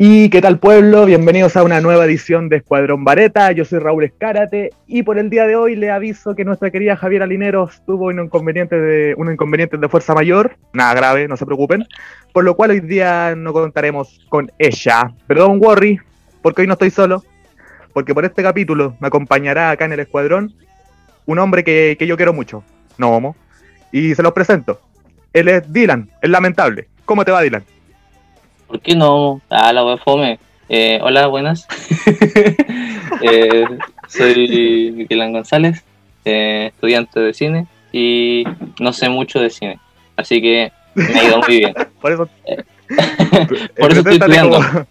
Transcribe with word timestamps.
¿Y 0.00 0.30
qué 0.30 0.40
tal 0.40 0.60
pueblo? 0.60 1.06
Bienvenidos 1.06 1.56
a 1.56 1.64
una 1.64 1.80
nueva 1.80 2.04
edición 2.04 2.48
de 2.48 2.58
Escuadrón 2.58 3.02
Vareta. 3.02 3.50
Yo 3.50 3.64
soy 3.64 3.80
Raúl 3.80 4.04
Escárate 4.04 4.70
y 4.86 5.02
por 5.02 5.18
el 5.18 5.28
día 5.28 5.44
de 5.44 5.56
hoy 5.56 5.74
le 5.74 5.90
aviso 5.90 6.36
que 6.36 6.44
nuestra 6.44 6.70
querida 6.70 6.94
Javiera 6.94 7.26
Lineros 7.26 7.82
tuvo 7.84 8.06
un 8.06 8.20
inconveniente 8.20 8.80
de, 8.80 9.16
un 9.16 9.32
inconveniente 9.32 9.76
de 9.76 9.88
fuerza 9.88 10.14
mayor. 10.14 10.56
Nada 10.72 10.94
grave, 10.94 11.26
no 11.26 11.36
se 11.36 11.44
preocupen. 11.44 11.84
Por 12.32 12.44
lo 12.44 12.54
cual 12.54 12.70
hoy 12.70 12.78
día 12.78 13.34
no 13.36 13.52
contaremos 13.52 14.20
con 14.28 14.52
ella. 14.56 15.12
Pero 15.26 15.40
don't 15.40 15.60
worry, 15.60 15.98
porque 16.42 16.60
hoy 16.60 16.68
no 16.68 16.74
estoy 16.74 16.90
solo. 16.90 17.24
Porque 17.92 18.14
por 18.14 18.24
este 18.24 18.44
capítulo 18.44 18.94
me 19.00 19.08
acompañará 19.08 19.70
acá 19.70 19.86
en 19.86 19.94
el 19.94 20.00
Escuadrón 20.00 20.54
un 21.26 21.40
hombre 21.40 21.64
que, 21.64 21.96
que 21.98 22.06
yo 22.06 22.16
quiero 22.16 22.32
mucho. 22.32 22.62
No 22.98 23.10
homo. 23.10 23.34
Y 23.90 24.14
se 24.14 24.22
los 24.22 24.32
presento. 24.32 24.80
Él 25.32 25.48
es 25.48 25.72
Dylan, 25.72 26.08
es 26.22 26.30
lamentable. 26.30 26.86
¿Cómo 27.04 27.24
te 27.24 27.32
va, 27.32 27.42
Dylan? 27.42 27.64
¿Por 28.68 28.80
qué 28.80 28.94
no? 28.94 29.40
Ah, 29.48 29.72
la 29.72 29.84
web 29.84 29.98
fome. 29.98 30.38
Eh, 30.68 31.00
hola, 31.02 31.26
buenas. 31.26 31.66
eh, 33.22 33.64
soy 34.06 35.06
Dylan 35.08 35.32
González, 35.32 35.82
eh, 36.24 36.70
estudiante 36.74 37.18
de 37.18 37.32
cine 37.32 37.66
y 37.92 38.44
no 38.78 38.92
sé 38.92 39.08
mucho 39.08 39.40
de 39.40 39.48
cine. 39.48 39.78
Así 40.16 40.42
que 40.42 40.70
me 40.94 41.04
ha 41.18 41.24
ido 41.24 41.38
muy 41.38 41.58
bien. 41.60 41.74
Por 42.00 42.12
eso, 42.12 42.28
Por 43.78 43.90
eso 43.90 44.00
estoy 44.00 44.16
estudiando. 44.16 44.60
Como, 44.60 44.86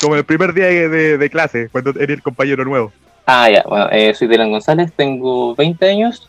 como 0.00 0.16
el 0.16 0.24
primer 0.24 0.52
día 0.52 0.66
de, 0.66 1.16
de- 1.16 1.30
clase, 1.30 1.68
cuando 1.70 1.90
eres 1.90 2.16
el 2.16 2.22
compañero 2.22 2.64
nuevo. 2.64 2.92
Ah, 3.26 3.48
ya, 3.48 3.62
bueno, 3.66 3.88
eh, 3.90 4.12
soy 4.14 4.26
Dylan 4.28 4.50
González, 4.50 4.92
tengo 4.94 5.54
20 5.54 5.88
años. 5.88 6.28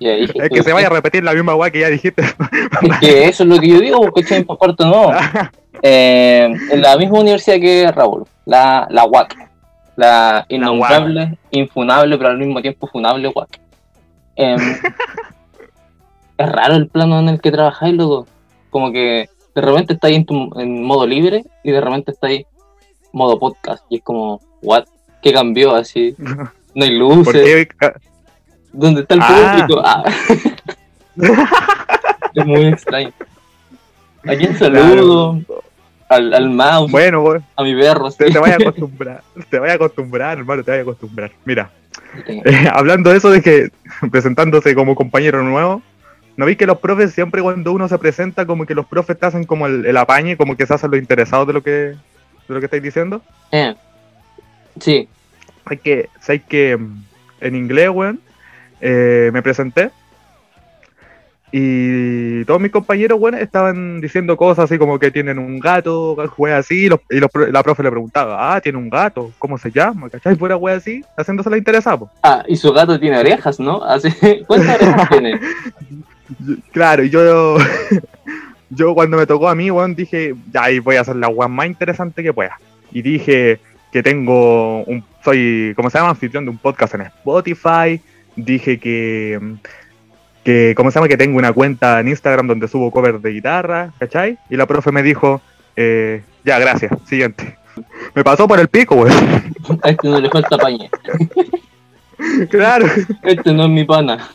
Ya 0.00 0.12
Es 0.14 0.32
que 0.32 0.62
se 0.62 0.72
vaya 0.72 0.86
a 0.86 0.90
repetir 0.90 1.22
la 1.22 1.34
misma 1.34 1.54
weá 1.54 1.70
que 1.70 1.80
ya 1.80 1.88
dijiste. 1.88 2.22
Es 2.82 2.98
que 3.00 3.24
eso 3.26 3.42
es 3.42 3.48
lo 3.48 3.58
que 3.58 3.68
yo 3.68 3.80
digo, 3.80 4.00
porque 4.00 4.24
en 4.34 4.44
cuarto 4.44 4.86
no. 4.86 5.10
Eh, 5.82 6.46
en 6.72 6.82
la 6.82 6.94
misma 6.98 7.20
universidad 7.20 7.56
que 7.58 7.90
Raúl, 7.90 8.24
la, 8.44 8.86
la 8.90 9.06
UAC, 9.06 9.34
la 9.96 10.44
innombrable, 10.50 11.38
infunable, 11.52 12.18
pero 12.18 12.28
al 12.30 12.36
mismo 12.38 12.60
tiempo 12.60 12.86
funable 12.86 13.32
UAC. 13.34 13.58
Em, 14.36 14.58
es 16.38 16.48
raro 16.52 16.74
el 16.74 16.88
plano 16.88 17.20
en 17.20 17.28
el 17.30 17.40
que 17.40 17.50
trabajáis, 17.50 17.94
loco. 17.94 18.26
Como 18.68 18.92
que 18.92 19.30
de 19.54 19.60
repente 19.62 19.94
estáis 19.94 20.16
en, 20.16 20.26
tu- 20.26 20.52
en 20.60 20.82
modo 20.82 21.06
libre 21.06 21.44
y 21.64 21.70
de 21.70 21.80
repente 21.80 22.12
estáis 22.12 22.44
modo 23.12 23.38
podcast. 23.38 23.84
Y 23.88 23.96
es 23.96 24.02
como, 24.02 24.40
¿what? 24.62 24.84
¿Qué 25.22 25.32
cambió 25.32 25.74
así? 25.74 26.14
No 26.18 26.84
hay 26.84 26.90
luces. 26.90 27.24
Porque 27.24 27.68
¿Dónde 28.72 29.02
está 29.02 29.14
el 29.14 29.20
Ah. 29.22 29.56
público? 29.66 29.82
Ah. 29.84 30.04
es 32.34 32.46
muy 32.46 32.66
extraño. 32.66 33.12
¿A 34.26 34.34
quién 34.36 34.56
saludo? 34.58 35.40
Al, 36.08 36.34
al 36.34 36.50
mouse, 36.50 36.90
bueno, 36.90 37.22
weón, 37.22 37.44
a 37.56 37.62
mi 37.62 37.74
perro. 37.74 38.10
te, 38.10 38.26
sí. 38.26 38.32
te 38.32 38.38
vaya 38.38 38.54
a 38.54 38.56
acostumbrar. 38.60 39.22
Te 39.48 39.58
vaya 39.58 39.72
a 39.74 39.76
acostumbrar, 39.76 40.38
hermano, 40.38 40.64
te 40.64 40.70
vaya 40.72 40.80
a 40.80 40.82
acostumbrar. 40.82 41.30
Mira, 41.44 41.70
eh, 42.26 42.68
hablando 42.72 43.10
de 43.10 43.16
eso 43.18 43.30
de 43.30 43.40
que 43.42 43.70
presentándose 44.10 44.74
como 44.74 44.94
compañero 44.96 45.42
nuevo, 45.44 45.82
¿no 46.36 46.46
vi 46.46 46.56
que 46.56 46.66
los 46.66 46.78
profes 46.78 47.12
siempre 47.12 47.42
cuando 47.42 47.72
uno 47.72 47.88
se 47.88 47.98
presenta, 47.98 48.44
como 48.44 48.66
que 48.66 48.74
los 48.74 48.86
profes 48.86 49.18
te 49.18 49.26
hacen 49.26 49.44
como 49.44 49.66
el, 49.66 49.86
el 49.86 49.96
apañe, 49.96 50.36
como 50.36 50.56
que 50.56 50.66
se 50.66 50.74
hacen 50.74 50.90
los 50.90 50.98
interesados 51.00 51.46
de 51.46 51.52
lo 51.52 51.62
que, 51.62 51.70
de 51.70 51.96
lo 52.48 52.58
que 52.58 52.66
estáis 52.66 52.82
diciendo? 52.82 53.22
Eh, 53.52 53.74
Sí, 54.80 55.08
hay 55.66 55.76
que, 55.76 56.08
hay 56.28 56.40
que 56.40 56.76
mm, 56.76 57.02
en 57.40 57.56
inglés, 57.56 57.90
weón, 57.90 58.20
eh, 58.80 59.30
me 59.32 59.42
presenté 59.42 59.90
y 61.52 62.44
todos 62.44 62.60
mis 62.60 62.70
compañeros, 62.70 63.18
weón, 63.20 63.34
estaban 63.34 64.00
diciendo 64.00 64.36
cosas 64.36 64.66
así 64.66 64.78
como 64.78 65.00
que 65.00 65.10
tienen 65.10 65.36
un 65.38 65.58
gato, 65.58 66.16
weón, 66.38 66.56
así, 66.56 66.84
y, 66.84 66.88
los- 66.88 67.00
y 67.10 67.16
los 67.18 67.28
la 67.50 67.62
profe 67.64 67.82
le 67.82 67.90
preguntaba, 67.90 68.54
ah, 68.54 68.60
tiene 68.60 68.78
un 68.78 68.88
gato, 68.88 69.32
¿cómo 69.38 69.58
se 69.58 69.70
llama? 69.72 70.08
¿Cachai? 70.08 70.36
Fuera, 70.36 70.56
weón, 70.56 70.78
así, 70.78 71.02
haciéndose 71.16 71.50
la 71.50 71.58
interesada. 71.58 72.06
Ah, 72.22 72.44
y 72.46 72.54
su 72.54 72.72
gato 72.72 73.00
tiene 73.00 73.18
orejas, 73.18 73.58
¿no? 73.58 73.82
Así, 73.82 74.10
¿Cuántas 74.46 74.76
orejas 74.80 75.08
tiene? 75.10 75.40
Claro, 76.70 77.02
y 77.02 77.10
yo, 77.10 77.56
yo 78.70 78.94
cuando 78.94 79.16
me 79.16 79.26
tocó 79.26 79.48
a 79.48 79.56
mí, 79.56 79.68
weón, 79.68 79.96
dije, 79.96 80.36
ya 80.52 80.62
ahí 80.62 80.78
voy 80.78 80.94
a 80.94 81.00
hacer 81.00 81.16
la 81.16 81.26
weón 81.26 81.50
más 81.50 81.66
interesante 81.66 82.22
que 82.22 82.32
pueda. 82.32 82.56
Y 82.92 83.02
dije 83.02 83.58
que 83.90 84.04
tengo 84.04 84.84
un, 84.84 85.02
soy, 85.24 85.72
¿cómo 85.74 85.90
se 85.90 85.98
llama? 85.98 86.10
Anfitrión 86.10 86.44
de 86.44 86.52
un 86.52 86.58
podcast 86.58 86.94
en 86.94 87.00
Spotify. 87.00 88.00
Dije 88.44 88.78
que, 88.78 89.38
que, 90.44 90.74
¿cómo 90.76 90.90
se 90.90 90.98
llama? 90.98 91.08
Que 91.08 91.16
tengo 91.16 91.38
una 91.38 91.52
cuenta 91.52 92.00
en 92.00 92.08
Instagram 92.08 92.46
donde 92.46 92.68
subo 92.68 92.90
covers 92.90 93.22
de 93.22 93.30
guitarra, 93.30 93.92
¿cachai? 93.98 94.38
Y 94.48 94.56
la 94.56 94.66
profe 94.66 94.92
me 94.92 95.02
dijo, 95.02 95.40
eh, 95.76 96.22
ya, 96.44 96.58
gracias, 96.58 96.92
siguiente. 97.06 97.56
Me 98.14 98.24
pasó 98.24 98.46
por 98.48 98.58
el 98.58 98.68
pico, 98.68 98.96
weón. 98.96 99.54
A 99.82 99.90
este 99.90 100.08
no 100.08 100.20
le 100.20 100.28
falta 100.28 100.58
paña. 100.58 100.90
claro. 102.50 102.86
Este 103.22 103.52
no 103.52 103.64
es 103.64 103.70
mi 103.70 103.84
pana. 103.84 104.28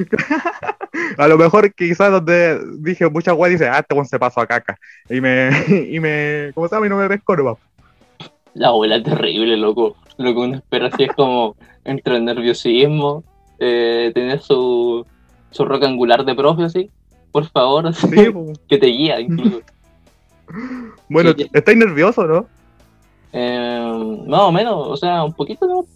A 1.18 1.26
lo 1.26 1.36
mejor 1.36 1.72
quizás 1.74 2.10
donde 2.10 2.58
dije 2.78 3.08
muchas 3.08 3.34
weas 3.34 3.52
dice, 3.52 3.68
ah, 3.68 3.80
este 3.80 4.04
se 4.04 4.18
pasó 4.18 4.40
a 4.40 4.46
caca. 4.46 4.78
Y 5.08 5.20
me, 5.20 5.50
y 5.90 6.00
me, 6.00 6.52
¿cómo 6.54 6.68
se 6.68 6.74
llama? 6.74 6.86
Y 6.86 6.90
no 6.90 6.96
me 6.96 7.08
pesco 7.08 7.36
nomás. 7.36 7.56
La 8.54 8.68
abuela 8.68 8.96
es 8.96 9.02
terrible, 9.04 9.56
loco. 9.56 9.96
Lo 10.18 10.34
que 10.34 10.40
uno 10.40 10.56
espera 10.56 10.88
así 10.88 11.04
es 11.04 11.12
como 11.14 11.56
entre 11.84 12.16
el 12.16 12.24
nerviosismo, 12.24 13.24
eh, 13.58 14.10
tener 14.14 14.40
su, 14.40 15.06
su 15.50 15.64
roca 15.64 15.86
angular 15.86 16.24
de 16.24 16.34
profe 16.34 16.64
así. 16.64 16.90
Por 17.30 17.48
favor, 17.48 17.86
así, 17.86 18.06
Sí, 18.08 18.30
po. 18.30 18.52
que 18.68 18.78
te 18.78 18.86
guía 18.86 19.20
incluso. 19.20 19.60
bueno. 21.08 21.32
¿estáis 21.52 21.78
nervioso, 21.78 22.26
no? 22.26 22.46
Eh, 23.32 24.22
más 24.26 24.40
o 24.40 24.52
menos, 24.52 24.74
o 24.88 24.96
sea, 24.96 25.24
un 25.24 25.32
poquito, 25.32 25.66
¿no? 25.66 25.86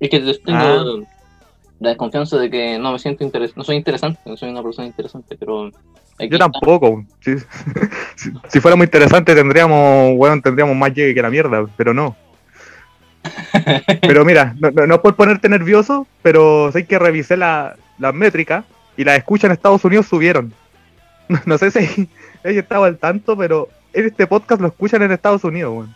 Es 0.00 0.08
que 0.08 0.20
tengo 0.20 0.58
Ah. 0.58 0.84
La 1.80 1.90
desconfianza 1.90 2.36
de 2.38 2.50
que 2.50 2.78
no 2.78 2.92
me 2.92 2.98
siento 2.98 3.24
interesante, 3.24 3.58
no 3.58 3.64
soy 3.64 3.76
interesante, 3.76 4.20
no 4.26 4.36
soy 4.36 4.50
una 4.50 4.62
persona 4.62 4.86
interesante, 4.86 5.36
pero 5.38 5.70
Yo 6.18 6.38
tampoco. 6.38 7.04
Sí. 7.20 7.36
si, 8.16 8.30
si 8.48 8.60
fuera 8.60 8.76
muy 8.76 8.84
interesante 8.86 9.34
tendríamos, 9.34 10.12
weón, 10.16 10.42
tendríamos 10.42 10.76
más 10.76 10.92
llegue 10.92 11.14
que 11.14 11.22
la 11.22 11.30
mierda, 11.30 11.66
pero 11.76 11.94
no. 11.94 12.16
Pero 14.00 14.24
mira, 14.24 14.54
no, 14.58 14.70
no, 14.70 14.86
no 14.86 14.94
es 14.94 15.00
por 15.00 15.14
ponerte 15.14 15.48
nervioso, 15.48 16.06
pero 16.22 16.70
sé 16.72 16.86
que 16.86 16.98
revisé 16.98 17.36
la- 17.36 17.76
las 17.98 18.14
métricas 18.14 18.64
y 18.96 19.04
las 19.04 19.18
escuchas 19.18 19.44
en 19.46 19.52
Estados 19.52 19.84
Unidos 19.84 20.06
subieron. 20.06 20.52
No, 21.28 21.38
no 21.44 21.58
sé 21.58 21.70
si 21.70 22.08
ella 22.42 22.60
estaba 22.60 22.86
al 22.86 22.96
tanto, 22.96 23.36
pero 23.36 23.68
en 23.92 24.06
este 24.06 24.26
podcast 24.26 24.62
lo 24.62 24.68
escuchan 24.68 25.02
en 25.02 25.12
Estados 25.12 25.44
Unidos, 25.44 25.74
weón. 25.74 25.94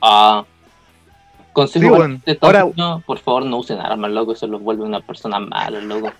Ah. 0.00 0.44
Consejo 1.54 1.84
Sí, 1.84 1.88
bueno, 1.90 2.20
de 2.26 2.38
ahora- 2.42 2.64
Unidos, 2.66 3.02
por 3.06 3.18
favor 3.20 3.46
no 3.46 3.56
usen 3.58 3.78
armas, 3.80 4.10
loco, 4.10 4.32
eso 4.32 4.46
los 4.46 4.60
vuelve 4.60 4.82
una 4.84 5.00
persona 5.00 5.38
mala, 5.38 5.80
loco. 5.80 6.10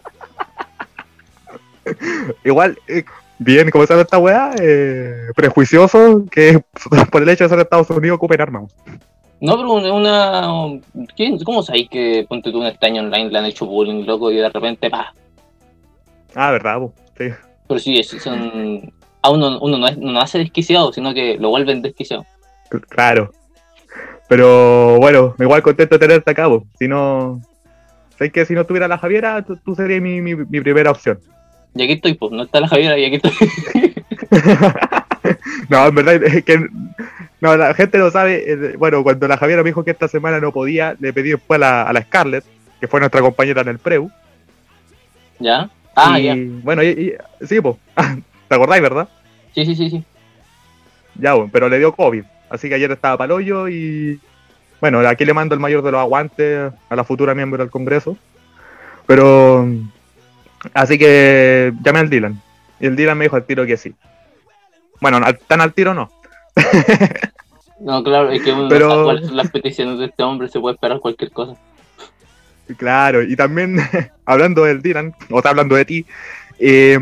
Igual, 2.45 2.79
eh, 2.89 3.05
bien, 3.39 3.71
como 3.71 3.85
se 3.87 3.93
llama 3.93 4.03
esta 4.03 4.19
weá, 4.19 4.53
eh, 4.61 5.27
prejuicioso 5.35 6.25
que 6.31 6.63
por 7.11 7.23
el 7.23 7.29
hecho 7.29 7.45
de 7.45 7.51
ser 7.51 7.59
Estados 7.61 7.91
Unidos 7.91 8.17
ocupen 8.17 8.41
armas. 8.41 8.73
No, 9.41 9.57
pero 9.57 9.73
una... 9.73 9.93
una 9.93 10.81
¿quién- 11.17 11.39
¿Cómo 11.45 11.63
sabéis 11.63 11.91
que 11.91 12.25
ponte 12.29 12.51
tú 12.51 12.61
un 12.61 12.67
estaño 12.67 13.03
online 13.03 13.29
le 13.31 13.39
han 13.39 13.45
hecho 13.45 13.67
bullying, 13.67 14.07
loco, 14.07 14.31
y 14.31 14.37
de 14.37 14.49
repente, 14.49 14.89
pa? 14.89 15.13
Ah, 16.35 16.51
verdad, 16.53 16.79
po. 16.79 16.95
sí. 17.19 17.27
Pero 17.69 17.81
sí, 17.81 17.99
es- 17.99 18.09
son... 18.23 18.93
A 19.21 19.31
uno, 19.31 19.59
uno 19.61 19.79
no, 19.79 19.89
es- 19.89 19.99
no 19.99 20.13
nace 20.13 20.39
desquiciado, 20.39 20.93
sino 20.93 21.13
que 21.13 21.37
lo 21.39 21.49
vuelven 21.51 21.83
desquiciado. 21.83 22.25
Claro. 22.89 23.33
Pero 24.29 24.97
bueno, 24.99 25.35
igual 25.39 25.63
contento 25.63 25.97
de 25.97 26.07
tenerte 26.07 26.31
a 26.31 26.35
cabo. 26.35 26.67
Si 26.79 26.89
no. 26.89 27.41
Sé 28.19 28.31
que 28.31 28.47
si 28.47 28.55
no 28.55 28.65
tuviera 28.65 28.87
la 28.89 28.99
Javiera, 28.99 29.43
tú, 29.43 29.57
tú 29.57 29.75
serías 29.75 30.01
mi, 30.01 30.21
mi, 30.21 30.35
mi 30.37 30.61
primera 30.61 30.91
opción. 30.93 31.19
Y 31.75 31.83
aquí 31.83 31.95
estoy, 31.95 32.15
pues, 32.15 32.31
no 32.33 32.45
está 32.45 32.61
la 32.61 32.69
Javiera 32.69 32.97
y 32.97 33.05
aquí 33.07 33.17
estoy. 33.17 33.95
no, 35.69 35.87
en 35.87 35.95
verdad 35.95 36.23
es 36.23 36.45
que. 36.45 36.69
No, 37.41 37.57
la 37.57 37.75
gente 37.75 37.99
no 37.99 38.11
sabe. 38.11 38.45
eh, 38.51 38.77
Bueno, 38.79 39.03
cuando 39.03 39.27
la 39.29 39.37
Javiera 39.37 39.63
me 39.63 39.71
dijo 39.71 39.85
que 39.85 39.91
esta 39.91 40.09
semana 40.09 40.41
no 40.41 40.53
podía, 40.53 40.97
le 41.01 41.13
pedí 41.13 41.31
después 41.31 41.57
a 41.57 41.61
la, 41.61 41.83
a 41.83 41.93
la 41.93 42.03
Scarlett, 42.03 42.45
que 42.81 42.89
fue 42.89 43.01
nuestra 43.01 43.21
compañera 43.21 43.63
en 43.63 43.69
el 43.69 43.79
Preu. 43.79 44.11
¿Ya? 45.39 45.69
Ah, 45.97 46.19
y, 46.19 46.25
ya. 46.25 46.35
Bueno, 46.63 46.83
y, 46.83 46.87
y- 46.89 47.47
sí, 47.47 47.61
pues. 47.61 47.77
¿Te 48.49 48.55
acordáis, 48.55 48.83
verdad? 48.83 49.09
Sí, 49.55 49.65
sí, 49.67 49.75
sí, 49.75 49.91
sí. 49.91 50.05
Ya, 51.17 51.35
bueno, 51.35 51.51
pero 51.53 51.69
le 51.69 51.79
dio 51.79 51.93
COVID. 51.93 52.25
Así 52.55 52.69
que 52.69 52.75
ayer 52.77 52.91
estaba 52.91 53.17
para 53.19 53.35
hoyo 53.35 53.69
y. 53.69 54.21
Bueno, 54.81 55.01
aquí 55.01 55.25
le 55.25 55.35
mando 55.35 55.55
el 55.55 55.61
mayor 55.61 55.83
de 55.83 55.93
los 55.93 56.01
aguantes 56.01 56.73
a 56.89 56.97
la 56.97 57.05
futura 57.05 57.35
miembro 57.35 57.63
del 57.63 57.71
Congreso. 57.71 58.17
Pero. 59.07 59.67
Así 60.73 60.99
que 60.99 61.73
llamé 61.83 61.99
al 62.01 62.11
Dylan. 62.11 62.41
Y 62.81 62.87
el 62.87 62.97
Dylan 62.97 63.19
me 63.19 63.25
dijo 63.27 63.37
al 63.37 63.45
tiro 63.45 63.67
que 63.67 63.77
sí. 63.77 63.95
Bueno, 65.01 65.21
tan 65.47 65.61
al 65.61 65.75
tiro 65.75 65.95
no. 65.95 66.11
No, 67.81 68.03
claro, 68.03 68.31
es 68.31 68.41
que 68.43 68.53
uno 68.53 68.69
Pero- 68.69 68.87
no 68.87 68.93
sabe 68.93 69.05
cuáles 69.05 69.27
son 69.27 69.37
las 69.37 69.51
peticiones 69.51 69.99
de 69.99 70.07
este 70.07 70.23
hombre, 70.23 70.49
se 70.49 70.61
puede 70.61 70.75
esperar 70.77 71.01
cualquier 71.01 71.33
cosa. 71.33 71.55
Claro, 72.79 73.23
y 73.23 73.37
también 73.37 73.77
hablando 74.25 74.65
del 74.65 74.81
Dylan, 74.81 75.15
o 75.31 75.43
sea, 75.43 75.51
hablando 75.51 75.75
de 75.75 75.85
ti, 75.85 76.07
eh, 76.59 76.99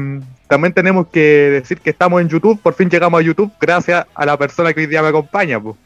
también 0.52 0.75
tenemos 0.75 1.06
que 1.06 1.19
decir 1.20 1.81
que 1.81 1.88
estamos 1.88 2.20
en 2.20 2.28
YouTube, 2.28 2.60
por 2.60 2.75
fin 2.75 2.90
llegamos 2.90 3.19
a 3.19 3.25
YouTube 3.25 3.50
gracias 3.58 4.04
a 4.14 4.26
la 4.26 4.37
persona 4.37 4.75
que 4.75 4.81
hoy 4.81 4.87
día 4.87 5.00
me 5.00 5.08
acompaña, 5.08 5.58
pues. 5.58 5.76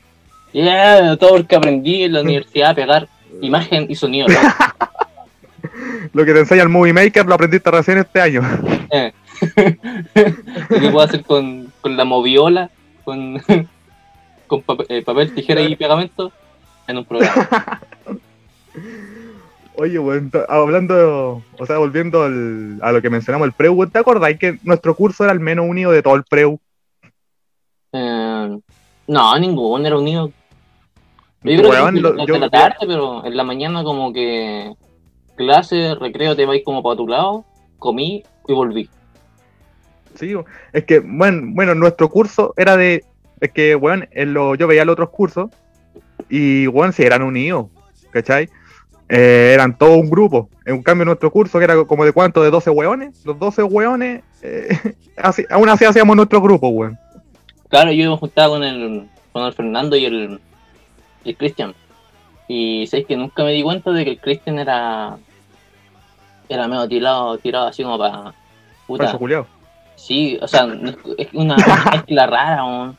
Yeah, 0.52 1.16
todo 1.16 1.38
lo 1.38 1.46
que 1.46 1.54
aprendí 1.54 2.02
en 2.02 2.14
la 2.14 2.20
universidad 2.22 2.70
a 2.70 2.74
pegar 2.74 3.08
imagen 3.40 3.86
y 3.88 3.94
sonido. 3.94 4.26
lo 6.12 6.24
que 6.24 6.32
te 6.32 6.40
enseña 6.40 6.64
el 6.64 6.68
Movie 6.68 6.92
Maker 6.92 7.26
lo 7.26 7.36
aprendiste 7.36 7.70
recién 7.70 7.98
este 7.98 8.20
año. 8.20 8.42
Eh. 8.90 9.12
lo 10.68 10.80
que 10.80 10.90
puedo 10.90 11.00
hacer 11.02 11.22
con, 11.22 11.72
con 11.80 11.96
la 11.96 12.04
moviola, 12.04 12.68
con, 13.04 13.40
con 14.48 14.64
eh, 14.88 15.02
papel, 15.02 15.32
tijera 15.32 15.60
y 15.60 15.76
pegamento 15.76 16.32
en 16.88 16.98
un 16.98 17.04
programa. 17.04 17.80
Oye, 19.78 19.98
bueno, 19.98 20.30
hablando, 20.48 21.42
o 21.58 21.66
sea, 21.66 21.76
volviendo 21.76 22.22
a 22.22 22.92
lo 22.92 23.02
que 23.02 23.10
mencionamos, 23.10 23.46
el 23.46 23.52
Preu, 23.52 23.86
¿te 23.86 23.98
acordáis 23.98 24.38
que 24.38 24.58
nuestro 24.62 24.94
curso 24.94 25.24
era 25.24 25.32
el 25.32 25.40
menos 25.40 25.66
unido 25.68 25.92
de 25.92 26.02
todo 26.02 26.14
el 26.14 26.24
Preu? 26.24 26.58
Eh, 27.92 28.58
no, 29.06 29.38
ninguno 29.38 29.86
era 29.86 29.98
unido. 29.98 30.32
Yo 31.42 31.62
creo 31.62 32.26
que 32.26 32.32
en 32.32 32.40
la 32.40 32.50
tarde, 32.50 32.78
pero 32.80 33.24
en 33.24 33.36
la 33.36 33.44
mañana 33.44 33.84
como 33.84 34.12
que 34.12 34.74
clase, 35.36 35.94
recreo, 35.94 36.34
te 36.34 36.46
vais 36.46 36.64
como 36.64 36.82
para 36.82 36.96
tu 36.96 37.06
lado, 37.06 37.44
comí 37.78 38.24
y 38.48 38.52
volví. 38.52 38.88
Sí, 40.14 40.34
es 40.72 40.84
que, 40.84 41.00
bueno, 41.00 41.42
bueno, 41.52 41.74
nuestro 41.74 42.08
curso 42.08 42.54
era 42.56 42.76
de, 42.76 43.04
es 43.40 43.52
que, 43.52 43.74
bueno, 43.74 44.06
en 44.10 44.32
lo, 44.32 44.54
yo 44.54 44.66
veía 44.66 44.86
los 44.86 44.94
otros 44.94 45.10
cursos 45.10 45.50
y, 46.30 46.66
bueno, 46.66 46.92
si 46.92 47.02
eran 47.02 47.22
unidos, 47.22 47.66
¿cachai? 48.10 48.48
Eh, 49.08 49.52
eran 49.54 49.76
todo 49.76 49.96
un 49.96 50.10
grupo. 50.10 50.48
En 50.64 50.82
cambio, 50.82 51.04
nuestro 51.04 51.30
curso, 51.30 51.58
que 51.58 51.64
era 51.64 51.84
como 51.84 52.04
de 52.04 52.12
cuánto, 52.12 52.42
de 52.42 52.50
12 52.50 52.70
hueones, 52.70 53.24
los 53.24 53.38
12 53.38 53.62
hueones, 53.62 54.22
eh, 54.42 54.94
aún 55.50 55.68
así 55.68 55.84
hacíamos 55.84 56.16
nuestro 56.16 56.40
grupo, 56.40 56.68
weón. 56.68 56.98
Claro, 57.68 57.92
yo 57.92 58.10
me 58.10 58.16
juntaba 58.16 58.48
con 58.50 58.64
el, 58.64 59.08
con 59.32 59.44
el 59.44 59.52
Fernando 59.52 59.96
y 59.96 60.04
el, 60.04 60.40
el 61.24 61.36
Cristian. 61.36 61.74
Y 62.48 62.86
sabéis 62.86 63.08
que 63.08 63.16
nunca 63.16 63.42
me 63.44 63.52
di 63.52 63.62
cuenta 63.62 63.90
de 63.90 64.04
que 64.04 64.10
el 64.12 64.20
Cristian 64.20 64.58
era. 64.58 65.18
Era 66.48 66.68
medio 66.68 66.86
tirado, 66.86 67.38
tirado 67.38 67.66
así 67.66 67.82
como 67.82 67.98
para. 67.98 68.32
Puta. 68.86 69.18
Sí, 69.96 70.38
o 70.40 70.46
sea, 70.46 70.68
es 71.18 71.28
una 71.32 71.56
mezcla 71.92 72.26
rara, 72.26 72.94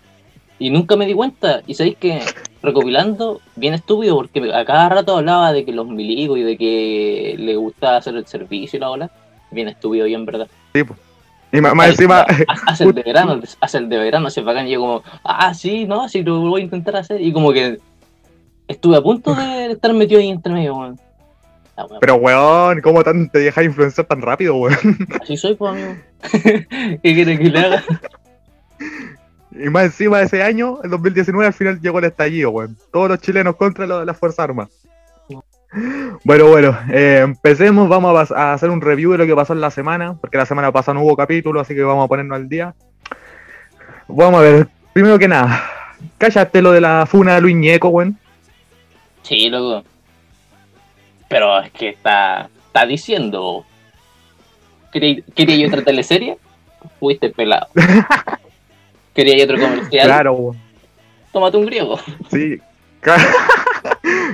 Y 0.60 0.70
nunca 0.70 0.98
me 0.98 1.06
di 1.06 1.14
cuenta. 1.14 1.62
Y 1.66 1.76
sabéis 1.76 1.96
que 1.98 2.22
recopilando, 2.62 3.42
bien 3.56 3.74
estúpido, 3.74 4.16
porque 4.16 4.52
a 4.54 4.66
cada 4.66 4.90
rato 4.90 5.18
hablaba 5.18 5.54
de 5.54 5.66
que 5.66 5.72
los 5.72 5.88
milicos 5.88 6.38
y 6.38 6.44
de 6.44 6.58
que 6.58 7.36
le 7.38 7.56
gustaba 7.56 7.98
hacer 7.98 8.16
el 8.16 8.28
servicio 8.28 8.78
y 8.78 8.80
la 8.80 8.90
ola. 8.90 9.12
Bien 9.52 9.68
estúpido, 9.68 10.06
bien 10.06 10.26
verdad. 10.26 10.48
Sí, 10.74 10.84
pues. 10.84 11.00
Y 11.52 11.62
más, 11.62 11.90
encima. 11.90 12.26
Hace 12.68 12.84
el 12.84 12.94
de 12.94 13.04
verano, 13.04 13.40
hace 13.62 13.78
el 13.78 13.88
de 13.88 13.98
verano, 13.98 14.28
hace 14.28 14.42
bacán. 14.42 14.68
Y 14.68 14.72
yo, 14.72 14.82
como, 14.82 15.04
ah, 15.24 15.54
sí, 15.54 15.86
no, 15.86 16.10
sí, 16.10 16.22
lo 16.22 16.42
voy 16.42 16.62
a 16.62 16.64
intentar 16.66 16.98
hacer. 16.98 17.22
Y 17.22 17.32
como 17.32 17.54
que 17.54 17.80
estuve 18.68 18.98
a 18.98 19.02
punto 19.02 19.34
de 19.34 19.72
estar 19.72 19.94
metido 19.94 20.20
ahí 20.20 20.30
entre 20.30 20.54
medio, 20.54 20.76
weón. 20.76 21.00
Pero, 22.02 22.16
weón, 22.16 22.82
¿cómo 22.82 23.04
tan, 23.04 23.30
te 23.30 23.40
dejas 23.40 23.64
influenciar 23.64 24.08
tan 24.08 24.22
rápido, 24.22 24.56
weón? 24.56 24.98
Así 25.22 25.38
soy, 25.38 25.56
pues, 25.56 25.72
amigo. 25.72 25.96
¿Qué 27.04 27.14
quieres 27.14 27.40
que 27.40 27.50
le 27.50 27.60
haga? 27.60 27.84
Y 29.60 29.70
más 29.70 29.86
encima 29.86 30.20
de 30.20 30.26
ese 30.26 30.44
año, 30.44 30.80
el 30.84 30.90
2019, 30.90 31.48
al 31.48 31.54
final 31.54 31.82
llegó 31.82 32.00
el 32.00 32.06
estallido, 32.06 32.52
weón. 32.52 32.78
Todos 32.92 33.10
los 33.10 33.20
chilenos 33.20 33.56
contra 33.56 33.86
las 33.86 34.18
Fuerzas 34.18 34.40
Armadas. 34.40 34.72
Bueno, 36.24 36.48
bueno, 36.48 36.78
eh, 36.92 37.20
empecemos, 37.24 37.90
vamos 37.90 38.32
a, 38.32 38.54
hacer 38.54 38.70
un 38.70 38.82
review 38.82 39.12
de 39.12 39.18
lo 39.20 39.26
que 39.26 39.36
pasó 39.36 39.54
en 39.54 39.62
la 39.62 39.70
semana, 39.70 40.16
porque 40.20 40.38
la 40.38 40.46
semana 40.46 40.72
pasada 40.72 40.96
no 40.96 41.04
hubo 41.04 41.16
capítulo, 41.16 41.60
así 41.60 41.76
que 41.76 41.84
vamos 41.84 42.06
a 42.06 42.08
ponernos 42.08 42.36
al 42.36 42.48
día. 42.48 42.74
Vamos 44.08 44.40
a 44.40 44.44
ver, 44.44 44.68
primero 44.94 45.20
que 45.20 45.28
nada, 45.28 45.64
cállate 46.18 46.62
lo 46.62 46.72
de 46.72 46.82
la 46.82 47.06
funa 47.06 47.36
de 47.36 47.42
Luis 47.42 47.56
Ñeco, 47.56 47.90
weón. 47.90 48.18
Sí, 49.24 49.50
loco. 49.50 49.84
Pero 51.28 51.60
es 51.60 51.72
que 51.72 51.90
está, 51.90 52.50
está 52.68 52.86
diciendo. 52.86 53.66
¿Quería 54.92 55.68
otra 55.68 55.84
teleserie? 55.84 56.38
Fuiste 57.00 57.30
pelado. 57.30 57.68
¿Quería 59.18 59.46
otro 59.46 59.58
comercial? 59.60 60.06
Claro, 60.06 60.34
weón. 60.36 60.58
Tómate 61.34 61.58
un 61.58 61.66
griego. 61.66 62.00
Sí. 62.30 62.62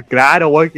claro, 0.09 0.47
weón. 0.49 0.71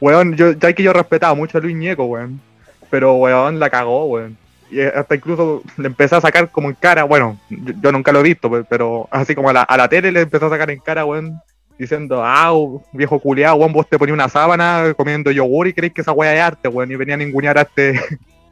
Weón, 0.00 0.34
yo, 0.34 0.52
ya 0.52 0.72
que 0.72 0.82
yo 0.82 0.94
respetaba 0.94 1.34
mucho 1.34 1.58
a 1.58 1.60
Luis 1.60 1.76
Ñeco, 1.76 2.04
weón. 2.04 2.40
Pero, 2.88 3.16
weón, 3.16 3.60
la 3.60 3.68
cagó, 3.68 4.06
weón. 4.06 4.38
Y 4.70 4.80
hasta 4.80 5.14
incluso 5.14 5.62
le 5.76 5.88
empecé 5.88 6.16
a 6.16 6.22
sacar 6.22 6.50
como 6.50 6.70
en 6.70 6.74
cara, 6.74 7.04
bueno, 7.04 7.38
yo, 7.50 7.92
nunca 7.92 8.12
lo 8.12 8.20
he 8.20 8.22
visto, 8.22 8.50
pero 8.68 9.08
así 9.10 9.34
como 9.34 9.50
a 9.50 9.52
la, 9.52 9.62
a 9.62 9.76
la 9.76 9.88
tele 9.88 10.12
le 10.12 10.22
empezó 10.22 10.46
a 10.46 10.50
sacar 10.50 10.70
en 10.70 10.80
cara, 10.80 11.04
weón, 11.04 11.40
diciendo, 11.78 12.22
ah, 12.22 12.52
viejo 12.92 13.18
culiado, 13.18 13.56
weón, 13.56 13.72
vos 13.72 13.88
te 13.88 13.98
ponías 13.98 14.14
una 14.14 14.28
sábana 14.28 14.94
comiendo 14.96 15.30
yogur 15.30 15.68
y 15.68 15.74
crees 15.74 15.92
que 15.92 16.00
esa 16.00 16.12
weá 16.12 16.34
es 16.34 16.40
arte, 16.40 16.68
weón, 16.68 16.90
y 16.90 16.96
venía 16.96 17.14
a 17.14 17.18
ningunear 17.18 17.58
a 17.58 17.62
este, 17.62 18.00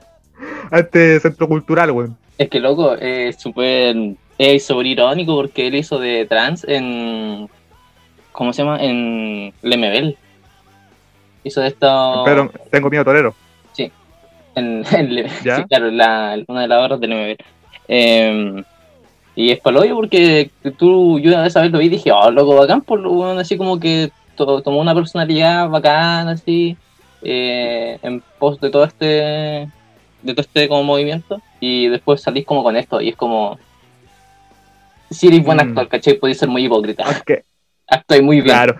a 0.71 0.79
este 0.81 1.19
centro 1.21 1.49
cultural, 1.49 1.91
weón. 1.91 2.17
Es 2.39 2.51
que 2.51 2.61
loco, 2.61 2.95
es 2.95 3.37
súper, 3.37 4.17
es 4.39 4.67
súper 4.67 4.87
irónico 4.87 5.35
porque 5.35 5.67
él 5.69 5.75
hizo 5.75 5.99
de 5.99 6.27
trans 6.27 6.65
en, 6.69 7.49
¿cómo 8.33 8.53
se 8.53 8.63
llama? 8.63 8.83
En 8.83 9.53
Lemebel. 9.63 10.17
Hizo 11.45 11.61
de 11.61 11.69
esto... 11.69 12.23
Pero 12.25 12.51
tengo 12.71 12.91
miedo 12.91 13.05
torero. 13.05 13.35
Sí, 13.73 13.91
en, 14.55 14.85
sí 14.85 15.65
claro, 15.69 15.91
la, 15.91 16.39
una 16.49 16.63
de 16.63 16.69
las 16.69 16.79
barras 16.79 17.01
de 17.01 17.07
Lemebel. 17.07 17.39
Eh, 17.89 18.63
y 19.37 19.51
es 19.51 19.61
paloyo 19.61 19.95
porque 19.95 20.51
tú, 20.79 21.19
yo 21.21 21.45
esa 21.45 21.61
vez 21.61 21.71
lo 21.71 21.79
vi 21.79 21.87
y 21.87 21.91
dije, 21.91 22.11
oh, 22.11 22.31
loco, 22.31 22.57
bacán, 22.57 22.81
por 22.81 22.99
lo 22.99 23.11
bueno, 23.11 23.39
así 23.39 23.59
como 23.59 23.79
que 23.79 24.11
tomó 24.35 24.81
una 24.81 24.95
personalidad 24.95 25.69
bacán, 25.69 26.29
así, 26.29 26.75
eh, 27.23 27.99
en 28.03 28.23
pos 28.39 28.59
de 28.61 28.71
todo 28.71 28.85
este, 28.85 29.05
de 29.05 30.35
todo 30.35 30.41
este 30.41 30.69
como 30.69 30.85
movimiento, 30.85 31.43
y 31.61 31.89
después 31.89 32.23
salís 32.23 32.47
como 32.47 32.63
con 32.63 32.77
esto, 32.77 33.03
y 33.03 33.11
es 33.11 33.17
como, 33.17 33.59
si 35.11 35.29
eres 35.29 35.45
buen 35.45 35.59
mm. 35.59 35.61
actor, 35.61 35.89
¿cachai? 35.89 36.19
Podéis 36.19 36.39
ser 36.39 36.49
muy 36.49 36.65
hipócrita. 36.65 37.05
Okay. 37.21 37.39
Actúe 37.89 38.23
muy 38.23 38.37
bien. 38.37 38.47
Claro. 38.47 38.77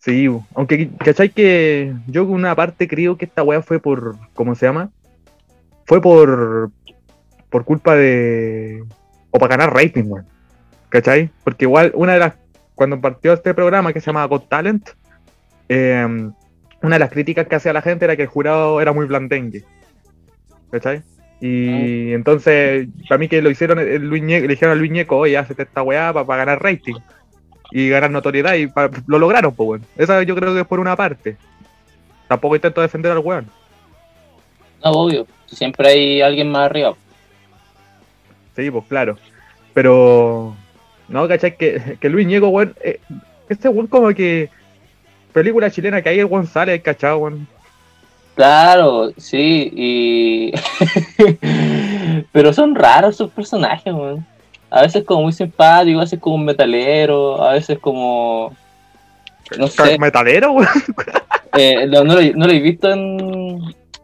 Sí, 0.00 0.28
aunque, 0.54 0.90
¿cachai? 0.98 1.30
Que 1.30 1.94
yo 2.06 2.24
una 2.24 2.54
parte 2.54 2.86
creo 2.86 3.16
que 3.16 3.24
esta 3.24 3.42
weá 3.42 3.62
fue 3.62 3.78
por, 3.78 4.16
¿cómo 4.34 4.54
se 4.54 4.66
llama? 4.66 4.90
Fue 5.86 6.02
por, 6.02 6.70
por 7.48 7.64
culpa 7.64 7.94
de 7.94 8.84
o 9.30 9.38
para 9.38 9.56
ganar 9.56 9.74
rating, 9.74 10.04
weón. 10.06 10.26
¿Cachai? 10.90 11.30
Porque 11.42 11.64
igual 11.64 11.90
una 11.94 12.12
de 12.12 12.18
las, 12.18 12.34
cuando 12.74 13.00
partió 13.00 13.32
este 13.32 13.54
programa 13.54 13.92
que 13.92 14.00
se 14.00 14.06
llama 14.06 14.26
Got 14.26 14.48
Talent, 14.48 14.90
em, 15.68 16.32
una 16.82 16.96
de 16.96 17.00
las 17.00 17.10
críticas 17.10 17.48
que 17.48 17.56
hacía 17.56 17.72
la 17.72 17.82
gente 17.82 18.04
era 18.04 18.14
que 18.14 18.22
el 18.22 18.28
jurado 18.28 18.80
era 18.80 18.92
muy 18.92 19.06
blandengue. 19.06 19.64
¿Cachai? 20.70 21.02
Y 21.40 22.12
ah. 22.12 22.14
entonces, 22.14 22.88
para 23.08 23.18
mí 23.18 23.28
que 23.28 23.42
lo 23.42 23.50
hicieron, 23.50 23.78
el 23.78 24.02
Luis 24.02 24.22
le 24.22 24.48
dijeron 24.48 24.72
a 24.72 24.74
Luis 24.74 24.90
Ñeco, 24.90 25.18
oye, 25.18 25.36
hazte 25.36 25.60
esta 25.60 25.82
weá 25.82 26.12
para, 26.12 26.36
ganar 26.36 26.62
rating 26.62 26.94
y 27.70 27.88
ganar 27.88 28.10
notoriedad 28.10 28.54
y 28.54 28.70
lo 29.06 29.18
lograron, 29.18 29.54
pues, 29.54 29.68
weón. 29.68 29.82
Esa 29.96 30.22
yo 30.22 30.34
creo 30.36 30.54
que 30.54 30.60
es 30.60 30.66
por 30.66 30.80
una 30.80 30.96
parte. 30.96 31.36
Tampoco 32.28 32.54
intento 32.54 32.80
defender 32.80 33.12
al 33.12 33.18
weón. 33.18 33.46
No, 34.84 34.90
obvio. 34.92 35.26
Siempre 35.46 35.88
hay 35.88 36.20
alguien 36.20 36.50
más 36.50 36.66
arriba. 36.66 36.94
Sí, 38.56 38.70
pues 38.70 38.84
claro. 38.86 39.18
Pero, 39.72 40.56
no, 41.08 41.28
¿cachai? 41.28 41.56
Que, 41.56 41.98
que 42.00 42.08
Luis 42.08 42.26
Ñego, 42.26 42.48
weón, 42.48 42.74
eh, 42.82 43.00
este 43.48 43.68
weón 43.68 43.88
como 43.88 44.08
que 44.14 44.50
película 45.32 45.70
chilena 45.70 46.00
que 46.00 46.08
hay 46.08 46.20
el 46.20 46.46
sale, 46.46 46.80
¿cachai, 46.80 47.14
weón? 47.14 47.48
Claro, 48.34 49.12
sí, 49.16 49.70
y... 49.74 50.52
Pero 52.32 52.52
son 52.52 52.74
raros 52.74 53.14
esos 53.14 53.30
personajes, 53.30 53.92
weón. 53.92 54.26
A 54.70 54.82
veces 54.82 55.04
como 55.04 55.22
muy 55.22 55.32
simpático, 55.32 55.98
a 55.98 56.02
veces 56.02 56.18
como 56.18 56.36
un 56.36 56.44
metalero, 56.44 57.42
a 57.42 57.52
veces 57.52 57.78
como... 57.78 58.52
No 59.56 59.68
sé. 59.68 59.98
¿Metalero, 59.98 60.52
weón? 60.52 60.68
Eh, 61.56 61.86
no, 61.86 62.02
no, 62.02 62.14
lo, 62.14 62.32
no, 62.34 62.46
lo, 62.48 62.52
he 62.52 62.58
visto 62.58 62.90
en... 62.90 63.60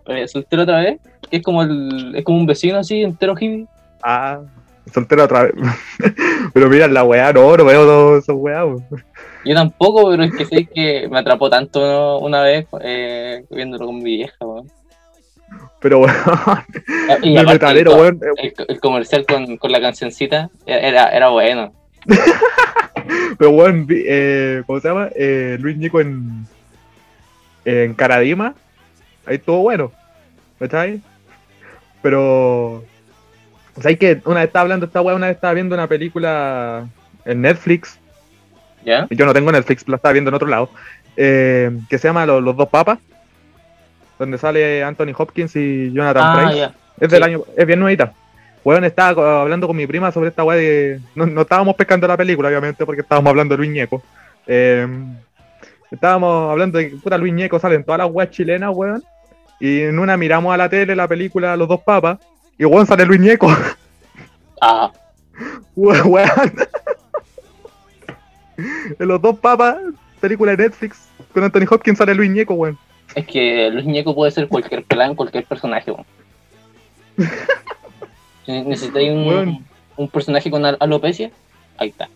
Eh, 0.07 0.29
soltero 0.29 0.63
otra 0.63 0.79
vez, 0.83 1.01
que 1.29 1.39
es 1.39 1.43
como, 1.43 1.65
el, 1.65 2.15
es 2.15 2.25
como 2.25 2.39
un 2.39 2.47
vecino 2.47 2.79
así, 2.79 3.03
entero 3.03 3.33
hippie. 3.33 3.67
Ah, 4.05 4.39
soltero 4.95 5.25
otra 5.25 5.45
vez. 5.45 5.55
pero 6.55 6.69
mira, 6.69 6.87
la 6.87 7.03
weá, 7.03 7.33
no, 7.33 7.57
no 7.57 7.65
veo 7.65 7.85
todos 7.85 8.23
esos 8.23 8.37
weá. 8.37 8.65
Yo 9.45 9.55
tampoco, 9.55 10.11
pero 10.11 10.23
es 10.25 10.33
que 10.35 10.45
sé 10.45 10.67
que 10.67 11.09
me 11.09 11.19
atrapó 11.19 11.49
tanto 11.49 12.19
una 12.19 12.43
vez 12.43 12.67
eh, 12.83 13.45
viéndolo 13.51 13.87
con 13.87 13.99
mi 13.99 14.17
vieja, 14.17 14.37
weón. 14.41 14.71
Pero 15.81 16.01
weón, 16.01 16.15
y 17.23 17.37
el, 17.37 17.47
metalero, 17.47 17.97
weón. 17.97 18.21
El, 18.69 18.81
comercial 18.81 19.25
con, 19.27 19.57
con, 19.57 19.73
la 19.73 19.81
cancioncita 19.81 20.51
era, 20.67 21.09
era 21.09 21.29
bueno. 21.29 21.73
pero 23.39 23.51
weón, 23.51 23.87
eh, 23.91 24.63
¿cómo 24.67 24.81
se 24.81 24.89
llama? 24.89 25.09
Eh, 25.15 25.57
Luis 25.59 25.77
Nico 25.77 26.01
en, 26.01 26.47
en 27.65 27.95
Caradima, 27.95 28.55
ahí 29.27 29.37
estuvo 29.37 29.63
bueno. 29.63 29.93
¿Está 30.61 30.83
ahí? 30.83 31.01
Pero 32.03 32.85
O 33.77 33.83
sea, 33.83 33.95
que 33.97 34.21
una 34.25 34.41
vez 34.41 34.49
estaba 34.49 34.63
hablando 34.63 34.87
esta 34.87 35.01
weá, 35.01 35.15
una 35.15 35.29
vez 35.29 35.37
estaba 35.37 35.55
viendo 35.55 35.75
una 35.75 35.87
película 35.87 36.87
en 37.25 37.41
Netflix. 37.41 38.00
¿Ya? 38.85 39.07
Yo 39.11 39.27
no 39.27 39.33
tengo 39.35 39.53
Netflix, 39.53 39.87
la 39.89 39.97
estaba 39.97 40.13
viendo 40.13 40.29
en 40.31 40.35
otro 40.35 40.49
lado. 40.49 40.71
eh, 41.17 41.71
que 41.91 41.99
se 41.99 42.09
llama 42.09 42.25
Los, 42.25 42.43
Los 42.43 42.57
Dos 42.57 42.69
Papas. 42.69 42.99
Donde 44.19 44.39
sale 44.39 44.83
Anthony 44.85 45.13
Hopkins 45.17 45.55
y 45.57 45.93
Jonathan 45.93 46.23
Ah, 46.25 46.35
Price. 46.49 46.69
Es 47.01 47.11
del 47.11 47.23
Sí. 47.23 47.29
año, 47.31 47.43
es 47.57 47.67
bien 47.67 47.81
nuevita. 47.81 48.13
Weón, 48.65 48.85
estaba 48.85 49.41
hablando 49.43 49.67
con 49.67 49.77
mi 49.77 49.87
prima 49.87 50.13
sobre 50.13 50.29
esta 50.29 50.45
weá 50.45 50.57
de. 50.59 51.01
No, 51.15 51.25
no 51.27 51.41
estábamos 51.43 51.75
pescando 51.75 52.07
la 52.07 52.17
película, 52.17 52.49
obviamente, 52.49 52.85
porque 52.85 53.01
estábamos 53.01 53.31
hablando 53.31 53.55
de 53.55 53.59
Luis 53.59 53.71
Ñeco. 53.71 54.03
Eh, 54.47 54.87
estábamos 55.91 56.51
hablando 56.51 56.77
de 56.79 56.91
que 56.91 56.97
puta 56.97 57.17
Luis 57.19 57.33
Ñeco 57.33 57.59
sale 57.59 57.77
en 57.77 57.85
todas 57.85 57.99
las 57.99 58.11
weas 58.11 58.31
chilenas, 58.31 58.71
weón. 58.75 59.03
Y 59.59 59.81
en 59.83 59.99
una 59.99 60.17
miramos 60.19 60.53
a 60.53 60.57
la 60.59 60.69
tele 60.69 60.95
la 60.95 61.09
película 61.09 61.57
Los 61.57 61.69
dos 61.69 61.81
papas. 61.81 62.19
Y 62.59 62.65
weón 62.67 62.87
sale 62.87 63.05
Luis 63.07 63.21
Ñeco. 63.21 63.51
Ah, 64.61 64.91
We- 65.75 66.03
weón. 66.05 66.29
En 68.99 69.09
los 69.09 69.21
dos 69.21 69.39
papas, 69.39 69.77
película 70.21 70.55
de 70.57 70.65
Netflix, 70.65 71.09
con 71.33 71.45
Anthony 71.45 71.67
Hopkins 71.71 71.99
sale 71.99 72.15
Luis 72.15 72.31
Ñeco, 72.31 72.55
weón. 72.55 72.79
es 73.15 73.27
que 73.27 73.71
Luis 73.71 73.87
Ñeco 73.87 74.15
puede 74.15 74.31
ser 74.31 74.49
cualquier 74.49 74.85
plan, 74.85 75.15
cualquier 75.15 75.45
personaje, 75.45 75.91
weón. 75.91 76.07
Si 78.47 78.53
necesitáis 78.63 79.11
un, 79.13 79.65
un 79.97 80.09
personaje 80.09 80.51
con 80.51 80.65
al- 80.65 80.77
alopecia, 80.81 81.31
ahí 81.79 81.89
está. 81.91 82.09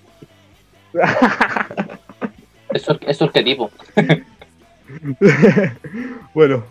Es 2.72 2.84
es 3.06 3.22
arquetipo. 3.22 3.70
bueno, 6.34 6.64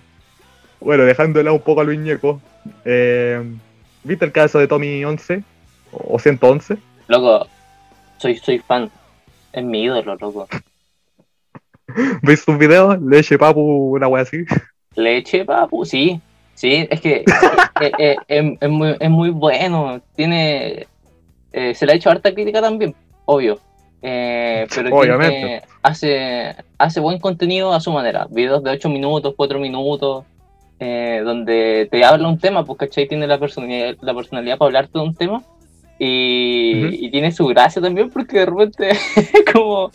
bueno, 0.82 1.04
dejando 1.04 1.38
de 1.40 1.44
lado 1.46 1.56
un 1.56 1.62
poco 1.62 1.82
a 1.82 1.84
Luis 1.84 2.00
Ñeco. 2.00 2.42
eh, 2.86 3.42
¿Viste 4.04 4.26
el 4.26 4.32
caso 4.34 4.60
de 4.60 4.68
Tommy 4.68 5.06
11? 5.06 5.44
O 5.92 6.20
111. 6.20 6.78
Loco, 7.08 7.48
soy, 8.18 8.36
soy 8.38 8.60
fan. 8.60 8.90
Es 9.54 9.64
mi 9.64 9.84
ídolo, 9.84 10.16
loco. 10.16 10.48
¿Veis 12.22 12.42
sus 12.42 12.58
videos? 12.58 13.00
Leche, 13.02 13.38
papu, 13.38 13.96
una 13.96 14.08
wea 14.08 14.24
así. 14.24 14.46
Leche, 14.96 15.46
papu, 15.46 15.86
sí. 15.86 16.20
Sí, 16.56 16.88
es 16.90 17.02
que 17.02 17.24
eh, 17.82 17.92
eh, 17.98 18.16
eh, 18.28 18.58
es, 18.60 18.70
muy, 18.70 18.96
es 19.00 19.10
muy 19.10 19.30
bueno. 19.32 20.02
Tiene. 20.16 20.88
eh, 21.52 21.74
se 21.76 21.86
le 21.86 21.94
ha 21.94 21.96
hecho 21.96 22.10
harta 22.12 22.34
crítica 22.34 22.62
también, 22.62 22.96
obvio. 23.26 23.60
Eh, 24.02 24.68
pero 24.76 24.96
Obviamente. 24.96 25.62
hace, 25.82 26.56
hace 26.78 27.00
buen 27.00 27.20
contenido 27.20 27.74
a 27.74 27.80
su 27.80 27.92
manera. 27.92 28.28
Videos 28.30 28.64
de 28.64 28.72
8 28.72 28.90
minutos, 28.90 29.34
4 29.36 29.60
minutos, 29.60 30.26
eh, 30.80 31.22
donde 31.24 31.88
te 31.90 32.04
habla 32.04 32.28
un 32.28 32.38
tema, 32.38 32.66
pues, 32.66 32.78
¿cachai? 32.80 33.08
Tiene 33.08 33.28
la 33.28 33.40
personalidad, 33.40 33.96
la 34.02 34.14
personalidad 34.14 34.58
para 34.58 34.68
hablarte 34.68 35.00
de 35.00 35.06
un 35.06 35.16
tema. 35.16 35.42
Y, 36.06 37.10
tiene 37.12 37.32
su 37.32 37.46
gracia 37.48 37.82
también, 37.82 38.10
porque 38.10 38.40
de 38.40 38.46
repente 38.46 38.90
es 38.90 39.00
como 39.54 39.92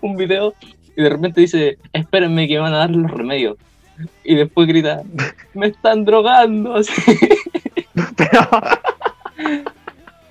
un 0.00 0.16
video 0.16 0.54
y 0.96 1.02
de 1.02 1.08
repente 1.08 1.40
dice: 1.40 1.78
Espérenme 1.92 2.48
que 2.48 2.54
me 2.54 2.60
van 2.60 2.74
a 2.74 2.78
dar 2.78 2.90
los 2.90 3.10
remedios. 3.10 3.56
Y 4.24 4.34
después 4.34 4.66
grita: 4.66 5.02
Me 5.54 5.68
están 5.68 6.04
drogando. 6.04 6.74
así. 6.74 6.92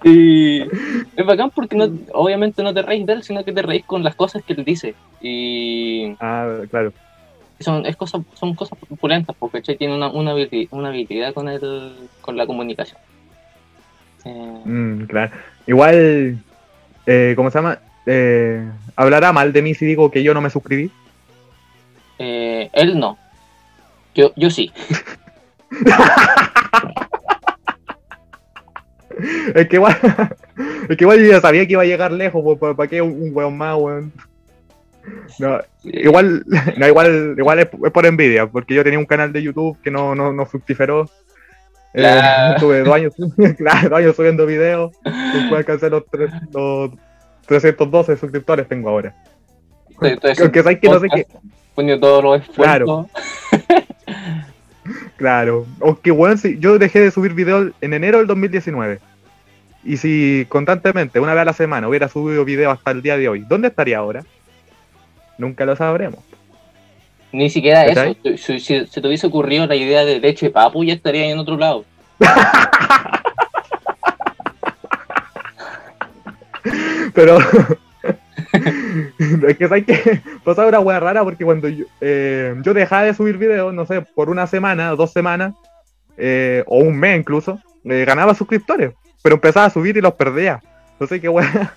Y 0.04 0.62
es 0.62 1.26
bacán 1.26 1.52
porque 1.52 1.76
no, 1.76 1.88
obviamente 2.14 2.64
no 2.64 2.74
te 2.74 2.82
reís 2.82 3.06
de 3.06 3.14
él, 3.14 3.24
sino 3.24 3.44
que 3.46 3.54
te 3.54 3.62
reís 3.62 3.86
con 3.86 4.04
las 4.04 4.16
cosas 4.16 4.44
que 4.44 4.54
él 4.54 4.66
dice. 4.66 4.96
Y 5.22 6.16
ah, 6.20 6.62
claro. 6.72 6.92
son, 7.60 7.86
es 7.86 7.96
cosas, 7.96 8.24
son 8.34 8.56
cosas 8.56 8.80
pulentas, 9.00 9.36
porque 9.38 9.60
¿cachai? 9.60 9.78
tiene 9.78 9.96
una, 9.96 10.10
una, 10.10 10.34
habili- 10.34 10.68
una 10.72 10.90
habilidad 10.90 11.36
con, 11.36 11.48
el, 11.50 12.10
con 12.22 12.36
la 12.36 12.48
comunicación. 12.48 13.00
Eh, 14.26 14.62
Mm, 14.66 15.04
claro. 15.06 15.32
Igual, 15.68 16.38
eh, 17.06 17.34
¿cómo 17.36 17.50
se 17.52 17.58
llama? 17.58 17.80
Eh, 18.06 18.64
¿Hablará 18.96 19.32
mal 19.32 19.54
de 19.54 19.62
mí 19.62 19.74
si 19.74 19.86
digo 19.86 20.12
que 20.12 20.24
yo 20.24 20.34
no 20.34 20.42
me 20.42 20.50
suscribí? 20.50 20.92
eh, 22.20 22.70
él 22.74 23.00
no. 23.00 23.18
Yo, 24.14 24.32
yo 24.36 24.50
sí. 24.50 24.72
Es 29.54 29.68
que 29.68 29.76
igual, 29.76 29.98
es 30.90 30.98
que 30.98 31.04
igual 31.04 31.20
yo 31.20 31.32
ya 31.32 31.42
sabía 31.42 31.66
que 31.66 31.74
iba 31.74 31.82
a 31.82 31.86
llegar 31.86 32.12
lejos, 32.12 32.42
pues, 32.60 32.76
¿para 32.76 32.90
qué 32.90 33.02
un, 33.02 33.12
un 33.22 33.30
weón 33.36 33.58
más, 33.58 33.78
weón? 33.78 34.12
No, 35.40 35.60
igual, 35.84 36.44
no, 36.78 36.88
igual, 36.88 37.36
igual 37.38 37.60
es, 37.60 37.68
es 37.86 37.92
por 37.92 38.06
envidia, 38.06 38.48
porque 38.48 38.74
yo 38.74 38.84
tenía 38.84 39.00
un 39.00 39.06
canal 39.06 39.32
de 39.34 39.42
YouTube 39.44 39.78
que 39.84 39.92
no, 39.92 40.16
no, 40.16 40.32
no 40.34 40.46
fructiferó. 40.46 41.10
Eh, 41.94 42.02
Claro. 42.02 42.60
Tuve 42.60 42.80
dos 42.84 42.96
años, 42.96 43.14
claro, 43.58 43.90
dos 43.90 44.00
años 44.00 44.16
subiendo 44.16 44.46
videos, 44.46 44.92
después 45.04 45.54
alcancé 45.60 45.90
los, 45.90 46.06
tres- 46.10 46.32
los 46.54 46.92
312 47.48 48.16
suscriptores 48.18 48.68
tengo 48.68 48.90
ahora. 48.90 49.14
Aunque 50.00 50.64
sabes 50.64 50.80
que 50.80 50.90
no 50.90 51.00
sé 51.00 51.08
qué, 51.14 51.28
poniendo 51.76 52.08
todos 52.08 52.24
los 52.24 52.42
esfuerzos. 52.42 53.08
Claro, 55.16 55.68
aunque 55.80 56.10
weón, 56.12 56.38
si 56.40 56.58
yo 56.58 56.80
dejé 56.80 57.00
de 57.00 57.12
subir 57.12 57.34
videos 57.36 57.72
en 57.82 57.94
enero 57.94 58.18
del 58.18 58.26
2019. 58.28 59.00
Y 59.84 59.98
si 59.98 60.46
constantemente, 60.50 61.20
una 61.20 61.34
vez 61.34 61.42
a 61.42 61.46
la 61.46 61.54
semana, 61.54 61.88
hubiera 61.88 62.08
subido 62.08 62.44
videos 62.46 62.74
hasta 62.74 62.90
el 62.92 63.04
día 63.04 63.18
de 63.18 63.30
hoy, 63.30 63.46
¿dónde 63.48 63.68
estaría 63.68 64.00
ahora? 64.00 64.24
Nunca 65.38 65.66
lo 65.66 65.76
sabremos. 65.76 66.20
Ni 67.32 67.50
siquiera 67.50 67.86
eso. 67.86 68.16
Si, 68.38 68.60
si 68.60 68.86
se 68.86 69.02
te 69.02 69.08
hubiese 69.08 69.28
ocurrido 69.28 69.66
la 69.66 69.76
idea 69.76 70.04
de 70.06 70.20
leche 70.20 70.50
papu, 70.50 70.84
ya 70.84 70.94
estaría 70.94 71.30
en 71.30 71.40
otro 71.40 71.58
lado. 71.58 71.86
Pero 77.14 77.40
es 79.48 79.58
que 79.58 79.68
sabes 79.68 79.86
que 79.86 80.22
pasaba 80.44 80.70
una 80.70 80.80
wea 80.80 81.00
rara 81.00 81.24
porque 81.24 81.46
cuando 81.46 81.68
yo, 81.68 81.86
eh, 82.02 82.56
yo 82.64 82.74
dejaba 82.74 83.04
de 83.04 83.14
subir 83.14 83.38
videos, 83.38 83.74
no 83.74 83.86
sé, 83.86 84.02
por 84.02 84.30
una 84.30 84.48
semana, 84.48 84.92
dos 84.92 85.12
semanas, 85.12 85.54
eh, 86.18 86.64
o 86.68 86.78
un 86.78 86.98
mes 86.98 87.20
incluso, 87.20 87.60
eh, 87.86 88.06
ganaba 88.06 88.34
suscriptores, 88.34 88.94
pero 89.24 89.36
empezaba 89.36 89.68
a 89.68 89.72
subir 89.72 89.98
y 89.98 90.02
los 90.02 90.14
perdía. 90.14 90.62
No 91.00 91.08
sé 91.08 91.20
qué 91.20 91.30
wea. 91.30 91.74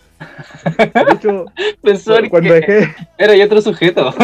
De 0.77 1.13
hecho, 1.13 1.47
Pensó 1.83 2.17
cuando 2.31 2.55
que 2.55 2.61
dejé, 2.61 2.95
era 3.19 3.35
yo 3.35 3.45
otro 3.45 3.61
sujeto. 3.61 4.15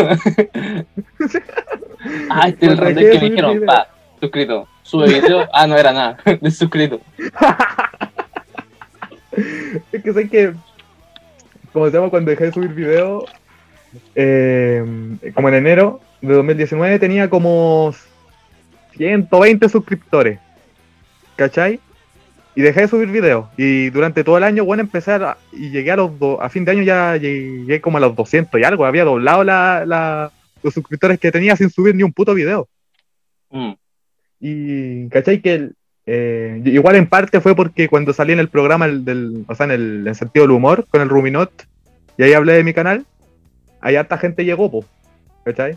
ah, 2.30 2.48
este 2.48 2.66
es 2.66 2.72
el 2.72 2.78
de 2.94 2.94
que 2.94 3.18
me 3.18 3.30
dijeron, 3.30 3.52
video. 3.54 3.66
pa, 3.66 3.88
suscrito. 4.20 4.68
Sube 4.82 5.08
video. 5.08 5.48
Ah, 5.52 5.66
no 5.66 5.76
era 5.76 5.92
nada. 5.92 6.16
Desuscrito. 6.40 7.00
es 9.92 10.02
que 10.02 10.12
sé 10.12 10.28
que, 10.28 10.52
como 11.72 11.86
se 11.86 11.92
llama, 11.92 12.10
cuando 12.10 12.30
dejé 12.30 12.44
de 12.44 12.52
subir 12.52 12.70
videos, 12.70 13.24
eh, 14.14 14.84
como 15.34 15.48
en 15.48 15.54
enero 15.54 16.00
de 16.20 16.34
2019 16.34 16.98
tenía 16.98 17.30
como 17.30 17.94
120 18.96 19.68
suscriptores, 19.68 20.38
¿cachai? 21.36 21.80
Y 22.54 22.62
dejé 22.62 22.80
de 22.82 22.88
subir 22.88 23.08
videos. 23.08 23.46
Y 23.56 23.90
durante 23.90 24.24
todo 24.24 24.36
el 24.38 24.44
año, 24.44 24.64
bueno, 24.64 24.82
empecé 24.82 25.12
a, 25.12 25.36
y 25.52 25.70
llegué 25.70 25.92
a 25.92 25.96
los 25.96 26.18
do- 26.18 26.40
a 26.42 26.48
fin 26.48 26.64
de 26.64 26.72
año 26.72 26.82
ya 26.82 27.16
llegué 27.16 27.80
como 27.80 27.98
a 27.98 28.00
los 28.00 28.16
200 28.16 28.60
y 28.60 28.64
algo. 28.64 28.84
Había 28.84 29.04
doblado 29.04 29.44
la, 29.44 29.84
la- 29.86 30.32
los 30.62 30.74
suscriptores 30.74 31.18
que 31.20 31.30
tenía 31.32 31.54
sin 31.56 31.70
subir 31.70 31.94
ni 31.94 32.02
un 32.02 32.12
puto 32.12 32.34
video. 32.34 32.68
Mm. 33.50 33.72
Y, 34.40 35.08
¿cachai? 35.08 35.40
Que 35.40 35.54
el- 35.54 35.74
eh, 36.06 36.60
igual 36.64 36.96
en 36.96 37.06
parte 37.06 37.40
fue 37.40 37.54
porque 37.54 37.88
cuando 37.88 38.12
salí 38.12 38.32
en 38.32 38.40
el 38.40 38.48
programa, 38.48 38.86
el 38.86 39.04
del, 39.04 39.44
o 39.46 39.54
sea, 39.54 39.64
en 39.66 39.72
el 39.72 40.06
en 40.08 40.14
sentido 40.16 40.44
del 40.44 40.50
humor, 40.56 40.86
con 40.90 41.00
el 41.02 41.08
Ruminot, 41.08 41.52
y 42.18 42.24
ahí 42.24 42.32
hablé 42.32 42.54
de 42.54 42.64
mi 42.64 42.74
canal, 42.74 43.06
ahí 43.80 43.94
harta 43.96 44.18
gente 44.18 44.44
llegó, 44.44 44.70
po, 44.70 44.84
¿cachai? 45.44 45.76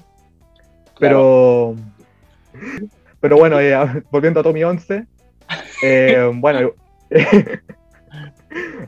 Pero, 0.99 1.75
pero 3.19 3.37
bueno, 3.37 3.59
eh, 3.59 3.75
volviendo 4.11 4.39
a 4.39 4.43
Tommy 4.43 4.63
11, 4.63 5.05
eh, 5.83 6.31
bueno, 6.33 6.71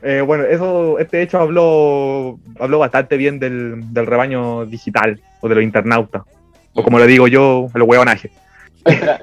eh, 0.02 0.22
bueno, 0.26 0.44
eso, 0.44 0.98
este 0.98 1.22
hecho 1.22 1.38
habló, 1.38 2.38
habló 2.58 2.78
bastante 2.78 3.16
bien 3.16 3.38
del, 3.38 3.92
del 3.92 4.06
rebaño 4.06 4.66
digital, 4.66 5.20
o 5.40 5.48
de 5.48 5.54
los 5.56 5.64
internautas, 5.64 6.22
o 6.74 6.82
como 6.82 6.98
le 6.98 7.06
digo 7.06 7.28
yo, 7.28 7.68
a 7.74 7.78
los 7.78 7.88
huevonajes. 7.88 8.30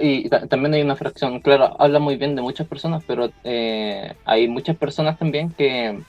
Y 0.01 0.27
ta- 0.27 0.45
también 0.47 0.73
hay 0.73 0.81
una 0.81 0.95
fracción, 0.97 1.39
claro, 1.39 1.75
habla 1.79 1.99
muy 1.99 2.17
bien 2.17 2.35
de 2.35 2.41
muchas 2.41 2.67
personas, 2.67 3.01
pero 3.07 3.29
eh, 3.45 4.13
hay 4.25 4.47
muchas 4.47 4.75
personas 4.75 5.17
también 5.17 5.49
que 5.51 5.99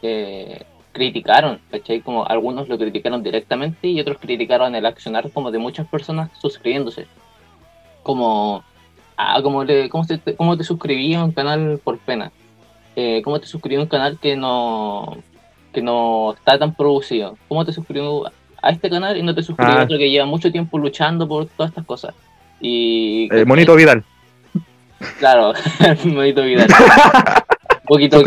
que 0.00 0.64
criticaron, 0.92 1.60
¿cachai? 1.70 2.00
Como 2.00 2.26
algunos 2.26 2.68
lo 2.68 2.78
criticaron 2.78 3.22
directamente 3.22 3.86
y 3.88 4.00
otros 4.00 4.16
criticaron 4.18 4.74
el 4.74 4.86
accionar 4.86 5.30
como 5.30 5.50
de 5.50 5.58
muchas 5.58 5.86
personas 5.88 6.30
suscribiéndose. 6.40 7.06
Como, 8.02 8.64
ah, 9.36 9.40
como, 9.42 9.64
le, 9.64 9.88
¿cómo, 9.88 10.04
te, 10.06 10.18
cómo 10.36 10.56
te 10.56 10.64
suscribí 10.64 11.14
a 11.14 11.24
un 11.24 11.32
canal 11.32 11.80
por 11.82 11.98
pena? 11.98 12.30
Eh, 12.96 13.20
¿Cómo 13.24 13.38
te 13.40 13.46
suscribí 13.46 13.76
a 13.76 13.80
un 13.82 13.86
canal 13.88 14.18
que 14.20 14.36
no, 14.36 15.16
que 15.72 15.80
no 15.82 16.32
está 16.34 16.58
tan 16.58 16.74
producido? 16.74 17.36
¿Cómo 17.48 17.64
te 17.64 17.72
suscribí 17.72 18.04
a 18.62 18.70
este 18.70 18.90
canal 18.90 19.16
y 19.16 19.22
no 19.22 19.34
te 19.34 19.42
suscribí 19.42 19.72
Ah. 19.72 19.80
a 19.80 19.84
otro 19.84 19.96
que 19.98 20.10
lleva 20.10 20.26
mucho 20.26 20.50
tiempo 20.52 20.78
luchando 20.78 21.26
por 21.28 21.46
todas 21.46 21.70
estas 21.70 21.84
cosas? 21.86 22.14
Y 22.60 23.28
Eh, 23.32 23.44
Monito 23.44 23.74
Vidal. 23.74 24.04
Claro, 25.18 25.52
Monito 26.04 26.42
Vidal. 26.42 26.68
Poquito. 27.86 28.22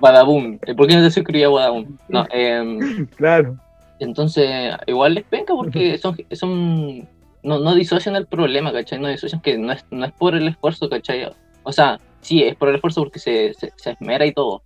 Badabum. 0.00 0.58
¿Por 0.76 0.86
qué 0.86 0.96
no 0.96 1.02
te 1.02 1.10
suscribí 1.10 1.44
a 1.44 1.48
Badabum? 1.48 1.96
No, 2.08 2.26
eh, 2.32 3.06
Claro. 3.16 3.56
entonces, 4.00 4.74
igual 4.86 5.14
les 5.14 5.24
penca 5.24 5.54
porque 5.54 5.98
son, 5.98 6.16
son 6.32 7.06
no, 7.42 7.58
no 7.58 7.74
disocian 7.74 8.16
el 8.16 8.26
problema, 8.26 8.72
¿cachai? 8.72 8.98
No 8.98 9.08
disocian 9.08 9.40
que 9.40 9.56
no 9.58 9.72
es, 9.72 9.84
no 9.90 10.04
es 10.06 10.12
por 10.12 10.34
el 10.34 10.48
esfuerzo, 10.48 10.88
¿cachai? 10.88 11.28
O 11.62 11.72
sea, 11.72 12.00
sí, 12.20 12.42
es 12.42 12.56
por 12.56 12.68
el 12.68 12.76
esfuerzo 12.76 13.02
porque 13.02 13.18
se, 13.18 13.54
se, 13.54 13.72
se 13.76 13.90
esmera 13.92 14.24
y 14.26 14.32
todo, 14.32 14.62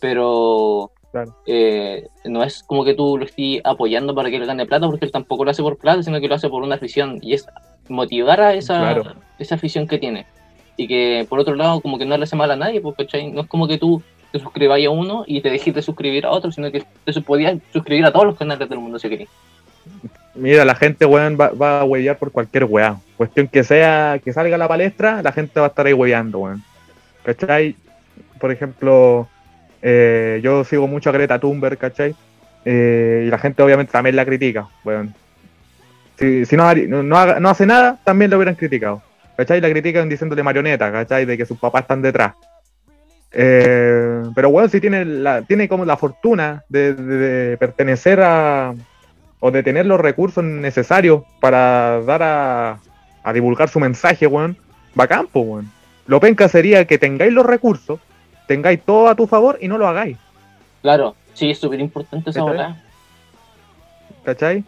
pero 0.00 0.90
Claro. 1.12 1.34
eh, 1.46 2.06
no 2.24 2.42
es 2.44 2.62
como 2.62 2.84
que 2.84 2.94
tú 2.94 3.18
lo 3.18 3.24
estés 3.24 3.60
apoyando 3.64 4.14
para 4.14 4.30
que 4.30 4.36
él 4.36 4.46
gane 4.46 4.64
plata, 4.66 4.86
porque 4.86 5.04
él 5.06 5.12
tampoco 5.12 5.44
lo 5.44 5.50
hace 5.50 5.62
por 5.62 5.76
plata, 5.76 6.02
sino 6.02 6.20
que 6.20 6.28
lo 6.28 6.34
hace 6.36 6.48
por 6.48 6.62
una 6.62 6.76
afición, 6.76 7.18
y 7.20 7.34
es 7.34 7.46
motivar 7.88 8.40
a 8.40 8.54
esa, 8.54 8.78
Claro. 8.78 9.14
esa 9.38 9.56
afición 9.56 9.86
que 9.88 9.98
tiene. 9.98 10.26
Y 10.76 10.86
que 10.86 11.26
por 11.28 11.40
otro 11.40 11.56
lado, 11.56 11.80
como 11.80 11.98
que 11.98 12.06
no 12.06 12.16
le 12.16 12.22
hace 12.24 12.36
mal 12.36 12.50
a 12.50 12.56
nadie, 12.56 12.80
porque 12.80 13.04
¿cachai? 13.04 13.30
no 13.32 13.42
es 13.42 13.48
como 13.48 13.66
que 13.66 13.76
tú 13.76 14.02
te 14.32 14.38
suscribas 14.38 14.80
a 14.86 14.90
uno 14.90 15.24
y 15.26 15.40
te 15.40 15.50
dejes 15.50 15.74
de 15.74 15.82
suscribir 15.82 16.24
a 16.24 16.30
otro, 16.30 16.52
sino 16.52 16.70
que 16.70 16.84
te 17.04 17.20
podías 17.20 17.58
suscribir 17.72 18.06
a 18.06 18.12
todos 18.12 18.26
los 18.26 18.36
canales 18.38 18.68
del 18.68 18.78
mundo 18.78 18.98
si 18.98 19.08
querías. 19.08 19.28
Mira, 20.34 20.64
la 20.64 20.74
gente, 20.74 21.04
weón, 21.04 21.36
va, 21.36 21.80
a 21.80 21.84
huevear 21.84 22.16
por 22.16 22.30
cualquier 22.30 22.64
weá. 22.64 22.96
Cuestión 23.16 23.48
que 23.48 23.64
sea, 23.64 24.20
que 24.22 24.32
salga 24.32 24.54
a 24.54 24.58
la 24.58 24.68
palestra, 24.68 25.22
la 25.22 25.32
gente 25.32 25.58
va 25.58 25.66
a 25.66 25.68
estar 25.70 25.86
ahí 25.86 25.92
hueveando, 25.92 26.38
weón. 26.38 26.62
¿Cachai? 27.24 27.76
Por 28.38 28.52
ejemplo, 28.52 29.28
eh, 29.82 30.40
yo 30.42 30.64
sigo 30.64 30.86
mucho 30.86 31.10
a 31.10 31.12
Greta 31.12 31.38
Thunberg, 31.38 31.78
¿cachai? 31.78 32.14
Eh, 32.64 33.24
y 33.26 33.30
la 33.30 33.38
gente 33.38 33.62
obviamente 33.62 33.92
también 33.92 34.16
la 34.16 34.24
critica, 34.24 34.68
weón. 34.84 35.14
Si, 36.16 36.44
no, 36.54 36.74
no, 36.74 37.40
no 37.40 37.48
hace 37.48 37.66
nada, 37.66 37.98
también 38.04 38.30
lo 38.30 38.36
hubieran 38.36 38.54
criticado. 38.54 39.02
¿Cachai? 39.36 39.60
La 39.60 39.70
critican 39.70 40.08
diciéndole 40.08 40.42
marioneta, 40.42 40.92
¿cachai? 40.92 41.24
De 41.24 41.36
que 41.36 41.46
sus 41.46 41.58
papás 41.58 41.82
están 41.82 42.02
detrás. 42.02 42.34
Eh, 43.32 44.22
pero 44.34 44.48
weón, 44.50 44.70
si 44.70 44.80
tiene, 44.80 45.04
la, 45.04 45.42
tiene 45.42 45.68
como 45.68 45.84
la 45.84 45.96
fortuna 45.96 46.64
de 46.68 47.56
pertenecer 47.58 48.20
a, 48.20 48.74
o 49.40 49.50
de 49.50 49.62
tener 49.62 49.86
los 49.86 49.98
recursos 50.00 50.44
necesarios 50.44 51.22
para 51.40 52.00
dar 52.02 52.22
a, 52.22 52.78
a 53.24 53.32
divulgar 53.32 53.68
su 53.68 53.80
mensaje, 53.80 54.26
weón, 54.26 54.56
bacán, 54.94 55.26
po, 55.26 55.40
weón. 55.40 55.70
Lo 56.06 56.20
penca 56.20 56.48
sería 56.48 56.84
que 56.86 56.98
tengáis 56.98 57.32
los 57.32 57.46
recursos, 57.46 58.00
tengáis 58.46 58.82
todo 58.82 59.08
a 59.08 59.14
tu 59.14 59.26
favor 59.26 59.58
y 59.60 59.68
no 59.68 59.78
lo 59.78 59.86
hagáis, 59.88 60.16
Claro, 60.82 61.14
sí, 61.34 61.50
es 61.50 61.58
súper 61.58 61.78
importante 61.80 62.30
esa 62.30 62.42
bola. 62.42 62.76
¿cachai? 64.24 64.64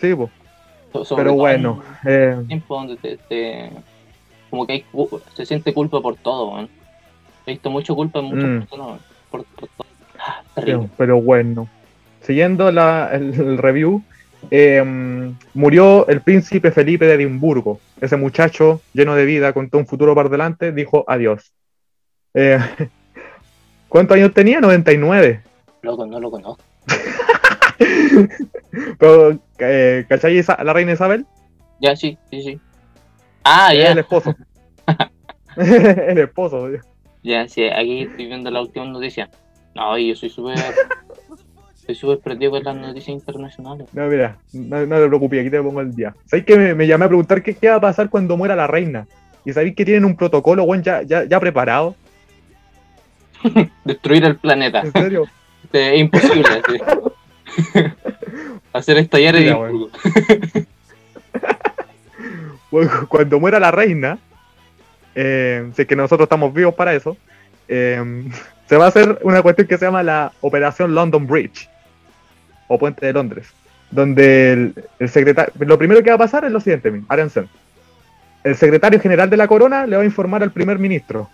Sí, 0.00 0.14
pues. 0.14 0.30
So- 1.06 1.16
Pero 1.16 1.34
bueno, 1.34 1.82
en 2.04 2.42
eh, 2.42 2.44
tiempo 2.46 2.76
donde 2.76 2.96
te, 2.96 3.16
te- 3.16 3.70
como 4.50 4.66
que 4.66 4.72
hay 4.74 4.84
se 5.34 5.44
siente 5.46 5.74
culpa 5.74 6.00
por 6.00 6.16
todo, 6.16 6.50
weón. 6.52 6.68
He 7.46 7.52
visto 7.52 7.68
mucha 7.70 7.92
culpa 7.94 8.20
en 8.20 8.24
muchas 8.26 8.44
Mm. 8.44 8.58
personas, 8.60 9.00
por, 9.30 9.44
por 9.44 9.68
todo. 9.70 9.86
Ah, 10.18 10.42
terrible. 10.54 10.88
pero 10.96 11.20
bueno. 11.20 11.68
Siguiendo 12.22 12.70
la- 12.70 13.10
el, 13.12 13.34
el 13.34 13.58
review, 13.58 14.02
eh, 14.50 15.32
murió 15.54 16.06
el 16.08 16.20
príncipe 16.20 16.70
Felipe 16.70 17.06
de 17.06 17.14
Edimburgo. 17.14 17.80
Ese 18.00 18.16
muchacho 18.16 18.80
lleno 18.92 19.14
de 19.14 19.24
vida, 19.24 19.52
con 19.52 19.70
todo 19.70 19.80
un 19.80 19.86
futuro 19.86 20.14
por 20.14 20.28
delante, 20.30 20.72
dijo 20.72 21.04
adiós. 21.08 21.52
Eh, 22.34 22.58
¿Cuántos 23.88 24.16
años 24.16 24.34
tenía? 24.34 24.60
99. 24.60 25.42
Loco, 25.82 26.06
no 26.06 26.18
lo 26.20 26.30
conozco. 26.30 26.62
Pero, 28.98 29.38
eh, 29.58 30.04
¿cachai 30.08 30.38
Isa- 30.38 30.62
la 30.62 30.72
reina 30.72 30.92
Isabel? 30.92 31.26
Ya, 31.80 31.94
sí, 31.94 32.18
sí, 32.30 32.42
sí. 32.42 32.60
Ah, 33.44 33.72
ya, 33.74 33.92
el 33.92 33.98
esposo. 33.98 34.34
el 35.56 36.18
esposo. 36.18 36.68
ya, 37.22 37.46
sí, 37.48 37.64
aquí 37.64 38.02
estoy 38.02 38.26
viendo 38.26 38.50
la 38.50 38.60
última 38.62 38.86
noticia. 38.86 39.28
No, 39.74 39.98
yo 39.98 40.14
soy 40.14 40.30
súper. 40.30 40.56
Soy 41.84 41.94
súper 41.94 42.18
perdido 42.18 42.52
con 42.52 42.64
las 42.64 42.76
noticias 42.76 43.08
internacionales. 43.08 43.88
No, 43.92 44.06
mira, 44.06 44.38
no, 44.52 44.86
no 44.86 44.96
te 44.96 45.06
preocupes, 45.06 45.40
aquí 45.40 45.50
te 45.50 45.62
pongo 45.62 45.80
el 45.80 45.94
día. 45.94 46.14
¿Sabéis 46.26 46.46
que 46.46 46.56
me, 46.56 46.74
me 46.74 46.86
llamé 46.86 47.04
a 47.04 47.08
preguntar 47.08 47.42
qué, 47.42 47.54
qué 47.54 47.68
va 47.68 47.76
a 47.76 47.80
pasar 47.80 48.08
cuando 48.08 48.36
muera 48.36 48.56
la 48.56 48.66
reina? 48.66 49.06
Y 49.44 49.52
sabéis 49.52 49.74
que 49.74 49.84
tienen 49.84 50.04
un 50.04 50.16
protocolo, 50.16 50.64
weón, 50.64 50.82
ya, 50.82 51.02
ya, 51.02 51.24
ya 51.24 51.38
preparado. 51.38 51.94
Destruir 53.84 54.24
el 54.24 54.36
planeta. 54.36 54.80
¿En 54.80 54.92
serio? 54.92 55.26
Es 55.72 55.98
imposible. 55.98 56.44
Hacer 58.72 58.98
estallar 58.98 59.34
Edimburgo. 59.34 59.90
Weón, 62.70 63.06
Cuando 63.08 63.40
muera 63.40 63.58
la 63.58 63.72
reina, 63.72 64.18
eh, 65.16 65.68
si 65.74 65.82
es 65.82 65.88
que 65.88 65.96
nosotros 65.96 66.26
estamos 66.26 66.54
vivos 66.54 66.74
para 66.74 66.94
eso, 66.94 67.16
eh, 67.66 68.24
se 68.68 68.76
va 68.76 68.84
a 68.84 68.88
hacer 68.88 69.18
una 69.22 69.42
cuestión 69.42 69.66
que 69.66 69.78
se 69.78 69.84
llama 69.84 70.02
la 70.02 70.32
Operación 70.40 70.94
London 70.94 71.26
Bridge, 71.26 71.68
o 72.68 72.78
Puente 72.78 73.06
de 73.06 73.12
Londres, 73.12 73.48
donde 73.90 74.72
el, 74.98 75.08
secretario, 75.08 75.52
lo 75.60 75.78
primero 75.78 76.02
que 76.02 76.10
va 76.10 76.16
a 76.16 76.18
pasar 76.18 76.44
es 76.44 76.52
lo 76.52 76.60
siguiente, 76.60 76.92
árense. 77.08 77.44
El 78.42 78.56
secretario 78.56 79.00
general 79.00 79.30
de 79.30 79.36
la 79.36 79.48
corona 79.48 79.86
le 79.86 79.96
va 79.96 80.02
a 80.02 80.06
informar 80.06 80.42
al 80.42 80.50
primer 80.50 80.78
ministro, 80.78 81.28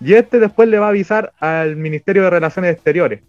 y 0.00 0.14
este 0.14 0.38
después 0.38 0.68
le 0.68 0.78
va 0.78 0.86
a 0.86 0.90
avisar 0.90 1.32
al 1.38 1.76
Ministerio 1.76 2.22
de 2.22 2.30
Relaciones 2.30 2.74
Exteriores, 2.74 3.20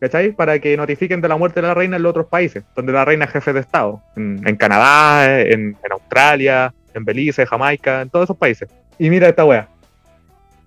¿cachai? 0.00 0.32
Para 0.32 0.58
que 0.60 0.76
notifiquen 0.76 1.20
de 1.20 1.28
la 1.28 1.36
muerte 1.36 1.60
de 1.60 1.66
la 1.66 1.74
reina 1.74 1.96
en 1.96 2.02
los 2.02 2.10
otros 2.10 2.26
países, 2.26 2.64
donde 2.76 2.92
la 2.92 3.04
reina 3.04 3.24
es 3.24 3.32
jefe 3.32 3.52
de 3.52 3.60
Estado, 3.60 4.00
en, 4.16 4.56
Canadá, 4.56 5.40
en, 5.40 5.76
en 5.82 5.92
Australia, 5.92 6.72
en 6.94 7.04
Belice, 7.04 7.44
Jamaica, 7.46 8.02
en 8.02 8.10
todos 8.10 8.24
esos 8.24 8.36
países. 8.36 8.68
Y 8.98 9.10
mira 9.10 9.28
esta 9.28 9.44
wea. 9.44 9.68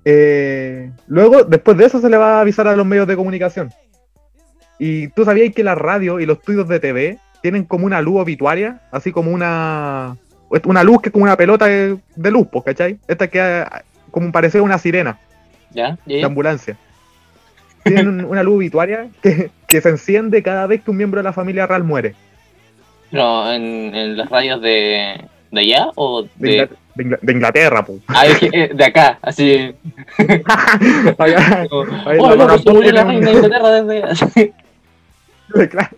Eh, 0.10 0.92
luego, 1.08 1.44
después 1.44 1.78
de 1.78 1.86
eso, 1.86 2.00
se 2.00 2.10
le 2.10 2.18
va 2.18 2.38
a 2.38 2.42
avisar 2.42 2.68
a 2.68 2.76
los 2.76 2.86
medios 2.86 3.08
de 3.08 3.16
comunicación. 3.16 3.72
Y 4.80 5.08
tú 5.10 5.26
sabías 5.26 5.54
que 5.54 5.64
la 5.64 5.76
radio 5.76 6.20
y 6.20 6.26
los 6.26 6.38
estudios 6.40 6.68
de 6.68 6.80
TV 6.80 7.18
tienen 7.42 7.64
como 7.66 7.86
una 7.86 8.02
luz 8.02 8.22
obituaria, 8.22 8.82
así 8.92 9.12
como 9.12 9.32
una. 9.32 10.16
Una 10.66 10.84
luz 10.84 11.02
que 11.02 11.10
es 11.10 11.14
como 11.14 11.24
una 11.24 11.36
pelota 11.36 11.66
de, 11.66 11.98
de 12.16 12.32
luz, 12.32 12.48
pues, 12.52 12.64
¿cachai? 12.64 12.98
Esta 13.08 13.28
que 13.28 13.42
ah, 13.42 13.84
como 14.12 14.32
parece 14.32 14.62
una 14.62 14.78
sirena 14.78 15.20
¿Ya? 15.72 15.98
¿Ya? 16.06 16.18
de 16.18 16.24
ambulancia. 16.24 16.78
Tienen 17.84 18.08
un- 18.08 18.24
una 18.26 18.44
luz 18.44 18.56
obituaria 18.58 19.08
que, 19.22 19.50
que 19.68 19.82
se 19.82 19.90
enciende 19.90 20.42
cada 20.44 20.66
vez 20.68 20.82
que 20.84 20.92
un 20.92 20.98
miembro 20.98 21.20
de 21.20 21.24
la 21.26 21.34
familia 21.34 21.68
real 21.68 21.84
muere. 21.84 22.16
Pero 23.12 23.52
en, 23.52 23.94
en 23.96 24.18
las 24.18 24.30
radios 24.30 24.62
de, 24.62 25.22
de 25.52 25.60
allá 25.62 25.88
o 25.96 26.24
De, 26.24 26.30
de. 26.36 26.54
Ingla- 26.56 26.70
de 26.96 27.04
Ingla- 27.04 27.20
de 27.22 27.34
Inglaterra, 27.34 27.86
pues. 27.86 28.00
Ah, 28.08 28.26
es 28.26 28.38
que, 28.40 28.50
eh, 28.54 28.72
de 28.74 28.86
acá, 28.86 29.20
así. 29.22 29.76
Oh, 32.20 32.74
murió 32.74 32.92
la 32.92 33.04
reina 33.04 33.30
de 33.32 33.34
Inglaterra 33.36 33.82
desde. 33.82 34.54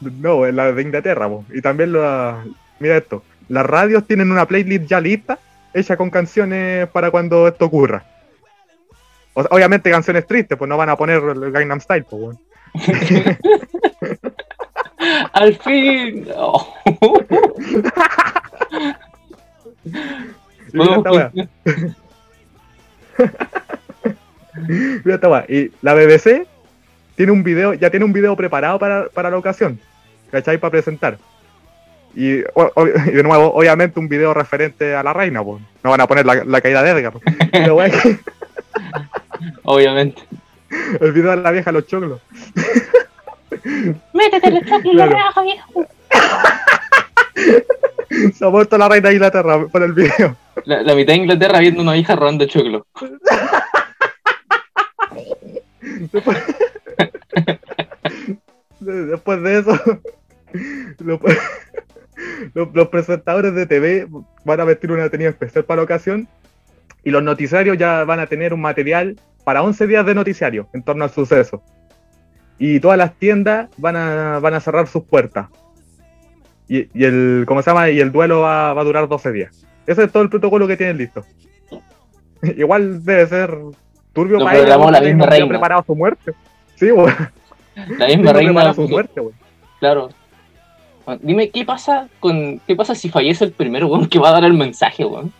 No, 0.00 0.46
es 0.46 0.54
la 0.54 0.70
de 0.70 0.80
Inglaterra, 0.80 1.28
po. 1.28 1.44
y 1.52 1.60
también 1.60 1.92
la. 1.92 2.44
Mira 2.78 2.96
esto: 2.96 3.24
las 3.48 3.66
radios 3.66 4.06
tienen 4.06 4.30
una 4.30 4.46
playlist 4.46 4.86
ya 4.86 5.00
lista, 5.00 5.40
hecha 5.74 5.96
con 5.96 6.08
canciones 6.08 6.88
para 6.88 7.10
cuando 7.10 7.48
esto 7.48 7.64
ocurra. 7.64 8.04
O 9.34 9.42
sea, 9.42 9.48
obviamente 9.50 9.90
canciones 9.90 10.24
tristes, 10.24 10.56
pues 10.56 10.68
no 10.68 10.76
van 10.76 10.90
a 10.90 10.96
poner 10.96 11.20
el 11.22 11.50
Gangnam 11.50 11.80
Style, 11.80 12.06
pues. 12.08 12.36
Al 15.32 15.56
fin. 15.56 16.28
Oh. 16.36 16.74
Mira 20.72 20.96
esta 20.96 21.10
weá, 21.12 21.32
mira 25.04 25.14
esta 25.14 25.28
weá. 25.28 25.44
Y 25.48 25.72
la 25.82 25.94
BBC 25.94 26.46
tiene 27.18 27.32
un 27.32 27.42
video, 27.42 27.74
ya 27.74 27.90
tiene 27.90 28.06
un 28.06 28.12
video 28.12 28.34
preparado 28.36 28.78
para, 28.78 29.08
para 29.08 29.28
la 29.28 29.36
ocasión, 29.36 29.78
¿cachai? 30.30 30.56
Para 30.58 30.70
presentar. 30.70 31.18
Y, 32.14 32.40
o- 32.54 32.70
o- 32.74 32.86
y 32.86 33.10
de 33.10 33.22
nuevo, 33.24 33.52
obviamente, 33.52 33.98
un 34.00 34.08
video 34.08 34.32
referente 34.32 34.94
a 34.94 35.02
la 35.02 35.12
reina, 35.12 35.42
pues. 35.42 35.60
No 35.82 35.90
van 35.90 36.00
a 36.00 36.06
poner 36.06 36.24
la, 36.24 36.44
la 36.44 36.60
caída 36.60 36.82
de 36.82 36.90
Edgar. 36.92 37.12
Pero, 37.52 37.74
weá, 37.76 37.90
Obviamente. 39.64 40.22
El 41.00 41.12
video 41.12 41.30
de 41.32 41.36
la 41.38 41.50
vieja 41.50 41.72
los 41.72 41.86
choclos. 41.86 42.20
Métete 44.14 44.48
el 44.48 44.64
choque 44.68 44.90
Claro. 44.92 45.12
raja, 45.12 45.42
viejo. 45.42 45.86
Se 48.34 48.44
ha 48.44 48.48
muerto 48.48 48.78
la 48.78 48.88
reina 48.88 49.08
de 49.08 49.14
Inglaterra 49.16 49.66
por 49.66 49.82
el 49.82 49.92
video. 49.92 50.36
La, 50.66 50.82
la 50.82 50.94
mitad 50.94 51.12
de 51.14 51.18
Inglaterra 51.18 51.58
viendo 51.58 51.82
una 51.82 51.96
hija 51.96 52.14
robando 52.14 52.44
choclo. 52.46 52.86
Después, 58.92 59.42
de- 59.42 59.58
eso, 59.58 59.72
lo- 60.98 61.20
los, 62.54 62.68
los 62.74 62.88
presentadores 62.88 63.54
de 63.54 63.66
TV 63.66 64.06
van 64.44 64.60
a 64.60 64.64
vestir 64.64 64.90
una 64.92 65.08
tenida 65.08 65.28
especial 65.28 65.64
para 65.64 65.78
la 65.78 65.84
ocasión 65.84 66.28
y 67.04 67.10
los 67.10 67.22
noticiarios 67.22 67.78
ya 67.78 68.04
van 68.04 68.20
a 68.20 68.26
tener 68.26 68.52
un 68.52 68.60
material 68.60 69.18
para 69.44 69.62
11 69.62 69.86
días 69.86 70.04
de 70.04 70.14
noticiario 70.14 70.68
en 70.74 70.82
torno 70.82 71.04
al 71.04 71.10
suceso. 71.10 71.62
Y 72.58 72.80
todas 72.80 72.98
las 72.98 73.14
tiendas 73.14 73.68
van 73.76 73.96
a, 73.96 74.40
van 74.40 74.54
a 74.54 74.60
cerrar 74.60 74.88
sus 74.88 75.04
puertas. 75.04 75.46
Y, 76.66 76.88
y 76.92 77.04
el, 77.04 77.44
¿cómo 77.46 77.62
se 77.62 77.70
llama? 77.70 77.88
Y 77.88 78.00
el 78.00 78.10
duelo 78.12 78.40
va, 78.40 78.74
va 78.74 78.80
a 78.82 78.84
durar 78.84 79.08
12 79.08 79.32
días. 79.32 79.64
Ese 79.86 80.04
es 80.04 80.12
todo 80.12 80.22
el 80.22 80.28
protocolo 80.28 80.66
que 80.66 80.76
tienen 80.76 80.98
listo. 80.98 81.24
igual 82.42 83.04
debe 83.04 83.26
ser 83.26 83.56
turbio 84.12 84.38
Lo 84.38 84.44
para 84.44 84.76
weón, 84.76 84.92
la 84.92 85.00
misma 85.00 85.26
reina. 85.26 85.48
preparado 85.48 85.84
su 85.86 85.94
muerte. 85.94 86.32
Sí, 86.74 86.90
weón. 86.90 87.14
La 87.98 88.06
misma 88.06 88.32
reina. 88.32 88.74
su 88.74 88.88
muerte. 88.88 89.20
Claro. 89.80 90.08
Bueno, 91.06 91.20
Dime, 91.22 91.50
¿qué 91.50 91.64
pasa 91.64 92.08
con 92.20 92.60
qué 92.66 92.76
pasa 92.76 92.94
si 92.94 93.08
fallece 93.08 93.44
el 93.44 93.52
primero, 93.52 93.86
weón, 93.86 94.08
que 94.08 94.18
va 94.18 94.28
a 94.30 94.32
dar 94.32 94.44
el 94.44 94.54
mensaje, 94.54 95.04
weón? 95.04 95.32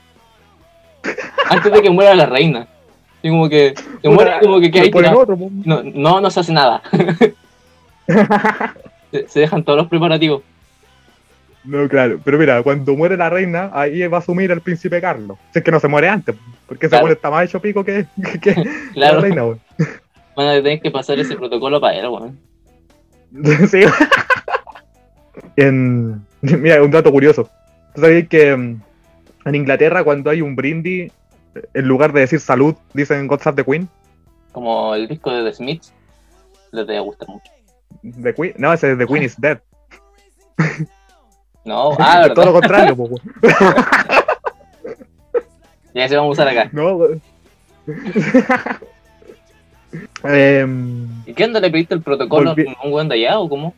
Antes 1.50 1.72
de 1.72 1.82
que 1.82 1.90
muera 1.90 2.14
la 2.14 2.26
reina. 2.26 2.66
Y 3.22 3.30
como 3.30 3.48
que 3.48 3.74
se 4.00 4.08
muere 4.08 4.32
como 4.40 4.60
que 4.60 4.68
ponen 4.70 4.90
tirado. 4.92 5.18
otro, 5.18 5.36
po. 5.36 5.50
no, 5.64 5.82
no, 5.82 6.20
no 6.20 6.30
se 6.30 6.40
hace 6.40 6.52
nada. 6.52 6.82
se, 9.10 9.28
se 9.28 9.40
dejan 9.40 9.64
todos 9.64 9.78
los 9.78 9.88
preparativos. 9.88 10.42
No, 11.64 11.86
claro, 11.88 12.20
pero 12.24 12.38
mira, 12.38 12.62
cuando 12.62 12.94
muere 12.96 13.16
la 13.16 13.28
reina, 13.28 13.70
ahí 13.74 14.06
va 14.06 14.18
a 14.18 14.20
asumir 14.20 14.50
el 14.52 14.60
príncipe 14.60 15.00
Carlos. 15.00 15.36
Si 15.52 15.58
es 15.58 15.64
que 15.64 15.70
no 15.70 15.80
se 15.80 15.88
muere 15.88 16.08
antes, 16.08 16.34
porque 16.66 16.86
ese 16.86 16.90
Claro. 16.90 17.04
weón 17.06 17.16
está 17.16 17.30
más 17.30 17.44
hecho 17.44 17.60
pico 17.60 17.84
que, 17.84 18.06
que 18.40 18.54
Claro. 18.94 19.16
la 19.16 19.20
reina, 19.20 19.44
weón. 19.44 19.60
Van 20.38 20.46
a 20.46 20.54
tener 20.62 20.80
que 20.80 20.92
pasar 20.92 21.18
ese 21.18 21.34
protocolo 21.34 21.80
para 21.80 21.98
él, 21.98 22.06
weón. 22.06 22.38
Sí. 23.68 23.80
En, 25.56 26.24
mira, 26.42 26.80
un 26.80 26.92
dato 26.92 27.10
curioso. 27.10 27.50
¿Tú 27.92 28.02
sabías 28.02 28.28
que 28.28 28.56
mm, 28.56 28.80
en 29.46 29.54
Inglaterra 29.56 30.04
cuando 30.04 30.30
hay 30.30 30.40
un 30.40 30.54
brindis, 30.54 31.10
en 31.74 31.88
lugar 31.88 32.12
de 32.12 32.20
decir 32.20 32.38
salud, 32.38 32.76
dicen 32.94 33.26
God 33.26 33.40
Save 33.40 33.56
the 33.56 33.64
Queen? 33.68 33.88
Como 34.52 34.94
el 34.94 35.08
disco 35.08 35.32
de 35.32 35.42
The 35.42 35.54
Smiths, 35.56 35.92
les 36.70 36.86
debe 36.86 37.00
gustar 37.00 37.28
mucho. 37.28 37.50
The 38.22 38.32
Queen? 38.32 38.54
No, 38.58 38.72
ese 38.72 38.92
es 38.92 38.98
The 38.98 39.06
Queen 39.06 39.24
is 39.24 39.40
Dead. 39.40 39.58
No, 41.64 41.90
ah, 41.98 42.26
Es 42.28 42.34
todo 42.34 42.44
lo 42.44 42.52
verdad. 42.60 42.60
contrario, 42.60 42.96
po. 42.96 43.10
Ya 45.94 46.08
se 46.08 46.16
vamos 46.16 46.38
a 46.38 46.42
usar 46.42 46.56
acá. 46.56 46.70
No, 46.72 47.00
Em, 50.24 51.06
¿Y 51.26 51.32
qué 51.34 51.44
onda 51.44 51.60
le 51.60 51.70
pediste 51.70 51.94
el 51.94 52.02
protocolo 52.02 52.54
Volví- 52.54 52.68
a 52.76 52.86
un 52.86 52.92
weón 52.92 53.08
de 53.08 53.14
allá 53.14 53.38
o 53.38 53.48
cómo? 53.48 53.74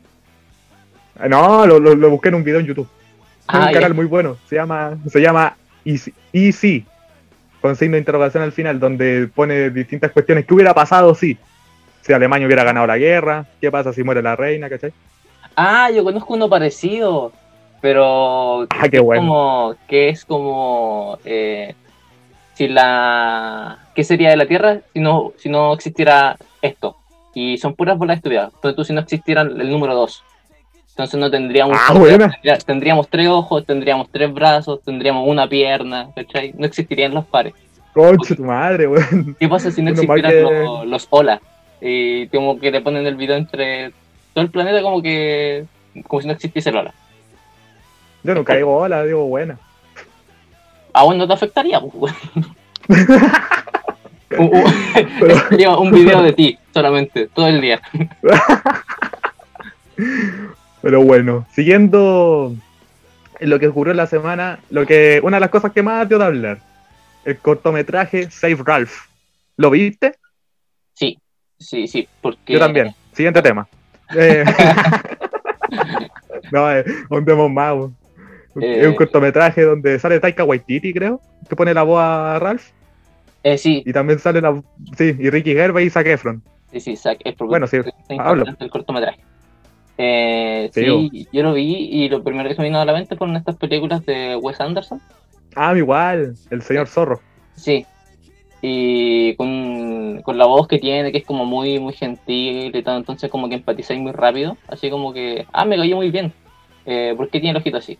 no, 1.29 1.66
lo, 1.66 1.79
lo- 1.79 1.94
lo 1.94 2.11
busqué 2.11 2.29
en 2.29 2.37
un 2.37 2.44
video 2.44 2.61
en 2.61 2.66
YouTube. 2.66 2.88
Es 3.40 3.44
Ah, 3.49 3.59
un 3.61 3.66
ya. 3.66 3.73
canal 3.73 3.94
muy 3.94 4.07
bueno. 4.07 4.37
Se 4.49 4.57
llama, 4.57 4.96
se 5.09 5.20
llama 5.20 5.57
Easy, 5.85 6.14
Easy, 6.33 6.85
con 7.61 7.77
signo 7.77 7.94
de 7.94 7.99
interrogación 8.01 8.42
al 8.42 8.53
final, 8.53 8.81
donde 8.81 9.29
pone 9.35 9.70
distintas 9.70 10.12
cuestiones. 10.12 10.46
¿Qué 10.46 10.55
hubiera 10.55 10.73
pasado 10.75 11.14
si? 11.14 11.37
Si 12.01 12.12
Alemania 12.12 12.46
hubiera 12.46 12.64
ganado 12.64 12.87
la 12.87 12.96
guerra, 12.96 13.44
¿qué 13.61 13.70
pasa 13.70 13.92
si 13.92 14.03
muere 14.03 14.23
la 14.23 14.35
reina? 14.35 14.68
¿Cachai? 14.70 14.92
Ah, 15.57 15.90
yo 15.90 16.03
conozco 16.05 16.33
uno 16.35 16.49
parecido, 16.49 17.33
pero 17.83 18.62
Ah, 18.70 18.88
qué 18.90 19.01
bueno. 19.01 19.20
como 19.23 19.75
que 19.88 20.09
es 20.09 20.25
como 20.25 21.18
eh, 21.25 21.75
si 22.61 22.68
la 22.68 23.79
qué 23.94 24.05
sería 24.05 24.29
de 24.29 24.37
la 24.37 24.44
Tierra 24.44 24.81
si 24.92 25.01
no 25.01 25.33
si 25.38 25.49
no 25.49 25.73
existiera 25.73 26.37
esto 26.61 26.94
y 27.35 27.57
son 27.57 27.75
puras 27.75 27.96
bolas 27.96 28.18
estudiadas. 28.18 28.53
Entonces 28.55 28.77
tú 28.77 28.85
si 28.85 28.92
no 28.92 29.01
existiera 29.01 29.40
el 29.40 29.70
número 29.70 29.94
2. 29.94 30.23
Entonces 30.90 31.18
no 31.18 31.31
tendríamos 31.31 31.79
Ah, 31.81 31.94
tendría- 31.94 32.59
tendríamos 32.59 33.09
tres 33.09 33.29
ojos, 33.29 33.64
tendríamos 33.64 34.09
tres 34.12 34.31
brazos, 34.35 34.83
tendríamos 34.83 35.27
una 35.27 35.49
pierna, 35.49 36.09
¿cachai? 36.14 36.53
No 36.59 36.66
existirían 36.66 37.14
los 37.14 37.25
pares. 37.25 37.55
Concha 37.94 38.35
tu 38.35 38.44
madre, 38.44 38.87
weón. 38.87 39.35
¿Qué 39.40 39.49
pasa 39.49 39.70
si 39.70 39.81
no 39.81 39.92
existieran 39.92 40.31
que- 40.31 40.42
los, 40.42 40.87
los 40.87 41.07
olas? 41.09 41.40
Y 41.81 42.27
como 42.29 42.61
que 42.61 42.70
te 42.70 42.83
ponen 42.83 43.07
el 43.07 43.16
video 43.16 43.37
entre 43.37 43.92
todo 44.35 44.44
el 44.44 44.51
planeta 44.51 44.83
como 44.83 45.01
que 45.01 45.64
como 46.07 46.20
si 46.20 46.27
no 46.27 46.35
existiese 46.35 46.68
el 46.68 46.77
ola. 46.77 46.92
Yo 48.23 48.35
nunca 48.35 48.55
digo 48.55 48.77
hola, 48.77 49.03
digo 49.05 49.25
buena. 49.25 49.59
A 51.01 51.03
vos 51.05 51.17
no 51.17 51.27
te 51.27 51.33
afectaría, 51.33 51.81
pues. 51.81 52.15
Un- 54.39 54.55
un- 54.55 54.65
Pero- 55.19 55.81
un 55.81 55.91
video 55.91 56.23
de 56.23 56.33
ti 56.33 56.57
solamente, 56.73 57.27
todo 57.29 57.49
el 57.49 57.61
día. 57.61 57.81
Pero 60.83 61.03
bueno, 61.03 61.47
siguiendo 61.53 62.55
en 63.41 63.51
lo 63.51 63.59
que 63.59 63.69
ocurrió 63.69 63.91
en 63.91 63.97
la 63.97 64.07
semana, 64.07 64.59
lo 64.71 64.87
que 64.87 65.21
una 65.23 65.37
de 65.39 65.41
las 65.41 65.51
cosas 65.51 65.73
que 65.73 65.83
más 65.83 66.09
dio 66.09 66.19
de 66.19 66.25
hablar, 66.27 66.59
el 67.25 67.39
cortometraje 67.39 68.31
Save 68.31 68.59
Ralph. 68.65 69.07
¿Lo 69.57 69.69
viste? 69.71 70.15
Sí, 70.95 71.19
sí, 71.59 71.87
sí, 71.89 72.09
porque... 72.21 72.53
Yo 72.55 72.59
también. 72.61 72.95
Siguiente 73.13 73.43
tema. 73.43 73.67
Eh, 74.17 74.45
no, 76.53 76.71
eh, 76.73 76.85
ondemos 77.11 77.51
más. 77.51 77.75
Eh. 78.61 78.81
Es 78.81 78.87
un 78.89 78.95
cortometraje 78.95 79.63
donde 79.63 79.99
sale 79.99 80.19
Taika 80.21 80.45
Waititi, 80.45 80.93
creo, 80.93 81.21
que 81.49 81.57
pone 81.57 81.73
la 81.75 81.83
voz 81.83 82.01
a 82.01 82.39
Ralph. 82.39 82.71
Eh, 83.43 83.57
sí, 83.57 83.83
Y 83.87 83.93
también 83.93 84.19
sale 84.19 84.41
la. 84.41 84.61
Sí, 84.99 85.17
y 85.19 85.31
Ricky 85.31 85.55
Gervais 85.55 85.87
y 85.87 85.91
Zac 85.91 86.07
Efron. 86.07 86.43
sí, 86.73 86.81
sí, 86.81 86.97
Zac 86.97 87.19
es 87.25 87.37
Bueno, 87.39 87.67
sí, 87.67 87.79
hablo. 88.19 88.45
el 88.59 88.71
cortometraje. 88.71 89.21
Eh, 89.97 90.71
Sí, 90.73 90.81
sí, 91.11 91.29
yo 91.33 91.43
lo 91.43 91.53
vi 91.55 91.89
y 91.91 92.09
lo 92.09 92.23
primero 92.23 92.49
que 92.49 92.55
se 92.55 92.61
me 92.63 92.69
vino 92.69 92.81
a 92.81 92.85
la 92.85 92.93
mente 92.93 93.17
fueron 93.17 93.37
estas 93.37 93.57
películas 93.57 94.05
de 94.07 94.37
Wes 94.37 94.61
Anderson. 94.61 95.01
Ah, 95.55 95.77
igual, 95.77 96.35
el 96.51 96.63
señor 96.63 96.87
Zorro. 96.87 97.21
Sí. 97.57 97.85
Y 98.63 99.35
con, 99.37 100.21
con 100.23 100.37
la 100.39 100.47
voz 100.47 100.69
que 100.69 100.79
tiene, 100.79 101.13
que 101.13 101.19
es 101.19 101.25
como 101.25 101.45
muy, 101.47 101.79
muy 101.79 101.93
gentil 101.95 102.75
y 102.75 102.83
todo, 102.83 102.97
entonces 102.97 103.31
como 103.31 103.49
que 103.49 103.55
empatizáis 103.57 104.01
muy 104.01 104.13
rápido. 104.13 104.57
Así 104.69 104.91
como 104.91 105.13
que, 105.13 105.47
ah, 105.53 105.65
me 105.65 105.77
cayó 105.77 105.97
muy 105.97 106.11
bien. 106.11 106.33
Eh, 106.87 107.15
¿Por 107.17 107.29
qué 107.31 107.41
tiene 107.41 107.51
el 107.51 107.57
ojito 107.57 107.79
así? 107.79 107.99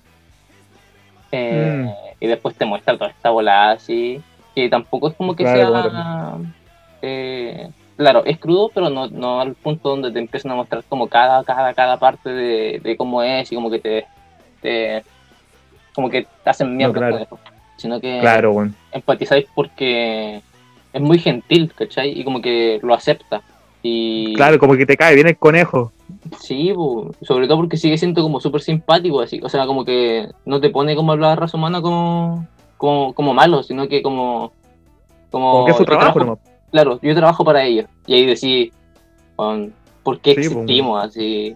Eh, 1.33 1.85
Mm. 1.87 1.91
Y 2.23 2.27
después 2.27 2.55
te 2.55 2.65
muestra 2.67 2.99
toda 2.99 3.11
esta 3.11 3.31
volada 3.31 3.73
así. 3.73 4.21
Que 4.55 4.69
tampoco 4.69 5.09
es 5.09 5.15
como 5.15 5.35
que 5.35 5.45
Claro, 5.45 5.83
sea. 5.91 6.35
eh, 7.03 7.71
claro, 7.97 8.25
es 8.25 8.39
crudo, 8.39 8.71
pero 8.75 8.91
no, 8.91 9.07
no 9.09 9.41
al 9.41 9.55
punto 9.55 9.91
donde 9.91 10.11
te 10.11 10.19
empiezan 10.19 10.51
a 10.53 10.57
mostrar 10.57 10.83
como 10.89 11.07
cada, 11.09 11.43
cada, 11.45 11.73
cada 11.73 11.99
parte 11.99 12.31
de, 12.31 12.81
de 12.83 12.97
cómo 12.97 13.23
es 13.23 13.51
y 13.51 13.55
como 13.55 13.71
que 13.71 13.79
te. 13.79 14.07
te- 14.61 15.03
como 15.95 16.09
que 16.11 16.27
te 16.45 16.51
hacen 16.51 16.77
mierda. 16.77 16.95
claro. 16.95 17.13
con 17.15 17.23
eso. 17.23 17.39
Sino 17.77 18.01
que 18.01 18.19
Claro, 18.21 18.53
weón. 18.53 18.75
empatizáis 18.93 19.47
porque 19.55 20.41
es 20.93 21.01
muy 21.01 21.19
gentil, 21.19 21.73
¿cachai? 21.75 22.11
Y 22.19 22.25
como 22.25 22.43
que 22.43 22.79
lo 22.83 22.93
acepta. 22.95 23.41
Y 23.83 24.35
Claro, 24.35 24.59
como 24.59 24.77
que 24.77 24.85
te 24.85 24.97
cae 24.97 25.15
bien 25.15 25.27
el 25.29 25.37
conejo. 25.39 25.91
Sí, 26.39 26.73
po, 26.75 27.11
sobre 27.23 27.47
todo 27.47 27.59
porque 27.59 27.77
sigue 27.77 27.99
siendo 27.99 28.23
como 28.23 28.41
súper 28.41 28.61
simpático, 28.61 29.21
así. 29.21 29.41
O 29.43 29.49
sea, 29.49 29.67
como 29.67 29.85
que 29.85 30.29
no 30.45 30.61
te 30.61 30.71
pone 30.71 30.95
como 30.97 31.13
hablar 31.13 31.41
raza 31.41 31.57
humana 31.57 31.81
como, 31.81 32.47
como, 32.77 33.13
como 33.15 33.35
malo, 33.35 33.63
sino 33.63 33.89
que 33.89 34.03
como. 34.03 34.53
Como, 35.31 35.53
Como 35.53 35.65
que 35.65 35.71
es 35.73 35.77
su 35.77 35.85
trabajo 35.85 36.19
nomás. 36.19 36.39
Claro, 36.71 36.99
yo 37.03 37.15
trabajo 37.15 37.45
para 37.45 37.65
ellos. 37.65 37.87
Y 38.07 38.15
ahí 38.15 38.27
decís, 38.27 38.73
¿por 39.37 40.21
qué 40.21 40.35
Sí, 40.35 40.49
po, 40.49 40.61
existimos 40.61 41.05
así? 41.05 41.55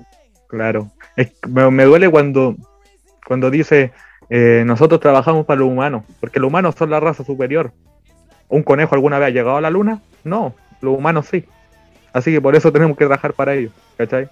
Claro. 0.48 0.88
Es 1.16 1.32
me, 1.48 1.70
me 1.70 1.84
duele 1.84 2.10
cuando, 2.10 2.56
cuando 3.26 3.50
dice 3.50 3.92
eh, 4.30 4.62
nosotros 4.66 5.00
trabajamos 5.00 5.46
para 5.46 5.60
los 5.60 5.68
humanos, 5.68 6.04
porque 6.20 6.40
los 6.40 6.48
humanos 6.48 6.74
son 6.76 6.90
la 6.90 7.00
raza 7.00 7.24
superior. 7.24 7.72
¿Un 8.48 8.62
conejo 8.62 8.94
alguna 8.94 9.18
vez 9.18 9.28
ha 9.28 9.30
llegado 9.30 9.56
a 9.56 9.60
la 9.60 9.70
luna? 9.70 10.00
No, 10.22 10.54
los 10.80 10.96
humanos 10.96 11.26
sí. 11.26 11.44
Así 12.12 12.32
que 12.32 12.40
por 12.40 12.54
eso 12.54 12.72
tenemos 12.72 12.96
que 12.96 13.04
trabajar 13.04 13.32
para 13.32 13.54
ellos, 13.54 13.72
¿cachai? 13.96 14.28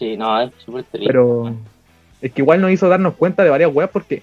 Sí, 0.00 0.16
no, 0.16 0.40
es 0.40 0.50
súper 0.64 0.84
triste. 0.84 1.06
Pero 1.06 1.52
es 2.22 2.32
que 2.32 2.40
igual 2.40 2.62
nos 2.62 2.70
hizo 2.70 2.88
darnos 2.88 3.14
cuenta 3.16 3.44
de 3.44 3.50
varias 3.50 3.70
weas 3.72 3.90
porque, 3.90 4.22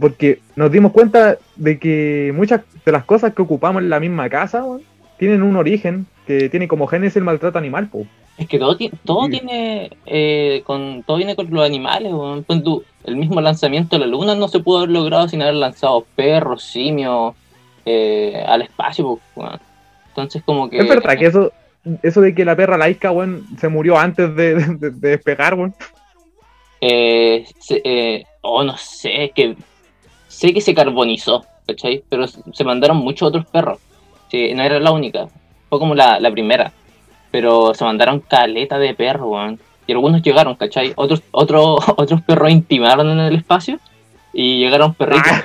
porque 0.00 0.40
nos 0.56 0.72
dimos 0.72 0.92
cuenta 0.92 1.36
de 1.56 1.78
que 1.78 2.32
muchas 2.34 2.62
de 2.86 2.92
las 2.92 3.04
cosas 3.04 3.34
que 3.34 3.42
ocupamos 3.42 3.82
en 3.82 3.90
la 3.90 4.00
misma 4.00 4.30
casa 4.30 4.64
weón, 4.64 4.80
tienen 5.18 5.42
un 5.42 5.56
origen 5.56 6.06
que 6.26 6.48
tiene 6.48 6.68
como 6.68 6.86
génesis 6.86 7.18
el 7.18 7.24
maltrato 7.24 7.58
animal, 7.58 7.88
po. 7.88 8.06
Es 8.38 8.48
que 8.48 8.58
todo, 8.58 8.78
todo 9.04 9.26
Sí. 9.26 9.32
tiene, 9.32 9.90
eh, 10.06 10.62
con, 10.64 11.02
todo 11.02 11.18
viene 11.18 11.36
con 11.36 11.50
los 11.50 11.66
animales, 11.66 12.10
el 13.04 13.16
mismo 13.16 13.42
lanzamiento 13.42 13.96
de 13.96 14.00
la 14.00 14.06
luna 14.06 14.34
no 14.34 14.48
se 14.48 14.60
pudo 14.60 14.78
haber 14.78 14.90
logrado 14.90 15.28
sin 15.28 15.42
haber 15.42 15.56
lanzado 15.56 16.06
perros, 16.16 16.62
simios, 16.62 17.34
eh, 17.84 18.42
al 18.46 18.62
espacio. 18.62 19.20
Entonces 20.08 20.42
como 20.42 20.70
que... 20.70 20.78
Es 20.78 20.88
verdad 20.88 21.18
que 21.18 21.26
eso, 21.26 21.52
eso 22.02 22.20
de 22.20 22.34
que 22.34 22.44
la 22.44 22.56
perra 22.56 22.76
laica, 22.78 23.10
weón, 23.10 23.46
se 23.58 23.68
murió 23.68 23.98
antes 23.98 24.34
de, 24.36 24.54
de- 24.54 24.90
de 24.90 25.08
despegar, 25.10 25.54
weón. 25.54 25.74
eh, 26.80 27.44
eh, 27.84 28.24
oh, 28.42 28.62
no 28.64 28.76
sé, 28.76 29.32
que 29.34 29.56
sé 30.28 30.52
que 30.54 30.60
se 30.60 30.74
carbonizó, 30.74 31.44
¿cachai? 31.66 32.02
Pero 32.08 32.26
se 32.26 32.40
se 32.52 32.64
mandaron 32.64 32.96
muchos 32.98 33.28
otros 33.28 33.46
perros. 33.46 33.78
Sí, 34.30 34.52
no 34.54 34.62
era 34.62 34.78
la 34.78 34.92
única, 34.92 35.26
fue 35.68 35.78
como 35.78 35.94
la, 35.94 36.20
la 36.20 36.30
primera. 36.30 36.72
Pero 37.30 37.74
se 37.74 37.84
mandaron 37.84 38.20
caleta 38.20 38.78
de 38.78 38.94
perros, 38.94 39.28
weón. 39.28 39.60
Y 39.86 39.92
algunos 39.92 40.22
llegaron, 40.22 40.54
¿cachai? 40.56 40.92
Otros, 40.96 41.22
otros 41.30 41.78
otros 41.96 42.22
perros 42.22 42.50
intimaron 42.50 43.08
en 43.10 43.20
el 43.20 43.36
espacio 43.36 43.78
y 44.32 44.58
llegaron 44.60 44.94
perritos. 44.94 45.30
Ah, 45.32 45.44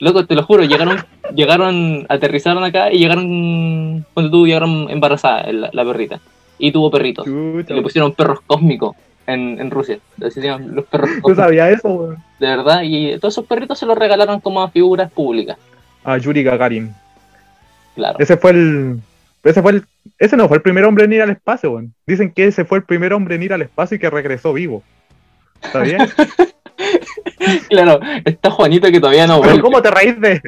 Loco, 0.00 0.26
te 0.26 0.34
lo 0.34 0.42
juro, 0.42 0.64
llegaron, 0.64 0.98
llegaron, 1.34 2.06
aterrizaron 2.08 2.64
acá 2.64 2.90
y 2.90 2.98
llegaron, 2.98 4.06
cuando 4.14 4.30
tú 4.30 4.46
llegaron 4.46 4.88
embarazada 4.90 5.52
la, 5.52 5.70
la 5.72 5.84
perrita. 5.84 6.20
Y 6.58 6.72
tuvo 6.72 6.90
perritos. 6.90 7.26
Y 7.26 7.72
le 7.72 7.82
pusieron 7.82 8.12
perros 8.12 8.40
cósmicos 8.46 8.96
en, 9.26 9.60
en 9.60 9.70
Rusia. 9.70 9.98
Llaman 10.18 10.74
los 10.74 10.86
perros 10.86 11.10
¿Tú 11.22 11.34
sabías 11.34 11.70
eso, 11.70 11.88
weón? 11.88 12.16
De 12.38 12.46
verdad, 12.46 12.80
y 12.82 13.18
todos 13.18 13.34
esos 13.34 13.46
perritos 13.46 13.78
se 13.78 13.86
los 13.86 13.96
regalaron 13.96 14.40
como 14.40 14.62
a 14.62 14.70
figuras 14.70 15.10
públicas. 15.10 15.58
A 16.04 16.16
Yuri 16.16 16.42
Gagarin. 16.42 16.94
Claro. 17.94 18.18
Ese 18.18 18.36
fue 18.36 18.52
el. 18.52 19.00
Ese 19.44 19.62
fue 19.62 19.72
el. 19.72 19.84
Ese 20.18 20.36
no 20.36 20.48
fue 20.48 20.58
el 20.58 20.62
primer 20.62 20.84
hombre 20.84 21.04
en 21.04 21.12
ir 21.12 21.22
al 21.22 21.30
espacio, 21.30 21.72
weón. 21.72 21.94
Dicen 22.06 22.32
que 22.32 22.46
ese 22.46 22.64
fue 22.64 22.78
el 22.78 22.84
primer 22.84 23.12
hombre 23.12 23.34
en 23.34 23.42
ir 23.42 23.52
al 23.52 23.62
espacio 23.62 23.96
y 23.96 24.00
que 24.00 24.08
regresó 24.08 24.52
vivo. 24.52 24.82
¿Está 25.62 25.80
bien? 25.80 25.98
claro, 27.68 28.00
está 28.24 28.50
Juanito 28.50 28.90
que 28.90 29.00
todavía 29.00 29.26
no 29.26 29.40
Pero 29.40 29.60
¿cómo 29.60 29.82
te 29.82 29.90
reís 29.90 30.20
de.? 30.20 30.40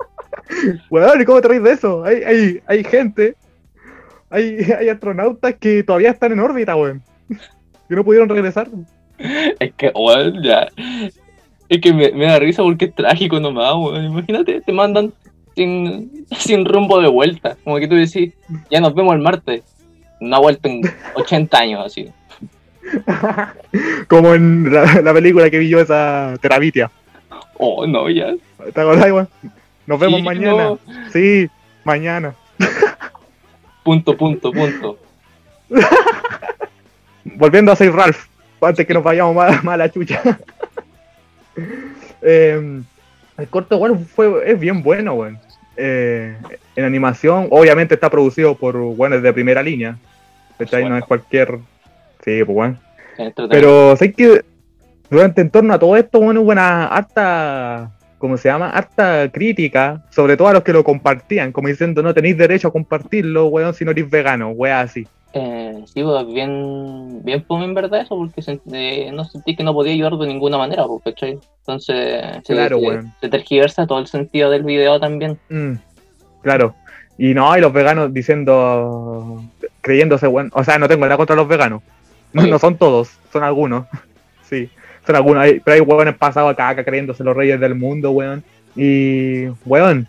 weón, 0.90 1.20
¿y 1.20 1.24
cómo 1.24 1.40
te 1.40 1.48
reís 1.48 1.62
de 1.62 1.72
eso? 1.72 2.04
Hay, 2.04 2.22
hay, 2.22 2.60
hay 2.66 2.84
gente. 2.84 3.36
Hay, 4.30 4.58
hay 4.78 4.88
astronautas 4.88 5.54
que 5.56 5.82
todavía 5.82 6.10
están 6.10 6.32
en 6.32 6.40
órbita, 6.40 6.76
weón. 6.76 7.02
Que 7.88 7.96
no 7.96 8.04
pudieron 8.04 8.28
regresar. 8.28 8.68
Es 9.18 9.72
que, 9.74 9.92
weón, 9.94 10.42
ya. 10.42 10.68
Es 11.68 11.80
que 11.80 11.92
me, 11.92 12.10
me 12.12 12.26
da 12.26 12.38
risa 12.38 12.62
porque 12.62 12.86
es 12.86 12.94
trágico 12.94 13.40
nomás, 13.40 13.74
weón. 13.74 14.04
Imagínate, 14.04 14.60
te 14.60 14.72
mandan 14.72 15.12
sin, 15.54 16.26
sin 16.36 16.64
rumbo 16.64 17.00
de 17.00 17.08
vuelta. 17.08 17.56
Como 17.64 17.78
que 17.78 17.88
tú 17.88 17.94
decís, 17.94 18.34
ya 18.70 18.80
nos 18.80 18.94
vemos 18.94 19.14
el 19.14 19.20
martes. 19.20 19.62
No 20.20 20.36
ha 20.36 20.40
vuelto 20.40 20.68
en 20.68 20.82
80 21.14 21.58
años, 21.58 21.84
así. 21.84 22.08
Como 24.08 24.34
en 24.34 24.72
la, 24.72 25.00
la 25.02 25.12
película 25.12 25.50
que 25.50 25.58
vi 25.58 25.68
yo, 25.68 25.80
esa 25.80 26.34
Terabitia. 26.40 26.90
Oh, 27.56 27.86
no, 27.86 28.08
ya. 28.10 28.34
¿Te 28.72 28.80
acordás, 28.80 29.10
weón? 29.10 29.28
Nos 29.86 30.00
vemos 30.00 30.20
Sí, 30.20 30.24
mañana. 30.24 30.64
no. 30.64 30.78
Sí, 31.12 31.48
mañana. 31.84 32.34
Punto, 33.82 34.16
punto, 34.16 34.50
punto. 34.52 34.98
Volviendo 37.24 37.72
a 37.72 37.76
ser 37.76 37.92
Ralph, 37.92 38.26
antes 38.60 38.86
que 38.86 38.94
nos 38.94 39.02
vayamos 39.02 39.34
más, 39.34 39.62
más 39.64 39.74
a 39.74 39.78
la 39.78 39.90
chucha. 39.90 40.20
Eh, 42.26 42.80
el 43.36 43.48
corto, 43.48 43.76
bueno, 43.78 43.98
fue, 43.98 44.50
es 44.50 44.58
bien 44.58 44.82
bueno, 44.82 45.12
weón. 45.12 45.38
Eh, 45.76 46.34
en 46.74 46.84
animación, 46.84 47.48
obviamente 47.50 47.94
está 47.94 48.08
producido 48.08 48.54
por 48.54 48.76
weones 48.76 49.22
de 49.22 49.32
primera 49.32 49.62
línea. 49.62 49.98
¿cachai? 50.58 50.88
No 50.88 50.96
es 50.96 51.04
cualquier. 51.04 51.58
Sí, 52.24 52.42
pues 52.44 52.54
bueno. 52.54 52.78
Entretenido. 53.18 53.48
Pero 53.50 53.96
sé 53.96 54.12
que 54.12 54.42
durante 55.10 55.40
en 55.42 55.50
torno 55.50 55.74
a 55.74 55.78
todo 55.78 55.96
esto, 55.96 56.20
bueno, 56.20 56.40
hubo 56.40 56.50
una 56.52 56.86
harta, 56.86 57.90
¿cómo 58.18 58.36
se 58.36 58.48
llama? 58.48 58.70
Harta 58.70 59.30
crítica, 59.30 60.02
sobre 60.10 60.36
todo 60.36 60.48
a 60.48 60.52
los 60.54 60.62
que 60.62 60.72
lo 60.72 60.82
compartían, 60.82 61.52
como 61.52 61.68
diciendo 61.68 62.02
no 62.02 62.14
tenéis 62.14 62.36
derecho 62.38 62.68
a 62.68 62.72
compartirlo, 62.72 63.46
weón, 63.46 63.74
si 63.74 63.84
no 63.84 63.90
eres 63.92 64.08
vegano, 64.10 64.50
weón, 64.50 64.76
así. 64.78 65.06
Eh, 65.36 65.82
sí, 65.92 66.02
pues 66.02 66.26
bien, 66.28 67.20
bien 67.24 67.44
fome 67.44 67.64
en 67.64 67.74
verdad 67.74 68.00
eso, 68.02 68.16
porque 68.16 68.40
eh, 68.72 69.10
no 69.12 69.24
sentí 69.24 69.54
que 69.56 69.64
no 69.64 69.74
podía 69.74 69.92
ayudar 69.92 70.16
de 70.16 70.28
ninguna 70.28 70.56
manera, 70.58 70.84
pues, 70.86 71.02
¿cachai? 71.04 71.38
Entonces, 71.58 72.22
Claro, 72.46 72.78
se- 72.78 72.86
weón. 72.86 73.12
se 73.20 73.28
tergiversa 73.28 73.86
todo 73.86 73.98
el 73.98 74.06
sentido 74.06 74.48
del 74.50 74.62
video 74.62 74.98
también. 75.00 75.36
Mm, 75.50 75.72
claro. 76.42 76.74
Y 77.18 77.34
no, 77.34 77.56
y 77.56 77.60
los 77.60 77.72
veganos 77.72 78.12
diciendo, 78.14 79.42
creyéndose, 79.80 80.26
weón, 80.28 80.50
o 80.54 80.64
sea, 80.64 80.78
no 80.78 80.88
tengo 80.88 81.04
nada 81.04 81.16
contra 81.16 81.36
los 81.36 81.46
veganos. 81.48 81.82
No, 82.34 82.58
son 82.58 82.76
todos, 82.76 83.10
son 83.32 83.42
algunos. 83.44 83.86
sí, 84.48 84.68
son 85.06 85.16
algunos. 85.16 85.44
Pero 85.64 85.74
hay 85.74 85.80
weones 85.80 86.16
pasados 86.16 86.52
acá, 86.52 86.68
acá 86.68 86.84
creyéndose 86.84 87.24
los 87.24 87.36
reyes 87.36 87.58
del 87.60 87.74
mundo, 87.74 88.10
weón. 88.10 88.42
Y, 88.76 89.46
weón, 89.64 90.06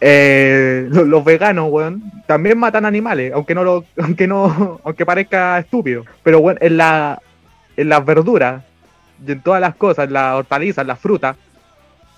eh, 0.00 0.86
lo- 0.90 1.04
los, 1.04 1.24
veganos, 1.24 1.68
weón, 1.70 2.02
también 2.26 2.58
matan 2.58 2.84
animales, 2.84 3.32
aunque 3.32 3.54
no 3.54 3.64
lo, 3.64 3.84
aunque 4.02 4.26
no, 4.26 4.80
aunque 4.84 5.06
parezca 5.06 5.58
estúpido. 5.58 6.04
Pero, 6.22 6.40
weón, 6.40 6.58
en 6.60 6.76
la, 6.76 7.20
en 7.76 7.88
las 7.88 8.04
verduras, 8.04 8.62
y 9.26 9.32
en 9.32 9.40
todas 9.40 9.60
las 9.60 9.74
cosas, 9.76 10.06
en 10.08 10.12
las 10.12 10.34
hortalizas, 10.34 10.86
las 10.86 10.98
frutas, 10.98 11.36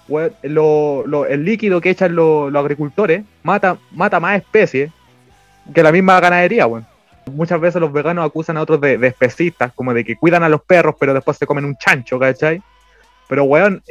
weón, 0.08 0.32
lo- 0.42 1.04
lo- 1.06 1.26
el 1.26 1.44
líquido 1.44 1.80
que 1.80 1.90
echan 1.90 2.16
los, 2.16 2.50
los 2.50 2.60
agricultores 2.60 3.22
mata, 3.44 3.76
mata 3.92 4.18
más 4.18 4.36
especies 4.38 4.90
que 5.72 5.82
la 5.82 5.92
misma 5.92 6.18
ganadería, 6.18 6.66
weón. 6.66 6.86
Muchas 7.30 7.60
veces 7.60 7.80
los 7.80 7.92
veganos 7.92 8.24
acusan 8.26 8.56
a 8.56 8.62
otros 8.62 8.80
de, 8.80 8.98
de 8.98 9.06
especistas, 9.08 9.72
como 9.74 9.94
de 9.94 10.04
que 10.04 10.16
cuidan 10.16 10.42
a 10.42 10.48
los 10.48 10.62
perros, 10.62 10.94
pero 10.98 11.14
después 11.14 11.36
se 11.36 11.46
comen 11.46 11.64
un 11.64 11.76
chancho, 11.76 12.18
¿cachai? 12.18 12.62
Pero, 13.28 13.44
weón, 13.44 13.82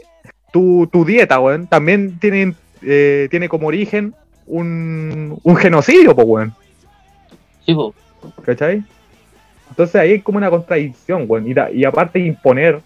tu, 0.52 0.88
tu 0.92 1.06
dieta, 1.06 1.40
weón, 1.40 1.68
también 1.68 2.18
tiene, 2.20 2.54
eh, 2.82 3.28
tiene 3.30 3.50
como 3.50 3.68
origen 3.68 4.14
un, 4.46 5.40
un 5.44 5.56
genocidio, 5.56 6.16
pues, 6.16 6.28
weón, 6.28 6.54
Sí, 7.66 7.74
pues, 7.76 7.94
¿cachai? 8.46 8.84
Entonces 9.70 9.96
ahí 9.96 10.12
hay 10.14 10.22
como 10.22 10.38
una 10.38 10.50
contradicción, 10.50 11.26
weón. 11.28 11.48
Y, 11.48 11.54
da- 11.54 11.70
y 11.72 11.84
aparte 11.84 12.20
imponer, 12.20 12.80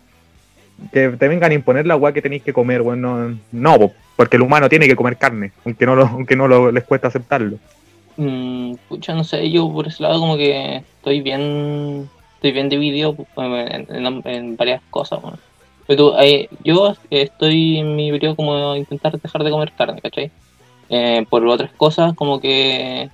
que 0.91 1.09
te 1.09 1.27
vengan 1.27 1.51
a 1.51 1.53
imponer 1.53 1.85
la 1.85 1.95
weá 1.95 2.11
que 2.11 2.21
tenéis 2.23 2.41
que 2.43 2.51
comer, 2.53 2.81
weón, 2.81 3.01
no, 3.01 3.37
no, 3.51 3.79
po, 3.79 3.93
porque 4.15 4.37
el 4.37 4.41
humano 4.41 4.67
tiene 4.67 4.87
que 4.87 4.95
comer 4.95 5.17
carne, 5.17 5.51
aunque 5.63 5.85
no, 5.85 5.95
lo, 5.95 6.07
aunque 6.07 6.35
no 6.35 6.47
lo, 6.47 6.71
les 6.71 6.83
cuesta 6.83 7.07
aceptarlo. 7.07 7.57
Mm, 8.17 8.73
pucha, 8.87 9.13
no 9.13 9.23
sé, 9.23 9.49
yo 9.51 9.71
por 9.71 9.87
ese 9.87 10.03
lado 10.03 10.19
como 10.19 10.37
que 10.37 10.77
estoy 10.77 11.21
bien, 11.21 12.09
estoy 12.35 12.51
bien 12.51 12.69
dividido 12.69 13.15
pues, 13.15 13.27
en, 13.37 13.87
en- 14.05 14.21
en 14.25 14.55
varias 14.55 14.81
cosas. 14.89 15.19
Pero 15.87 16.17
eh, 16.19 16.47
yo 16.63 16.93
estoy 17.09 17.77
en 17.79 17.95
mi 17.95 18.11
periodo 18.11 18.35
como 18.35 18.75
intentar 18.75 19.19
dejar 19.19 19.43
de 19.43 19.51
comer 19.51 19.71
carne, 19.73 20.01
¿cachai? 20.01 20.31
Eh, 20.89 21.25
por 21.29 21.45
otras 21.47 21.71
cosas, 21.73 22.13
como 22.15 22.39
que 22.39 23.09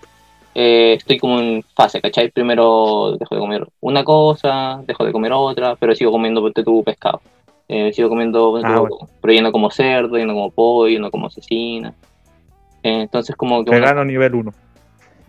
eh, 0.55 0.93
estoy 0.93 1.17
como 1.19 1.39
en 1.39 1.63
fase, 1.75 2.01
¿cachai? 2.01 2.31
Primero 2.31 3.15
dejo 3.19 3.36
de 3.36 3.41
comer 3.41 3.67
una 3.81 4.03
cosa, 4.03 4.81
dejo 4.86 5.05
de 5.05 5.12
comer 5.12 5.31
otra, 5.33 5.75
pero 5.75 5.95
sigo 5.95 6.12
comiendo 6.12 6.51
tú 6.51 6.83
pescado. 6.83 7.21
Eh, 7.69 7.91
sigo 7.93 8.10
comiendo, 8.10 8.55
Ah, 8.63 8.79
bueno. 8.79 9.10
pero 9.21 9.41
no 9.41 9.51
como 9.51 9.69
cerdo, 9.71 10.17
yo 10.17 10.25
no 10.25 10.33
como 10.33 10.51
pollo, 10.51 10.88
yo 10.93 10.99
no 10.99 11.12
como 11.12 11.29
cecina. 11.29 11.93
Eh, 12.83 13.01
entonces 13.01 13.36
como 13.36 13.63
que 13.63 13.71
una- 13.71 13.79
Vegano 13.79 14.05
nivel 14.05 14.36
1. 14.36 14.53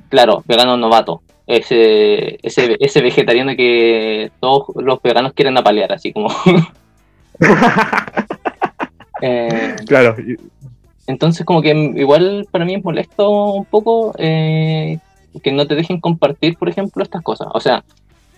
Claro, 0.09 0.43
vegano 0.47 0.77
novato. 0.77 1.23
Ese, 1.47 2.39
ese, 2.43 2.77
ese 2.79 3.01
vegetariano 3.01 3.57
que 3.57 4.31
todos 4.39 4.67
los 4.77 5.01
veganos 5.01 5.33
quieren 5.33 5.57
apalear, 5.57 5.93
así 5.93 6.13
como. 6.13 6.29
Eh, 9.21 9.75
claro, 9.89 10.15
entonces, 11.09 11.45
como 11.47 11.63
que 11.63 11.71
igual 11.71 12.47
para 12.51 12.67
mí 12.67 12.75
es 12.75 12.85
molesto 12.85 13.31
un 13.31 13.65
poco 13.65 14.15
eh, 14.19 14.99
que 15.43 15.53
no 15.53 15.67
te 15.67 15.75
dejen 15.75 16.01
compartir, 16.01 16.57
por 16.57 16.69
ejemplo, 16.69 17.03
estas 17.03 17.23
cosas. 17.23 17.49
O 17.53 17.61
sea, 17.61 17.83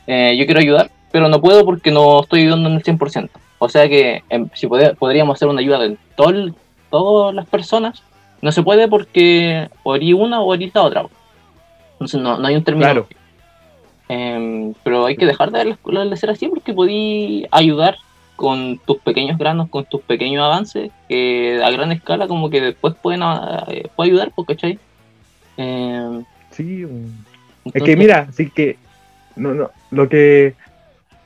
eh, 0.06 0.36
yo 0.38 0.46
quiero 0.46 0.60
ayudar, 0.60 0.90
pero 1.10 1.28
no 1.28 1.40
puedo 1.40 1.64
porque 1.64 1.90
no 1.90 2.22
estoy 2.22 2.42
ayudando 2.42 2.68
en 2.68 2.76
el 2.76 2.84
100%. 2.84 3.28
O 3.58 3.68
sea 3.68 3.88
que 3.88 4.22
em, 4.30 4.48
si 4.54 4.68
podríamos 4.68 5.34
hacer 5.34 5.48
una 5.48 5.60
ayuda 5.60 5.80
de 5.80 5.96
todo 6.16 6.54
todas 6.90 7.34
las 7.34 7.46
personas, 7.46 8.02
no 8.40 8.52
se 8.52 8.62
puede 8.62 8.88
porque 8.88 9.68
o 9.82 9.96
eres 9.96 10.14
una 10.14 10.40
o 10.40 10.54
eres 10.54 10.72
la 10.72 10.82
otra. 10.82 11.06
Entonces 12.00 12.20
no, 12.22 12.38
no 12.38 12.46
hay 12.46 12.56
un 12.56 12.64
término. 12.64 12.86
Claro. 12.86 13.08
Em, 14.08 14.72
pero 14.82 15.04
hay 15.04 15.16
que 15.16 15.26
dejar 15.26 15.52
de, 15.52 15.76
de 15.76 16.16
ser 16.16 16.30
así 16.30 16.48
porque 16.48 16.72
podí 16.72 17.46
ayudar 17.50 17.96
con 18.36 18.80
tus 18.86 18.96
pequeños 18.98 19.36
granos, 19.36 19.68
con 19.68 19.84
tus 19.84 20.00
pequeños 20.00 20.42
avances, 20.42 20.90
que 21.10 21.60
a 21.62 21.70
gran 21.70 21.92
escala 21.92 22.26
como 22.26 22.48
que 22.48 22.62
después 22.62 22.94
pueden 23.00 23.22
ah, 23.22 23.66
eh, 23.68 23.88
puede 23.94 24.10
ayudar, 24.10 24.32
pues, 24.34 24.48
¿cachai? 24.48 24.78
Em, 25.58 26.24
sí. 26.50 26.86
Es 27.74 27.82
que 27.82 27.96
mira, 27.96 28.28
sí 28.32 28.48
que 28.48 28.78
no, 29.36 29.52
no, 29.52 29.70
lo 29.90 30.08
que, 30.08 30.54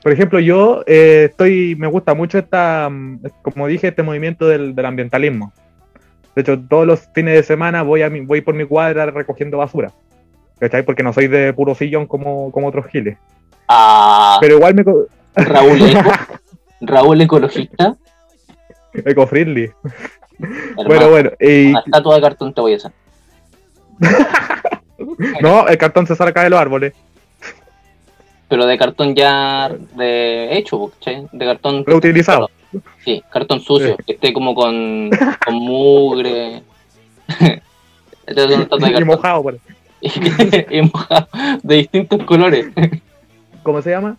por 0.03 0.11
ejemplo, 0.11 0.41
yo 0.41 0.83
eh, 0.87 1.27
estoy, 1.29 1.77
me 1.77 1.87
gusta 1.87 2.13
mucho 2.13 2.37
esta, 2.37 2.89
mm, 2.91 3.21
como 3.41 3.67
dije, 3.67 3.87
este 3.87 4.03
movimiento 4.03 4.45
del, 4.45 4.75
del 4.75 4.85
ambientalismo. 4.85 5.53
De 6.35 6.41
hecho, 6.41 6.59
todos 6.59 6.85
los 6.85 7.07
fines 7.13 7.35
de 7.35 7.43
semana 7.43 7.81
voy 7.81 8.01
a 8.01 8.09
mi, 8.09 8.19
voy 8.19 8.41
por 8.41 8.55
mi 8.55 8.65
cuadra 8.65 9.05
recogiendo 9.05 9.57
basura. 9.57 9.93
¿Cachai? 10.59 10.83
Porque 10.83 11.03
no 11.03 11.13
soy 11.13 11.27
de 11.27 11.53
puro 11.53 11.75
sillón 11.75 12.07
como, 12.07 12.51
como 12.51 12.67
otros 12.67 12.87
giles. 12.87 13.17
a 13.67 14.37
Pero 14.41 14.55
igual 14.55 14.75
me 14.75 14.83
Raúl 15.35 15.81
Eco, 15.81 16.11
Raúl 16.81 17.21
Ecologista, 17.21 17.95
eco-friendly. 18.93 19.71
Bueno, 20.85 21.09
bueno. 21.09 21.31
y- 21.39 21.71
una 21.71 21.79
estatua 21.85 22.15
de 22.15 22.21
cartón 22.21 22.53
te 22.53 22.61
voy 22.61 22.73
a 22.73 22.75
hacer. 22.77 22.91
no, 25.41 25.67
el 25.67 25.77
cartón 25.77 26.07
se 26.07 26.15
saca 26.15 26.43
de 26.43 26.49
los 26.49 26.59
árboles. 26.59 26.93
Pero 28.47 28.65
de 28.65 28.77
cartón 28.77 29.15
ya 29.15 29.69
de 29.95 30.55
hecho, 30.57 30.89
¿cachai? 30.99 31.27
De 31.31 31.45
cartón 31.45 31.83
Reutilizado. 31.85 32.49
Sí, 33.03 33.23
cartón 33.31 33.59
sucio, 33.61 33.95
Sí. 33.97 34.03
que 34.05 34.13
esté 34.13 34.33
como 34.33 34.53
con, 34.53 35.09
con 35.45 35.55
mugre. 35.55 36.61
Esta 38.27 38.41
es 38.43 38.45
una 38.47 38.63
estatua 38.63 38.87
de 38.87 38.89
Y 38.89 38.93
cartón. 38.93 39.07
mojado, 39.07 39.43
por- 39.43 39.53
mojado, 39.53 39.74
de 41.63 41.75
distintos 41.75 42.23
colores. 42.23 42.67
¿Cómo 43.63 43.81
se 43.81 43.89
llama? 43.91 44.17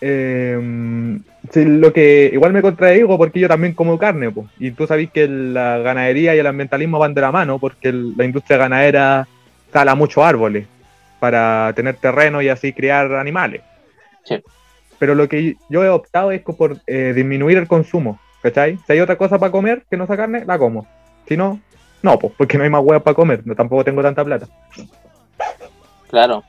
Eh, 0.00 1.18
sí, 1.50 1.64
lo 1.64 1.92
que 1.92 2.30
igual 2.32 2.52
me 2.52 2.62
contradigo 2.62 3.16
porque 3.16 3.40
yo 3.40 3.48
también 3.48 3.72
como 3.72 3.98
carne, 3.98 4.30
po. 4.30 4.46
y 4.58 4.72
tú 4.72 4.86
sabes 4.86 5.10
que 5.10 5.26
la 5.28 5.78
ganadería 5.78 6.34
y 6.34 6.38
el 6.38 6.46
ambientalismo 6.46 6.98
van 6.98 7.14
de 7.14 7.20
la 7.22 7.32
mano 7.32 7.58
porque 7.58 7.88
el- 7.88 8.14
la 8.16 8.24
industria 8.24 8.58
ganadera 8.58 9.26
tala 9.72 9.94
muchos 9.94 10.22
árboles 10.24 10.66
para 11.18 11.72
tener 11.74 11.96
terreno 11.96 12.42
y 12.42 12.48
así 12.48 12.72
criar 12.72 13.14
animales. 13.14 13.62
Sí. 14.24 14.42
Pero 14.98 15.14
lo 15.14 15.28
que 15.28 15.56
yo 15.70 15.84
he 15.84 15.88
optado 15.88 16.30
es 16.30 16.42
por 16.42 16.78
eh, 16.86 17.12
disminuir 17.14 17.56
el 17.58 17.68
consumo, 17.68 18.18
¿cachai? 18.42 18.78
Si 18.86 18.92
hay 18.92 19.00
otra 19.00 19.16
cosa 19.16 19.38
para 19.38 19.52
comer 19.52 19.84
que 19.90 19.96
no 19.96 20.06
sea 20.06 20.16
carne, 20.16 20.44
la 20.44 20.58
como. 20.58 20.86
Si 21.28 21.36
no, 21.36 21.60
No, 22.06 22.16
pues 22.20 22.32
porque 22.38 22.56
no 22.56 22.62
hay 22.62 22.70
más 22.70 22.84
huevas 22.84 23.02
para 23.02 23.16
comer, 23.16 23.44
no, 23.44 23.56
tampoco 23.56 23.82
tengo 23.82 24.00
tanta 24.00 24.24
plata. 24.24 24.46
Claro. 26.08 26.44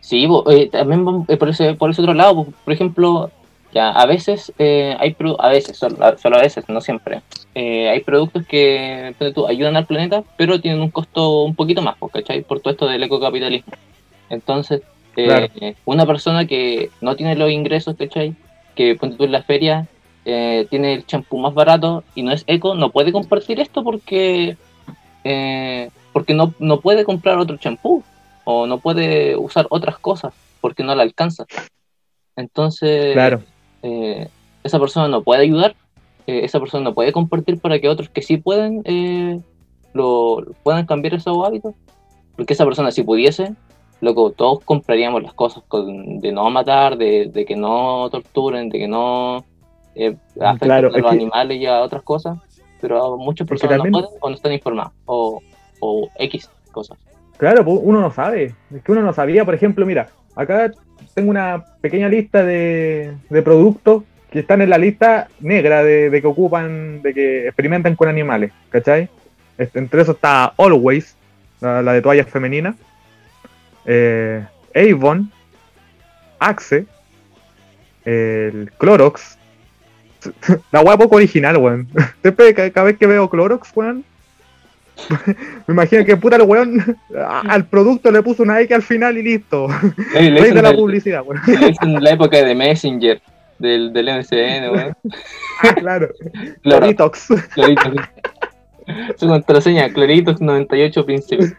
Sí, 0.00 0.26
eh, 0.48 0.70
también 0.70 1.26
eh, 1.28 1.36
por, 1.36 1.50
ese, 1.50 1.74
por 1.74 1.90
ese 1.90 2.00
otro 2.00 2.14
lado, 2.14 2.46
por 2.64 2.72
ejemplo, 2.72 3.30
ya 3.74 3.90
a 3.90 4.06
veces 4.06 4.54
eh, 4.58 4.96
hay 4.98 5.14
a 5.38 5.48
veces, 5.50 5.76
solo, 5.76 5.98
a 6.02 6.40
veces, 6.40 6.66
no 6.70 6.80
siempre, 6.80 7.20
hay 7.54 8.00
productos 8.00 8.46
que 8.46 9.14
tú, 9.34 9.46
ayudan 9.46 9.76
al 9.76 9.84
planeta, 9.84 10.24
pero 10.38 10.62
tienen 10.62 10.80
un 10.80 10.90
costo 10.90 11.42
un 11.42 11.54
poquito 11.54 11.82
más, 11.82 11.96
¿cachai? 12.10 12.40
Por 12.40 12.60
todo 12.60 12.72
esto 12.72 12.86
del 12.86 13.02
ecocapitalismo. 13.02 13.74
Entonces, 14.30 14.80
una 15.84 16.06
persona 16.06 16.46
que 16.46 16.88
no 17.02 17.16
tiene 17.16 17.36
los 17.36 17.50
ingresos, 17.50 17.96
¿cachai? 17.98 18.34
Que 18.74 18.94
ponte 18.94 19.18
tú 19.18 19.24
en 19.24 19.32
la 19.32 19.42
feria 19.42 19.86
tiene 20.24 20.94
el 20.94 21.04
champú 21.04 21.36
más 21.36 21.52
barato 21.52 22.02
y 22.14 22.22
no 22.22 22.32
es 22.32 22.44
eco, 22.46 22.74
no 22.74 22.90
puede 22.90 23.12
compartir 23.12 23.60
esto 23.60 23.84
porque 23.84 24.56
porque 26.12 26.34
no, 26.34 26.54
no 26.58 26.80
puede 26.80 27.04
comprar 27.04 27.38
otro 27.38 27.56
champú 27.56 28.02
o 28.44 28.66
no 28.66 28.78
puede 28.78 29.36
usar 29.36 29.66
otras 29.70 29.98
cosas 29.98 30.34
porque 30.60 30.82
no 30.82 30.94
la 30.94 31.02
alcanza. 31.02 31.44
Entonces, 32.36 33.12
claro. 33.12 33.42
Eh, 33.82 34.28
esa 34.62 34.78
persona 34.78 35.08
no 35.08 35.22
puede 35.22 35.42
ayudar, 35.42 35.74
eh, 36.26 36.40
esa 36.44 36.60
persona 36.60 36.84
no 36.84 36.94
puede 36.94 37.12
compartir 37.12 37.58
para 37.58 37.78
que 37.80 37.88
otros 37.88 38.08
que 38.08 38.22
sí 38.22 38.36
pueden 38.36 38.82
eh, 38.84 39.40
lo, 39.92 40.44
puedan 40.62 40.86
cambiar 40.86 41.14
esos 41.14 41.46
hábitos. 41.46 41.74
Porque 42.36 42.54
esa 42.54 42.64
persona 42.64 42.90
si 42.90 43.02
pudiese, 43.02 43.54
loco, 44.00 44.30
todos 44.30 44.64
compraríamos 44.64 45.22
las 45.22 45.34
cosas 45.34 45.62
de 45.70 46.32
no 46.32 46.48
matar, 46.48 46.96
de, 46.96 47.44
que 47.46 47.56
no 47.56 48.08
torturen, 48.10 48.70
de 48.70 48.78
que 48.78 48.88
no 48.88 49.44
afecten 50.40 50.70
a 50.70 50.80
los 50.80 51.12
animales 51.12 51.60
y 51.60 51.66
a 51.66 51.82
otras 51.82 52.02
cosas. 52.02 52.38
Pero 52.82 53.16
muchas 53.16 53.48
personas 53.48 53.78
no 53.78 53.84
pueden 53.84 54.10
o 54.20 54.28
no 54.28 54.34
están 54.34 54.52
informadas, 54.52 54.92
o, 55.06 55.40
o 55.80 56.10
X 56.18 56.50
cosas. 56.70 56.98
Claro, 57.38 57.64
pues, 57.64 57.80
uno 57.82 58.00
no 58.00 58.12
sabe. 58.12 58.54
Es 58.74 58.82
que 58.82 58.92
uno 58.92 59.02
no 59.02 59.12
sabía, 59.12 59.44
por 59.44 59.54
ejemplo, 59.54 59.86
mira, 59.86 60.10
acá 60.36 60.70
tengo 61.14 61.30
una 61.30 61.64
pequeña 61.80 62.08
lista 62.08 62.44
de, 62.44 63.14
productos 63.44 64.04
que 64.30 64.40
están 64.40 64.62
en 64.62 64.70
la 64.70 64.78
lista 64.78 65.28
negra 65.40 65.82
de, 65.82 66.20
que 66.20 66.26
ocupan, 66.26 67.02
de 67.02 67.14
que 67.14 67.46
experimentan 67.46 67.96
con 67.96 68.08
animales, 68.08 68.52
¿cachai? 68.70 69.08
Este, 69.58 69.78
entre 69.78 70.02
eso 70.02 70.12
está 70.12 70.54
Always, 70.56 71.16
la, 71.60 71.82
de 71.82 72.02
toallas 72.02 72.28
femeninas, 72.28 72.76
eh, 73.84 74.44
Avon, 74.74 75.30
Axe, 76.38 76.86
el 78.04 78.72
Clorox, 78.78 79.38
la 80.70 80.80
hueá 80.80 80.96
poco 80.96 81.16
original, 81.16 81.56
weón. 81.56 81.88
Cada 82.72 82.84
vez 82.84 82.98
que 82.98 83.06
veo 83.06 83.28
Clorox, 83.28 83.70
weón, 83.74 84.04
Me 85.66 85.74
imagino 85.74 86.04
que 86.04 86.16
puta 86.16 86.36
el 86.36 86.42
weón 86.42 86.96
al 87.14 87.64
producto 87.66 88.10
le 88.10 88.22
puso 88.22 88.42
una 88.42 88.60
X 88.60 88.76
al 88.76 88.82
final 88.82 89.18
y 89.18 89.22
listo. 89.22 89.68
Rey 90.14 90.52
de 90.52 90.62
la 90.62 90.74
publicidad, 90.74 91.22
weón. 91.24 91.40
Es 91.46 91.76
en 91.82 92.02
la 92.02 92.10
época 92.10 92.42
de 92.42 92.54
Messenger, 92.54 93.20
del, 93.58 93.92
del 93.92 94.06
MCN, 94.06 94.70
weón. 94.70 94.96
Ah, 95.62 95.74
claro. 95.74 96.08
Cloritox. 96.62 97.28
Cloritox. 97.54 98.08
Su 99.16 99.28
contraseña, 99.28 99.88
Cloritox 99.92 100.40
98 100.40 101.06
Príncipe. 101.06 101.56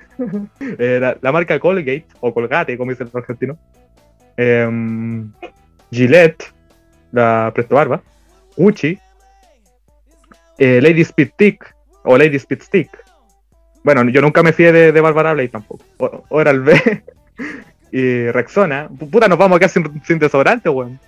Eh, 0.59 1.15
la, 1.21 1.31
marca 1.31 1.59
Colgate, 1.59 2.05
o 2.19 2.33
Colgate, 2.33 2.77
como 2.77 2.91
dice 2.91 3.03
el 3.03 3.09
argentino. 3.13 3.57
Eh, 4.35 4.69
Gillette, 5.91 6.43
la 7.11 7.51
Presto 7.53 7.75
Barba. 7.75 8.01
Uchi. 8.55 8.99
Eh, 10.57 10.79
Lady 10.81 11.01
Speed 11.01 11.31
Stick, 11.33 11.75
o 12.03 12.17
Lady 12.17 12.37
Speed 12.37 12.61
Stick. 12.61 12.89
Bueno, 13.83 14.07
yo 14.09 14.21
nunca 14.21 14.43
me 14.43 14.53
fié 14.53 14.71
de, 14.71 14.91
de 14.91 15.01
Bárbara 15.01 15.33
Blade 15.33 15.49
tampoco. 15.49 15.83
O, 16.29 16.39
era 16.39 16.51
el 16.51 16.61
B. 16.61 17.03
y 17.91 18.31
Rexona. 18.31 18.87
Puta, 18.87 19.27
nos 19.27 19.37
vamos 19.37 19.57
a 19.57 19.59
quedar 19.59 19.71
sin, 20.03 20.19
desodorante, 20.19 20.69
weón. 20.69 20.99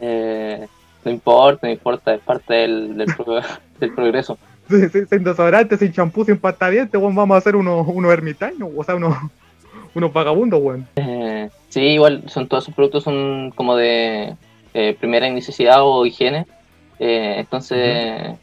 Eh, 0.00 0.66
no 1.04 1.10
importa, 1.10 1.66
no 1.66 1.72
importa, 1.72 2.14
es 2.14 2.20
parte 2.20 2.54
del, 2.54 2.96
del, 2.96 3.14
progreso. 3.94 4.38
sin 4.68 5.24
desodorante, 5.24 5.76
sin 5.76 5.92
champú, 5.92 6.24
sin 6.24 6.38
pasta 6.38 6.68
dientes, 6.68 7.00
weón, 7.00 7.14
vamos 7.14 7.34
a 7.36 7.38
hacer 7.38 7.56
unos 7.56 7.86
uno 7.86 8.10
ermitaños, 8.10 8.70
o 8.76 8.84
sea, 8.84 8.96
unos, 8.96 9.16
unos 9.94 10.12
vagabundos, 10.12 10.60
weón. 10.60 10.86
Eh, 10.96 11.48
sí, 11.68 11.80
igual, 11.80 12.24
son 12.26 12.48
todos 12.48 12.64
esos 12.64 12.74
productos 12.74 13.04
son 13.04 13.52
como 13.54 13.76
de 13.76 14.36
eh, 14.78 14.94
primera 14.94 15.28
necesidad 15.28 15.78
o 15.82 16.06
higiene. 16.06 16.46
Eh, 17.00 17.34
entonces, 17.38 18.38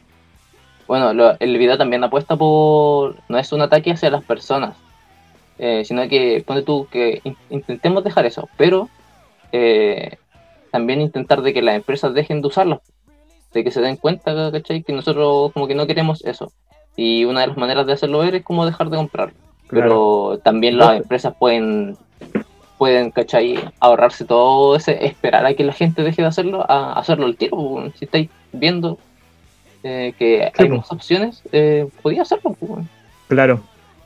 bueno, 0.86 1.34
el 1.40 1.56
video 1.56 1.78
también 1.78 2.04
apuesta 2.04 2.36
por. 2.36 3.16
No 3.30 3.38
es 3.38 3.50
un 3.52 3.62
ataque 3.62 3.92
hacia 3.92 4.10
las 4.10 4.22
personas, 4.22 4.76
eh, 5.58 5.82
sino 5.86 6.06
que 6.08 6.44
pone 6.46 6.60
tú 6.60 6.88
que 6.90 7.22
intentemos 7.48 8.04
dejar 8.04 8.26
eso, 8.26 8.50
pero 8.58 8.90
también 10.70 11.00
intentar 11.00 11.40
de 11.40 11.54
que 11.54 11.62
las 11.62 11.76
empresas 11.76 12.12
dejen 12.12 12.42
de 12.42 12.48
usarlo, 12.48 12.82
de 13.54 13.64
que 13.64 13.70
se 13.70 13.80
den 13.80 13.96
cuenta, 13.96 14.52
¿cachai? 14.52 14.82
Que 14.82 14.92
nosotros 14.92 15.52
como 15.54 15.66
que 15.66 15.74
no 15.74 15.86
queremos 15.86 16.22
eso. 16.26 16.52
Y 16.96 17.24
una 17.24 17.40
de 17.40 17.46
las 17.46 17.56
maneras 17.56 17.86
de 17.86 17.94
hacerlo 17.94 18.18
ver 18.18 18.34
es 18.34 18.44
como 18.44 18.66
dejar 18.66 18.90
de 18.90 18.98
comprarlo. 18.98 19.34
Pero 19.70 20.38
también 20.44 20.76
las 20.76 20.98
empresas 20.98 21.34
pueden, 21.38 21.96
pueden, 22.78 23.10
¿cachai? 23.10 23.58
Ahorrarse 23.80 24.24
todo 24.24 24.76
ese, 24.76 25.06
esperar 25.06 25.46
a 25.46 25.54
que 25.54 25.64
la 25.64 25.72
gente 25.72 26.02
deje 26.02 26.22
de 26.22 26.28
hacerlo, 26.28 26.64
a 26.68 26.92
hacerlo 26.94 27.26
el 27.26 27.36
tiro. 27.36 27.90
Si 27.96 28.04
estáis 28.04 28.28
viendo 28.52 28.98
eh, 29.82 30.14
que 30.18 30.50
hay 30.56 30.68
más 30.68 30.90
opciones, 30.90 31.42
eh, 31.52 31.86
podía 32.02 32.22
hacerlo. 32.22 32.56
Claro, 33.28 33.60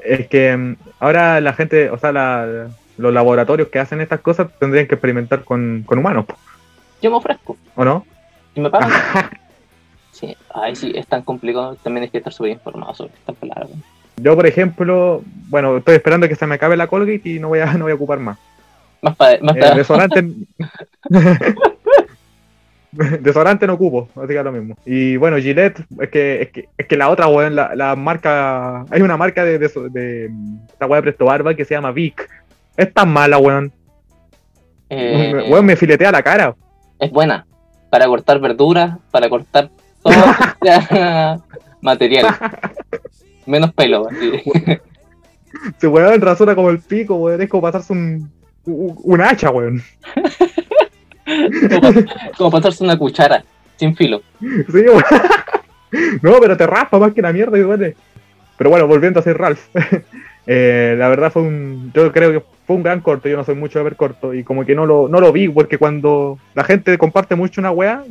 es 0.05 0.29
que 0.29 0.57
mm, 0.57 0.77
ahora 0.99 1.41
la 1.41 1.53
gente, 1.53 1.91
o 1.91 1.99
sea, 1.99 2.13
los 2.13 3.15
laboratorios 3.15 3.69
que 3.69 3.79
hacen 3.79 4.01
estas 4.01 4.21
cosas 4.21 4.49
tendrían 4.59 4.87
que 4.87 4.95
experimentar 4.95 5.45
con, 5.45 5.85
humanos. 5.89 6.27
Yo 7.03 7.11
me 7.11 7.17
ofrezco. 7.17 7.57
¿O 7.77 7.85
no? 7.85 8.05
Y 8.55 8.61
me 8.61 8.71
pagan. 8.71 8.91
sí, 10.13 10.37
ay, 10.55 10.77
sí, 10.77 10.93
es 10.95 11.07
tan 11.07 11.23
complicado, 11.23 11.77
también 11.77 12.05
hay 12.05 12.11
que 12.11 12.19
estar 12.19 12.33
súper 12.33 12.53
informado 12.53 12.95
sobre 12.95 13.15
esta 13.15 13.33
palabra. 13.33 13.69
Yo, 14.17 14.37
por 14.37 14.47
ejemplo, 14.47 15.23
bueno, 15.49 15.79
estoy 15.79 15.95
esperando 15.95 16.29
que 16.29 16.37
se 16.37 16.47
me 16.47 16.57
acabe 16.57 16.77
la 16.77 16.89
Colgate 16.89 17.23
y 17.25 17.39
no 17.39 17.49
voy 17.49 17.61
a, 17.61 17.73
no 17.75 17.85
voy 17.85 17.93
a 17.93 17.97
ocupar 17.97 18.19
más. 18.19 18.39
Más 19.03 19.17
para... 19.17 19.39
Más 19.41 19.57
eh, 19.57 20.35
Desodorante 23.21 23.67
no 23.67 23.75
ocupo, 23.75 24.09
así 24.17 24.29
que 24.29 24.39
es 24.39 24.45
lo 24.45 24.53
mismo. 24.53 24.77
Y 24.85 25.17
bueno, 25.17 25.37
Gillette, 25.37 25.85
es 26.01 26.09
que, 26.09 26.43
es 26.43 26.51
que, 26.51 26.69
es 26.77 26.87
que 26.87 26.97
la 26.97 27.09
otra, 27.09 27.29
weón, 27.29 27.55
la, 27.55 27.75
la, 27.77 27.95
marca. 27.95 28.85
Hay 28.91 29.01
una 29.03 29.17
marca 29.17 29.45
de, 29.45 29.59
de, 29.59 29.69
de, 29.91 30.31
esta 30.69 30.87
weá 30.87 30.97
de 30.97 31.03
Presto 31.03 31.27
Barba 31.27 31.55
que 31.55 31.65
se 31.65 31.75
llama 31.75 31.93
Vic. 31.93 32.29
Es 32.77 32.93
tan 32.93 33.13
mala, 33.13 33.39
weón. 33.39 33.73
Eh, 34.89 35.47
weón, 35.49 35.67
me 35.67 35.77
filetea 35.77 36.11
la 36.11 36.23
cara. 36.23 36.57
Es 36.99 37.13
buena. 37.13 37.47
Para 37.91 38.07
cortar 38.07 38.41
verduras, 38.41 38.99
para 39.13 39.29
cortar 39.29 39.71
todo 40.03 40.15
material. 41.81 42.27
Menos 43.47 43.73
pelo, 43.73 44.09
así. 44.09 44.43
Se 45.79 45.87
weón 45.87 46.21
rasura 46.21 46.57
como 46.57 46.71
el 46.71 46.81
pico, 46.81 47.15
weón. 47.15 47.41
Es 47.41 47.49
como 47.49 47.63
pasarse 47.63 47.93
un, 47.93 48.33
un 48.67 49.21
hacha, 49.21 49.51
weón. 49.51 49.83
como, 52.37 52.51
pasarse 52.51 52.85
una 52.85 52.99
cuchara 52.99 53.45
sin 53.77 53.97
filo. 53.97 54.23
Sí, 54.41 54.85
no, 56.23 56.33
pero 56.41 56.57
te 56.57 56.67
raspa 56.67 56.99
más 56.99 57.13
que 57.13 57.23
la 57.23 57.33
mierda 57.33 57.59
y 57.59 57.63
duele. 57.63 57.97
Pero 58.57 58.71
bueno, 58.71 58.87
volviendo 58.87 59.21
a 59.21 59.23
ser 59.23 59.39
Ralph. 59.39 59.69
Eh, 60.47 60.97
la 60.99 61.09
verdad 61.09 61.31
fue 61.31 61.43
un. 61.43 61.93
Yo 61.95 62.11
creo 62.11 62.33
que 62.33 62.43
fue 62.67 62.75
un 62.75 62.83
gran 62.83 63.01
corto. 63.03 63.29
Yo 63.29 63.37
no 63.37 63.45
soy 63.45 63.55
mucho 63.55 63.79
de 63.79 63.85
ver 63.85 63.95
corto. 63.95 64.35
Y 64.35 64.43
como 64.43 64.65
que 64.65 64.75
no 64.75 64.85
lo, 64.85 65.07
no 65.07 65.21
lo 65.21 65.33
vi, 65.33 65.49
porque 65.49 65.79
cuando 65.79 66.39
la 66.55 66.65
gente 66.65 66.97
comparte 66.99 67.37
mucho 67.37 67.61
una 67.61 67.71
weá, 67.71 68.03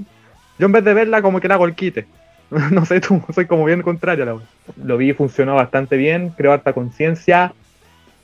yo 0.57 0.65
en 0.67 0.71
vez 0.71 0.83
de 0.85 0.93
verla, 0.93 1.21
como 1.21 1.41
que 1.41 1.49
la 1.49 1.55
hago 1.55 1.65
el 1.65 1.75
quite. 1.75 2.05
no 2.71 2.85
sé, 2.85 3.01
tú, 3.01 3.21
soy 3.33 3.45
como 3.45 3.65
bien 3.65 3.81
contrario 3.81 4.23
a 4.23 4.27
la 4.27 4.39
Lo 4.81 4.97
vi, 4.97 5.11
funcionó 5.13 5.55
bastante 5.55 5.97
bien, 5.97 6.29
creó 6.37 6.53
harta 6.53 6.71
conciencia. 6.71 7.53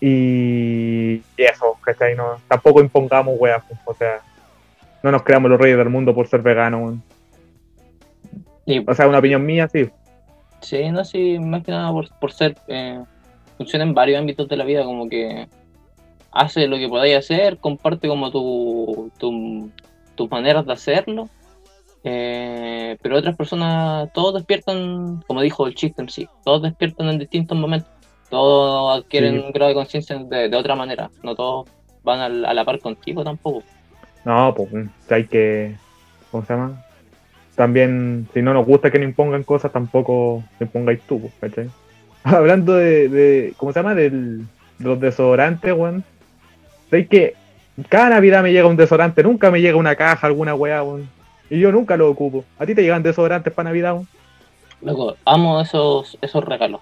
Y, 0.02 1.22
y 1.38 1.44
eso, 1.44 1.78
¿cachai? 1.82 2.16
No, 2.16 2.38
tampoco 2.48 2.82
impongamos 2.82 3.36
weas, 3.40 3.64
o 3.86 3.94
sea, 3.94 4.20
no 5.02 5.12
nos 5.12 5.24
creamos 5.24 5.52
los 5.52 5.60
reyes 5.60 5.78
del 5.78 5.90
mundo 5.90 6.14
por 6.14 6.28
ser 6.28 6.42
veganos. 6.42 6.96
O 8.88 8.94
sea, 8.94 9.08
una 9.08 9.20
opinión 9.20 9.46
mía, 9.46 9.68
sí. 9.68 9.90
Sí, 10.62 10.90
no, 10.90 11.06
sí, 11.06 11.38
más 11.38 11.64
que 11.64 11.72
nada 11.72 11.92
por, 12.20 12.32
ser. 12.32 12.58
Eh, 12.68 13.00
funciona 13.58 13.86
en 13.86 13.94
varios 13.94 14.20
ámbitos 14.20 14.50
de 14.50 14.58
la 14.58 14.66
vida, 14.66 14.84
como 14.84 15.08
que 15.08 15.48
hace 16.32 16.68
lo 16.68 16.78
que 16.78 16.90
podáis 16.90 17.18
hacer, 17.18 17.58
comparte 17.60 18.08
como 18.08 18.32
tu, 18.32 19.12
tus 19.20 20.30
maneras 20.32 20.66
de 20.66 20.74
hacerlo. 20.74 21.30
Eh, 22.04 22.98
pero 23.02 23.18
otras 23.18 23.36
personas, 23.36 24.12
todos 24.14 24.36
despiertan, 24.36 25.24
como 25.28 25.42
dijo 25.42 25.66
el 25.66 25.76
chiste 25.76 26.02
en 26.02 26.10
sí, 26.10 26.28
todos 26.44 26.62
despiertan 26.62 27.10
en 27.10 27.20
distintos 27.20 27.58
momentos. 27.58 27.90
Todos 28.36 29.00
adquieren 29.00 29.40
un 29.40 29.54
grado 29.54 29.70
de 29.70 29.76
conciencia 29.76 30.18
de, 30.18 30.54
otra 30.58 30.76
manera. 30.76 31.10
No 31.24 31.36
todos 31.38 31.70
van 32.04 32.20
a 32.20 32.54
la 32.54 32.66
par 32.66 32.80
contigo 32.80 33.24
tampoco. 33.24 33.64
No, 34.26 34.54
pues 34.54 34.70
hay 35.10 35.26
que. 35.26 35.78
¿Cómo 36.32 36.44
se 36.46 36.52
llama? 36.52 36.84
También, 37.56 38.28
si 38.34 38.42
no 38.42 38.54
nos 38.54 38.66
gusta 38.66 38.92
que 38.92 39.00
nos 39.00 39.08
impongan 39.08 39.44
cosas, 39.44 39.72
tampoco 39.72 40.44
impongáis 40.60 41.00
tú, 41.08 41.32
¿cachai? 41.40 41.70
hablando 42.26 42.74
de, 42.74 43.08
de, 43.08 43.54
¿cómo 43.56 43.72
se 43.72 43.80
llama? 43.80 43.96
Del, 43.96 44.40
de 44.80 44.86
los 44.86 45.00
desodorantes, 45.00 45.72
weón. 45.72 46.04
Sé 46.90 47.08
que 47.08 47.36
cada 47.88 48.10
Navidad 48.10 48.44
me 48.44 48.52
llega 48.52 48.68
un 48.68 48.76
desodorante, 48.76 49.24
nunca 49.24 49.50
me 49.50 49.62
llega 49.62 49.78
una 49.78 49.96
caja, 49.96 50.28
alguna 50.28 50.56
weá, 50.56 50.84
weón. 50.84 51.08
Y 51.50 51.62
yo 51.62 51.72
nunca 51.72 51.96
lo 51.96 52.10
ocupo. 52.10 52.44
¿A 52.60 52.66
ti 52.66 52.76
te 52.76 52.82
llegan 52.82 53.02
desodorantes 53.02 53.54
para 53.54 53.70
Navidad, 53.70 53.94
weón? 53.94 54.10
Loco, 54.82 55.16
amo 55.24 55.62
esos, 55.62 56.18
esos 56.22 56.44
regalos. 56.44 56.82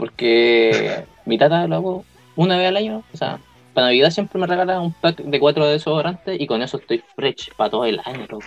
Porque 0.00 1.04
mi 1.26 1.36
tata 1.36 1.66
lo 1.66 1.76
hago 1.76 2.04
una 2.34 2.56
vez 2.56 2.68
al 2.68 2.78
año. 2.78 3.02
O 3.12 3.16
sea, 3.18 3.38
para 3.74 3.88
Navidad 3.88 4.10
siempre 4.10 4.40
me 4.40 4.46
regala 4.46 4.80
un 4.80 4.94
pack 4.94 5.18
de 5.18 5.38
cuatro 5.38 5.66
desodorantes 5.66 6.40
y 6.40 6.46
con 6.46 6.62
eso 6.62 6.78
estoy 6.78 7.04
fresh 7.14 7.52
para 7.54 7.68
todo 7.68 7.84
el 7.84 8.00
año, 8.06 8.26
loco. 8.30 8.46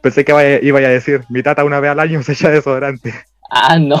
Pensé 0.00 0.24
que 0.24 0.60
iba 0.62 0.78
a 0.78 0.82
decir, 0.82 1.22
mi 1.30 1.42
tata 1.42 1.64
una 1.64 1.80
vez 1.80 1.90
al 1.90 1.98
año 1.98 2.22
se 2.22 2.34
echa 2.34 2.50
desodorante. 2.50 3.12
Ah, 3.50 3.76
no. 3.76 4.00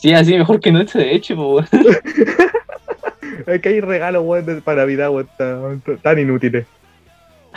sí, 0.00 0.12
así 0.12 0.38
mejor 0.38 0.60
que 0.60 0.70
no 0.70 0.84
de 0.84 1.14
hecho, 1.16 1.34
po, 1.34 1.56
weón. 1.56 1.68
Es 3.48 3.60
que 3.60 3.68
hay 3.68 3.80
regalos, 3.80 4.22
weón, 4.24 4.46
de- 4.46 4.62
para 4.62 4.82
Navidad, 4.82 5.10
weón, 5.10 5.28
tan, 5.36 5.82
tan 6.02 6.18
inútiles. 6.20 6.66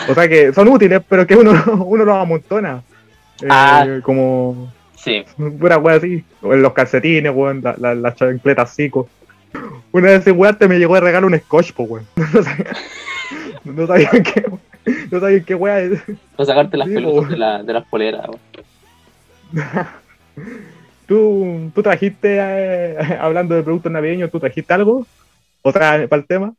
O 0.10 0.16
sea 0.16 0.28
que 0.28 0.52
son 0.54 0.70
útiles, 0.70 1.02
pero 1.08 1.28
que 1.28 1.36
uno, 1.36 1.52
uno 1.86 2.04
los 2.04 2.16
amontona. 2.18 2.82
Eh, 3.42 3.48
Ah. 3.50 4.00
Como 4.04 4.72
Sí. 4.96 5.24
pura 5.60 5.78
weá 5.78 5.96
así. 5.96 6.24
O 6.42 6.54
en 6.54 6.62
los 6.62 6.74
calcetines, 6.74 7.34
weón, 7.34 7.62
la- 7.64 7.76
la- 7.78 7.96
las 7.96 8.16
chancletas 8.16 8.74
cico. 8.76 9.10
Una 9.92 10.08
vez 10.08 10.22
ese 10.22 10.32
weón 10.32 10.58
te 10.58 10.68
me 10.68 10.78
llegó 10.80 10.96
de 10.96 11.02
regalo 11.02 11.28
un 11.28 11.38
scotch, 11.40 11.74
po, 11.74 11.84
weón. 11.84 12.06
No 12.16 12.44
sabía, 12.44 12.66
no 13.64 13.88
sabía 13.88 14.10
qué, 14.24 14.46
no 15.12 15.20
sabía 15.20 15.44
qué 15.44 15.56
weá 15.56 15.80
es. 15.82 16.02
Para 16.36 16.46
sacarte 16.48 16.78
las 16.78 16.88
Sí, 16.88 16.94
pelotas 16.96 17.30
de, 17.30 17.38
la, 17.38 17.64
de 17.64 17.74
las 17.74 17.86
poleras, 17.86 18.28
weón. 18.28 18.40
¿Tú, 21.08 21.72
tú 21.76 21.84
trajiste, 21.84 22.38
eh, 22.40 22.98
hablando 23.20 23.56
de 23.56 23.64
productos 23.64 23.92
navideños, 23.92 24.32
tú 24.32 24.40
trajiste 24.40 24.74
algo? 24.74 25.06
O 25.62 25.72
sea, 25.72 26.08
para 26.08 26.22
el 26.22 26.28
tema. 26.28 26.54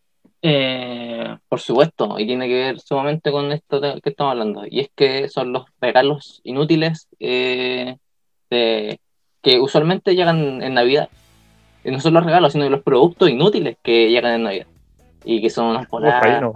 Eh, 0.45 1.36
por 1.49 1.61
supuesto, 1.61 2.18
y 2.18 2.26
tiene 2.26 2.49
que 2.49 2.55
ver 2.55 2.80
sumamente 2.80 3.30
con 3.30 3.53
esto 3.53 3.78
de- 3.80 4.01
que 4.01 4.11
estamos 4.11 4.32
hablando, 4.32 4.64
y 4.68 4.80
es 4.80 4.90
que 4.95 5.28
son 5.28 5.53
los 5.53 5.64
regalos 5.80 6.40
inútiles 6.43 7.07
eh, 7.20 7.97
de- 8.51 8.99
que 9.40 9.61
usualmente 9.61 10.14
llegan 10.16 10.62
en 10.62 10.74
Navidad. 10.74 11.09
Y 11.84 11.90
no 11.90 12.01
son 12.01 12.14
los 12.14 12.24
regalos, 12.24 12.53
sino 12.53 12.68
los 12.68 12.82
productos 12.82 13.28
inútiles 13.28 13.76
que 13.82 14.09
llegan 14.11 14.34
en 14.34 14.43
Navidad. 14.45 14.66
Y 15.24 15.40
que 15.40 15.51
son 15.51 15.76
ahí 15.76 15.86
poladas, 15.86 16.40
no. 16.43 16.55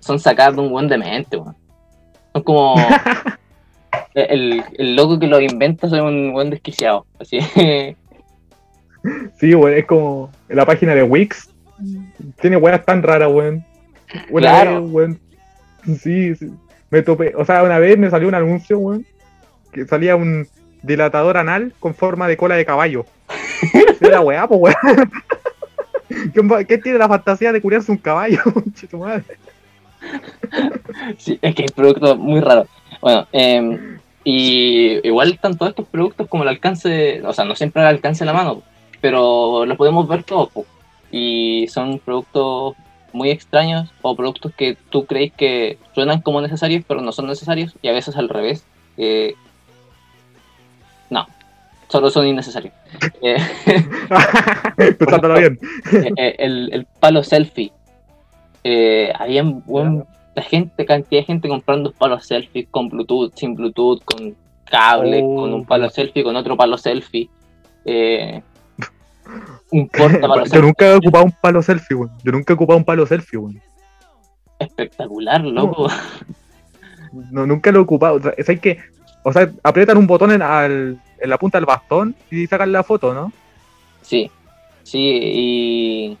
son 0.00 0.18
sacadas 0.18 0.56
de 0.56 0.62
un 0.62 0.70
buen 0.70 0.88
demente. 0.88 1.38
Son 2.32 2.42
como 2.42 2.74
el, 4.14 4.62
el 4.78 4.96
loco 4.96 5.18
que 5.18 5.26
los 5.26 5.42
inventa 5.42 5.86
es 5.86 5.92
un 5.92 6.32
buen 6.32 6.48
desquiciado. 6.50 7.06
Así 7.18 7.38
Sí, 9.38 9.54
weón, 9.54 9.76
es 9.78 9.86
como 9.86 10.30
en 10.48 10.56
la 10.56 10.66
página 10.66 10.94
de 10.94 11.02
Wix. 11.02 11.49
Tiene 12.40 12.56
weas 12.56 12.84
tan 12.84 13.02
raras, 13.02 13.30
weón. 13.32 13.64
Claro. 14.34 14.82
vez, 14.82 14.90
weón. 14.92 15.20
Sí, 16.00 16.34
sí. 16.34 16.50
Me 16.90 17.02
topé. 17.02 17.32
O 17.36 17.44
sea, 17.44 17.62
una 17.62 17.78
vez 17.78 17.96
me 17.98 18.10
salió 18.10 18.28
un 18.28 18.34
anuncio, 18.34 18.78
weón. 18.78 19.06
Que 19.72 19.86
salía 19.86 20.16
un 20.16 20.46
dilatador 20.82 21.36
anal 21.36 21.72
con 21.78 21.94
forma 21.94 22.26
de 22.28 22.36
cola 22.36 22.56
de 22.56 22.64
caballo. 22.64 23.04
Era 24.00 24.20
weá, 24.20 24.46
pues, 24.48 24.60
weón. 24.60 25.10
¿Qué- 26.58 26.66
¿Qué 26.66 26.78
tiene 26.78 26.98
la 26.98 27.08
fantasía 27.08 27.52
de 27.52 27.60
curarse 27.60 27.92
un 27.92 27.98
caballo? 27.98 28.40
Tu 28.90 28.98
madre. 28.98 29.24
Sí, 31.18 31.38
es 31.42 31.54
que 31.54 31.64
es 31.66 31.72
producto 31.72 32.16
muy 32.16 32.40
raro. 32.40 32.66
Bueno, 33.00 33.26
eh, 33.32 33.98
y 34.24 35.06
igual 35.06 35.38
tanto 35.40 35.66
estos 35.66 35.86
productos 35.88 36.26
como 36.28 36.42
el 36.42 36.48
alcance, 36.48 37.22
o 37.24 37.32
sea, 37.32 37.44
no 37.44 37.54
siempre 37.54 37.82
al 37.82 37.88
alcance 37.88 38.20
de 38.20 38.26
la 38.26 38.32
mano, 38.32 38.62
pero 39.00 39.64
los 39.66 39.76
podemos 39.76 40.08
ver 40.08 40.22
todos. 40.24 40.50
Y 41.10 41.66
son 41.68 41.98
productos 41.98 42.74
muy 43.12 43.30
extraños 43.30 43.90
o 44.02 44.14
productos 44.14 44.52
que 44.54 44.76
tú 44.90 45.06
crees 45.06 45.32
que 45.32 45.78
suenan 45.94 46.20
como 46.20 46.40
necesarios, 46.40 46.84
pero 46.86 47.00
no 47.00 47.10
son 47.12 47.26
necesarios, 47.26 47.74
y 47.82 47.88
a 47.88 47.92
veces 47.92 48.16
al 48.16 48.28
revés. 48.28 48.64
eh, 48.96 49.34
no, 51.10 51.26
solo 51.88 52.10
son 52.10 52.26
innecesarios. 52.28 52.74
Eh, 53.22 53.36
bien. 55.38 55.58
eh, 55.92 56.12
eh, 56.16 56.36
el, 56.38 56.70
el 56.72 56.86
palo 56.98 57.22
selfie. 57.22 57.72
Eh, 58.64 59.12
había 59.18 59.42
buen- 59.42 60.04
la 60.34 60.42
gente, 60.42 60.84
cantidad 60.86 61.20
de 61.22 61.26
gente 61.26 61.48
comprando 61.48 61.92
palos 61.92 62.26
selfie 62.26 62.66
con 62.70 62.88
Bluetooth, 62.88 63.32
sin 63.34 63.54
Bluetooth, 63.54 64.02
con 64.04 64.34
cable, 64.64 65.20
Oh. 65.24 65.36
con 65.36 65.54
un 65.54 65.64
palo 65.64 65.88
selfie, 65.90 66.22
con 66.22 66.36
otro 66.36 66.56
palo 66.56 66.78
selfie. 66.78 67.28
Eh, 67.84 68.42
un 69.70 69.88
porta 69.88 70.20
palo 70.20 70.36
Yo 70.44 70.50
selfie 70.50 70.62
nunca 70.62 70.86
he 70.86 70.94
ocupado 70.94 71.24
un 71.24 71.32
palo 71.32 71.62
selfie, 71.62 71.96
weón. 71.96 72.10
Yo 72.24 72.32
nunca 72.32 72.52
he 72.52 72.54
ocupado 72.56 72.78
un 72.78 72.84
palo 72.84 73.06
selfie, 73.06 73.38
weón. 73.38 73.60
espectacular, 74.58 75.40
loco. 75.44 75.88
No, 77.30 77.46
nunca 77.46 77.70
lo 77.72 77.80
he 77.80 77.82
ocupado. 77.82 78.16
O 78.16 78.20
sea, 78.20 78.32
es 78.36 78.60
que, 78.60 78.78
o 79.24 79.32
sea, 79.32 79.50
aprietan 79.62 79.96
un 79.96 80.06
botón 80.06 80.32
en, 80.32 80.42
al- 80.42 80.98
en 81.18 81.30
la 81.30 81.38
punta 81.38 81.58
del 81.58 81.66
bastón 81.66 82.14
y 82.30 82.46
sacan 82.46 82.72
la 82.72 82.82
foto, 82.84 83.12
¿no? 83.14 83.32
Sí, 84.02 84.30
sí, 84.82 84.98
y 84.98 86.18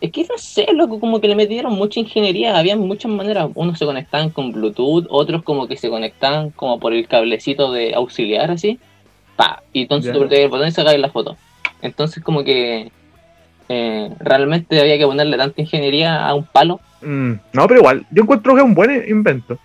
es 0.00 0.10
que 0.10 0.22
no 0.24 0.36
sé, 0.36 0.66
loco, 0.72 0.98
como 0.98 1.20
que 1.20 1.28
le 1.28 1.36
metieron 1.36 1.72
mucha 1.74 2.00
ingeniería, 2.00 2.58
había 2.58 2.76
muchas 2.76 3.10
maneras, 3.12 3.48
unos 3.54 3.78
se 3.78 3.86
conectaban 3.86 4.30
con 4.30 4.50
Bluetooth, 4.52 5.06
otros 5.08 5.42
como 5.44 5.68
que 5.68 5.76
se 5.76 5.88
conectaban 5.88 6.50
como 6.50 6.80
por 6.80 6.92
el 6.92 7.06
cablecito 7.06 7.70
de 7.72 7.94
auxiliar 7.94 8.50
así, 8.50 8.80
pa, 9.36 9.62
y 9.72 9.82
entonces 9.82 10.08
Ya. 10.12 10.12
tú 10.18 10.24
apretabas 10.24 10.44
el 10.44 10.50
botón 10.50 10.68
y 10.68 10.72
sacabas 10.72 10.98
la 10.98 11.10
foto. 11.10 11.36
Entonces 11.82 12.22
como 12.22 12.44
que 12.44 12.90
eh, 13.68 14.10
realmente 14.20 14.80
había 14.80 14.98
que 14.98 15.06
ponerle 15.06 15.36
tanta 15.36 15.60
ingeniería 15.60 16.26
a 16.26 16.34
un 16.34 16.44
palo. 16.44 16.80
Mm, 17.02 17.32
no, 17.52 17.68
pero 17.68 17.80
igual, 17.80 18.06
yo 18.10 18.22
encuentro 18.22 18.54
que 18.54 18.60
es 18.60 18.66
un 18.66 18.74
buen 18.74 19.08
invento. 19.08 19.58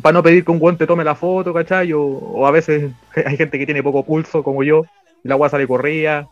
Para 0.00 0.14
no 0.14 0.22
pedir 0.22 0.44
que 0.44 0.50
un 0.50 0.58
guante 0.58 0.84
te 0.84 0.88
tome 0.88 1.04
la 1.04 1.14
foto, 1.14 1.52
¿cachai? 1.52 1.92
O, 1.92 2.02
o 2.02 2.46
a 2.46 2.50
veces 2.50 2.92
hay 3.26 3.36
gente 3.36 3.58
que 3.58 3.66
tiene 3.66 3.82
poco 3.82 4.04
pulso, 4.04 4.42
como 4.42 4.62
yo, 4.62 4.84
y 5.22 5.28
la 5.28 5.34
agua 5.34 5.48
sale 5.48 5.66
corrida, 5.66 6.28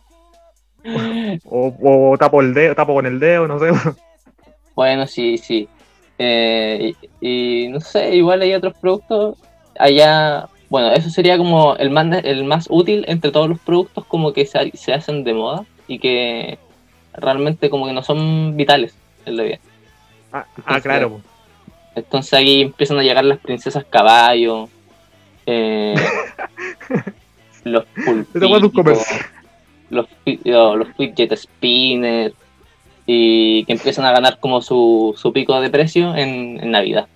o, 1.44 1.74
o 1.82 2.18
tapo 2.18 2.40
el 2.40 2.54
dedo, 2.54 2.74
tapo 2.74 2.94
con 2.94 3.06
el 3.06 3.20
dedo, 3.20 3.46
no 3.46 3.58
sé. 3.58 3.70
Bueno, 4.74 5.06
sí, 5.06 5.36
sí. 5.36 5.68
Eh, 6.16 6.94
y, 7.20 7.64
y 7.64 7.68
no 7.68 7.80
sé, 7.80 8.14
igual 8.14 8.40
hay 8.40 8.54
otros 8.54 8.72
productos. 8.80 9.36
Allá, 9.78 10.48
bueno, 10.70 10.92
eso 10.92 11.10
sería 11.10 11.36
como 11.36 11.76
el 11.76 11.90
más, 11.90 12.06
el 12.24 12.44
más 12.44 12.68
útil 12.70 13.04
entre 13.08 13.32
todos 13.32 13.48
los 13.48 13.58
productos 13.58 14.06
como 14.06 14.32
que 14.32 14.46
se, 14.46 14.70
se 14.74 14.94
hacen 14.94 15.24
de 15.24 15.34
moda 15.34 15.64
y 15.88 15.98
que 15.98 16.58
realmente 17.12 17.68
como 17.68 17.86
que 17.86 17.92
no 17.92 18.04
son 18.04 18.56
vitales 18.56 18.94
en 19.26 19.36
la 19.36 19.42
vida. 19.42 19.58
Ah, 20.32 20.46
ah, 20.64 20.80
claro. 20.80 21.20
Entonces 21.96 22.32
ahí 22.34 22.62
empiezan 22.62 23.00
a 23.00 23.02
llegar 23.02 23.24
las 23.24 23.40
princesas 23.40 23.84
caballo, 23.84 24.68
eh, 25.44 25.96
los 27.64 27.84
pulpitos, 28.04 29.04
los, 29.90 30.06
los 30.44 30.88
fidget 30.96 31.36
spinners 31.36 32.34
y 33.06 33.64
que 33.64 33.72
empiezan 33.72 34.04
a 34.04 34.12
ganar 34.12 34.38
como 34.38 34.62
su, 34.62 35.16
su 35.18 35.32
pico 35.32 35.60
de 35.60 35.68
precio 35.68 36.14
en, 36.14 36.60
en 36.62 36.70
Navidad. 36.70 37.08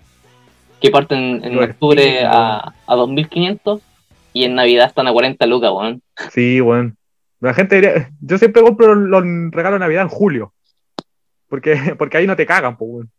Que 0.85 0.91
parten 0.91 1.41
en 1.43 1.59
octubre 1.59 2.03
spinners, 2.03 2.27
a, 2.31 2.75
a 2.87 2.95
2500 2.95 3.81
y 4.35 4.45
en 4.45 4.55
Navidad 4.55 4.87
están 4.89 5.07
a 5.09 5.13
40 5.13 5.47
lucas, 5.47 5.71
weón. 5.73 6.03
Sí, 6.31 6.61
bueno. 6.61 6.93
La 7.41 7.55
gente 7.55 7.77
diría, 7.77 8.11
yo 8.21 8.37
siempre 8.37 8.61
compro 8.61 8.95
los 8.95 9.23
regalos 9.51 9.77
de 9.77 9.85
Navidad 9.87 10.03
en 10.03 10.09
julio. 10.11 10.53
Porque, 11.49 11.95
porque 11.99 12.19
ahí 12.19 12.27
no 12.27 12.37
te 12.37 12.45
cagan, 12.45 12.77
pues, 12.77 12.91
weón. 12.91 13.11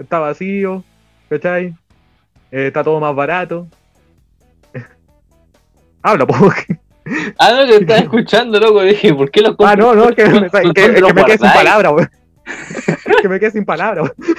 Está 0.00 0.18
vacío, 0.18 0.82
¿cachai? 1.28 1.66
Eh, 2.50 2.66
está 2.66 2.82
todo 2.82 2.98
más 2.98 3.14
barato. 3.14 3.68
Habla, 6.02 6.26
pues. 6.26 6.40
Ah, 7.38 7.52
no, 7.52 7.66
que 7.68 7.76
estaba 7.76 8.00
escuchando, 8.00 8.58
loco. 8.58 8.82
Dije, 8.82 9.14
¿por 9.14 9.30
qué 9.30 9.42
los 9.42 9.54
Ah, 9.60 9.76
no, 9.76 9.94
no, 9.94 10.08
que, 10.08 10.24
¿Dónde- 10.24 10.50
que, 10.50 10.88
me 11.12 11.24
quedé 11.24 11.38
sin 11.38 11.52
palabras, 11.52 11.92
weón. 11.92 12.10
que 13.22 13.28
me 13.28 13.38
quedé 13.38 13.50
sin 13.52 13.64
palabras, 13.64 14.10
weón. 14.10 14.36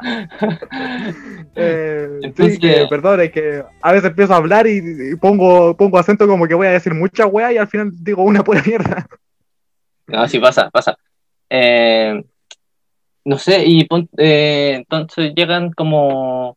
Eh, 1.58 2.18
Entonces- 2.22 2.54
sí, 2.54 2.60
que, 2.60 2.86
perdón, 2.90 3.20
es 3.22 3.30
que 3.32 3.62
a 3.80 3.92
veces 3.92 4.10
empiezo 4.10 4.34
a 4.34 4.36
hablar 4.36 4.66
y, 4.66 4.78
y 5.12 5.16
pongo, 5.16 5.74
pongo 5.76 5.98
acento 5.98 6.26
como 6.26 6.46
que 6.46 6.54
voy 6.54 6.66
a 6.66 6.70
decir 6.72 6.92
mucha 6.94 7.26
weá 7.26 7.52
y 7.52 7.56
al 7.56 7.68
final 7.68 7.90
digo 8.02 8.22
una 8.22 8.44
pura 8.44 8.62
mierda. 8.66 9.06
No, 10.06 10.28
sí 10.28 10.38
pasa, 10.38 10.68
pasa. 10.70 10.96
Eh, 11.48 12.22
no 13.24 13.38
sé, 13.38 13.64
y 13.64 13.84
pon- 13.86 14.08
eh, 14.18 14.74
entonces 14.76 15.32
llegan 15.34 15.72
como... 15.72 16.56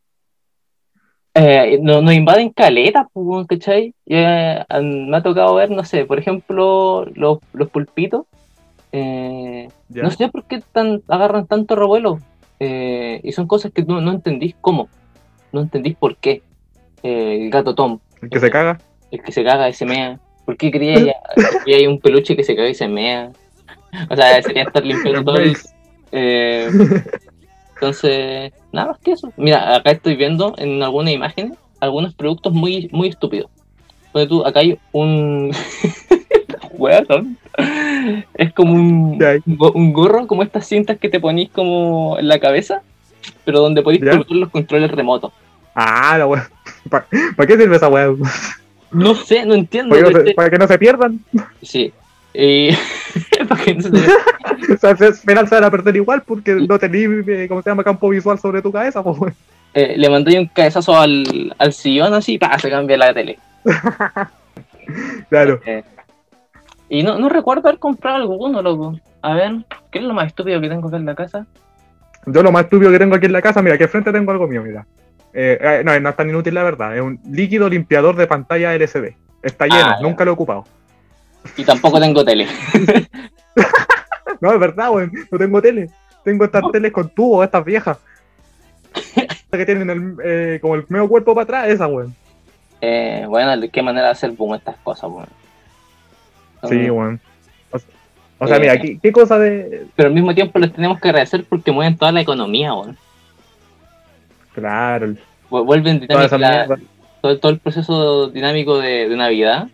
Eh, 1.33 1.79
no- 1.81 2.01
nos 2.01 2.13
invaden 2.13 2.49
caletas, 2.49 3.07
pues, 3.13 3.47
¿cachai? 3.47 3.93
Me 4.05 4.65
ha 5.17 5.23
tocado 5.23 5.55
ver, 5.55 5.71
no 5.71 5.83
sé, 5.85 6.05
por 6.05 6.19
ejemplo, 6.19 7.05
los, 7.15 7.37
los 7.53 7.69
pulpitos. 7.69 8.25
no 8.91 10.11
sé 10.11 10.27
por 10.29 10.43
qué 10.45 10.61
tan, 10.73 11.01
agarran 11.07 11.47
tanto 11.47 11.75
revuelo. 11.75 12.19
Eh, 12.59 13.21
y 13.23 13.31
son 13.31 13.47
cosas 13.47 13.71
que 13.71 13.83
no, 13.83 14.01
no 14.01 14.11
entendís 14.11 14.55
cómo. 14.59 14.89
No 15.51 15.61
entendís 15.61 15.95
por 15.95 16.17
qué. 16.17 16.41
Eh, 17.03 17.43
el 17.43 17.49
gato 17.49 17.75
Tom. 17.75 17.99
El 18.21 18.29
que 18.29 18.39
se 18.39 18.49
caga. 18.49 18.79
El 19.11 19.23
que 19.23 19.31
se 19.31 19.43
caga 19.43 19.69
y 19.69 19.73
se 19.73 19.85
mea. 19.85 20.19
¿Por 20.45 20.57
qué 20.57 20.71
quería 20.71 21.15
que 21.65 21.75
hay 21.75 21.87
un 21.87 21.99
peluche 21.99 22.35
que 22.35 22.43
se 22.43 22.55
caga 22.55 22.69
y 22.69 22.75
se 22.75 22.87
mea? 22.87 23.31
O 24.09 24.15
sea, 24.15 24.41
sería 24.41 24.63
estar 24.63 24.85
limpiando 24.85 25.23
todo 25.23 25.37
el... 25.37 25.57
Eh, 26.11 26.69
entonces, 27.75 28.51
nada 28.71 28.89
más 28.89 28.99
que 28.99 29.11
eso. 29.11 29.31
Mira, 29.37 29.75
acá 29.75 29.91
estoy 29.91 30.15
viendo 30.15 30.53
en 30.57 30.83
algunas 30.83 31.13
imágenes 31.13 31.57
algunos 31.79 32.13
productos 32.13 32.53
muy, 32.53 32.89
muy 32.91 33.09
estúpidos. 33.09 33.49
Donde 34.13 34.27
tú, 34.27 34.45
acá 34.45 34.59
hay 34.59 34.77
un. 34.91 35.51
es 38.35 38.53
como 38.53 38.73
un, 38.73 39.19
un 39.73 39.93
gorro, 39.93 40.27
como 40.27 40.43
estas 40.43 40.67
cintas 40.67 40.97
que 40.97 41.09
te 41.09 41.19
ponís 41.19 41.49
como 41.49 42.17
en 42.17 42.27
la 42.27 42.39
cabeza, 42.39 42.81
pero 43.45 43.59
donde 43.59 43.81
podéis 43.81 44.03
colocar 44.03 44.35
los 44.35 44.49
controles 44.49 44.91
remotos. 44.91 45.31
Ah, 45.75 46.17
la 46.17 46.27
weá. 46.27 46.49
¿Para, 46.89 47.05
qué 47.47 47.57
sirve 47.57 47.75
esa 47.75 47.89
weá? 47.89 48.09
No 48.91 49.15
sé, 49.15 49.45
no 49.45 49.53
entiendo. 49.53 49.95
¿Para 50.35 50.49
que 50.49 50.57
no 50.57 50.67
se, 50.67 50.79
pierdan? 50.79 51.19
Sí. 51.61 51.93
Y... 52.33 52.69
para 53.47 53.63
que 53.63 53.75
no 53.75 53.81
se, 53.81 53.89
o 54.73 54.77
sea, 54.77 54.95
penal 55.25 55.47
se 55.47 55.55
van 55.55 55.63
a 55.63 55.71
perder 55.71 55.95
igual 55.95 56.23
porque 56.25 56.53
no 56.53 56.79
tenéis, 56.79 57.09
eh, 57.27 57.45
¿cómo 57.47 57.61
se 57.61 57.69
llama? 57.69 57.83
Campo 57.83 58.09
visual 58.09 58.39
sobre 58.39 58.61
tu 58.61 58.71
cabeza, 58.71 59.03
pues. 59.03 59.33
Eh, 59.73 59.95
le 59.97 60.09
mandé 60.09 60.39
un 60.39 60.47
cabezazo 60.47 60.97
al, 60.97 61.53
al 61.57 61.73
sillón 61.73 62.13
así, 62.13 62.37
para 62.37 62.57
se 62.57 62.69
cambia 62.69 62.97
la 62.97 63.13
tele. 63.13 63.37
claro. 65.29 65.59
Eh, 65.65 65.83
y 66.89 67.03
no, 67.03 67.19
no 67.19 67.29
recuerdo 67.29 67.67
haber 67.67 67.79
comprado 67.79 68.17
alguno, 68.17 68.61
loco. 68.61 68.99
A 69.21 69.33
ver, 69.33 69.65
¿qué 69.91 69.99
es 69.99 70.05
lo 70.05 70.13
más 70.13 70.27
estúpido 70.27 70.59
que 70.59 70.69
tengo 70.69 70.87
acá 70.87 70.97
en 70.97 71.05
la 71.05 71.15
casa? 71.15 71.45
Yo 72.25 72.43
lo 72.43 72.51
más 72.51 72.65
estúpido 72.65 72.91
que 72.91 72.99
tengo 72.99 73.15
aquí 73.15 73.25
en 73.27 73.33
la 73.33 73.41
casa, 73.41 73.61
mira, 73.61 73.75
aquí 73.75 73.85
frente 73.87 74.11
tengo 74.11 74.31
algo 74.31 74.47
mío, 74.47 74.63
mira. 74.63 74.85
Eh, 75.33 75.59
eh, 75.61 75.81
no, 75.85 75.97
no 75.99 76.09
es 76.09 76.15
tan 76.15 76.29
inútil 76.29 76.53
la 76.53 76.63
verdad. 76.63 76.95
Es 76.95 77.01
un 77.01 77.19
líquido 77.29 77.69
limpiador 77.69 78.15
de 78.15 78.27
pantalla 78.27 78.73
LCD. 78.73 79.15
Está 79.41 79.65
lleno, 79.65 79.85
ah, 79.85 79.97
nunca 80.01 80.25
lo 80.25 80.31
he 80.31 80.33
ocupado. 80.33 80.65
Y 81.55 81.63
tampoco 81.63 81.99
tengo 81.99 82.25
tele. 82.25 82.47
no, 84.41 84.51
es 84.51 84.59
verdad, 84.59 84.91
weón. 84.91 85.11
No 85.31 85.37
tengo 85.37 85.61
tele. 85.61 85.89
Tengo 86.23 86.45
estas 86.45 86.63
teles 86.71 86.91
con 86.91 87.09
tubo, 87.09 87.43
estas 87.43 87.63
viejas. 87.63 87.97
que 89.51 89.65
tienen 89.65 89.89
el, 89.89 90.15
eh, 90.23 90.59
como 90.61 90.75
el 90.75 90.85
medio 90.89 91.07
cuerpo 91.07 91.33
para 91.33 91.43
atrás, 91.43 91.69
esa, 91.69 91.87
weón. 91.87 92.13
Eh, 92.81 93.25
bueno, 93.27 93.57
¿de 93.57 93.69
qué 93.69 93.81
manera 93.81 94.09
hacer 94.09 94.31
boom 94.31 94.55
estas 94.55 94.77
cosas, 94.77 95.09
weón? 95.09 95.27
Sí, 96.63 96.89
weón. 96.89 97.19
O, 98.41 98.47
sea, 98.47 98.57
mira, 98.57 98.79
¿qué, 98.79 98.97
¿qué, 99.01 99.11
cosa 99.11 99.37
de. 99.37 99.85
Pero 99.95 100.07
al 100.07 100.15
mismo 100.15 100.33
tiempo 100.33 100.59
les 100.59 100.71
tenemos 100.71 100.99
que 100.99 101.09
agradecer 101.09 101.43
porque 101.43 101.73
mueven 101.73 101.97
toda 101.97 102.13
la 102.13 102.21
economía, 102.21 102.73
weón. 102.73 102.97
Claro. 104.53 105.15
Vuelven 105.49 105.99
dinámica 105.99 106.77
todo, 107.21 107.51
el 107.51 107.59
proceso 107.59 108.27
dinámico 108.27 108.79
de, 108.79 109.07
Navidad. 109.15 109.67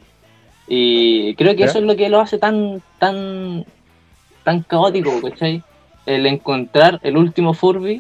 Y 0.68 1.36
creo 1.36 1.56
que 1.56 1.64
eso 1.64 1.78
es 1.78 1.84
lo 1.84 1.96
que 1.96 2.10
lo 2.10 2.20
hace 2.20 2.40
tan, 2.40 2.82
tan, 2.98 3.66
tan 4.44 4.64
caótico, 4.64 5.12
¿cachai? 5.22 5.62
El 6.08 6.26
encontrar 6.26 7.00
el 7.04 7.18
último 7.18 7.54
Furby 7.54 8.00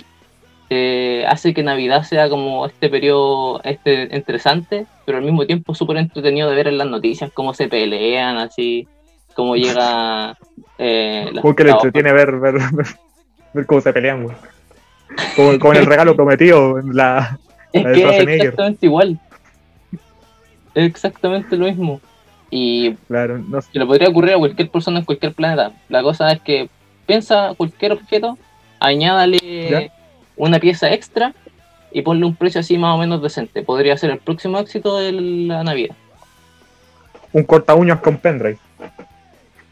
eh, 0.70 1.26
hace 1.28 1.54
que 1.54 1.64
Navidad 1.64 2.04
sea 2.04 2.30
como 2.30 2.66
este 2.66 2.90
periodo 2.90 3.62
este 3.64 4.10
interesante, 4.16 4.86
pero 5.06 5.20
al 5.20 5.24
mismo 5.24 5.46
tiempo 5.46 5.76
súper 5.76 5.98
entretenido 5.98 6.50
de 6.50 6.56
ver 6.56 6.68
en 6.68 6.78
las 6.78 6.88
noticias 6.88 7.32
cómo 7.34 7.54
se 7.54 7.68
pelean, 7.68 8.38
así, 8.38 8.88
cómo 9.36 9.56
llega... 9.56 10.38
Eh, 10.78 11.32
Porque 11.42 11.64
le 11.64 11.72
entretiene 11.72 12.12
ver, 12.14 12.40
ver, 12.40 12.56
ver, 13.54 13.66
cómo 13.66 13.82
se 13.82 13.94
pelean, 13.94 14.28
Como, 15.36 15.60
como 15.60 15.74
en 15.74 15.80
el 15.80 15.86
regalo 15.86 16.16
prometido, 16.16 16.82
la, 16.82 17.38
es 17.76 17.84
que 17.84 18.08
es 18.08 18.28
exactamente 18.28 18.86
igual. 18.86 19.20
Es 20.74 20.86
exactamente 20.86 21.58
lo 21.58 21.66
mismo. 21.66 22.00
Y 22.50 22.94
claro, 23.08 23.38
no 23.38 23.62
se 23.62 23.78
le 23.78 23.86
podría 23.86 24.08
ocurrir 24.08 24.34
a 24.34 24.38
cualquier 24.38 24.70
persona 24.70 25.00
en 25.00 25.06
cualquier 25.06 25.34
planeta. 25.34 25.74
La 25.90 26.02
cosa 26.02 26.32
es 26.32 26.40
que 26.42 26.70
piensa 27.06 27.54
cualquier 27.58 27.94
objeto, 27.94 28.38
añádale 28.80 29.92
una 30.38 30.60
pieza 30.60 30.92
extra 30.92 31.34
y 31.92 32.02
ponle 32.02 32.26
un 32.26 32.36
precio 32.36 32.60
así 32.60 32.78
más 32.78 32.96
o 32.96 32.98
menos 32.98 33.22
decente. 33.22 33.64
Podría 33.64 33.98
ser 33.98 34.12
el 34.12 34.18
próximo 34.18 34.60
éxito 34.60 34.98
de 34.98 35.14
la 35.14 35.64
Navidad. 35.64 35.96
Un 37.32 37.44
corta 37.44 37.74
uñas 37.74 38.02
con 38.02 38.18
pendrive. 38.18 38.58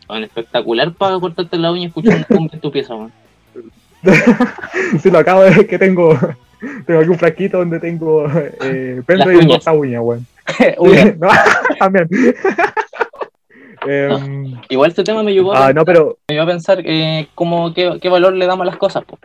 Bueno, 0.07 0.25
espectacular 0.25 0.93
para 0.93 1.19
cortarte 1.19 1.57
la 1.57 1.71
uña 1.71 1.87
escuchando 1.87 2.25
en 2.29 2.59
tu 2.59 2.71
pieza, 2.71 2.95
man. 2.95 3.11
sí, 5.01 5.09
lo 5.09 5.19
acabo 5.19 5.41
de 5.41 5.51
ver 5.51 5.67
que 5.67 5.77
tengo. 5.77 6.17
Tengo 6.85 7.01
aquí 7.01 7.09
un 7.09 7.19
flaquito 7.19 7.57
donde 7.57 7.77
tengo 7.77 8.25
eh, 8.61 9.01
pendrive 9.05 9.43
y 9.43 9.47
corta 9.47 9.73
uña, 9.73 9.99
weón. 9.99 10.25
no, 11.19 11.27
también. 11.77 12.07
Em, 13.85 14.61
igual 14.69 14.91
este 14.91 15.03
tema 15.03 15.23
me 15.23 15.33
llevó, 15.33 15.53
a, 15.53 15.67
ah, 15.67 15.73
no, 15.73 15.83
pero... 15.83 16.19
me 16.29 16.35
llevó 16.35 16.45
a 16.45 16.51
pensar 16.53 16.81
eh, 16.85 17.27
cómo, 17.35 17.73
qué, 17.73 17.99
qué, 18.01 18.07
valor 18.07 18.31
le 18.31 18.45
damos 18.45 18.65
a 18.65 18.69
las 18.69 18.77
cosas. 18.77 19.03
pues 19.05 19.19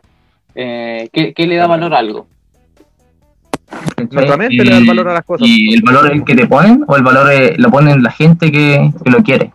eh, 0.61 1.09
¿qué, 1.13 1.47
le 1.47 1.55
da 1.55 1.69
valor 1.69 1.95
a 1.95 1.99
algo? 1.99 2.27
Mente 3.97 4.17
le 4.65 4.71
da 4.71 4.79
el 4.79 4.87
valor 4.87 5.09
a 5.09 5.15
las 5.15 5.25
cosas. 5.25 5.47
¿Y 5.47 5.73
el 5.73 5.83
valor 5.83 6.07
es 6.07 6.13
el 6.15 6.25
que 6.25 6.35
te 6.35 6.49
ponen 6.49 6.85
o 6.89 6.97
el 6.97 7.05
valor 7.05 7.29
lo 7.57 7.71
ponen 7.71 8.03
la 8.03 8.11
gente 8.11 8.51
que, 8.51 8.93
lo 9.05 9.23
quiere 9.23 9.53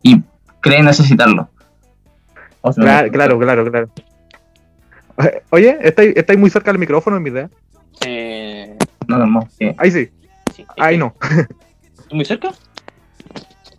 y 0.00 0.22
cree 0.60 0.82
necesitarlo? 0.82 1.50
claro, 2.76 3.10
claro, 3.10 3.38
claro, 3.38 3.70
claro. 3.70 3.90
Oye, 5.50 5.76
¿estáis, 5.82 6.16
¿estáis 6.16 6.38
muy 6.38 6.48
cerca 6.48 6.72
del 6.72 6.78
micrófono 6.78 7.18
en 7.18 7.22
mi 7.22 7.28
idea? 7.28 7.50
Eh... 8.06 8.78
No, 9.08 9.18
no, 9.18 9.26
no. 9.26 9.48
Ahí 9.76 9.90
sí. 9.90 10.08
ahí 10.78 10.96
no. 10.96 11.14
¿Muy 12.10 12.24
cerca? 12.24 12.52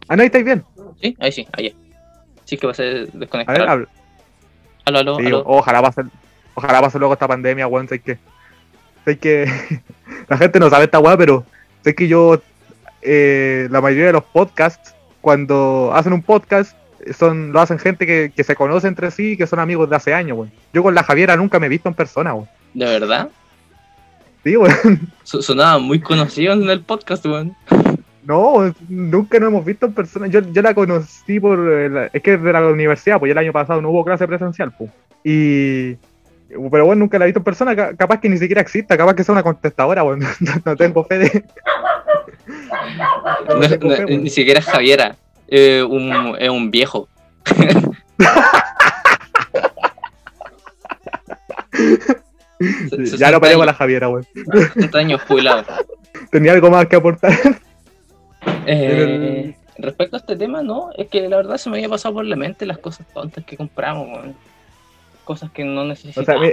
Ah, 0.07 0.15
no, 0.15 0.21
ahí 0.21 0.27
estáis 0.27 0.45
bien. 0.45 0.63
Sí, 1.01 1.17
ahí 1.19 1.31
sí, 1.31 1.47
ahí. 1.53 1.75
Sí 2.45 2.57
que 2.57 2.67
va 2.67 2.73
a 2.73 2.75
ser 2.75 3.11
desconectado. 3.11 3.57
A 3.57 3.59
ver, 3.59 3.69
habla. 3.69 3.87
Aló, 4.85 5.17
aló, 5.17 5.43
Ojalá 5.47 5.81
va 5.81 5.87
a 5.87 5.93
ser 5.93 6.05
Ojalá 6.55 6.81
pase 6.81 6.99
luego 6.99 7.13
esta 7.13 7.27
pandemia, 7.27 7.67
weón. 7.67 7.87
Sé 7.87 7.99
que. 7.99 8.17
Sé 9.05 9.17
que. 9.17 9.51
la 10.27 10.37
gente 10.37 10.59
no 10.59 10.69
sabe 10.69 10.85
esta 10.85 10.99
weá, 10.99 11.17
pero 11.17 11.45
sé 11.83 11.95
que 11.95 12.07
yo. 12.07 12.41
Eh, 13.01 13.67
la 13.69 13.81
mayoría 13.81 14.07
de 14.07 14.13
los 14.13 14.23
podcasts, 14.23 14.95
cuando 15.19 15.91
hacen 15.93 16.13
un 16.13 16.21
podcast, 16.21 16.77
son 17.17 17.51
lo 17.51 17.59
hacen 17.59 17.79
gente 17.79 18.05
que, 18.05 18.43
se 18.43 18.55
conoce 18.55 18.87
entre 18.87 19.11
sí 19.11 19.31
y 19.31 19.37
que 19.37 19.47
son 19.47 19.59
amigos 19.59 19.89
de 19.89 19.95
hace 19.95 20.13
años, 20.13 20.37
weón. 20.37 20.51
Yo 20.73 20.83
con 20.83 20.95
la 20.95 21.03
Javiera 21.03 21.35
nunca 21.35 21.59
me 21.59 21.65
he 21.65 21.69
visto 21.69 21.89
en 21.89 21.95
persona, 21.95 22.33
weón. 22.33 22.49
¿De 22.73 22.85
verdad? 22.85 23.29
Sí, 24.43 24.55
weón. 24.55 25.11
Sonaba 25.23 25.79
muy 25.79 25.99
conocido 25.99 26.53
en 26.53 26.69
el 26.69 26.81
podcast, 26.81 27.25
weón. 27.25 27.55
No, 28.25 28.73
nunca 28.87 29.37
nos 29.39 29.49
hemos 29.49 29.65
visto 29.65 29.85
en 29.85 29.93
persona. 29.93 30.27
Yo, 30.27 30.39
yo 30.39 30.61
la 30.61 30.73
conocí 30.73 31.39
por. 31.39 32.09
es 32.13 32.21
que 32.21 32.35
es 32.35 32.41
de 32.41 32.53
la 32.53 32.65
universidad, 32.67 33.19
pues 33.19 33.31
el 33.31 33.37
año 33.37 33.51
pasado 33.51 33.81
no 33.81 33.89
hubo 33.89 34.05
clase 34.05 34.27
presencial, 34.27 34.71
pues. 34.77 34.89
Y 35.25 35.97
pero 36.71 36.85
bueno, 36.85 37.01
nunca 37.01 37.17
la 37.17 37.25
he 37.25 37.27
visto 37.27 37.39
en 37.39 37.43
persona, 37.43 37.95
capaz 37.95 38.19
que 38.19 38.29
ni 38.29 38.37
siquiera 38.37 38.61
exista, 38.61 38.97
capaz 38.97 39.15
que 39.15 39.23
sea 39.23 39.33
una 39.33 39.43
contestadora, 39.43 40.03
bueno, 40.03 40.27
no, 40.65 40.75
tengo 40.75 41.03
fe 41.05 41.19
de... 41.19 41.43
ni 44.07 44.29
siquiera 44.29 44.59
es 44.59 44.65
Javiera, 44.65 45.15
un, 45.49 46.35
es 46.39 46.49
un 46.49 46.71
viejo. 46.71 47.07
ya 53.17 53.31
lo 53.31 53.41
peleé 53.41 53.57
con 53.57 53.65
la 53.65 53.73
Javiera, 53.73 54.09
weón. 54.09 54.25
60 54.73 54.97
años 54.97 55.21
jubilado. 55.27 55.65
Tenía 56.31 56.53
algo 56.53 56.69
más 56.69 56.87
que 56.87 56.95
aportar. 56.95 57.33
Eh, 58.65 59.55
respecto 59.77 60.15
a 60.15 60.19
este 60.19 60.35
tema, 60.35 60.61
no, 60.61 60.89
es 60.97 61.07
que 61.07 61.27
la 61.27 61.37
verdad 61.37 61.57
se 61.57 61.69
me 61.69 61.77
había 61.77 61.89
pasado 61.89 62.15
por 62.15 62.25
la 62.25 62.35
mente 62.35 62.65
las 62.65 62.77
cosas 62.77 63.07
tontas 63.13 63.43
que 63.45 63.57
compramos, 63.57 64.07
weón 64.07 64.52
cosas 65.23 65.51
que 65.51 65.63
no 65.63 65.85
necesitamos. 65.85 66.47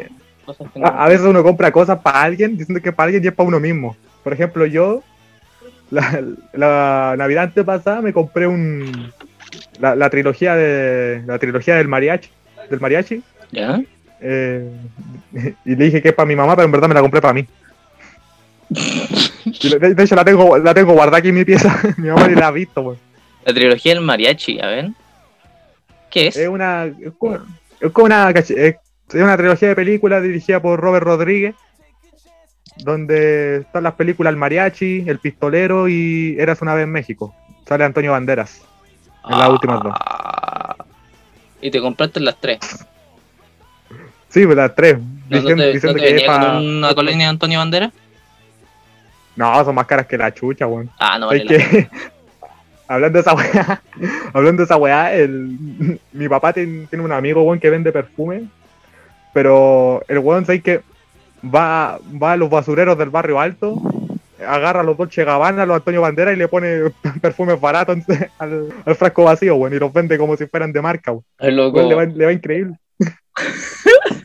a, 0.82 1.08
veces 1.08 1.26
uno 1.26 1.42
compra 1.42 1.70
cosas 1.70 1.98
para 2.00 2.22
alguien 2.22 2.56
diciendo 2.56 2.82
que 2.82 2.92
para 2.92 3.06
alguien 3.06 3.24
y 3.24 3.28
es 3.28 3.34
para 3.34 3.48
uno 3.48 3.60
mismo. 3.60 3.96
Por 4.22 4.32
ejemplo, 4.32 4.66
yo 4.66 5.02
la, 5.90 6.22
la 6.52 7.14
Navidad 7.16 7.52
pasada 7.64 8.00
me 8.00 8.12
compré 8.12 8.46
un 8.46 9.12
la, 9.80 10.10
trilogía 10.10 10.54
de 10.54 11.22
la 11.26 11.38
trilogía 11.38 11.76
del 11.76 11.88
mariachi 11.88 12.30
del 12.68 12.80
mariachi. 12.80 13.22
¿Ya? 13.50 13.80
Eh, 14.20 14.70
y 15.64 15.76
le 15.76 15.84
dije 15.84 16.02
que 16.02 16.10
es 16.10 16.14
para 16.14 16.26
mi 16.26 16.36
mamá, 16.36 16.54
pero 16.54 16.66
en 16.66 16.72
verdad 16.72 16.88
me 16.88 16.94
la 16.94 17.00
compré 17.00 17.20
para 17.20 17.34
mí. 17.34 17.46
de, 18.70 20.02
hecho 20.04 20.14
la 20.14 20.24
tengo 20.24 20.56
la 20.58 20.72
tengo 20.72 20.92
guardada 20.92 21.18
aquí 21.18 21.28
en 21.28 21.34
mi 21.34 21.44
pieza. 21.44 21.80
mi 21.96 22.08
mamá 22.08 22.28
ni 22.28 22.34
la 22.34 22.48
ha 22.48 22.52
visto, 22.52 22.96
La 23.44 23.52
trilogía 23.52 23.94
del 23.94 24.04
mariachi, 24.04 24.60
a 24.60 24.66
ver. 24.66 24.90
¿Qué 26.10 26.28
es? 26.28 26.36
Es 26.36 26.48
una 26.48 26.86
es 26.86 27.12
como 27.18 27.38
una, 27.80 28.30
es 28.30 28.76
una 29.12 29.36
trilogía 29.36 29.68
de 29.68 29.76
películas 29.76 30.22
dirigida 30.22 30.60
por 30.60 30.80
Robert 30.80 31.04
Rodríguez, 31.04 31.54
donde 32.78 33.58
están 33.58 33.82
las 33.82 33.94
películas 33.94 34.32
El 34.32 34.36
Mariachi, 34.36 35.04
El 35.06 35.18
Pistolero 35.18 35.88
y 35.88 36.36
Eras 36.38 36.62
una 36.62 36.74
vez 36.74 36.84
en 36.84 36.92
México. 36.92 37.34
Sale 37.66 37.84
Antonio 37.84 38.12
Banderas 38.12 38.62
en 39.28 39.38
las 39.38 39.48
últimas 39.48 39.82
dos. 39.82 39.94
Ah. 39.98 40.76
¿Y 41.60 41.70
te 41.70 41.80
compraste 41.80 42.20
las 42.20 42.40
tres? 42.40 42.58
Sí, 44.28 44.46
pues 44.46 44.56
las 44.56 44.74
tres. 44.74 44.98
¿No, 45.28 45.36
diciendo, 45.38 45.64
que 45.94 46.26
una 46.28 46.94
colonia 46.94 47.26
de 47.26 47.30
Antonio 47.30 47.58
Banderas? 47.58 47.92
No, 49.36 49.64
son 49.64 49.74
más 49.74 49.86
caras 49.86 50.06
que 50.06 50.18
la 50.18 50.32
chucha, 50.32 50.66
weón. 50.66 50.90
Ah, 50.98 51.18
no 51.18 51.30
Es 51.32 51.44
vale 51.44 51.58
pena. 51.58 51.70
que, 51.70 51.88
hablando 52.91 53.16
de 53.16 53.20
esa 53.20 53.34
weá, 53.34 53.82
hablando 54.34 54.61
de 54.61 54.64
esa 54.64 54.76
weá, 54.76 55.14
el, 55.14 55.99
mi 56.12 56.28
papá 56.28 56.53
ten- 56.53 56.86
tiene 56.88 57.05
un 57.05 57.12
amigo, 57.12 57.43
weón, 57.43 57.61
que 57.61 57.70
vende 57.70 57.93
perfume, 57.93 58.45
pero 59.32 60.03
el 60.09 60.18
weón, 60.18 60.45
¿sabes 60.45 60.62
que 60.62 60.80
va, 61.43 61.99
va 62.22 62.32
a 62.32 62.36
los 62.36 62.51
basureros 62.51 62.99
del 62.99 63.11
barrio 63.11 63.41
alto, 63.41 63.80
agarra 64.47 64.80
a 64.80 64.82
los 64.82 64.97
Dolce 64.97 65.24
Gabbana, 65.24 65.62
a 65.62 65.66
los 65.66 65.76
Antonio 65.76 66.01
Bandera 66.03 66.32
y 66.32 66.36
le 66.36 66.49
pone 66.49 66.91
perfumes 67.22 67.61
baratos 67.61 67.99
al, 68.38 68.68
al 68.84 68.95
frasco 68.97 69.24
vacío, 69.24 69.57
weón, 69.57 69.74
y 69.74 69.78
los 69.78 69.93
vende 69.93 70.18
como 70.18 70.36
si 70.36 70.47
fueran 70.47 70.72
de 70.72 70.82
marca, 70.82 71.12
weón. 71.12 71.24
Loco. 71.57 71.76
Weón, 71.78 71.88
le, 71.88 71.95
va, 71.95 72.05
le 72.07 72.24
va 72.26 72.32
increíble. 72.32 72.74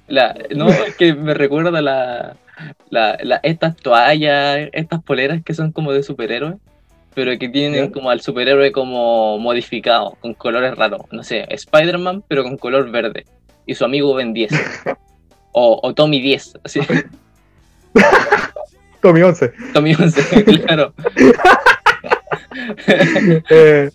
La- 0.08 0.36
no, 0.56 0.70
es 0.70 0.96
que 0.96 1.14
me 1.14 1.34
recuerda 1.34 1.82
la, 1.82 2.36
la, 2.90 3.18
la- 3.22 3.40
estas 3.44 3.76
toallas, 3.76 4.70
estas 4.74 5.04
poleras 5.04 5.42
que 5.44 5.54
son 5.54 5.72
como 5.72 5.92
de 5.92 6.04
superhéroes, 6.04 6.56
pero 7.16 7.38
que 7.40 7.50
tienen 7.50 7.90
como 7.90 8.10
al 8.10 8.22
superhéroe 8.22 8.72
como 8.72 9.40
modificado, 9.40 10.18
con 10.20 10.34
colores 10.34 10.76
raros. 10.76 11.02
No 11.12 11.24
sé, 11.24 11.46
Spider-Man, 11.50 12.24
pero 12.28 12.44
con 12.44 12.58
color 12.58 12.92
verde. 12.92 13.26
Y 13.66 13.74
su 13.74 13.86
amigo 13.86 14.14
Ben 14.14 14.34
10. 14.34 14.52
O, 15.58 15.80
o 15.82 15.94
Tommy 15.94 16.20
10, 16.20 16.60
así. 16.66 16.82
Tommy 19.02 19.22
11. 19.22 19.54
Tommy 19.74 19.94
11, 19.94 20.44
claro. 20.66 20.94
Eh, 23.50 23.90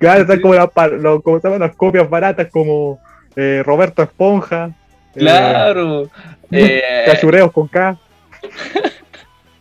claro, 0.00 0.26
son 0.26 0.40
como, 0.40 0.54
las, 0.54 0.70
como 1.22 1.58
las 1.58 1.76
copias 1.76 2.10
baratas 2.10 2.48
como 2.50 2.98
eh, 3.36 3.62
Roberto 3.64 4.02
Esponja. 4.02 4.72
Claro. 5.14 6.10
Eh, 6.50 6.82
Cachureos 7.06 7.52
con 7.52 7.68
K. 7.68 7.96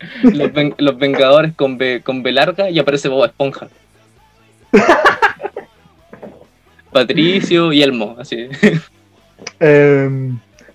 los, 0.24 0.54
ven- 0.54 0.76
los 0.78 0.98
Vengadores 0.98 1.54
con 1.56 1.78
B, 1.78 2.02
con 2.04 2.24
B 2.24 2.32
larga 2.32 2.70
y 2.70 2.80
aparece 2.80 3.08
Bob 3.10 3.26
Esponja. 3.26 3.68
Patricio 6.92 7.72
y 7.74 7.82
Elmo, 7.82 8.16
así. 8.20 8.48
Eh, 9.60 10.08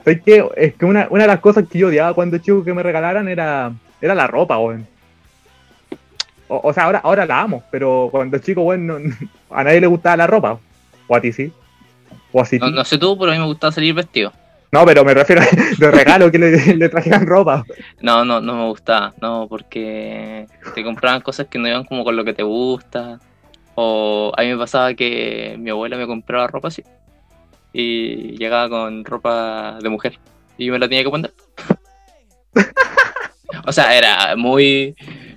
¿sabes 0.05 0.22
qué? 0.24 0.45
Es 0.57 0.74
que 0.74 0.85
una, 0.85 1.07
una 1.11 1.22
de 1.22 1.29
las 1.29 1.39
cosas 1.41 1.68
que 1.68 1.79
yo 1.79 1.87
odiaba 1.87 2.14
cuando 2.14 2.39
chico 2.39 2.64
que 2.64 2.74
me 2.74 2.83
regalaran 2.83 3.29
era, 3.29 3.72
era 4.01 4.12
la 4.14 4.27
ropa, 4.27 4.59
weón. 4.59 4.87
O, 6.49 6.61
o 6.64 6.72
sea, 6.72 6.85
ahora, 6.85 6.99
ahora 7.05 7.27
la 7.27 7.41
amo, 7.43 7.62
pero 7.70 8.09
cuando 8.11 8.39
chico, 8.39 8.62
weón, 8.62 8.87
no- 8.89 8.99
a 9.51 9.62
nadie 9.62 9.81
le 9.81 9.87
gustaba 9.87 10.16
la 10.16 10.27
ropa. 10.27 10.59
O 11.07 11.14
a 11.16 11.20
ti 11.20 11.33
sí. 11.33 11.53
O 12.33 12.41
así. 12.41 12.59
No, 12.59 12.70
no 12.70 12.85
sé 12.85 12.99
tú, 12.99 13.16
pero 13.16 13.31
a 13.31 13.35
mí 13.35 13.41
me 13.41 13.47
gustaba 13.47 13.72
salir 13.72 13.95
vestido. 13.95 14.33
No, 14.73 14.85
pero 14.85 15.05
me 15.05 15.14
refiero 15.14 15.43
de 15.79 15.91
regalo 15.91 16.31
que 16.31 16.39
le, 16.39 16.77
le 16.77 16.89
trajeran 16.89 17.27
ropa. 17.27 17.64
No, 18.01 18.25
no, 18.25 18.41
no 18.41 18.55
me 18.55 18.67
gustaba, 18.67 19.14
no, 19.21 19.47
porque 19.49 20.47
te 20.75 20.85
compraban 20.85 21.21
cosas 21.21 21.47
que 21.47 21.59
no 21.59 21.69
iban 21.69 21.85
como 21.85 22.05
con 22.05 22.17
lo 22.17 22.25
que 22.25 22.35
te 22.35 22.43
gusta. 22.43 23.19
O 23.75 24.33
a 24.37 24.43
mí 24.43 24.49
me 24.49 24.57
pasaba 24.57 24.95
que 24.95 25.57
mi 25.59 25.71
abuela 25.71 25.97
me 25.97 26.07
compraba 26.07 26.47
ropa 26.47 26.69
así. 26.69 26.83
Y 27.73 28.37
llegaba 28.39 28.69
con 28.69 29.05
ropa 29.05 29.79
de 29.83 29.89
mujer. 29.89 30.19
Y 30.57 30.67
yo 30.67 30.73
me 30.73 30.79
la 30.79 30.89
tenía 30.89 31.05
que 31.05 31.11
poner. 31.11 31.33
o 33.67 33.73
sea, 33.73 33.97
era 33.97 34.35
muy, 34.35 34.97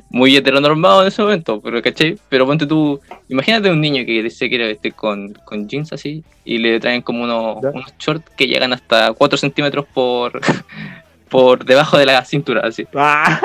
muy 0.10 0.36
heteronormado 0.36 1.02
en 1.04 1.08
ese 1.10 1.22
momento, 1.22 1.62
pero 1.62 1.82
¿cachai? 1.82 2.18
Pero 2.30 2.46
ponte 2.46 2.66
tú, 2.66 3.00
imagínate 3.28 3.70
un 3.70 3.80
niño 3.80 4.06
que 4.06 4.28
se 4.30 4.50
quiere 4.50 4.68
vestir 4.68 4.94
con, 4.94 5.34
con 5.46 5.68
jeans 5.68 5.94
así 5.94 6.24
y 6.46 6.58
le 6.58 6.80
traen 6.80 7.02
como 7.02 7.24
unos, 7.24 7.62
Ya. 7.62 7.70
unos 7.70 7.94
shorts 8.00 8.30
que 8.36 8.48
llegan 8.48 8.74
hasta 8.74 9.14
4 9.14 9.38
centímetros 9.38 9.86
por, 9.94 10.40
por 11.30 11.64
debajo 11.64 11.98
de 11.98 12.08
la 12.08 12.26
cintura, 12.26 12.62
así. 12.66 12.88
¡Ah! 12.96 13.40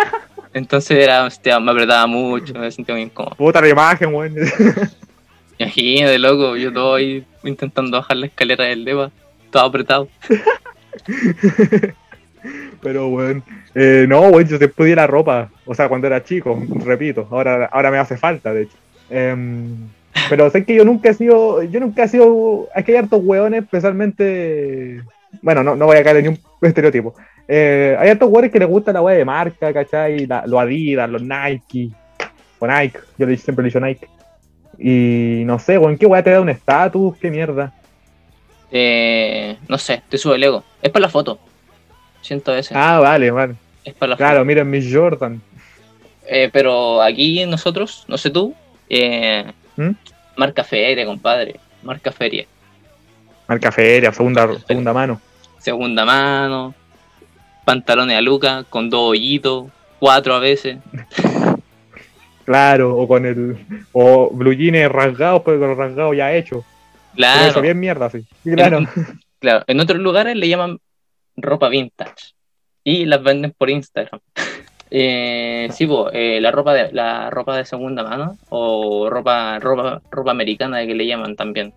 Entonces 0.54 0.96
era, 0.98 1.24
hostia, 1.24 1.58
me 1.60 1.72
apretaba 1.72 2.06
mucho, 2.06 2.54
me 2.54 2.70
sentía 2.70 2.94
muy 2.94 3.02
incómodo. 3.02 3.34
Puta 3.34 3.60
la 3.60 3.68
imagen, 3.68 4.14
weón. 4.14 4.34
Imagínate, 5.58 6.18
loco, 6.18 6.56
yo 6.56 6.72
todo 6.72 6.94
ahí 6.94 7.24
intentando 7.42 7.98
bajar 7.98 8.16
la 8.16 8.26
escalera 8.26 8.64
del 8.64 8.84
DEPA, 8.84 9.10
todo 9.50 9.64
apretado. 9.64 10.08
Pero, 12.82 13.08
weón. 13.08 13.42
Eh, 13.74 14.06
no, 14.08 14.20
weón, 14.28 14.46
yo 14.46 14.58
siempre 14.58 14.84
odié 14.84 14.96
la 14.96 15.06
ropa. 15.06 15.50
O 15.66 15.74
sea, 15.74 15.88
cuando 15.88 16.06
era 16.06 16.22
chico, 16.22 16.60
repito. 16.84 17.26
Ahora, 17.30 17.66
ahora 17.72 17.90
me 17.90 17.98
hace 17.98 18.16
falta, 18.16 18.52
de 18.52 18.62
hecho. 18.62 18.76
Em, 19.10 19.76
pero 20.30 20.48
sé 20.50 20.64
que 20.64 20.74
yo 20.76 20.84
nunca 20.84 21.10
he 21.10 21.14
sido. 21.14 21.62
Yo 21.64 21.80
nunca 21.80 22.04
he 22.04 22.08
sido. 22.08 22.68
Es 22.74 22.84
que 22.84 22.92
hay 22.92 22.98
hartos 22.98 23.20
weones, 23.24 23.64
especialmente. 23.64 25.02
Bueno, 25.42 25.62
no, 25.64 25.74
no 25.74 25.86
voy 25.86 25.96
a 25.96 26.04
caer 26.04 26.18
en 26.18 26.24
ningún 26.24 26.40
estereotipo. 26.62 27.14
Eh, 27.48 27.96
hay 27.98 28.08
hartos 28.10 28.30
weones 28.30 28.50
que 28.52 28.58
les 28.60 28.68
gusta 28.68 28.92
la 28.92 29.02
weá 29.02 29.16
de 29.16 29.24
marca, 29.24 29.72
¿cachai? 29.72 30.26
La- 30.26 30.46
los 30.46 30.60
Adidas, 30.60 31.10
los 31.10 31.22
Nike. 31.22 31.90
O 32.60 32.66
Nike. 32.66 32.98
Yo 33.18 33.26
le- 33.26 33.36
siempre 33.36 33.62
le 33.64 33.68
he 33.68 33.70
dicho 33.70 33.80
Nike. 33.80 34.08
Y 34.78 35.42
no 35.44 35.58
sé, 35.58 35.76
weón, 35.78 35.98
¿qué 35.98 36.06
weá 36.06 36.22
te 36.22 36.30
da 36.30 36.40
un 36.40 36.48
estatus? 36.48 37.16
¿Qué 37.18 37.30
mierda? 37.30 37.72
Eh, 38.70 39.56
no 39.68 39.78
sé, 39.78 40.02
te 40.08 40.18
sube 40.18 40.36
el 40.36 40.44
ego. 40.44 40.64
Es 40.82 40.90
para 40.90 41.02
la 41.02 41.08
foto. 41.08 41.38
Siento 42.22 42.52
veces. 42.52 42.72
Ah, 42.74 42.98
vale, 43.00 43.30
vale. 43.30 43.54
Es 43.84 43.94
para 43.94 44.10
la 44.10 44.16
Claro, 44.16 44.36
foto. 44.38 44.44
miren 44.46 44.70
mis 44.70 44.92
Jordan. 44.92 45.40
Eh, 46.26 46.48
pero 46.52 47.02
aquí 47.02 47.44
nosotros, 47.46 48.04
no 48.08 48.16
sé 48.18 48.30
tú, 48.30 48.54
eh, 48.88 49.44
¿Mm? 49.76 49.90
marca 50.36 50.64
feria, 50.64 51.04
compadre. 51.04 51.60
Marca 51.82 52.10
feria. 52.10 52.46
Marca 53.46 53.70
feria, 53.70 54.10
segunda, 54.12 54.48
segunda 54.66 54.92
mano. 54.92 55.20
Segunda 55.58 56.04
mano, 56.04 56.74
pantalones 57.64 58.16
a 58.16 58.20
luca 58.22 58.64
con 58.70 58.88
dos 58.88 59.10
hoyitos, 59.10 59.66
cuatro 59.98 60.34
a 60.34 60.38
veces. 60.38 60.78
Claro, 62.44 62.94
o 62.96 63.08
con 63.08 63.24
el. 63.24 63.56
O 63.92 64.28
blue 64.30 64.52
jeans 64.52 64.92
rasgados, 64.92 65.40
pero 65.46 65.58
con 65.58 65.68
los 65.70 65.78
rasgados 65.78 66.14
ya 66.14 66.34
hechos. 66.34 66.62
Pero 67.16 67.26
eso 67.26 67.42
Claro, 67.44 67.60
bien 67.62 67.80
mierda, 67.80 68.10
sí. 68.10 68.24
Claro. 68.54 68.80
claro. 69.38 69.64
En 69.66 69.80
otros 69.80 69.98
lugares 70.00 70.36
le 70.36 70.48
llaman 70.48 70.78
ropa 71.36 71.68
vintage 71.70 72.33
y 72.84 73.06
las 73.06 73.22
venden 73.22 73.52
por 73.56 73.70
Instagram. 73.70 74.20
Eh, 74.96 75.68
sí, 75.72 75.88
po, 75.88 76.08
eh, 76.12 76.40
la 76.40 76.52
ropa 76.52 76.72
de 76.72 76.92
la 76.92 77.28
ropa 77.28 77.56
de 77.56 77.64
segunda 77.64 78.04
mano 78.04 78.38
o 78.50 79.10
ropa 79.10 79.58
ropa 79.58 80.00
ropa 80.08 80.30
americana 80.30 80.86
que 80.86 80.94
le 80.94 81.04
llaman 81.04 81.34
también. 81.34 81.72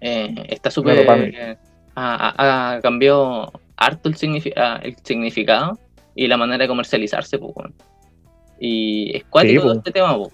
Eh, 0.00 0.32
está 0.48 0.70
súper 0.70 0.98
eh, 0.98 1.56
ha, 1.96 2.78
cambiado 2.80 3.50
harto 3.76 4.08
el, 4.08 4.14
signifi- 4.14 4.52
ah, 4.56 4.78
el 4.84 4.94
significado 5.02 5.78
y 6.14 6.28
la 6.28 6.36
manera 6.36 6.62
de 6.62 6.68
comercializarse, 6.68 7.38
weón. 7.38 7.74
Y 8.60 9.16
es 9.16 9.24
cuático 9.24 9.62
Sí, 9.62 9.68
po. 9.68 9.72
este 9.74 9.90
tema, 9.90 10.14
po. 10.14 10.30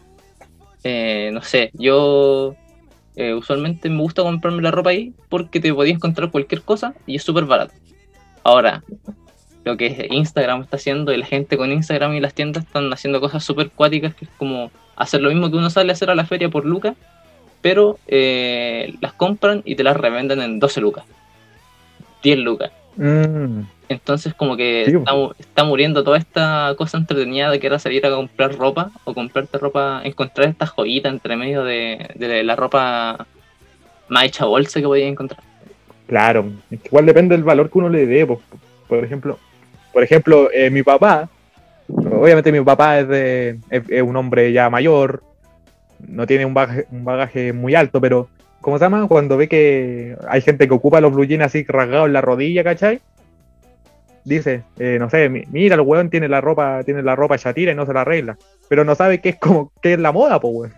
Eh, 0.85 1.31
no 1.33 1.41
sé, 1.41 1.71
yo 1.73 2.55
eh, 3.17 3.33
usualmente 3.33 3.89
me 3.89 4.03
gusta 4.03 4.23
comprarme 4.23 4.61
la 4.61 4.73
ropa 4.73 4.91
ahí 4.91 5.15
porque 5.31 5.59
te 5.59 5.73
podías 5.73 5.97
encontrar 5.97 6.31
cualquier 6.31 6.61
cosa 6.63 6.95
y 7.07 7.17
es 7.17 7.23
súper 7.23 7.47
barato. 7.47 7.73
Ahora, 8.45 8.83
lo 9.69 9.77
que 9.77 10.09
Instagram 10.11 10.63
está 10.63 10.77
haciendo 10.77 11.13
y 11.13 11.17
la 11.19 11.27
gente 11.27 11.57
con 11.57 11.71
Instagram 11.71 12.15
y 12.15 12.21
las 12.21 12.33
tiendas 12.35 12.65
están 12.65 12.91
haciendo 12.93 13.21
cosas 13.21 13.45
súper 13.45 13.71
cuáticas 13.71 14.15
que 14.15 14.25
es 14.25 14.31
como 14.39 14.71
hacer 14.97 15.21
lo 15.21 15.29
mismo 15.29 15.51
que 15.51 15.57
uno 15.59 15.69
sale 15.71 15.91
a 15.91 15.95
hacer 15.95 16.09
a 16.11 16.15
la 16.15 16.25
feria 16.25 16.49
por 16.49 16.65
lucas, 16.65 16.95
pero 17.61 17.99
eh, 18.09 18.95
las 19.01 19.13
compran 19.13 19.63
y 19.65 19.75
te 19.77 19.83
las 19.85 19.97
revenden 19.97 20.41
en 20.41 20.59
12 20.59 20.81
lucas, 20.81 21.05
10 22.23 22.39
lucas. 22.39 22.71
Mm, 22.97 23.61
Entonces 23.89 24.35
como 24.35 24.57
que 24.57 24.85
Sí, 24.87 24.97
está, 24.97 25.15
mu- 25.15 25.33
está 25.39 25.65
muriendo 25.65 26.03
toda 26.03 26.19
esta 26.19 26.75
cosa 26.77 26.99
entretenida 26.99 27.51
de 27.51 27.61
que 27.61 27.67
era 27.69 27.79
salir 27.79 28.05
a 28.07 28.11
comprar 28.11 28.57
ropa 28.57 28.91
o 29.05 29.15
comprarte 29.15 29.57
ropa, 29.59 30.01
encontrar 30.05 30.49
esta 30.49 30.67
joyita 30.67 31.09
entre 31.09 31.37
medio 31.37 31.63
de, 31.63 32.11
de 32.17 32.43
la 32.43 32.57
ropa 32.57 33.27
más 34.09 34.25
hecha 34.25 34.47
bolsa 34.47 34.81
que 34.81 34.87
podías 34.87 35.11
encontrar. 35.11 35.41
claro. 36.07 36.51
Igual 36.71 37.07
depende 37.07 37.37
del 37.37 37.45
valor 37.45 37.71
que 37.71 37.79
uno 37.79 37.89
le 37.89 38.07
dé. 38.07 38.27
po. 38.27 38.41
Por 38.89 39.05
ejemplo, 39.05 39.39
por 39.99 40.05
ejemplo 40.05 40.49
eh, 40.53 40.71
mi 40.71 40.85
papá. 40.85 41.29
Obviamente 41.89 42.53
mi 42.53 42.61
papá 42.61 43.01
es, 43.01 43.09
de, 43.09 43.59
es, 43.69 43.83
es 43.89 44.01
un 44.01 44.15
hombre 44.15 44.53
ya 44.53 44.71
mayor. 44.71 45.25
No 46.07 46.25
tiene 46.25 46.47
un 46.47 46.55
bagaje, 46.55 46.87
un 46.93 47.05
bagaje 47.05 47.53
muy 47.53 47.75
alto, 47.75 48.01
pero. 48.01 48.29
¿Cómo 48.61 48.79
se 48.79 48.85
llama? 48.85 49.09
Cuando 49.09 49.37
ve 49.37 49.49
que 49.49 50.17
hay 50.29 50.41
gente 50.41 50.69
que 50.69 50.75
ocupa 50.75 51.01
los 51.01 51.13
blue 51.13 51.25
jeans 51.25 51.43
así 51.47 51.65
rasgados 51.67 52.07
en 52.07 52.13
la 52.13 52.21
rodilla, 52.21 52.63
¿cachai? 52.63 53.01
Dice, 54.25 54.63
eh, 54.79 54.99
no 55.01 55.11
sé, 55.11 55.29
mi- 55.29 55.43
mira, 55.51 55.75
el 55.75 55.81
weón 55.81 56.11
tiene 56.11 56.29
la 56.29 56.41
ropa, 56.41 56.85
tiene 56.85 57.03
la 57.03 57.17
ropa 57.17 57.35
ya 57.35 57.53
tira 57.53 57.73
y 57.73 57.75
no 57.75 57.85
se 57.85 57.93
la 57.93 58.03
arregla. 58.03 58.37
Pero 58.69 58.85
no 58.85 58.95
sabe 58.95 59.21
qué 59.21 59.31
es 59.31 59.37
como, 59.37 59.73
qué 59.83 59.95
es 59.95 59.99
la 59.99 60.13
moda, 60.13 60.39
pues 60.41 60.55
weón. 60.55 60.75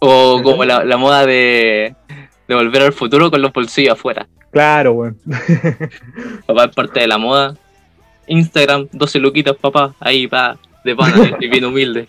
O 0.00 0.40
como 0.42 0.64
la, 0.64 0.82
la 0.84 0.96
moda 0.96 1.26
de, 1.26 1.94
de 2.48 2.54
volver 2.56 2.82
al 2.82 2.92
futuro 2.92 3.30
con 3.30 3.40
los 3.40 3.52
bolsillos 3.52 3.92
afuera. 3.92 4.26
Claro, 4.50 4.92
weón. 4.92 5.16
Papá 6.46 6.64
es 6.64 6.74
parte 6.74 7.00
de 7.00 7.06
la 7.06 7.18
moda. 7.18 7.56
Instagram, 8.26 8.88
12 8.92 9.18
luquitas, 9.18 9.56
papá, 9.56 9.94
ahí 9.98 10.26
va, 10.26 10.56
de 10.84 10.94
pana, 10.94 11.36
y 11.40 11.48
bien 11.48 11.64
humilde. 11.66 12.06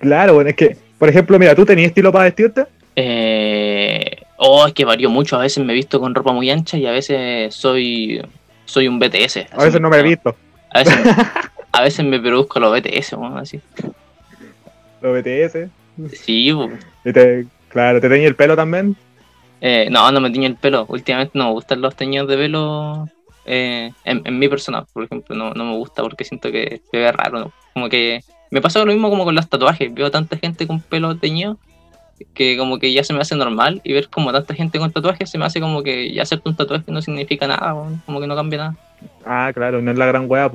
Claro, 0.00 0.34
bueno, 0.34 0.50
es 0.50 0.56
que, 0.56 0.76
por 0.98 1.08
ejemplo, 1.08 1.38
mira, 1.38 1.54
¿tú 1.54 1.64
tenías 1.64 1.88
estilo 1.88 2.12
para 2.12 2.24
vestirte? 2.24 2.64
Eh, 2.96 4.16
oh, 4.36 4.66
es 4.66 4.72
que 4.72 4.84
varío 4.84 5.10
mucho. 5.10 5.36
A 5.36 5.40
veces 5.42 5.64
me 5.64 5.72
he 5.72 5.76
visto 5.76 6.00
con 6.00 6.14
ropa 6.14 6.32
muy 6.32 6.50
ancha 6.50 6.76
y 6.76 6.86
a 6.86 6.92
veces 6.92 7.54
soy 7.54 8.20
soy 8.64 8.88
un 8.88 8.98
BTS. 8.98 9.46
A 9.52 9.64
veces 9.64 9.80
no 9.80 9.88
me 9.88 9.98
he 9.98 10.02
visto. 10.02 10.34
A 10.72 10.80
veces, 10.80 10.94
a 11.72 11.82
veces 11.82 12.04
me 12.04 12.18
produzco 12.20 12.58
los 12.58 12.72
BTS, 12.80 13.12
weón, 13.12 13.38
así. 13.38 13.60
Los 15.00 15.22
BTS. 15.22 15.68
Sí, 16.20 16.52
po. 16.52 16.68
Y 17.04 17.12
te- 17.12 17.46
claro, 17.76 18.00
¿te 18.00 18.08
teñí 18.08 18.24
el 18.24 18.34
pelo 18.36 18.56
también? 18.56 18.96
Eh, 19.60 19.88
no, 19.90 20.10
no 20.10 20.20
me 20.20 20.30
tiño 20.30 20.46
el 20.46 20.56
pelo. 20.56 20.86
Últimamente 20.88 21.32
no 21.38 21.44
me 21.46 21.50
gustan 21.52 21.80
los 21.82 21.94
teñidos 21.94 22.26
de 22.28 22.36
pelo 22.36 23.08
eh, 23.44 23.92
en, 24.04 24.22
en 24.24 24.38
mi 24.38 24.48
persona, 24.48 24.84
por 24.92 25.04
ejemplo. 25.04 25.36
No, 25.36 25.52
no 25.52 25.64
me 25.64 25.76
gusta 25.76 26.02
porque 26.02 26.24
siento 26.24 26.50
que 26.50 26.80
se 26.90 26.96
ve 26.98 27.12
raro. 27.12 27.38
¿no? 27.38 27.52
Como 27.74 27.88
que 27.88 28.20
me 28.50 28.60
pasa 28.62 28.78
lo 28.80 28.86
mismo 28.86 29.10
como 29.10 29.24
con 29.24 29.34
los 29.34 29.46
tatuajes. 29.48 29.92
Veo 29.92 30.10
tanta 30.10 30.36
gente 30.38 30.66
con 30.66 30.80
pelo 30.80 31.16
teñido 31.16 31.58
que 32.32 32.56
como 32.56 32.78
que 32.78 32.94
ya 32.94 33.04
se 33.04 33.12
me 33.12 33.20
hace 33.20 33.36
normal 33.36 33.82
y 33.84 33.92
ver 33.92 34.08
como 34.08 34.32
tanta 34.32 34.54
gente 34.54 34.78
con 34.78 34.90
tatuajes 34.90 35.28
se 35.28 35.36
me 35.36 35.44
hace 35.44 35.60
como 35.60 35.82
que 35.82 36.14
ya 36.14 36.22
hacerte 36.22 36.48
un 36.48 36.56
tatuaje 36.56 36.90
no 36.90 37.02
significa 37.02 37.46
nada, 37.46 37.74
como 38.06 38.20
que 38.22 38.26
no 38.26 38.34
cambia 38.34 38.58
nada. 38.58 38.76
Ah, 39.26 39.50
claro, 39.52 39.82
no 39.82 39.90
es 39.90 39.98
la 39.98 40.06
gran 40.06 40.24
weá. 40.26 40.50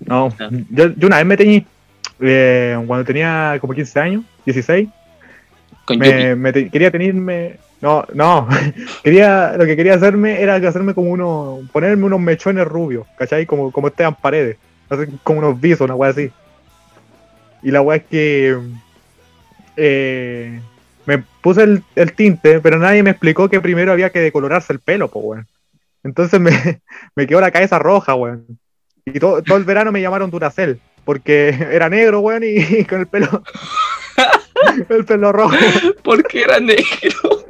No, 0.00 0.34
Ah. 0.40 0.48
yo, 0.70 0.92
yo 0.96 1.06
una 1.06 1.18
vez 1.18 1.26
me 1.26 1.36
teñí 1.36 1.64
eh, 2.20 2.76
cuando 2.86 3.04
tenía 3.04 3.58
como 3.60 3.74
15 3.74 4.00
años, 4.00 4.24
16. 4.44 4.88
Con. 5.88 5.98
Me, 5.98 6.34
me 6.36 6.52
te- 6.52 6.68
quería 6.68 6.90
tenerme. 6.90 7.56
No, 7.80 8.04
no. 8.12 8.48
quería, 9.02 9.54
lo 9.56 9.64
que 9.64 9.74
quería 9.76 9.94
hacerme 9.94 10.42
era 10.42 10.56
hacerme 10.56 10.94
como 10.94 11.10
uno. 11.10 11.60
ponerme 11.72 12.04
unos 12.04 12.20
mechones 12.20 12.66
rubios, 12.66 13.06
¿cachai? 13.16 13.46
Como, 13.46 13.72
como 13.72 13.88
Esteban 13.88 14.14
Paredes. 14.14 14.56
Hacer 14.90 15.08
como 15.22 15.38
unos 15.40 15.60
visos, 15.60 15.82
una 15.82 15.94
weá 15.94 16.10
así. 16.10 16.30
Y 17.62 17.70
la 17.70 17.80
weá 17.82 17.96
es 17.96 18.04
que. 18.04 18.56
eh, 19.76 20.60
me 21.06 21.24
puse 21.40 21.62
el, 21.62 21.82
el 21.96 22.12
tinte, 22.12 22.60
pero 22.60 22.78
nadie 22.78 23.02
me 23.02 23.10
explicó 23.10 23.48
que 23.48 23.60
primero 23.62 23.92
había 23.92 24.10
que 24.10 24.20
decolorarse 24.20 24.72
el 24.74 24.78
pelo, 24.80 25.08
pues, 25.08 25.24
weón. 25.24 25.46
Entonces 26.04 26.38
me, 26.38 26.82
me 27.16 27.26
quedó 27.26 27.40
la 27.40 27.50
cabeza 27.50 27.78
roja, 27.78 28.14
weón. 28.14 28.44
Y 29.06 29.18
todo, 29.18 29.42
todo 29.42 29.56
el 29.56 29.64
verano 29.64 29.90
me 29.90 30.02
llamaron 30.02 30.30
Duracel, 30.30 30.80
porque 31.04 31.48
era 31.72 31.88
negro, 31.88 32.20
weón, 32.20 32.42
y, 32.44 32.84
con 32.84 33.00
el 33.00 33.06
pelo. 33.06 33.42
el 34.88 35.04
pelo 35.04 35.32
rojo. 35.32 35.56
Porque 36.02 36.42
era 36.42 36.60
negro. 36.60 37.44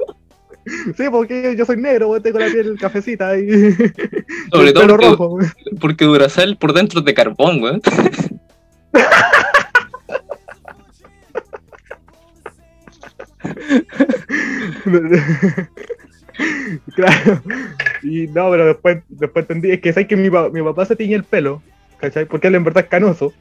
Sí, 0.95 1.05
porque 1.09 1.55
yo 1.57 1.65
soy 1.65 1.77
negro, 1.77 2.21
tengo 2.21 2.37
la 2.37 2.45
piel 2.45 2.77
cafecita 2.79 3.35
y. 3.35 3.71
Sobre 4.51 4.67
el 4.67 4.73
todo 4.73 4.83
pelo 4.83 4.97
porque, 4.97 5.05
rojo, 5.07 5.39
porque 5.79 6.05
Duracell 6.05 6.57
por 6.57 6.73
dentro 6.73 6.99
es 6.99 7.05
de 7.05 7.13
carbón, 7.15 7.63
weón. 7.63 7.81
claro. 16.95 17.41
Y 18.03 18.27
no, 18.27 18.51
pero 18.51 18.65
después, 18.67 18.99
después 19.09 19.43
entendí, 19.43 19.71
es 19.71 19.81
que 19.81 19.91
sabes 19.91 20.07
que 20.07 20.15
mi, 20.15 20.29
mi 20.29 20.61
papá 20.61 20.85
se 20.85 20.95
tiñe 20.95 21.15
el 21.15 21.23
pelo, 21.23 21.63
¿cachai? 21.97 22.25
Porque 22.25 22.47
él 22.47 22.55
en 22.55 22.63
verdad 22.63 22.83
es 22.83 22.89
canoso. 22.89 23.33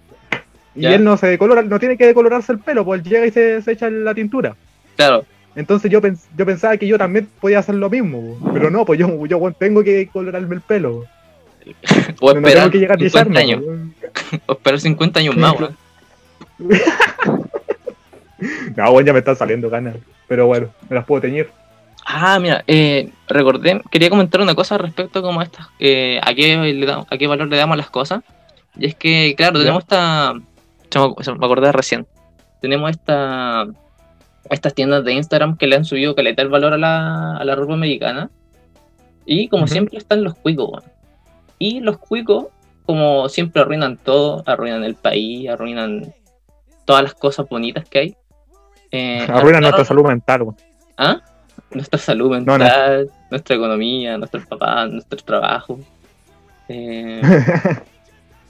Y 0.74 0.82
Ya. 0.82 0.94
él 0.94 1.04
no 1.04 1.16
se 1.16 1.26
decolora, 1.26 1.62
no 1.62 1.78
tiene 1.78 1.96
que 1.96 2.06
decolorarse 2.06 2.52
el 2.52 2.58
pelo, 2.60 2.84
pues 2.84 3.00
él 3.02 3.08
llega 3.10 3.26
y 3.26 3.30
se, 3.30 3.60
se 3.62 3.72
echa 3.72 3.90
la 3.90 4.14
tintura. 4.14 4.54
Claro. 4.96 5.24
Entonces 5.56 5.90
yo, 5.90 6.00
pens- 6.00 6.26
yo 6.36 6.46
pensaba 6.46 6.76
que 6.76 6.86
yo 6.86 6.98
también 6.98 7.28
podía 7.40 7.58
hacer 7.58 7.74
lo 7.74 7.90
mismo, 7.90 8.36
po. 8.38 8.52
pero 8.52 8.70
no, 8.70 8.84
pues 8.84 8.98
yo, 9.00 9.26
yo 9.26 9.52
tengo 9.58 9.82
que 9.82 10.06
colorarme 10.08 10.54
el 10.54 10.60
pelo. 10.60 11.04
O 12.20 12.32
No 12.32 12.38
esperar 12.38 12.54
tengo 12.64 12.70
que 12.70 12.78
llegar 12.78 12.96
a 12.96 13.00
50 13.00 13.30
alisarme, 13.30 13.38
años. 13.40 13.62
weón. 13.66 13.94
O 14.46 14.52
esperar 14.52 14.80
50 14.80 15.20
años 15.20 15.36
más, 15.36 15.54
weón. 15.58 15.76
No, 18.76 18.92
bueno, 18.92 19.06
ya 19.08 19.12
me 19.12 19.18
están 19.18 19.36
saliendo 19.36 19.68
ganas. 19.68 19.96
Pero 20.28 20.46
bueno, 20.46 20.68
me 20.88 20.94
las 20.96 21.04
puedo 21.04 21.20
teñir. 21.22 21.48
Ah, 22.06 22.38
mira, 22.38 22.62
eh, 22.66 23.10
recordé, 23.26 23.82
quería 23.90 24.08
comentar 24.10 24.40
una 24.40 24.54
cosa 24.54 24.78
respecto 24.78 25.20
como 25.22 25.40
a 25.40 25.44
estas, 25.44 25.66
eh, 25.78 26.20
a, 26.22 26.32
qué 26.34 26.56
le 26.56 26.86
da- 26.86 27.04
a 27.10 27.18
qué 27.18 27.26
valor 27.26 27.48
le 27.48 27.56
damos 27.56 27.74
a 27.74 27.78
las 27.78 27.90
cosas. 27.90 28.22
Y 28.76 28.86
es 28.86 28.94
que, 28.94 29.34
claro, 29.36 29.54
Ya. 29.58 29.60
tenemos 29.64 29.82
esta, 29.82 30.34
se 30.90 30.98
me, 31.32 31.44
acordé 31.44 31.72
recién, 31.72 32.06
tenemos 32.60 32.90
esta, 32.90 33.66
estas 34.50 34.74
tiendas 34.74 35.04
de 35.04 35.12
Instagram 35.12 35.56
que 35.56 35.66
le 35.66 35.76
han 35.76 35.84
subido 35.84 36.14
caleta 36.14 36.42
el 36.42 36.48
valor 36.48 36.72
a 36.74 36.78
la, 36.78 37.36
a 37.36 37.44
la 37.44 37.54
ropa 37.54 37.74
americana. 37.74 38.30
Y 39.26 39.48
como 39.48 39.66
siempre 39.66 39.98
están 39.98 40.24
los 40.24 40.34
cuicos. 40.34 40.82
Y 41.58 41.80
los 41.80 41.98
cuicos, 41.98 42.46
como 42.86 43.28
siempre 43.28 43.60
arruinan 43.60 43.98
todo, 43.98 44.42
arruinan 44.46 44.84
el 44.84 44.94
país, 44.94 45.50
arruinan 45.50 46.14
todas 46.86 47.02
las 47.02 47.14
cosas 47.14 47.46
bonitas 47.48 47.86
que 47.88 47.98
hay. 47.98 48.16
Eh, 48.90 49.20
Arruina 49.28 49.58
agarraron- 49.58 49.60
nuestra 49.60 49.84
salud 49.84 50.06
mental. 50.06 50.46
¿Ah? 50.96 51.20
Nuestra 51.70 51.98
salud 51.98 52.30
No, 52.38 52.56
no. 52.56 52.58
mental, 52.64 53.10
nuestra 53.30 53.56
economía, 53.56 54.16
nuestros 54.16 54.46
papás, 54.46 54.90
nuestro 54.90 55.18
trabajo. 55.18 55.78
Eh, 56.70 57.20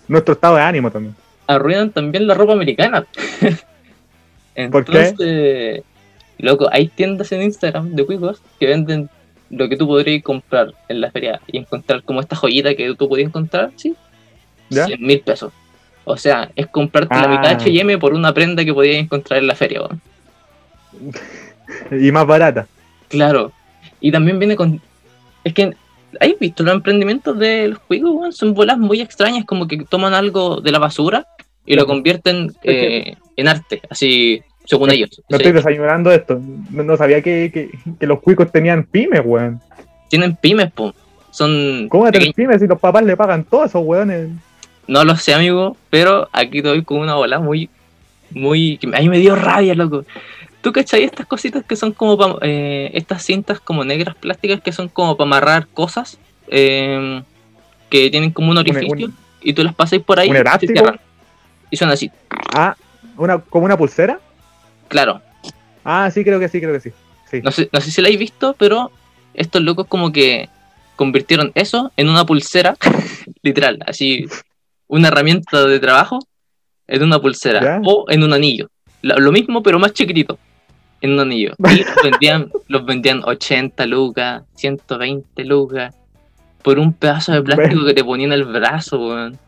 Nuestro 0.08 0.34
estado 0.34 0.56
de 0.56 0.62
ánimo 0.62 0.90
también. 0.90 1.14
Arruinan 1.48 1.90
también 1.90 2.28
la 2.28 2.34
ropa 2.34 2.52
americana. 2.52 3.04
¿Por 4.70 4.84
qué? 4.84 5.08
Entonces, 5.08 5.82
loco, 6.38 6.68
hay 6.70 6.88
tiendas 6.88 7.32
en 7.32 7.42
Instagram 7.42 7.94
de 7.94 8.06
cuicos 8.06 8.40
que 8.60 8.66
venden 8.66 9.08
lo 9.50 9.68
que 9.68 9.76
tú 9.76 9.86
podrías 9.86 10.22
comprar 10.22 10.74
en 10.88 11.00
la 11.00 11.10
feria 11.10 11.40
y 11.46 11.58
encontrar 11.58 12.02
como 12.02 12.20
esta 12.20 12.36
joyita 12.36 12.74
que 12.74 12.94
tú 12.94 13.08
podías 13.08 13.28
encontrar, 13.28 13.70
¿sí? 13.76 13.96
¿Ya? 14.68 14.86
100 14.86 15.00
mil 15.00 15.20
pesos. 15.20 15.52
O 16.04 16.16
sea, 16.16 16.50
es 16.54 16.66
comprarte 16.66 17.14
la 17.14 17.28
mitad 17.28 17.56
de 17.56 17.70
H&M 17.70 17.98
por 17.98 18.14
una 18.14 18.32
prenda 18.32 18.64
que 18.64 18.74
podías 18.74 18.96
encontrar 18.96 19.40
en 19.40 19.46
la 19.46 19.54
feria, 19.54 19.82
weón. 19.82 20.00
Y 21.90 22.10
más 22.12 22.26
barata. 22.26 22.66
Claro. 23.08 23.52
Y 24.00 24.10
también 24.10 24.38
viene 24.38 24.56
con. 24.56 24.80
Es 25.44 25.52
que. 25.52 25.74
¿Has 26.18 26.38
visto 26.40 26.62
los 26.62 26.72
emprendimientos 26.72 27.38
de 27.38 27.68
los 27.68 27.78
juegos? 27.80 28.34
Son 28.34 28.54
bolas 28.54 28.78
muy 28.78 29.02
extrañas, 29.02 29.44
como 29.44 29.68
que 29.68 29.84
toman 29.84 30.14
algo 30.14 30.62
de 30.62 30.72
la 30.72 30.78
basura 30.78 31.26
y 31.68 31.76
lo 31.76 31.86
convierten 31.86 32.52
eh, 32.64 33.14
en 33.36 33.48
arte, 33.48 33.80
así, 33.90 34.42
según 34.64 34.90
ellos. 34.90 35.22
No 35.28 35.36
estoy 35.36 35.52
desayunando 35.52 36.10
esto. 36.10 36.40
No, 36.70 36.82
no 36.82 36.96
sabía 36.96 37.20
que, 37.22 37.50
que, 37.52 37.70
que 37.98 38.06
los 38.06 38.20
cuicos 38.20 38.50
tenían 38.50 38.84
pymes, 38.84 39.20
weón. 39.24 39.60
Tienen 40.08 40.34
pymes, 40.36 40.72
po. 40.72 40.94
Son. 41.30 41.88
¿Cómo 41.90 42.06
a 42.06 42.10
tener 42.12 42.32
pymes 42.34 42.60
si 42.60 42.66
los 42.66 42.80
papás 42.80 43.04
le 43.04 43.16
pagan 43.16 43.44
todos 43.44 43.66
esos 43.70 43.82
weones? 43.84 44.30
No 44.86 45.04
lo 45.04 45.14
sé, 45.16 45.34
amigo, 45.34 45.76
pero 45.90 46.28
aquí 46.32 46.62
doy 46.62 46.82
con 46.82 46.98
una 46.98 47.14
bola 47.14 47.38
muy. 47.38 47.68
Muy. 48.30 48.78
que 48.78 48.86
a 48.94 49.00
mí 49.00 49.08
me 49.08 49.18
dio 49.18 49.36
rabia, 49.36 49.74
loco. 49.74 50.04
¿Tú 50.62 50.72
cachai 50.72 51.04
estas 51.04 51.26
cositas 51.26 51.62
que 51.64 51.76
son 51.76 51.92
como 51.92 52.16
pa- 52.18 52.38
eh, 52.42 52.90
estas 52.94 53.22
cintas 53.22 53.60
como 53.60 53.84
negras 53.84 54.14
plásticas 54.16 54.60
que 54.60 54.72
son 54.72 54.88
como 54.88 55.16
para 55.16 55.26
amarrar 55.28 55.66
cosas? 55.68 56.18
eh, 56.50 57.22
que 57.90 58.08
tienen 58.10 58.30
como 58.30 58.50
un 58.50 58.56
orificio 58.58 59.06
un- 59.06 59.14
y 59.42 59.52
tú 59.52 59.62
las 59.62 59.74
pasas 59.74 59.98
por 60.00 60.18
ahí 60.18 60.30
¿Un 60.30 60.36
elástico? 60.36 60.92
Y 61.70 61.76
son 61.76 61.90
así, 61.90 62.10
Ah, 62.54 62.74
una, 63.16 63.38
como 63.38 63.64
una 63.64 63.76
pulsera. 63.76 64.18
claro. 64.88 65.20
Ah, 65.84 66.10
sí, 66.10 66.22
creo 66.22 66.38
que 66.38 66.48
sí, 66.48 66.60
creo 66.60 66.72
que 66.74 66.80
sí. 66.80 66.90
Sí. 67.30 67.40
No 67.42 67.50
sé, 67.50 67.68
no 67.72 67.80
sé 67.80 67.90
si 67.90 68.02
la 68.02 68.08
habéis 68.08 68.20
visto, 68.20 68.54
pero 68.58 68.90
estos 69.34 69.62
locos 69.62 69.86
como 69.86 70.12
que 70.12 70.48
convirtieron 70.96 71.50
eso 71.54 71.92
en 71.96 72.08
una 72.08 72.24
pulsera, 72.26 72.76
literal, 73.42 73.78
así, 73.86 74.26
una 74.86 75.08
herramienta 75.08 75.64
de 75.66 75.78
trabajo 75.80 76.18
en 76.86 77.02
una 77.02 77.18
pulsera 77.20 77.62
Ya. 77.62 77.80
o 77.84 78.04
en 78.08 78.22
un 78.22 78.32
anillo. 78.32 78.68
Lo, 79.02 79.16
lo 79.18 79.32
mismo, 79.32 79.62
pero 79.62 79.78
más 79.78 79.92
chiquitito, 79.92 80.38
en 81.00 81.12
un 81.12 81.20
anillo. 81.20 81.54
Y 81.70 81.78
los 81.84 81.94
vendían, 82.02 82.50
los 82.66 82.84
vendían 82.84 83.22
80 83.24 83.86
lucas, 83.86 84.42
120 84.56 85.44
lucas, 85.44 85.94
por 86.62 86.78
un 86.78 86.92
pedazo 86.92 87.32
de 87.32 87.42
plástico 87.42 87.84
que 87.86 87.94
te 87.94 88.04
ponían 88.04 88.32
en 88.32 88.40
el 88.40 88.44
brazo, 88.44 88.98
weón. 88.98 89.38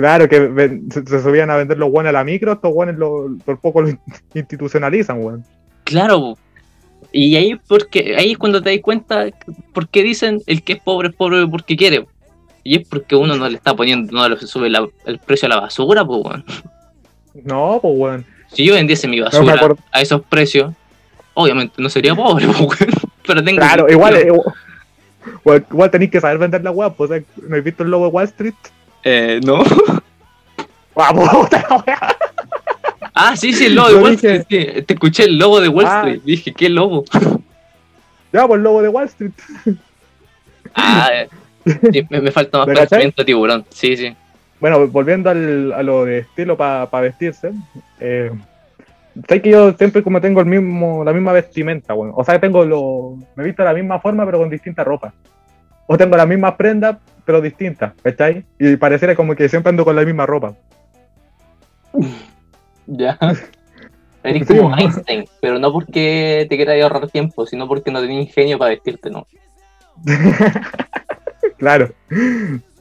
Claro, 0.00 0.28
que 0.28 0.38
ven- 0.40 0.90
se, 0.90 1.04
se 1.04 1.22
subían 1.22 1.50
a 1.50 1.56
vender 1.56 1.76
los 1.78 1.90
weones 1.90 2.10
a 2.10 2.12
la 2.12 2.24
micro, 2.24 2.52
estos 2.52 2.72
weones 2.74 2.96
lo- 2.96 3.36
por 3.44 3.58
poco 3.60 3.82
lo 3.82 3.88
institucionalizan, 4.34 5.22
weón. 5.22 5.44
Claro, 5.84 6.36
y 7.12 7.36
ahí 7.36 7.58
porque 7.68 8.14
ahí 8.16 8.32
es 8.32 8.38
cuando 8.38 8.62
te 8.62 8.70
das 8.70 8.80
cuenta 8.82 9.26
por 9.72 9.88
qué 9.88 10.02
dicen 10.02 10.40
el 10.46 10.62
que 10.62 10.74
es 10.74 10.80
pobre 10.80 11.08
es 11.08 11.14
pobre 11.14 11.46
porque 11.46 11.76
quiere. 11.76 12.06
Y 12.62 12.76
es 12.76 12.86
porque 12.88 13.16
uno 13.16 13.36
no 13.36 13.48
le 13.48 13.56
está 13.56 13.74
poniendo, 13.74 14.12
no 14.12 14.28
le 14.28 14.36
sube 14.38 14.68
la- 14.70 14.86
el 15.06 15.18
precio 15.18 15.46
a 15.46 15.48
la 15.50 15.60
basura, 15.60 16.04
pues 16.04 16.20
weón. 16.24 16.44
No, 17.44 17.78
pues 17.80 17.94
weón. 17.96 18.26
Si 18.52 18.64
yo 18.64 18.74
vendiese 18.74 19.06
mi 19.08 19.20
basura 19.20 19.58
a 19.92 20.00
esos 20.00 20.22
precios, 20.22 20.72
obviamente 21.34 21.74
no 21.78 21.88
sería 21.88 22.14
pobre, 22.14 22.46
pues 22.46 22.60
weón. 22.60 22.90
Pero 23.26 23.44
tengo 23.44 23.58
Claro, 23.60 23.86
igual, 23.88 24.18
igual, 25.44 25.64
igual, 25.70 25.90
tenéis 25.90 26.10
que 26.10 26.20
saber 26.20 26.38
vender 26.38 26.62
la 26.64 26.70
weá, 26.70 26.90
pues, 26.90 27.22
¿no 27.46 27.56
has 27.56 27.62
visto 27.64 27.82
el 27.82 27.90
logo 27.90 28.06
de 28.06 28.10
Wall 28.12 28.24
Street? 28.24 28.54
Eh, 29.04 29.40
no. 29.44 29.62
¡Ah, 30.96 31.12
puta 31.14 31.66
la 31.70 31.76
weá! 31.86 32.16
Ah, 33.14 33.36
sí, 33.36 33.52
sí, 33.52 33.66
el 33.66 33.74
logo 33.74 33.88
de 33.88 33.94
Wall 34.02 34.12
Street. 34.14 34.42
sí. 34.48 34.82
Te 34.82 34.94
escuché 34.94 35.24
el 35.24 35.38
logo 35.38 35.60
de 35.60 35.68
Wall 35.68 35.86
Ah. 35.86 35.98
Street. 36.00 36.20
Dije, 36.24 36.52
¿qué 36.52 36.68
logo? 36.68 37.04
Ya, 38.32 38.46
pues 38.46 38.58
el 38.58 38.62
logo 38.64 38.80
de 38.80 38.88
Wall 38.88 39.06
Street. 39.06 39.32
Ah, 40.74 41.10
sí, 41.92 42.06
me, 42.08 42.20
me 42.20 42.30
falta 42.30 42.58
más 42.58 42.68
pensamiento 42.68 43.24
tiburón. 43.24 43.64
Sí, 43.70 43.96
sí. 43.96 44.14
Bueno, 44.60 44.86
volviendo 44.86 45.30
al, 45.30 45.72
a 45.72 45.82
lo 45.82 46.04
de 46.04 46.18
estilo 46.18 46.56
para 46.56 46.86
vestirse, 47.00 47.50
eh, 47.98 48.30
sé 49.28 49.42
que 49.42 49.50
yo 49.50 49.72
siempre 49.72 50.02
como 50.04 50.20
tengo 50.20 50.38
el 50.40 50.46
mismo, 50.46 51.02
la 51.02 51.12
misma 51.12 51.32
vestimenta, 51.32 51.92
weón. 51.94 52.12
O 52.14 52.22
sea, 52.24 52.38
tengo 52.38 52.64
lo, 52.64 53.16
me 53.34 53.42
he 53.42 53.46
visto 53.46 53.62
de 53.64 53.68
la 53.70 53.74
misma 53.74 53.98
forma 53.98 54.24
pero 54.24 54.38
con 54.38 54.48
distinta 54.50 54.84
ropa. 54.84 55.12
O 55.92 55.98
tengo 55.98 56.16
las 56.16 56.28
mismas 56.28 56.54
prendas, 56.54 56.98
pero 57.24 57.40
distintas, 57.40 57.92
¿cachai? 58.00 58.44
Y 58.60 58.76
pareciera 58.76 59.16
como 59.16 59.34
que 59.34 59.48
siempre 59.48 59.70
ando 59.70 59.84
con 59.84 59.96
la 59.96 60.04
misma 60.04 60.24
ropa. 60.24 60.54
Ya. 62.86 63.16
Eres 64.24 64.46
Sí, 64.48 64.56
como. 64.56 64.76
Einstein, 64.76 65.24
pero 65.40 65.58
no 65.58 65.72
porque 65.72 66.44
te 66.48 66.56
quieras 66.56 66.82
ahorrar 66.82 67.08
tiempo, 67.08 67.46
sino 67.46 67.66
porque 67.68 67.90
no 67.90 68.00
tenías 68.00 68.22
ingenio 68.26 68.58
para 68.58 68.70
vestirte, 68.70 69.10
¿no? 69.10 69.26
Claro, 71.58 71.90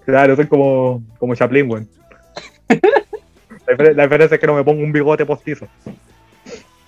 claro, 0.05 0.35
soy 0.37 0.47
como, 0.47 1.03
como 1.17 1.35
Chaplin, 1.35 1.69
weón. 1.69 1.87
La, 2.69 2.77
difer- 3.75 3.93
la 3.95 4.03
diferencia 4.03 4.35
es 4.35 4.39
que 4.41 4.47
no 4.47 4.53
me 4.55 4.63
pongo 4.63 4.81
un 4.83 4.91
bigote 4.93 5.25
postizo. 5.25 5.67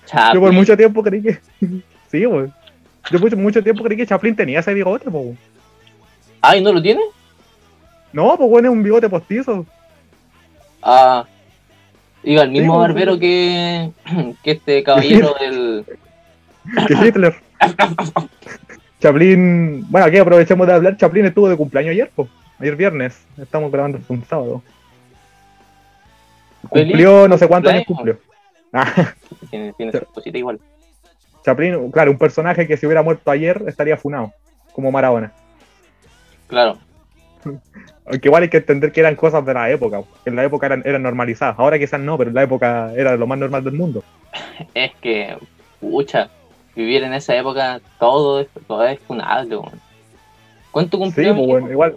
Chaplin. 0.05 0.33
Yo 0.35 0.39
por 0.41 0.51
mucho 0.53 0.77
tiempo 0.77 1.03
creí 1.03 1.21
que. 1.21 1.39
sí, 2.09 2.25
weón. 2.25 2.53
Yo 3.11 3.19
por 3.19 3.35
mucho 3.35 3.61
tiempo 3.61 3.83
creí 3.83 3.97
que 3.97 4.05
Chaplin 4.07 4.35
tenía 4.35 4.59
ese 4.59 4.73
bigote, 4.73 5.09
po. 5.11 5.35
Weón. 6.43 6.53
Ay, 6.53 6.61
¿no 6.61 6.73
lo 6.73 6.81
tiene? 6.81 7.01
No, 8.13 8.35
pues 8.37 8.49
bueno, 8.49 8.69
es 8.69 8.73
un 8.73 8.83
bigote 8.83 9.09
postizo. 9.09 9.65
Ah. 10.81 11.25
Diga, 12.23 12.43
el 12.43 12.51
mismo 12.51 12.73
Sí, 12.73 12.77
pues, 12.77 12.87
barbero 12.87 13.13
sí. 13.15 13.19
que, 13.19 13.91
que 14.43 14.51
este 14.51 14.83
caballero 14.83 15.35
del. 15.39 15.85
Que 16.87 16.93
Hitler. 17.07 17.35
Chaplin. 18.99 19.83
Bueno, 19.89 20.05
aquí 20.05 20.17
aprovechemos 20.17 20.67
de 20.67 20.73
hablar. 20.73 20.95
Chaplin 20.97 21.25
estuvo 21.25 21.49
de 21.49 21.57
cumpleaños 21.57 21.91
ayer, 21.91 22.11
po. 22.15 22.27
Ayer 22.59 22.75
viernes. 22.75 23.19
Estamos 23.41 23.71
grabando 23.71 23.97
esto 23.97 24.13
un 24.13 24.23
sábado. 24.25 24.61
Cumplió 26.69 27.27
no 27.27 27.37
sé 27.39 27.47
cuántos 27.47 27.73
años 27.73 27.85
cumplió. 27.87 28.19
Ah, 28.71 29.13
Tiene, 29.49 29.73
tiene 29.73 29.91
su 29.91 30.05
cosita 30.05 30.37
igual. 30.37 30.59
Chaplin, 31.43 31.91
claro, 31.91 32.11
un 32.11 32.19
personaje 32.19 32.67
que 32.67 32.77
si 32.77 32.85
hubiera 32.85 33.01
muerto 33.01 33.31
ayer 33.31 33.63
estaría 33.67 33.97
funado. 33.97 34.31
Como 34.73 34.91
Maradona. 34.91 35.33
Claro. 36.51 36.77
Aunque 38.05 38.27
igual 38.27 38.43
hay 38.43 38.49
que 38.49 38.57
entender 38.57 38.91
que 38.91 38.99
eran 38.99 39.15
cosas 39.15 39.43
de 39.45 39.53
la 39.53 39.69
época. 39.71 40.01
En 40.25 40.35
la 40.35 40.43
época 40.43 40.67
eran, 40.67 40.83
eran 40.85 41.01
normalizadas. 41.01 41.55
Ahora 41.57 41.79
quizás 41.79 41.99
no, 41.99 42.17
pero 42.17 42.29
en 42.29 42.35
la 42.35 42.43
época 42.43 42.91
era 42.95 43.15
lo 43.17 43.25
más 43.25 43.39
normal 43.39 43.63
del 43.63 43.73
mundo. 43.73 44.03
Es 44.75 44.91
que, 45.01 45.35
pucha, 45.79 46.29
vivir 46.75 47.01
en 47.03 47.13
esa 47.13 47.35
época 47.35 47.81
todo 47.99 48.41
es, 48.41 48.47
todo 48.67 48.85
es 48.85 48.99
funable. 48.99 49.57
¿Cuánto 50.69 50.97
Sí, 50.97 51.03
cumplió? 51.03 51.35
pues 51.35 51.47
bueno, 51.47 51.71
igual. 51.71 51.95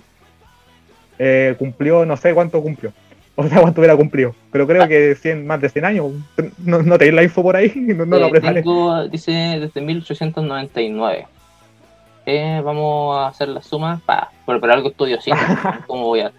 Eh, 1.19 1.55
cumplió, 1.59 2.05
no 2.07 2.17
sé 2.17 2.33
cuánto 2.33 2.63
cumplió. 2.63 2.93
O 3.37 3.49
sea, 3.49 3.61
cuánto 3.61 3.81
hubiera 3.81 3.97
cumplido. 3.97 4.33
Pero 4.53 4.65
creo 4.65 4.87
que 4.87 5.17
100, 5.17 5.45
más 5.45 5.61
de 5.61 5.69
100 5.69 5.85
años. 5.85 6.13
No, 6.59 6.81
no 6.83 6.97
tenéis 6.97 7.15
la 7.17 7.23
info 7.25 7.43
por 7.43 7.57
ahí. 7.57 7.73
No, 7.75 8.07
no 8.07 8.29
Eh, 8.29 8.31
preparé. 8.31 8.63
tengo, 8.63 9.09
dice 9.09 9.33
desde 9.33 9.81
1899. 9.81 11.27
Eh, 12.27 12.61
vamos 12.65 13.17
a 13.19 13.29
hacer 13.29 13.49
la 13.49 13.61
suma. 13.63 14.01
Pa, 14.07 14.31
pero, 14.47 14.61
pero 14.61 14.73
algo 14.73 14.89
estudio 14.89 15.21
sí. 15.21 15.31
¿Cómo 15.87 16.05
voy 16.07 16.21
a.? 16.21 16.33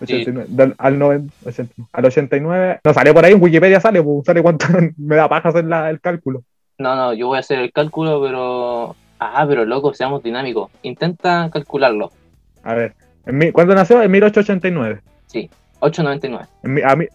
89, 0.00 0.46
del- 0.48 0.74
al, 0.78 0.98
90, 0.98 1.34
80, 1.48 1.74
al 1.92 2.04
89. 2.04 2.80
No 2.84 2.94
sale 2.94 3.12
por 3.14 3.24
ahí, 3.24 3.32
en 3.32 3.42
Wikipedia 3.42 3.80
sale, 3.80 4.02
pues, 4.02 4.24
sale 4.24 4.42
cuánto 4.42 4.66
me 4.96 5.16
da 5.16 5.28
paja 5.28 5.48
hacer 5.48 5.64
la- 5.64 5.90
el 5.90 6.00
cálculo. 6.00 6.42
No, 6.78 6.94
no, 6.94 7.14
yo 7.14 7.28
voy 7.28 7.38
a 7.38 7.40
hacer 7.40 7.58
el 7.58 7.72
cálculo, 7.72 8.20
pero. 8.22 8.94
Ah, 9.18 9.46
pero 9.48 9.64
loco, 9.64 9.94
seamos 9.94 10.22
dinámicos. 10.22 10.70
Intenta 10.82 11.48
calcularlo. 11.50 12.12
A 12.62 12.74
ver, 12.74 12.94
en 13.24 13.38
mi- 13.38 13.50
¿cuándo 13.50 13.74
nació? 13.74 14.02
En 14.02 14.10
1889. 14.10 15.00
899. 15.80 16.46
En 16.62 16.74
mi- 16.74 16.82
a 16.82 16.94
mí, 16.96 17.06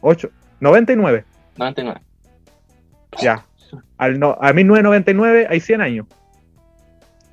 8, 0.00 0.28
99, 0.60 1.24
99. 1.56 2.00
ya. 3.20 3.44
Al 3.98 4.18
no, 4.20 4.36
a 4.40 4.52
1999 4.52 5.46
hay 5.50 5.60
100 5.60 5.80
años. 5.80 6.06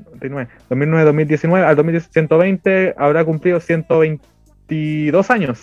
99, 0.05 0.49
2009, 0.69 1.05
2019, 1.05 1.65
al 1.65 1.75
2010, 1.75 2.09
120 2.11 2.93
habrá 2.97 3.23
cumplido 3.25 3.59
122 3.59 5.29
años. 5.31 5.61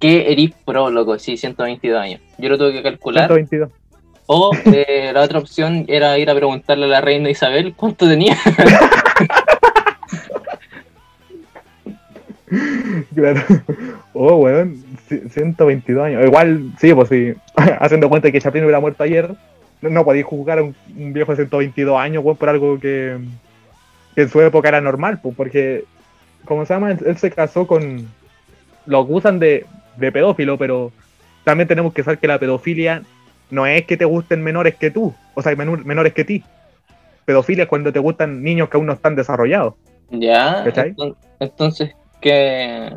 ¿Qué 0.00 0.30
eris 0.32 0.52
pro, 0.64 0.90
loco? 0.90 1.18
Sí, 1.18 1.36
122 1.36 2.00
años. 2.00 2.20
Yo 2.38 2.48
lo 2.48 2.58
tuve 2.58 2.72
que 2.72 2.82
calcular. 2.82 3.26
122. 3.26 3.70
O 4.26 4.52
eh, 4.66 5.10
la 5.12 5.22
otra 5.22 5.38
opción 5.38 5.86
era 5.88 6.18
ir 6.18 6.28
a 6.30 6.34
preguntarle 6.34 6.84
a 6.84 6.88
la 6.88 7.00
reina 7.00 7.30
Isabel 7.30 7.74
cuánto 7.74 8.06
tenía. 8.08 8.36
Claro. 13.14 13.42
Oh, 14.14 14.36
weón, 14.36 14.82
ci- 15.08 15.28
122 15.28 16.02
años. 16.04 16.24
Igual, 16.24 16.72
sí, 16.80 16.94
pues 16.94 17.08
sí. 17.08 17.34
Haciendo 17.80 18.08
cuenta 18.08 18.30
que 18.32 18.40
Chaplin 18.40 18.64
hubiera 18.64 18.80
muerto 18.80 19.02
ayer, 19.02 19.30
no, 19.82 19.90
no 19.90 20.04
podéis 20.04 20.24
juzgar 20.26 20.58
a 20.58 20.62
un, 20.62 20.74
un 20.96 21.12
viejo 21.12 21.32
de 21.32 21.36
122 21.36 21.98
años, 21.98 22.24
weón, 22.24 22.36
por 22.36 22.48
algo 22.48 22.78
que, 22.78 23.18
que 24.14 24.22
en 24.22 24.28
su 24.28 24.40
época 24.40 24.68
era 24.68 24.80
normal, 24.80 25.20
pues, 25.22 25.34
porque, 25.36 25.84
como 26.44 26.64
se 26.66 26.74
llama, 26.74 26.92
él, 26.92 26.98
él 27.06 27.16
se 27.16 27.30
casó 27.30 27.66
con. 27.66 28.06
Lo 28.86 29.00
acusan 29.00 29.38
de, 29.38 29.66
de 29.96 30.10
pedófilo, 30.12 30.56
pero 30.56 30.90
también 31.44 31.68
tenemos 31.68 31.92
que 31.92 32.02
saber 32.02 32.18
que 32.18 32.26
la 32.28 32.38
pedofilia 32.38 33.02
no 33.50 33.66
es 33.66 33.84
que 33.86 33.96
te 33.96 34.04
gusten 34.04 34.42
menores 34.42 34.74
que 34.76 34.90
tú, 34.90 35.14
o 35.34 35.42
sea, 35.42 35.52
menor- 35.52 35.84
menores 35.84 36.12
que 36.14 36.24
ti. 36.24 36.42
Pedofilia 37.24 37.64
es 37.64 37.68
cuando 37.68 37.92
te 37.92 37.98
gustan 37.98 38.42
niños 38.42 38.68
que 38.70 38.76
aún 38.78 38.86
no 38.86 38.94
están 38.94 39.14
desarrollados. 39.14 39.74
ya. 40.10 40.64
Entonces, 41.40 41.94
¿qué? 42.20 42.90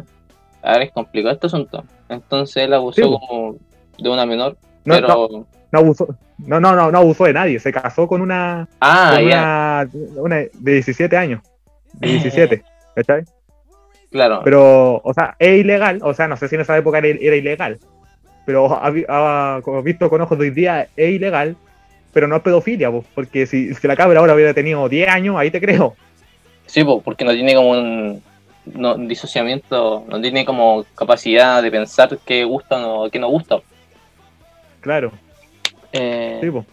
A 0.62 0.72
ver, 0.74 0.82
es 0.84 0.92
complicado 0.92 1.34
este 1.34 1.48
asunto. 1.48 1.84
Entonces 2.08 2.64
él 2.64 2.74
abusó 2.74 3.02
Sí, 3.02 3.08
po. 3.08 3.20
como 3.20 3.56
de 3.98 4.10
una 4.10 4.26
menor, 4.26 4.58
No, 4.86 4.96
pero. 4.96 5.08
no, 5.08 5.48
no 5.72 5.80
abusó, 5.80 6.08
no, 6.40 6.60
no, 6.60 6.76
no, 6.76 6.92
no 6.92 6.98
abusó 6.98 7.26
de 7.26 7.34
nadie, 7.34 7.60
se 7.60 7.72
casó 7.72 8.08
con 8.08 8.22
una, 8.22 8.68
Ah, 8.80 9.14
con 9.16 9.26
una, 9.26 9.90
una 10.22 10.36
de 10.36 10.52
17 10.74 11.16
años, 11.18 11.42
de 11.94 12.08
17, 12.10 12.64
¿cachai? 12.96 13.24
claro. 14.12 14.42
Pero, 14.44 15.02
o 15.04 15.14
sea, 15.14 15.36
es 15.40 15.60
ilegal, 15.62 16.00
o 16.04 16.14
sea, 16.14 16.28
no 16.28 16.36
sé 16.38 16.48
si 16.48 16.56
en 16.56 16.62
esa 16.62 16.78
época 16.78 16.98
era, 16.98 17.08
era 17.08 17.36
ilegal, 17.36 17.80
pero 18.46 18.74
ha, 18.74 18.88
ha- 19.08 19.60
visto 19.84 20.10
con 20.10 20.22
ojos 20.22 20.38
de 20.38 20.46
hoy 20.46 20.52
día 20.52 20.88
es 20.96 21.10
ilegal, 21.12 21.56
pero 22.14 22.28
no 22.28 22.36
es 22.36 22.42
pedofilia, 22.42 22.92
porque 23.16 23.46
si, 23.46 23.74
si 23.74 23.88
la 23.88 23.96
cabra 23.96 24.20
ahora 24.20 24.34
hubiera 24.36 24.54
tenido 24.54 24.90
10 24.90 25.08
años, 25.08 25.38
ahí 25.38 25.50
te 25.52 25.62
creo. 25.62 25.96
Sí, 26.66 26.84
po, 26.84 27.02
porque 27.02 27.24
no 27.24 27.32
tiene 27.32 27.56
como 27.56 27.70
un 27.72 28.22
no, 28.66 28.96
disociamiento, 28.98 30.04
no 30.10 30.20
tiene 30.22 30.44
como 30.46 30.86
capacidad 30.96 31.62
de 31.64 31.72
pensar 31.72 32.18
qué 32.26 32.44
gusta 32.44 32.86
o 32.86 33.10
qué 33.10 33.20
no 33.20 33.30
gusta. 33.30 33.58
Claro, 34.82 35.12
Eh, 35.94 36.40
sí, 36.42 36.50
pues. 36.52 36.66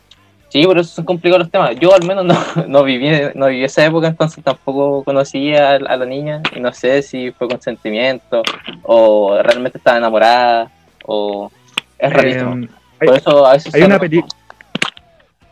Sí, 0.50 0.64
por 0.64 0.78
eso 0.78 0.88
son 0.94 1.04
complicados 1.04 1.40
los 1.44 1.50
temas. 1.50 1.76
Yo 1.78 1.94
al 1.94 2.06
menos 2.06 2.24
no, 2.24 2.34
no 2.68 2.82
viví 2.82 3.10
no 3.34 3.46
viví 3.48 3.64
esa 3.64 3.84
época, 3.84 4.06
entonces 4.06 4.42
tampoco 4.42 5.04
conocía 5.04 5.72
a, 5.72 5.74
a 5.74 5.96
la 5.96 6.06
niña 6.06 6.42
y 6.56 6.60
no 6.60 6.72
sé 6.72 7.02
si 7.02 7.30
fue 7.32 7.48
consentimiento 7.48 8.42
o 8.82 9.38
realmente 9.42 9.76
estaba 9.78 9.98
enamorada 9.98 10.70
o 11.04 11.50
es 11.98 12.12
rarísimo. 12.12 12.56
Eh, 12.56 12.68
hay- 13.00 13.06
por 13.08 13.16
eso 13.16 13.46
a 13.46 13.52
veces 13.52 13.74
hay 13.74 13.82
una 13.82 13.98
peli- 13.98 14.24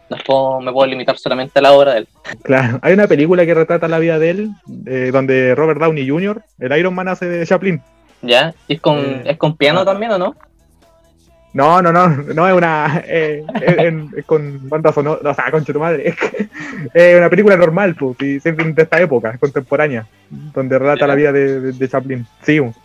no 0.08 0.16
puedo- 0.24 0.60
me 0.60 0.72
puedo 0.72 0.86
limitar 0.86 1.18
solamente 1.18 1.58
a 1.58 1.62
la 1.62 1.72
obra 1.72 1.92
de 1.94 1.98
él. 2.00 2.08
claro, 2.42 2.78
hay 2.80 2.94
una 2.94 3.06
película 3.08 3.44
que 3.44 3.54
retrata 3.54 3.88
la 3.88 3.98
vida 3.98 4.18
de 4.18 4.30
él, 4.30 4.50
eh, 4.86 5.10
donde 5.12 5.54
Robert 5.54 5.80
Downey 5.80 6.08
Jr., 6.08 6.42
el 6.60 6.78
Iron 6.78 6.94
Man 6.94 7.08
hace 7.08 7.26
de 7.26 7.44
Chaplin. 7.46 7.82
¿Ya? 8.22 8.54
¿Y 8.68 8.74
es 8.74 8.80
con, 8.80 8.98
Eh, 8.98 9.22
es 9.26 9.36
con 9.36 9.56
piano 9.56 9.80
ah. 9.80 9.84
también 9.84 10.12
o 10.12 10.18
no? 10.18 10.34
No, 11.56 11.80
no, 11.80 11.90
no, 11.90 12.08
no 12.08 12.46
es 12.48 12.54
una. 12.54 13.02
eh, 13.06 13.42
en- 13.62 14.10
con 14.26 14.68
banda 14.68 14.92
sonora, 14.92 15.30
o 15.30 15.34
sea, 15.34 15.50
concha 15.50 15.72
tu 15.72 15.80
madre. 15.80 16.14
Es, 16.94 17.16
una 17.16 17.30
película 17.30 17.56
normal, 17.56 17.94
pues, 17.98 18.20
y 18.20 18.40
siempre 18.40 18.70
de 18.72 18.82
esta 18.82 19.00
época, 19.00 19.36
contemporánea, 19.38 20.06
donde 20.30 20.78
relata 20.78 21.06
la 21.06 21.14
vida 21.14 21.32
de, 21.32 21.60
de- 21.60 21.72
de 21.72 21.88
Chaplin. 21.88 22.26
Sí, 22.42 22.60
pues. 22.60 22.76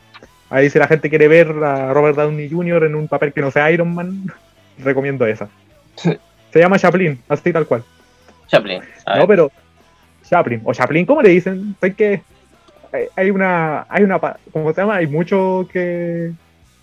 ahí 0.49 0.69
si 0.69 0.80
la 0.80 0.88
gente 0.88 1.09
quiere 1.09 1.28
ver 1.28 1.49
a 1.63 1.93
Robert 1.93 2.15
Downey 2.15 2.49
Jr. 2.49 2.86
en 2.86 2.95
un 2.95 3.07
papel 3.09 3.34
que 3.34 3.41
no 3.41 3.51
sea 3.51 3.69
Iron 3.72 3.93
Man, 3.93 4.26
recomiendo 4.80 5.26
esa. 5.26 5.49
Se 6.53 6.59
llama 6.59 6.80
Chaplin, 6.80 7.19
así 7.30 7.51
tal 7.51 7.65
cual. 7.67 7.84
Chaplin. 8.47 8.82
A 9.05 9.15
No, 9.17 9.28
ver. 9.28 9.28
pero 9.28 9.51
Chaplin, 10.24 10.61
o 10.63 10.74
Chaplin, 10.74 11.05
¿cómo 11.05 11.22
le 11.22 11.30
dicen? 11.30 11.76
Sé 11.82 11.93
que 11.93 12.22
hay- 13.17 13.30
una, 13.32 13.86
hay 13.89 14.03
una, 14.03 14.19
¿cómo 14.51 14.74
se 14.74 14.80
llama? 14.82 14.95
Hay 14.95 15.07
mucho 15.07 15.67
que, 15.72 16.32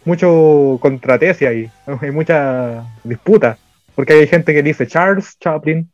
mucho 0.09 0.79
contratesia 0.81 1.51
ahí, 1.51 1.71
hay 2.03 2.11
mucha 2.11 2.85
disputa, 3.05 3.57
porque 3.95 4.15
hay 4.15 4.27
gente 4.27 4.53
que 4.55 4.63
dice 4.63 4.87
Charles 4.87 5.37
Chaplin, 5.39 5.89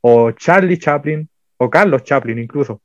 o 0.00 0.30
Charlie 0.32 0.78
Chaplin, 0.78 1.28
o 1.58 1.68
Carlos 1.68 2.02
Chaplin 2.04 2.38
incluso, 2.38 2.80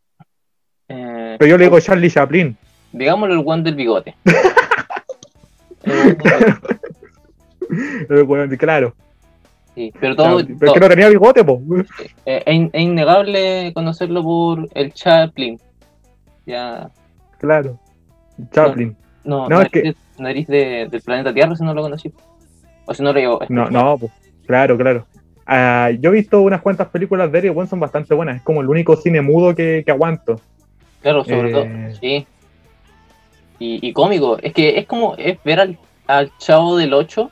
Eh, 0.89 1.35
pero 1.39 1.49
yo 1.51 1.57
le 1.57 1.65
digo 1.65 1.79
Charlie 1.79 2.09
Chaplin, 2.11 2.57
digámoslo 2.91 3.33
el 3.35 3.43
one 3.45 3.63
del 3.63 3.75
bigote. 3.75 4.15
El 8.09 8.23
bueno, 8.23 8.55
claro, 8.57 8.93
Sí, 9.75 9.91
pero 9.99 10.15
todo, 10.15 10.37
pero 10.59 10.67
es 10.67 10.73
que 10.73 10.79
no 10.79 10.87
tenía 10.89 11.09
bigote, 11.09 11.43
po. 11.43 11.59
Eh, 12.27 12.43
es, 12.45 12.53
in- 12.53 12.69
es 12.71 12.81
innegable 12.83 13.71
conocerlo 13.73 14.21
por 14.21 14.69
el 14.75 14.93
Chaplin. 14.93 15.59
Ya. 16.45 16.91
claro, 17.39 17.79
Chaplin, 18.51 18.95
No, 19.23 19.49
No, 19.49 19.55
no, 19.55 19.61
es 19.63 19.69
que- 19.69 19.79
eres, 19.79 19.95
no 20.17 20.27
eres 20.27 20.47
de- 20.47 20.87
del 20.89 21.01
planeta 21.01 21.33
Tierra 21.33 21.55
si 21.55 21.63
no 21.63 21.73
lo 21.73 21.81
conocí. 21.81 22.11
O 22.85 22.93
si 22.93 23.01
no 23.03 23.13
lo 23.13 23.19
digo. 23.19 23.39
no, 23.49 23.69
no, 23.69 23.97
pues, 23.97 24.11
claro, 24.45 24.77
claro. 24.77 25.05
Ah, 25.45 25.89
yo 25.99 26.09
he 26.09 26.13
visto 26.13 26.41
unas 26.41 26.61
cuantas 26.61 26.87
películas 26.87 27.31
de 27.31 27.49
bueno, 27.49 27.69
son 27.69 27.79
bastante 27.79 28.13
buenas. 28.13 28.37
Es 28.37 28.41
como 28.43 28.61
el 28.61 28.69
único 28.69 28.95
cine 28.95 29.21
mudo 29.21 29.53
que, 29.55 29.83
que 29.85 29.91
aguanto. 29.91 30.39
Claro, 31.01 31.23
sobre 31.25 31.49
Eh. 31.49 31.51
todo, 31.51 31.65
sí. 31.99 32.27
Y, 33.59 33.87
y 33.87 33.93
cómico, 33.93 34.37
es 34.41 34.53
que 34.53 34.77
es 34.79 34.85
como 34.85 35.15
es 35.17 35.37
ver 35.43 35.59
al, 35.59 35.77
al 36.07 36.31
chavo 36.37 36.77
del 36.77 36.93
8, 36.93 37.29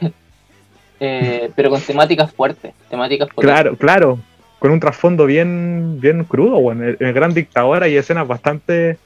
eh, 1.00 1.50
pero 1.56 1.70
con 1.70 1.80
temáticas 1.80 2.32
fuertes, 2.32 2.72
temáticas 2.88 3.28
potentes. 3.28 3.54
Claro, 3.54 3.76
claro. 3.76 4.18
Con 4.58 4.70
un 4.70 4.78
trasfondo 4.80 5.26
bien, 5.26 5.98
bien 6.00 6.22
crudo, 6.24 6.60
bueno. 6.60 6.84
En 6.84 6.96
el 7.00 7.12
Gran 7.12 7.34
Dictador 7.34 7.82
hay 7.82 7.96
escenas 7.96 8.28
bastante. 8.28 8.96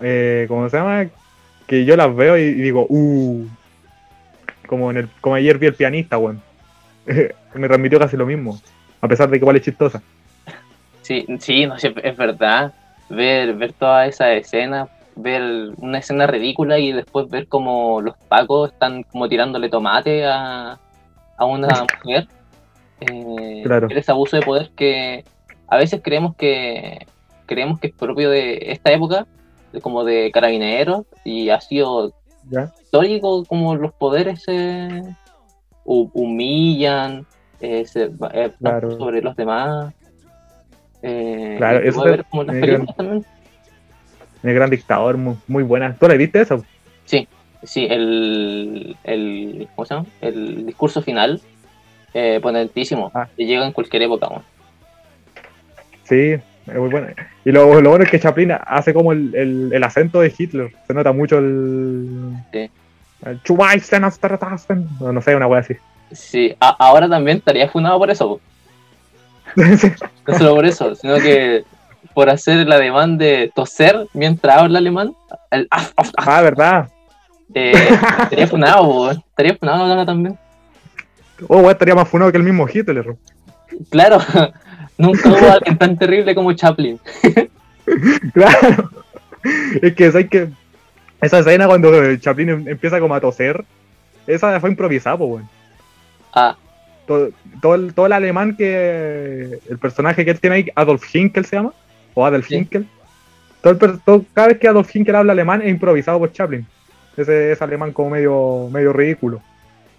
Eh, 0.00 0.46
¿Cómo 0.48 0.68
se 0.70 0.78
llama? 0.78 1.06
Que 1.66 1.84
yo 1.84 1.96
las 1.96 2.14
veo 2.14 2.36
y 2.38 2.54
digo, 2.54 2.86
uh. 2.88 3.46
Como, 4.66 4.90
en 4.90 4.96
el, 4.98 5.08
como 5.20 5.36
ayer 5.36 5.58
vi 5.58 5.66
el 5.66 5.74
pianista, 5.74 6.18
weón. 6.18 6.40
Me 7.54 7.66
transmitió 7.68 7.98
casi 7.98 8.16
lo 8.16 8.26
mismo. 8.26 8.60
A 9.00 9.08
pesar 9.08 9.28
de 9.28 9.38
que 9.38 9.42
igual 9.44 9.56
es 9.56 9.62
chistosa. 9.62 10.02
Sí, 11.02 11.24
sí, 11.38 11.66
no 11.66 11.78
sé, 11.78 11.94
es 12.02 12.16
verdad. 12.16 12.72
Ver, 13.08 13.54
ver 13.54 13.72
toda 13.72 14.06
esa 14.06 14.32
escena, 14.32 14.88
ver 15.14 15.70
una 15.76 15.98
escena 15.98 16.26
ridícula 16.26 16.78
y 16.80 16.90
después 16.92 17.28
ver 17.30 17.46
como 17.46 18.00
los 18.00 18.16
pacos 18.28 18.72
están 18.72 19.04
como 19.04 19.28
tirándole 19.28 19.68
tomate 19.68 20.24
a, 20.26 20.78
a 21.36 21.44
una 21.44 21.68
mujer. 22.04 22.26
Eh, 23.00 23.62
Claro. 23.64 23.88
ese 23.90 24.10
abuso 24.10 24.36
de 24.36 24.42
poder 24.42 24.70
que 24.74 25.24
a 25.68 25.76
veces 25.76 26.00
creemos 26.02 26.34
que 26.36 27.06
creemos 27.46 27.78
que 27.78 27.88
es 27.88 27.92
propio 27.92 28.30
de 28.30 28.58
esta 28.72 28.90
época, 28.90 29.26
como 29.80 30.04
de 30.04 30.30
carabineros, 30.32 31.06
y 31.24 31.50
ha 31.50 31.60
sido 31.60 32.12
¿Ya? 32.50 32.72
histórico 32.82 33.44
como 33.44 33.74
los 33.76 33.92
poderes 33.94 34.42
se 34.42 35.02
hu- 35.84 36.10
humillan, 36.12 37.26
eh, 37.60 37.84
se 37.86 38.10
eh, 38.32 38.52
Claro. 38.60 38.96
sobre 38.98 39.22
los 39.22 39.34
demás. 39.36 39.92
Eh, 41.02 41.54
Claro, 41.58 41.78
eso 41.80 42.06
es- 42.06 42.22
como 42.30 42.42
eh, 42.42 42.60
películas 42.60 42.96
también. 42.96 43.24
El 44.42 44.54
Gran 44.54 44.70
Dictador, 44.70 45.16
muy, 45.16 45.36
muy 45.48 45.62
buena. 45.62 45.96
¿Tú 45.98 46.06
la 46.08 46.14
viste 46.14 46.40
eso? 46.40 46.64
Sí, 47.62 47.84
el, 47.90 48.96
el, 49.02 49.66
¿cómo 49.74 49.86
se 49.86 49.94
llama? 49.94 50.06
el 50.20 50.66
discurso 50.66 51.02
final, 51.02 51.40
eh, 52.14 52.38
potentísimo, 52.40 53.10
Ah. 53.12 53.26
que 53.36 53.44
llega 53.44 53.66
en 53.66 53.72
cualquier 53.72 54.02
época. 54.02 54.28
Sí, 56.04 56.36
es 56.66 56.74
muy 56.74 56.88
buena. 56.88 57.14
Y 57.44 57.52
lo, 57.52 57.80
lo 57.80 57.90
bueno 57.90 58.04
es 58.04 58.10
que 58.10 58.20
Chaplin 58.20 58.52
hace 58.66 58.92
como 58.92 59.12
el, 59.12 59.34
el, 59.34 59.70
el 59.72 59.84
acento 59.84 60.20
de 60.20 60.32
Hitler. 60.36 60.72
Se 60.86 60.94
nota 60.94 61.12
mucho 61.12 61.38
el. 61.38 62.32
Sí. 62.52 62.70
el. 64.68 64.86
No, 65.00 65.12
no 65.12 65.22
sé, 65.22 65.34
una 65.36 65.46
wea 65.46 65.60
así. 65.60 65.74
Sí, 66.12 66.54
a- 66.60 66.76
ahora 66.78 67.08
también 67.08 67.38
estaría 67.38 67.68
funado 67.68 67.98
por 67.98 68.10
eso. 68.10 68.40
No 70.26 70.36
solo 70.38 70.54
por 70.56 70.66
eso, 70.66 70.94
sino 70.96 71.16
que 71.16 71.64
por 72.14 72.28
hacer 72.28 72.58
el 72.58 72.72
ademán 72.72 73.16
de 73.16 73.52
toser 73.54 74.06
mientras 74.12 74.58
habla 74.58 74.78
alemán. 74.78 75.14
El, 75.50 75.68
af, 75.70 75.92
af, 75.96 76.10
af, 76.16 76.28
ah, 76.28 76.42
¿verdad? 76.42 76.88
eh, 77.54 77.72
estaría 78.22 78.46
funado, 78.48 78.82
po, 78.84 79.10
estaría 79.12 79.54
funado 79.56 79.84
ahora 79.84 80.04
también. 80.04 80.36
Oh, 81.48 81.58
wea, 81.58 81.72
estaría 81.72 81.94
más 81.94 82.08
funado 82.08 82.32
que 82.32 82.38
el 82.38 82.42
mismo 82.44 82.66
Hitler. 82.68 83.16
Claro, 83.90 84.18
nunca 84.98 85.28
hubo 85.28 85.50
alguien 85.52 85.76
tan 85.78 85.96
terrible 85.98 86.34
como 86.34 86.52
Chaplin. 86.52 86.98
Claro. 88.34 88.90
Es 89.80 89.94
que, 89.94 90.10
¿sabes 90.10 90.28
que 90.28 90.48
Esa 91.20 91.38
escena 91.38 91.66
cuando 91.68 92.16
Chaplin 92.16 92.48
em- 92.50 92.68
empieza 92.68 92.98
como 92.98 93.14
a 93.14 93.20
toser, 93.20 93.64
esa 94.26 94.58
fue 94.60 94.70
improvisada, 94.70 95.16
pues, 95.16 95.30
weón. 95.30 95.48
Ah, 96.34 96.56
Todo, 97.06 97.30
todo, 97.62 97.74
el, 97.76 97.94
todo 97.94 98.06
el 98.06 98.12
alemán 98.12 98.56
que. 98.56 99.60
El 99.70 99.78
personaje 99.78 100.24
que 100.24 100.32
él 100.32 100.40
tiene 100.40 100.56
ahí, 100.56 100.66
Adolf 100.74 101.14
Hinkel 101.14 101.44
se 101.44 101.56
llama, 101.56 101.72
o 102.14 102.26
Adolf 102.26 102.48
Sí. 102.48 102.56
Hinkel. 102.56 102.86
Todo 103.62 103.72
el 103.72 104.00
todo- 104.00 104.24
cada 104.34 104.48
vez 104.48 104.58
que 104.58 104.66
Adolf 104.68 104.94
Hinkel 104.94 105.14
habla 105.14 105.32
alemán 105.32 105.62
es 105.62 105.68
improvisado 105.70 106.18
por 106.18 106.32
Chaplin. 106.32 106.66
Ese 107.16 107.52
es 107.52 107.62
alemán 107.62 107.92
como 107.92 108.10
medio, 108.10 108.68
medio 108.72 108.92
ridículo. 108.92 109.40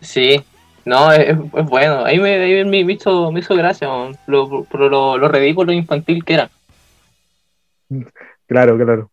sí, 0.01 0.43
no, 0.87 1.11
es, 1.11 1.29
es 1.29 1.65
bueno. 1.69 2.05
Ahí 2.05 2.19
me, 2.19 2.33
ahí 2.35 2.63
me, 2.65 2.83
me 2.83 2.93
hizo, 2.93 3.31
me 3.31 3.39
hizo 3.41 3.55
gracia, 3.55 3.87
lo, 4.27 4.63
por 4.63 4.79
lo, 4.81 5.17
lo 5.17 5.27
ridículo 5.27 5.71
e 5.71 5.75
infantil 5.75 6.23
que 6.23 6.33
era. 6.35 6.49
Claro, 8.47 8.77
claro. 8.77 9.11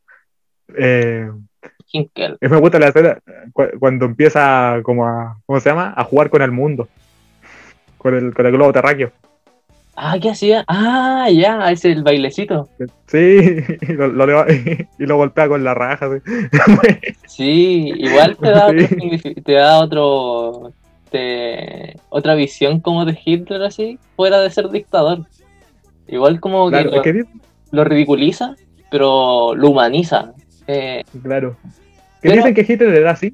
Eh, 0.77 1.29
me 2.41 2.57
gusta 2.59 2.79
la 2.79 2.89
escena 2.89 3.19
cu- 3.53 3.79
cuando 3.79 4.07
empieza 4.07 4.81
como 4.83 5.07
a. 5.07 5.39
¿Cómo 5.47 5.61
se 5.61 5.69
llama? 5.69 5.95
A 5.97 6.05
jugar 6.05 6.31
con 6.31 6.43
el 6.43 6.51
mundo. 6.51 6.89
Con 7.99 8.15
el, 8.15 8.35
con 8.35 8.47
el 8.47 8.53
globo 8.53 8.73
terráqueo. 8.73 9.13
Ah, 9.97 10.17
¿qué 10.21 10.31
hacía? 10.31 10.65
Ah, 10.67 11.29
ya, 11.33 11.71
es 11.71 11.85
el 11.85 12.03
bailecito. 12.03 12.69
Sí, 13.07 13.59
y 13.81 13.93
lo, 13.93 14.09
lo 14.09 14.45
y 14.51 15.07
lo 15.07 15.17
golpea 15.17 15.49
con 15.49 15.63
la 15.63 15.75
raja. 15.75 16.09
sí. 16.11 17.13
Sí, 17.27 17.93
igual 17.97 18.37
te 18.37 18.51
da, 18.51 18.71
Sí. 18.71 19.35
te 19.45 19.53
da 19.53 19.79
otro, 19.81 20.73
te- 21.15 21.97
otra 22.09 22.35
visión 22.35 22.81
como 22.81 23.05
de 23.05 23.17
Hitler 23.25 23.63
así, 23.63 24.01
fuera 24.17 24.41
de 24.41 24.51
ser 24.51 24.69
dictador. 24.69 25.21
Igual 26.09 26.41
como 26.41 26.69
Claro, 26.69 27.01
que 27.03 27.25
lo, 27.71 27.85
ridiculiza, 27.85 28.57
pero 28.91 29.55
lo 29.55 29.71
humaniza. 29.71 30.33
Eh, 30.67 31.05
claro. 31.23 31.57
Que 32.21 32.31
Pero- 32.31 32.37
dicen 32.37 32.55
que 32.55 32.73
Hitler 32.73 32.95
era 32.95 33.13
así. 33.13 33.33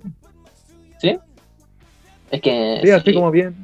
es 2.31 2.41
que 2.43 2.81
Sí, 2.83 2.91
así 2.91 3.11
sí, 3.11 3.15
como 3.15 3.31
bien. 3.31 3.55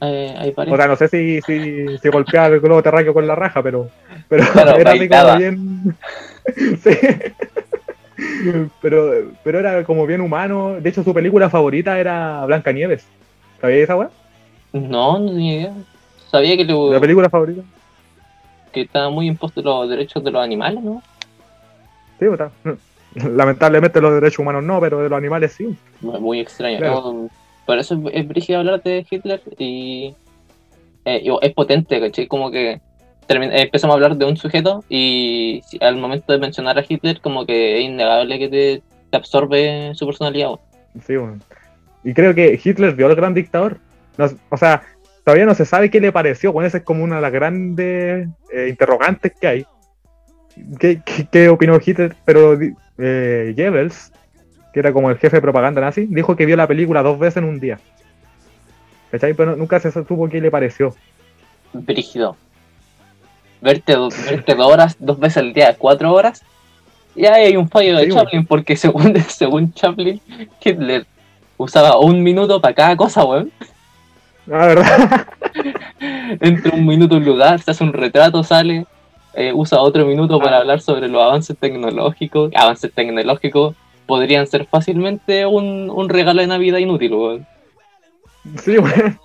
eh, 0.00 0.52
varios- 0.56 0.74
O 0.74 0.76
sea, 0.76 0.86
no 0.86 0.96
sé 0.96 1.08
si, 1.08 1.40
si, 1.42 1.98
si 1.98 2.08
golpeaba 2.08 2.46
el 2.46 2.60
globo 2.60 2.82
terráqueo 2.82 3.12
con 3.12 3.26
la 3.26 3.34
raja, 3.34 3.60
pero, 3.62 3.90
pero 4.28 4.44
Claro, 4.52 4.76
era 4.78 4.92
así 4.92 5.08
como 5.08 5.36
bien. 5.36 5.96
sí. 6.82 6.90
Pero, 8.80 9.32
pero 9.44 9.58
era 9.58 9.84
como 9.84 10.06
bien 10.06 10.20
humano. 10.20 10.76
De 10.80 10.88
hecho, 10.88 11.02
su 11.04 11.12
película 11.12 11.50
favorita 11.50 11.98
era 11.98 12.44
Blancanieves. 12.46 13.06
¿Sabías 13.60 13.80
esa 13.80 13.96
weá? 13.96 14.10
No, 14.72 15.18
no 15.18 15.32
ni 15.32 15.54
idea. 15.56 15.74
Sabía 16.30 16.56
que, 16.56 16.64
le- 16.64 16.90
La 16.90 17.00
película 17.00 17.28
favorita. 17.30 17.62
que 18.72 18.82
estaba 18.82 19.10
muy 19.10 19.26
impuesto 19.26 19.62
los 19.62 19.88
derechos 19.88 20.22
de 20.24 20.30
los 20.30 20.42
animales, 20.42 20.82
¿no? 20.82 21.02
Sí, 22.18 22.26
pues, 22.26 22.32
está. 22.40 22.50
Lamentablemente 23.30 24.00
los 24.00 24.12
derechos 24.14 24.40
humanos 24.40 24.62
no, 24.64 24.80
pero 24.80 25.02
de 25.02 25.08
los 25.08 25.16
animales 25.16 25.52
sí. 25.52 25.76
Muy 26.00 26.40
extraño. 26.40 26.78
Claro. 26.78 27.12
¿no? 27.12 27.30
Por 27.64 27.78
eso 27.78 28.00
es, 28.12 28.28
brígido 28.28 28.58
hablar 28.60 28.82
de 28.82 29.06
Hitler 29.10 29.42
y, 29.58 30.14
eh, 31.04 31.22
y 31.24 31.30
es 31.40 31.54
potente, 31.54 31.98
¿cachai? 31.98 32.26
Como 32.26 32.50
que 32.50 32.80
empezamos 33.28 33.94
a 33.94 33.96
hablar 33.96 34.16
de 34.16 34.24
un 34.24 34.36
sujeto 34.36 34.84
y 34.88 35.62
al 35.80 35.96
momento 35.96 36.32
de 36.32 36.38
mencionar 36.38 36.78
a 36.78 36.84
Hitler, 36.88 37.20
como 37.20 37.44
que 37.46 37.78
es 37.78 37.84
innegable 37.84 38.38
que 38.38 38.48
te, 38.48 38.82
te 39.10 39.16
absorbe 39.16 39.92
su 39.94 40.06
personalidad. 40.06 40.52
Sí, 41.06 41.16
bueno. 41.16 41.38
Y 42.04 42.14
creo 42.14 42.34
que 42.34 42.60
Hitler 42.62 42.94
vio 42.94 43.06
al 43.06 43.16
gran 43.16 43.34
dictador. 43.34 43.78
No- 44.16 44.30
o 44.50 44.56
sea, 44.56 44.82
todavía 45.24 45.44
no 45.46 45.54
se 45.54 45.64
sabe 45.64 45.90
qué 45.90 46.00
le 46.00 46.12
pareció. 46.12 46.52
Bueno, 46.52 46.68
esa 46.68 46.78
es 46.78 46.84
como 46.84 47.02
una 47.04 47.16
de 47.16 47.22
las 47.22 47.32
grandes 47.32 48.28
eh, 48.52 48.66
interrogantes 48.68 49.32
que 49.40 49.46
hay. 49.46 49.66
¿Qué, 50.78 51.00
qué, 51.04 51.26
qué 51.30 51.48
opinó 51.48 51.78
Hitler? 51.84 52.14
Pero 52.24 52.56
eh, 52.98 53.54
Goebbels, 53.56 54.12
que 54.72 54.80
era 54.80 54.92
como 54.92 55.10
el 55.10 55.18
jefe 55.18 55.36
de 55.36 55.42
propaganda 55.42 55.80
nazi, 55.80 56.06
dijo 56.08 56.36
que 56.36 56.46
vio 56.46 56.56
la 56.56 56.66
película 56.68 57.02
dos 57.02 57.18
veces 57.18 57.38
en 57.38 57.44
un 57.44 57.58
día. 57.60 57.78
¿Cachai? 59.10 59.34
Pero 59.34 59.56
nunca 59.56 59.80
se 59.80 59.90
supo 59.90 60.28
qué 60.28 60.40
le 60.40 60.50
pareció. 60.50 60.94
Brígido. 61.72 62.36
Verte, 63.66 63.96
verte 64.30 64.54
dos 64.54 64.72
horas, 64.72 64.96
dos 65.00 65.18
veces 65.18 65.38
al 65.38 65.52
día, 65.52 65.74
cuatro 65.76 66.12
horas, 66.12 66.42
ya 67.16 67.34
hay 67.34 67.56
un 67.56 67.68
fallo 67.68 67.96
de 67.96 68.04
Sí, 68.04 68.10
weón. 68.12 68.24
Chaplin, 68.24 68.46
porque 68.46 68.76
según, 68.76 69.14
según 69.28 69.72
Chaplin, 69.74 70.20
Hitler 70.64 71.04
usaba 71.56 71.98
un 71.98 72.22
minuto 72.22 72.60
para 72.60 72.74
cada 72.74 72.96
cosa, 72.96 73.24
weón. 73.24 73.50
La 74.46 74.66
verdad. 74.66 75.26
Entre 76.40 76.70
un 76.72 76.86
minuto 76.86 77.16
un 77.16 77.24
lugar, 77.24 77.60
se 77.60 77.72
hace 77.72 77.82
un 77.82 77.92
retrato, 77.92 78.44
sale, 78.44 78.86
eh, 79.34 79.52
usa 79.52 79.80
otro 79.80 80.06
minuto 80.06 80.38
para 80.38 80.58
Ah. 80.58 80.60
hablar 80.60 80.80
sobre 80.80 81.08
los 81.08 81.20
avances 81.20 81.56
tecnológicos. 81.58 82.52
Avances 82.54 82.92
tecnológicos 82.92 83.74
podrían 84.06 84.46
ser 84.46 84.66
fácilmente 84.66 85.44
un, 85.46 85.90
un 85.90 86.08
regalo 86.08 86.40
de 86.40 86.46
Navidad 86.46 86.78
inútil, 86.78 87.14
weón. 87.14 87.46
sí, 88.62 88.76
bueno. 88.76 89.18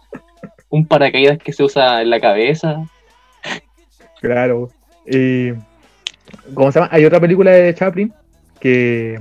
Un 0.70 0.86
paracaídas 0.88 1.38
que 1.38 1.54
se 1.54 1.64
usa 1.64 2.02
en 2.02 2.10
la 2.10 2.20
cabeza. 2.20 2.84
Claro. 4.22 4.70
Y. 5.06 5.52
¿Cómo 6.54 6.72
se 6.72 6.80
llama? 6.80 6.90
Hay 6.94 7.06
otra 7.06 7.20
película 7.20 7.52
de 7.52 7.74
Chaplin 7.76 8.14
que. 8.60 9.20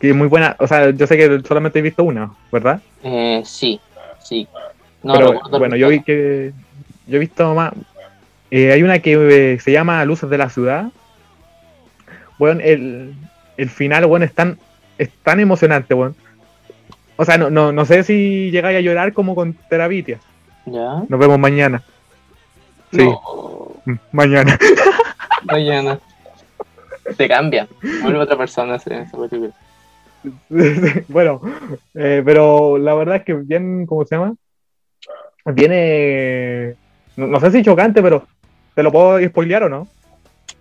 que 0.00 0.10
es 0.10 0.14
muy 0.16 0.28
buena. 0.28 0.56
O 0.58 0.66
sea, 0.66 0.90
yo 0.90 1.06
sé 1.06 1.16
que 1.16 1.40
solamente 1.46 1.78
he 1.78 1.82
visto 1.82 2.04
una, 2.04 2.32
¿verdad? 2.52 2.80
Eh, 3.02 3.42
sí, 3.44 3.80
sí. 4.22 4.46
No 5.02 5.14
Pero 5.14 5.40
bueno, 5.58 5.76
yo 5.76 5.88
vi 5.88 6.02
que. 6.02 6.52
Yo 7.06 7.16
he 7.16 7.20
visto 7.20 7.54
más. 7.54 7.72
eh, 8.50 8.72
hay 8.72 8.82
una 8.82 8.98
que 9.00 9.54
eh, 9.54 9.60
se 9.60 9.72
llama 9.72 10.04
Luces 10.04 10.28
de 10.30 10.38
la 10.38 10.50
Ciudad. 10.50 10.92
Bueno, 12.38 12.60
el, 12.62 13.14
el 13.56 13.70
final, 13.70 14.06
bueno, 14.06 14.24
es 14.24 14.32
tan, 14.34 14.58
es 14.98 15.10
tan 15.22 15.40
emocionante, 15.40 15.94
bueno. 15.94 16.14
O 17.16 17.24
sea, 17.24 17.36
no, 17.38 17.50
no, 17.50 17.72
no 17.72 17.84
sé 17.84 18.04
si 18.04 18.50
llegáis 18.52 18.78
a 18.78 18.80
llorar 18.80 19.12
como 19.12 19.34
con 19.34 19.54
Terabitia. 19.68 20.20
¿Ya? 20.66 21.02
Nos 21.08 21.18
vemos 21.18 21.38
mañana. 21.38 21.82
Sí, 22.92 23.04
No, 23.04 23.77
mañana. 24.12 24.58
mañana. 25.44 25.98
Se 27.16 27.28
cambia. 27.28 27.66
Vuelve 28.02 28.18
otra 28.18 28.36
persona 28.36 28.76
esa 28.76 29.16
película. 29.16 29.52
bueno, 31.08 31.40
eh, 31.94 32.22
pero 32.24 32.76
la 32.76 32.94
verdad 32.94 33.16
es 33.16 33.24
que 33.24 33.34
bien, 33.34 33.86
¿cómo 33.86 34.04
se 34.04 34.16
llama? 34.16 34.34
Viene, 35.46 36.74
no, 37.16 37.26
no 37.28 37.40
sé 37.40 37.50
si 37.50 37.62
chocante, 37.62 38.02
pero 38.02 38.26
¿te 38.74 38.82
lo 38.82 38.92
puedo 38.92 39.24
spoilear 39.26 39.64
o 39.64 39.68
no? 39.68 39.88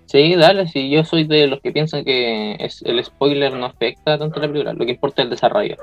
Sí, 0.06 0.36
dale, 0.36 0.68
sí, 0.68 0.90
yo 0.90 1.04
soy 1.04 1.26
de 1.26 1.48
los 1.48 1.60
que 1.60 1.74
piensan 1.74 2.06
que 2.06 2.56
es, 2.60 2.82
el 2.84 3.04
spoiler 3.04 3.54
no 3.54 3.66
afecta 3.66 4.18
tanto 4.18 4.40
a 4.40 4.44
la 4.44 4.48
película, 4.48 4.74
lo 4.74 4.86
que 4.86 4.92
importa 4.92 5.22
es 5.22 5.26
el 5.26 5.32
desarrollo. 5.32 5.76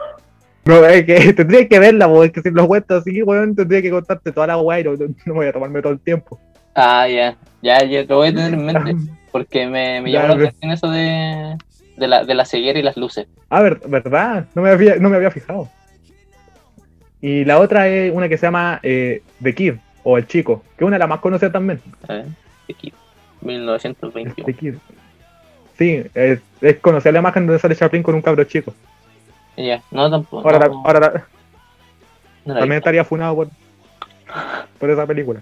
No, 0.65 0.83
es 0.87 1.05
que 1.05 1.33
tendría 1.35 1.69
que 1.69 1.79
verla, 1.79 2.09
porque 2.09 2.27
es 2.27 2.33
que 2.33 2.49
si 2.49 2.51
lo 2.51 2.67
cuento 2.67 2.97
así, 2.97 3.23
weón, 3.23 3.55
tendría 3.55 3.83
que 3.83 3.91
contarte 3.91 4.33
toda 4.33 4.47
la 4.47 4.57
weá 4.57 4.81
y 4.81 4.85
no, 4.85 4.93
no 5.27 5.35
voy 5.35 5.47
a 5.47 5.53
tomarme 5.53 5.83
todo 5.83 5.93
el 5.93 6.01
tiempo. 6.01 6.41
Ah, 6.75 7.07
ya, 7.09 7.37
ya, 7.63 7.85
ya, 7.85 8.03
lo 8.05 8.17
voy 8.17 8.29
a 8.29 8.35
tener 8.35 8.55
en 8.55 8.67
mente, 8.85 8.97
porque 9.33 9.67
me, 9.67 10.01
me 10.01 10.11
llamó 10.11 10.29
la 10.29 10.35
atención 10.49 10.71
eso 10.73 10.91
de, 10.91 11.57
de, 11.97 12.09
la, 12.09 12.25
de 12.25 12.35
la 12.35 12.45
ceguera 12.45 12.79
y 12.79 12.83
las 12.83 12.97
luces. 12.97 13.27
Ah, 13.51 13.63
ver- 13.63 13.81
¿verdad? 13.87 14.47
No 14.55 14.63
me 14.63 14.71
había, 14.71 14.97
no 14.97 15.09
me 15.11 15.17
había 15.17 15.31
fijado. 15.31 15.69
Y 17.21 17.45
la 17.45 17.59
otra 17.59 17.89
es 17.89 18.13
una 18.13 18.29
que 18.29 18.37
se 18.37 18.47
llama 18.47 18.81
eh, 18.83 19.23
The 19.43 19.55
Kid, 19.55 19.75
o 20.03 20.19
El 20.19 20.27
Chico, 20.27 20.63
que 20.77 20.85
es 20.85 20.87
una 20.87 20.97
de 20.97 21.01
las 21.01 21.09
más 21.09 21.21
conocidas 21.21 21.53
también. 21.53 21.81
¿eh? 22.09 22.25
Aquí, 22.71 22.93
1921. 23.41 24.45
The 24.47 24.55
Kid. 24.55 24.75
Sí, 25.79 26.05
es, 26.15 26.41
es 26.61 26.77
conocida 26.81 27.13
la 27.13 27.19
imagen 27.21 27.47
donde 27.47 27.59
sale 27.61 27.75
Chaplin 27.77 28.03
con 28.03 28.15
un 28.15 28.23
cabro 28.23 28.45
chico. 28.45 28.75
Ya, 29.57 29.83
no, 29.91 30.11
tampoco. 30.11 30.49
Ahora, 30.49 30.69
no, 30.69 30.83
ahora 30.87 31.01
la- 31.01 31.27
no 32.45 32.55
la 32.55 32.61
también 32.61 32.79
estaría 32.79 33.05
funado 33.05 33.35
por, 33.37 33.49
por 34.79 34.91
esa 34.91 35.07
película. 35.07 35.41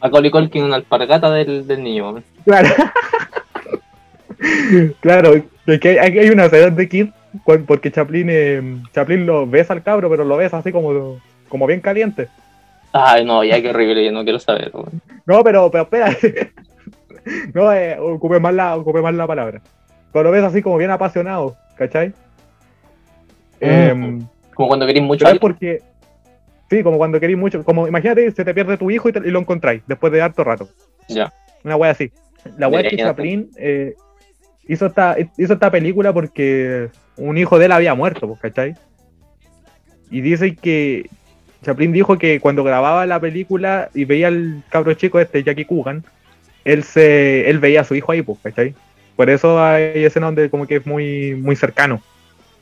Macaulay 0.00 0.30
Culkin, 0.30 0.64
una 0.64 0.76
alpargata 0.76 1.30
del, 1.30 1.66
del 1.66 1.82
niño. 1.82 2.12
man. 2.12 2.24
Claro. 2.44 2.68
claro, 5.00 5.34
es 5.66 5.80
que 5.80 6.00
hay, 6.00 6.18
hay 6.18 6.30
una 6.30 6.46
escena 6.46 6.70
de 6.70 6.88
Kid 6.88 7.08
porque 7.66 7.90
Chaplin, 7.90 8.28
eh, 8.30 8.82
Chaplin 8.92 9.26
lo 9.26 9.46
besa 9.46 9.72
al 9.72 9.82
cabro, 9.82 10.10
pero 10.10 10.24
lo 10.24 10.36
besa 10.36 10.58
así 10.58 10.72
como, 10.72 11.18
como 11.48 11.66
bien 11.66 11.80
caliente. 11.80 12.28
Ay, 12.92 13.24
no, 13.24 13.42
ya 13.42 13.60
qué 13.62 13.70
horrible, 13.70 14.04
yo 14.04 14.12
no 14.12 14.22
quiero 14.22 14.38
saber. 14.38 14.72
man. 14.74 15.00
No, 15.24 15.42
pero, 15.42 15.70
pero 15.70 15.84
espérate. 15.84 16.52
no, 17.54 17.72
eh, 17.72 17.98
ocupe, 17.98 18.38
más 18.38 18.54
la, 18.54 18.76
ocupe 18.76 19.00
más 19.00 19.14
la 19.14 19.26
palabra. 19.26 19.62
Pero 20.12 20.24
lo 20.24 20.30
ves 20.30 20.44
así 20.44 20.60
como 20.60 20.76
bien 20.76 20.90
apasionado, 20.90 21.56
¿cachai? 21.76 22.12
Em, 23.60 24.26
Como 24.54 24.68
cuando 24.68 24.86
querés 24.86 25.02
mucho. 25.02 25.20
pero 25.20 25.30
a 25.30 25.34
es 25.34 25.40
porque. 25.40 25.82
Sí, 26.72 26.82
como 26.82 26.96
cuando 26.96 27.20
querís 27.20 27.36
mucho. 27.36 27.62
Como 27.64 27.86
imagínate, 27.86 28.30
se 28.30 28.46
te 28.46 28.54
pierde 28.54 28.78
tu 28.78 28.90
hijo 28.90 29.06
y, 29.10 29.12
te- 29.12 29.28
y 29.28 29.30
lo 29.30 29.40
encontráis 29.40 29.82
después 29.86 30.10
de 30.10 30.22
harto 30.22 30.42
rato. 30.42 30.70
Ya. 31.06 31.30
Una 31.64 31.76
wea 31.76 31.90
así. 31.90 32.10
La 32.56 32.68
wea 32.68 32.82
que 32.88 32.96
Chaplin 32.96 33.50
eh, 33.58 33.94
hizo, 34.66 34.86
esta, 34.86 35.14
hizo 35.36 35.52
esta 35.52 35.70
película 35.70 36.14
porque 36.14 36.88
un 37.18 37.36
hijo 37.36 37.58
de 37.58 37.66
él 37.66 37.72
había 37.72 37.94
muerto, 37.94 38.26
pues, 38.26 38.40
¿cachai? 38.40 38.74
Y 40.10 40.22
dice 40.22 40.56
que 40.56 41.10
Chaplin 41.62 41.92
dijo 41.92 42.16
que 42.16 42.40
cuando 42.40 42.64
grababa 42.64 43.04
la 43.04 43.20
película 43.20 43.90
y 43.92 44.06
veía 44.06 44.28
al 44.28 44.62
cabro 44.70 44.94
chico 44.94 45.20
este, 45.20 45.42
Jackie 45.42 45.66
Coogan, 45.66 46.02
él 46.64 46.84
se 46.84 47.50
él 47.50 47.58
veía 47.58 47.82
a 47.82 47.84
su 47.84 47.94
hijo 47.94 48.12
ahí, 48.12 48.22
pues, 48.22 48.38
¿cachai? 48.42 48.74
Por 49.14 49.28
eso 49.28 49.62
hay 49.62 50.04
escenas 50.06 50.28
donde 50.28 50.48
como 50.48 50.66
que 50.66 50.76
es 50.76 50.86
muy, 50.86 51.34
muy 51.34 51.54
cercano. 51.54 52.00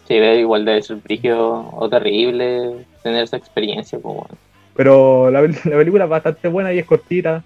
Sí, 0.09 0.19
ve, 0.19 0.41
igual 0.41 0.65
debe 0.65 0.83
ser 0.83 0.97
brígido 0.97 1.71
o 1.73 1.89
terrible 1.89 2.85
tener 3.03 3.25
esa 3.25 3.37
experiencia. 3.37 3.99
Pues, 3.99 4.15
bueno. 4.15 4.29
Pero 4.75 5.31
la, 5.31 5.41
la 5.65 5.77
película 5.77 6.05
es 6.05 6.11
bastante 6.11 6.49
buena 6.49 6.73
y 6.73 6.79
es 6.79 6.87
cortita. 6.87 7.43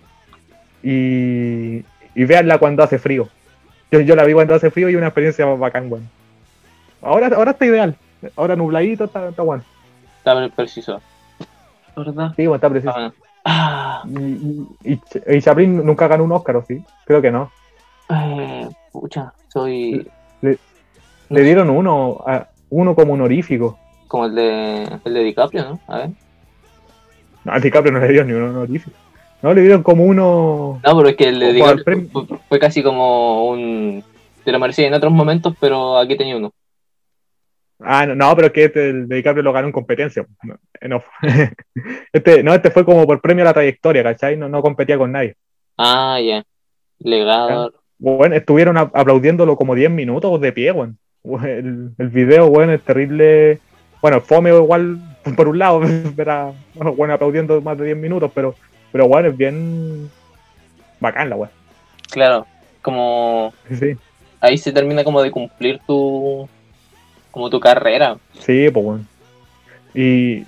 Y, 0.82 1.84
y 2.14 2.24
véanla 2.24 2.58
cuando 2.58 2.82
hace 2.82 2.98
frío. 2.98 3.28
Yo, 3.90 4.00
yo 4.00 4.16
la 4.16 4.24
vi 4.24 4.32
cuando 4.34 4.54
hace 4.54 4.70
frío 4.70 4.88
y 4.90 4.96
una 4.96 5.06
experiencia 5.06 5.46
bacán, 5.46 5.90
weón. 5.90 6.08
Ahora, 7.02 7.28
ahora 7.34 7.52
está 7.52 7.64
ideal. 7.66 7.96
Ahora 8.36 8.56
nubladito 8.56 9.04
está, 9.04 9.28
está 9.28 9.42
bueno. 9.42 9.62
Está 10.18 10.48
preciso. 10.54 11.00
¿Verdad? 11.96 12.32
Sí, 12.36 12.42
bueno, 12.46 12.56
está 12.56 12.70
preciso. 12.70 12.92
Ah, 12.96 13.12
ah, 13.44 14.02
Y, 14.08 14.18
y, 14.18 14.66
y 14.84 14.96
Ch- 14.96 15.36
y 15.36 15.42
Chaplin 15.42 15.84
nunca 15.84 16.08
ganó 16.08 16.24
un 16.24 16.32
Oscar, 16.32 16.56
¿o 16.56 16.64
sí? 16.66 16.82
Creo 17.04 17.22
que 17.22 17.30
no. 17.30 17.50
eh, 18.10 18.68
pucha, 18.90 19.32
soy 19.48 20.06
Le 20.42 21.42
dieron 21.42 21.70
uno, 21.70 22.22
a- 22.26 22.48
uno 22.70 22.94
como 22.94 23.12
honorífico. 23.14 23.78
Como 24.14 24.26
el 24.26 24.34
de, 24.36 24.88
el 25.04 25.12
de 25.12 25.24
DiCaprio, 25.24 25.64
¿no? 25.64 25.80
A 25.88 25.98
ver. 25.98 26.10
No, 27.42 27.52
a 27.52 27.58
DiCaprio 27.58 27.92
no 27.92 27.98
le 27.98 28.06
dieron 28.06 28.28
ni 28.28 28.34
un 28.34 28.44
honorífico. 28.44 28.96
No, 29.42 29.52
le 29.52 29.62
dieron 29.62 29.82
como 29.82 30.04
uno... 30.04 30.80
No, 30.84 30.96
pero 30.96 31.08
es 31.08 31.16
que 31.16 31.30
el 31.30 31.40
de 31.40 31.52
DiCaprio 31.52 32.06
fue, 32.12 32.26
fue 32.48 32.58
casi 32.60 32.80
como 32.80 33.48
un. 33.48 34.04
Te 34.44 34.52
lo 34.52 34.60
merecía 34.60 34.86
en 34.86 34.94
otros 34.94 35.12
momentos, 35.12 35.56
pero 35.58 35.98
aquí 35.98 36.16
tenía 36.16 36.36
uno. 36.36 36.52
Ah, 37.80 38.06
no, 38.06 38.14
no, 38.14 38.36
pero 38.36 38.46
es 38.46 38.52
que 38.52 38.64
este 38.66 38.90
el 38.90 39.08
de 39.08 39.16
DiCaprio 39.16 39.42
lo 39.42 39.52
ganó 39.52 39.66
en 39.66 39.72
competencia. 39.72 40.24
No, 40.44 40.54
eh, 40.80 40.86
no. 40.86 41.02
este, 42.12 42.44
no, 42.44 42.54
este 42.54 42.70
fue 42.70 42.84
como 42.84 43.04
por 43.08 43.20
premio 43.20 43.42
a 43.42 43.46
la 43.46 43.52
trayectoria, 43.52 44.04
¿cachai? 44.04 44.36
No, 44.36 44.48
no 44.48 44.62
competía 44.62 44.96
con 44.96 45.10
nadie. 45.10 45.34
Ah, 45.76 46.20
ya. 46.24 46.44
Legado. 47.00 47.74
Bueno, 47.98 48.36
estuvieron 48.36 48.76
aplaudiéndolo 48.78 49.56
como 49.56 49.74
10 49.74 49.90
minutos 49.90 50.40
de 50.40 50.52
pie, 50.52 50.70
weón. 50.70 50.98
El, 51.24 51.90
el 51.98 52.08
video, 52.10 52.48
bueno, 52.48 52.74
es 52.74 52.82
terrible. 52.82 53.58
Bueno, 54.04 54.20
fome 54.20 54.50
igual, 54.50 54.98
por 55.34 55.48
un 55.48 55.58
lado, 55.58 55.80
era, 56.18 56.52
bueno, 56.74 56.92
bueno, 56.92 57.14
aplaudiendo 57.14 57.58
más 57.62 57.78
de 57.78 57.86
10 57.86 57.96
minutos, 57.96 58.30
pero, 58.34 58.54
pero 58.92 59.08
bueno, 59.08 59.30
es 59.30 59.36
bien 59.38 60.10
bacán 61.00 61.30
la 61.30 61.36
weón. 61.36 61.50
Claro. 62.10 62.46
Como. 62.82 63.54
Sí, 63.80 63.96
Ahí 64.42 64.58
se 64.58 64.72
termina 64.72 65.04
como 65.04 65.22
de 65.22 65.30
cumplir 65.30 65.80
tu. 65.86 66.46
Como 67.30 67.48
tu 67.48 67.58
carrera. 67.58 68.18
sí, 68.40 68.68
pues 68.70 68.84
bueno. 68.84 69.04
Y 69.94 70.44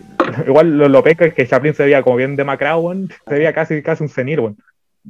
igual 0.46 0.76
lo, 0.76 0.90
lo 0.90 1.02
peca 1.02 1.24
es 1.24 1.32
que 1.32 1.46
Chaplin 1.46 1.72
se 1.72 1.84
veía 1.84 2.02
como 2.02 2.16
bien 2.16 2.36
demacrado, 2.36 2.80
weón. 2.80 3.08
Se 3.26 3.36
veía 3.36 3.54
casi, 3.54 3.80
casi 3.80 4.02
un 4.02 4.10
senil, 4.10 4.40
weón. 4.40 4.58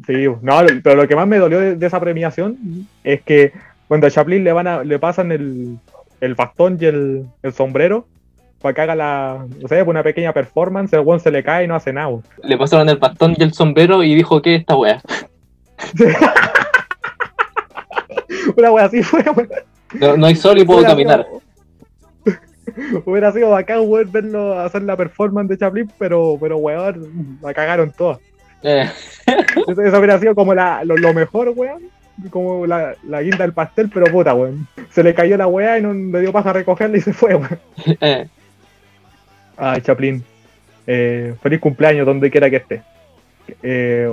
Sí, 0.06 0.26
no, 0.40 0.60
pero 0.84 0.94
lo 0.94 1.08
que 1.08 1.16
más 1.16 1.26
me 1.26 1.38
dolió 1.38 1.58
de, 1.58 1.74
de 1.74 1.86
esa 1.86 1.98
premiación 1.98 2.86
es 3.02 3.22
que 3.22 3.52
cuando 3.88 4.06
a 4.06 4.10
Chaplin 4.12 4.44
le 4.44 4.52
van 4.52 4.68
a, 4.68 4.84
le 4.84 5.00
pasan 5.00 5.32
el, 5.32 5.78
el 6.20 6.34
bastón 6.36 6.78
y 6.80 6.84
el, 6.84 7.26
el 7.42 7.52
sombrero 7.52 8.06
para 8.60 8.74
que 8.74 8.80
haga 8.80 8.94
la, 8.94 9.46
no 9.60 9.68
sé, 9.68 9.82
una 9.82 10.02
pequeña 10.02 10.32
performance, 10.32 10.92
el 10.94 11.00
weón 11.00 11.20
se 11.20 11.30
le 11.30 11.42
cae 11.42 11.64
y 11.64 11.68
no 11.68 11.74
hace 11.76 11.92
nada. 11.92 12.08
weón. 12.08 12.24
Le 12.42 12.56
pasaron 12.56 12.88
el 12.88 12.96
bastón 12.96 13.34
y 13.38 13.42
el 13.42 13.52
sombrero 13.52 14.02
y 14.02 14.14
dijo 14.14 14.40
que 14.42 14.56
esta 14.56 14.76
wea. 14.76 15.00
Una 18.56 18.72
wea 18.72 18.84
así 18.86 19.02
fue, 19.02 19.22
weón. 19.22 19.48
No, 20.00 20.16
no 20.16 20.26
hay 20.26 20.34
sol 20.36 20.58
y 20.58 20.64
puedo 20.64 20.80
Hubiera 20.80 20.92
caminar. 20.94 21.26
sido- 21.26 21.42
Hubiera 23.06 23.32
sido 23.32 23.50
bacán, 23.50 23.80
weón, 23.84 24.10
verlo 24.10 24.58
hacer 24.58 24.82
la 24.82 24.96
performance 24.96 25.48
de 25.48 25.58
Chaplin, 25.58 25.90
pero, 25.98 26.36
pero 26.40 26.56
weón, 26.56 27.38
la 27.42 27.54
cagaron 27.54 27.92
todas. 27.96 28.18
Eh, 28.62 28.88
Eso, 29.68 29.82
eso 29.82 29.98
hubiera 29.98 30.18
sido 30.18 30.34
como 30.34 30.54
la, 30.54 30.82
lo, 30.84 30.96
lo 30.96 31.12
mejor, 31.14 31.52
weón. 31.54 31.82
Como 32.30 32.66
la, 32.66 32.94
la 33.06 33.20
guinda 33.20 33.38
del 33.44 33.52
pastel, 33.52 33.90
pero 33.92 34.06
puta, 34.06 34.32
weón. 34.34 34.66
Se 34.90 35.02
le 35.02 35.14
cayó 35.14 35.36
la 35.36 35.46
weá 35.46 35.78
y 35.78 35.82
no 35.82 35.92
le 35.92 36.20
dio 36.22 36.32
paja 36.32 36.50
a 36.50 36.54
recogerla 36.54 36.96
y 36.96 37.00
se 37.02 37.12
fue, 37.12 37.34
weón. 37.34 37.58
eh, 38.00 38.26
Ay, 39.56 39.80
Chaplin. 39.80 40.22
Eh, 40.86 41.34
feliz 41.42 41.60
cumpleaños 41.60 42.06
donde 42.06 42.30
quiera 42.30 42.48
que 42.50 42.56
esté. 42.56 42.82
Eh, 43.62 44.10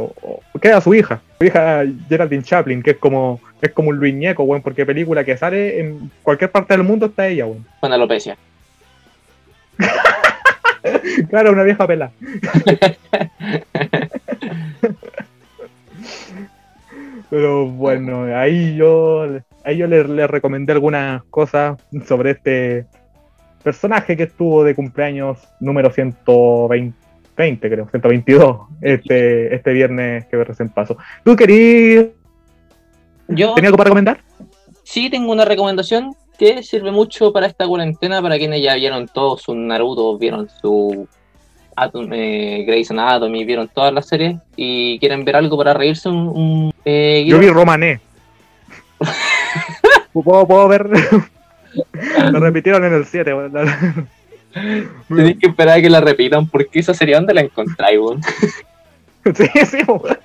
queda 0.62 0.80
su 0.80 0.94
hija, 0.94 1.22
su 1.40 1.46
hija 1.46 1.84
Geraldine 2.08 2.44
Chaplin, 2.44 2.84
que 2.84 2.92
es 2.92 2.98
como, 2.98 3.42
es 3.62 3.72
como 3.72 3.90
un 3.90 3.98
Luis 3.98 4.14
Ñeco, 4.14 4.44
weón, 4.44 4.62
porque 4.62 4.86
película 4.86 5.24
que 5.24 5.36
sale 5.38 5.80
en 5.80 6.12
cualquier 6.22 6.52
parte 6.52 6.76
del 6.76 6.84
mundo 6.84 7.08
está 7.08 7.28
ella, 7.28 7.46
weón. 7.46 7.66
con 7.80 7.92
alopecia. 7.92 8.38
Claro, 11.30 11.54
una 11.54 11.64
vieja 11.64 11.88
pela. 11.88 12.12
Pero 17.30 17.68
bueno, 17.68 18.26
ahí 18.38 18.76
yo, 18.76 19.40
ahí 19.64 19.78
yo 19.78 19.88
le, 19.88 20.04
le 20.04 20.28
recomendé 20.28 20.74
algunas 20.74 21.24
cosas 21.30 21.78
sobre 22.06 22.32
este 22.32 22.86
personaje 23.64 24.18
que 24.18 24.24
estuvo 24.24 24.64
de 24.64 24.76
cumpleaños 24.76 25.40
número 25.60 25.92
120, 25.92 26.96
20, 27.36 27.70
creo, 27.70 27.88
122, 27.90 28.58
este, 28.82 29.56
este 29.56 29.74
viernes 29.74 30.26
que 30.26 30.44
recién 30.44 30.70
pasó. 30.70 30.98
¿Tú 31.24 31.36
querías, 31.36 32.08
Yo 33.28 33.54
tenías 33.54 33.70
algo 33.70 33.78
para 33.78 33.88
recomendar? 33.90 34.20
sí 34.84 35.10
tengo 35.10 35.32
una 35.32 35.46
recomendación 35.46 36.14
que 36.38 36.62
sirve 36.64 36.92
mucho 36.92 37.32
para 37.32 37.48
esta 37.48 37.66
cuarentena, 37.66 38.22
para 38.22 38.38
quienes 38.38 38.62
ya 38.62 38.76
vieron 38.76 39.08
todos 39.08 39.42
su 39.44 39.56
Naruto, 39.56 40.18
vieron 40.18 40.50
su 40.62 41.08
Atom, 41.76 42.12
eh, 42.14 42.64
Grey's 42.68 42.92
Anatomy, 42.92 43.46
vieron 43.46 43.70
todas 43.74 43.94
las 43.94 44.08
series 44.08 44.38
y 44.56 45.00
quieren 45.00 45.26
ver 45.26 45.36
algo 45.36 45.58
para 45.58 45.74
reírse. 45.74 46.10
Un, 46.10 46.28
un, 46.28 46.74
eh, 46.86 47.24
Yo 47.28 47.40
vi 47.40 47.50
Romané. 47.50 48.00
¿Puedo, 50.14 50.48
puedo 50.48 50.68
ver? 50.68 50.90
Lo 52.32 52.40
repitieron 52.40 52.84
en 52.86 52.94
el 52.94 53.06
7. 53.06 53.34
weón. 53.34 53.54
Tenés 55.08 55.38
que 55.40 55.48
esperar 55.48 55.80
a 55.80 55.82
que 55.82 55.90
la 55.90 56.02
repitan 56.02 56.48
porque 56.48 56.80
esa 56.80 56.94
sería 56.94 57.18
donde 57.18 57.34
la 57.34 57.42
encontráis, 57.42 58.00
weón. 58.00 58.22
Sí, 59.36 59.48
sí, 59.66 59.78
weón. 59.88 60.18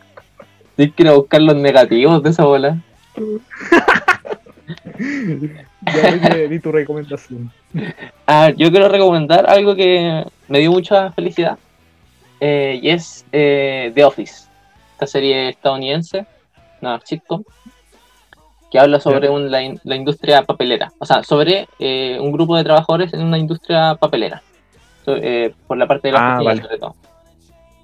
Tienes 0.77 0.95
que 0.95 1.03
ir 1.05 1.09
a 1.09 1.12
buscar 1.12 1.41
los 1.41 1.57
negativos 1.57 2.23
de 2.23 2.31
esa 2.31 2.45
bola. 2.45 2.79
Ya 5.87 6.35
di 6.49 6.59
tu 6.61 6.70
recomendación. 6.73 7.51
Ah, 8.27 8.51
yo 8.55 8.70
quiero 8.70 8.89
recomendar 8.89 9.49
algo 9.49 9.75
que 9.75 10.25
me 10.49 10.59
dio 10.59 10.70
mucha 10.73 11.11
felicidad. 11.12 11.59
eh, 12.41 12.79
y 12.83 12.91
es 12.91 13.25
eh, 13.33 13.91
The 13.95 14.05
Office. 14.05 14.47
Esta 14.93 15.07
serie 15.07 15.49
estadounidense, 15.51 16.27
una 16.83 17.01
sitcom, 17.05 17.43
que 18.70 18.78
habla 18.78 19.01
sobre 19.01 19.28
un- 19.31 19.51
la, 19.51 19.62
in- 19.62 19.81
la 19.85 19.97
industria 19.97 20.43
papelera. 20.43 20.93
O 20.99 21.07
sea, 21.07 21.23
sobre 21.23 21.69
eh, 21.78 22.19
un 22.20 22.32
grupo 22.32 22.57
de 22.57 22.65
trabajadores 22.65 23.12
en 23.15 23.23
una 23.23 23.39
industria 23.39 23.95
papelera. 23.95 24.43
So- 25.05 25.16
eh, 25.16 25.55
por 25.66 25.77
la 25.78 25.86
parte 25.86 26.09
de 26.09 26.12
la 26.12 26.19
Ah, 26.20 26.35
oficina, 26.35 26.51
vale. 26.51 26.62
sobre 26.62 26.78
todo. 26.78 26.95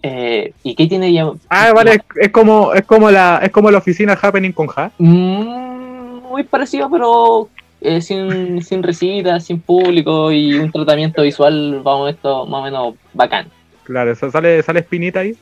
Eh, 0.03 0.53
¿Y 0.63 0.75
qué 0.75 0.87
tiene 0.87 1.11
ya? 1.13 1.27
Ah, 1.49 1.73
vale, 1.75 1.93
es, 1.95 2.01
es 2.21 2.29
como, 2.31 2.75
es 2.75 2.85
como 2.85 3.11
la, 3.11 3.41
es 3.43 3.51
como 3.51 3.71
la 3.71 3.79
oficina 3.79 4.19
Happening 4.21 4.53
con 4.53 4.67
Ja. 4.67 4.91
Mm, 4.99 6.19
muy 6.29 6.43
parecido, 6.43 6.91
pero 6.91 7.49
eh, 7.81 8.03
sin, 8.03 8.63
sin 8.63 8.83
risitas, 8.83 9.45
sin 9.47 9.61
público 9.63 10.31
y 10.31 10.57
un 10.59 10.71
tratamiento 10.71 11.23
visual, 11.23 11.81
vamos, 11.83 12.11
esto 12.11 12.45
más 12.47 12.61
o 12.61 12.65
menos 12.65 12.95
bacán. 13.15 13.47
Claro, 13.85 14.13
eso 14.13 14.31
sale, 14.31 14.63
sale 14.63 14.81
Espinita 14.81 15.21
ahí. 15.21 15.35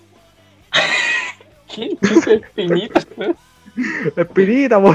¿Qué 1.74 1.96
chupa 2.06 2.32
espinita? 2.32 3.00
Espinita, 4.16 4.80
po. 4.80 4.94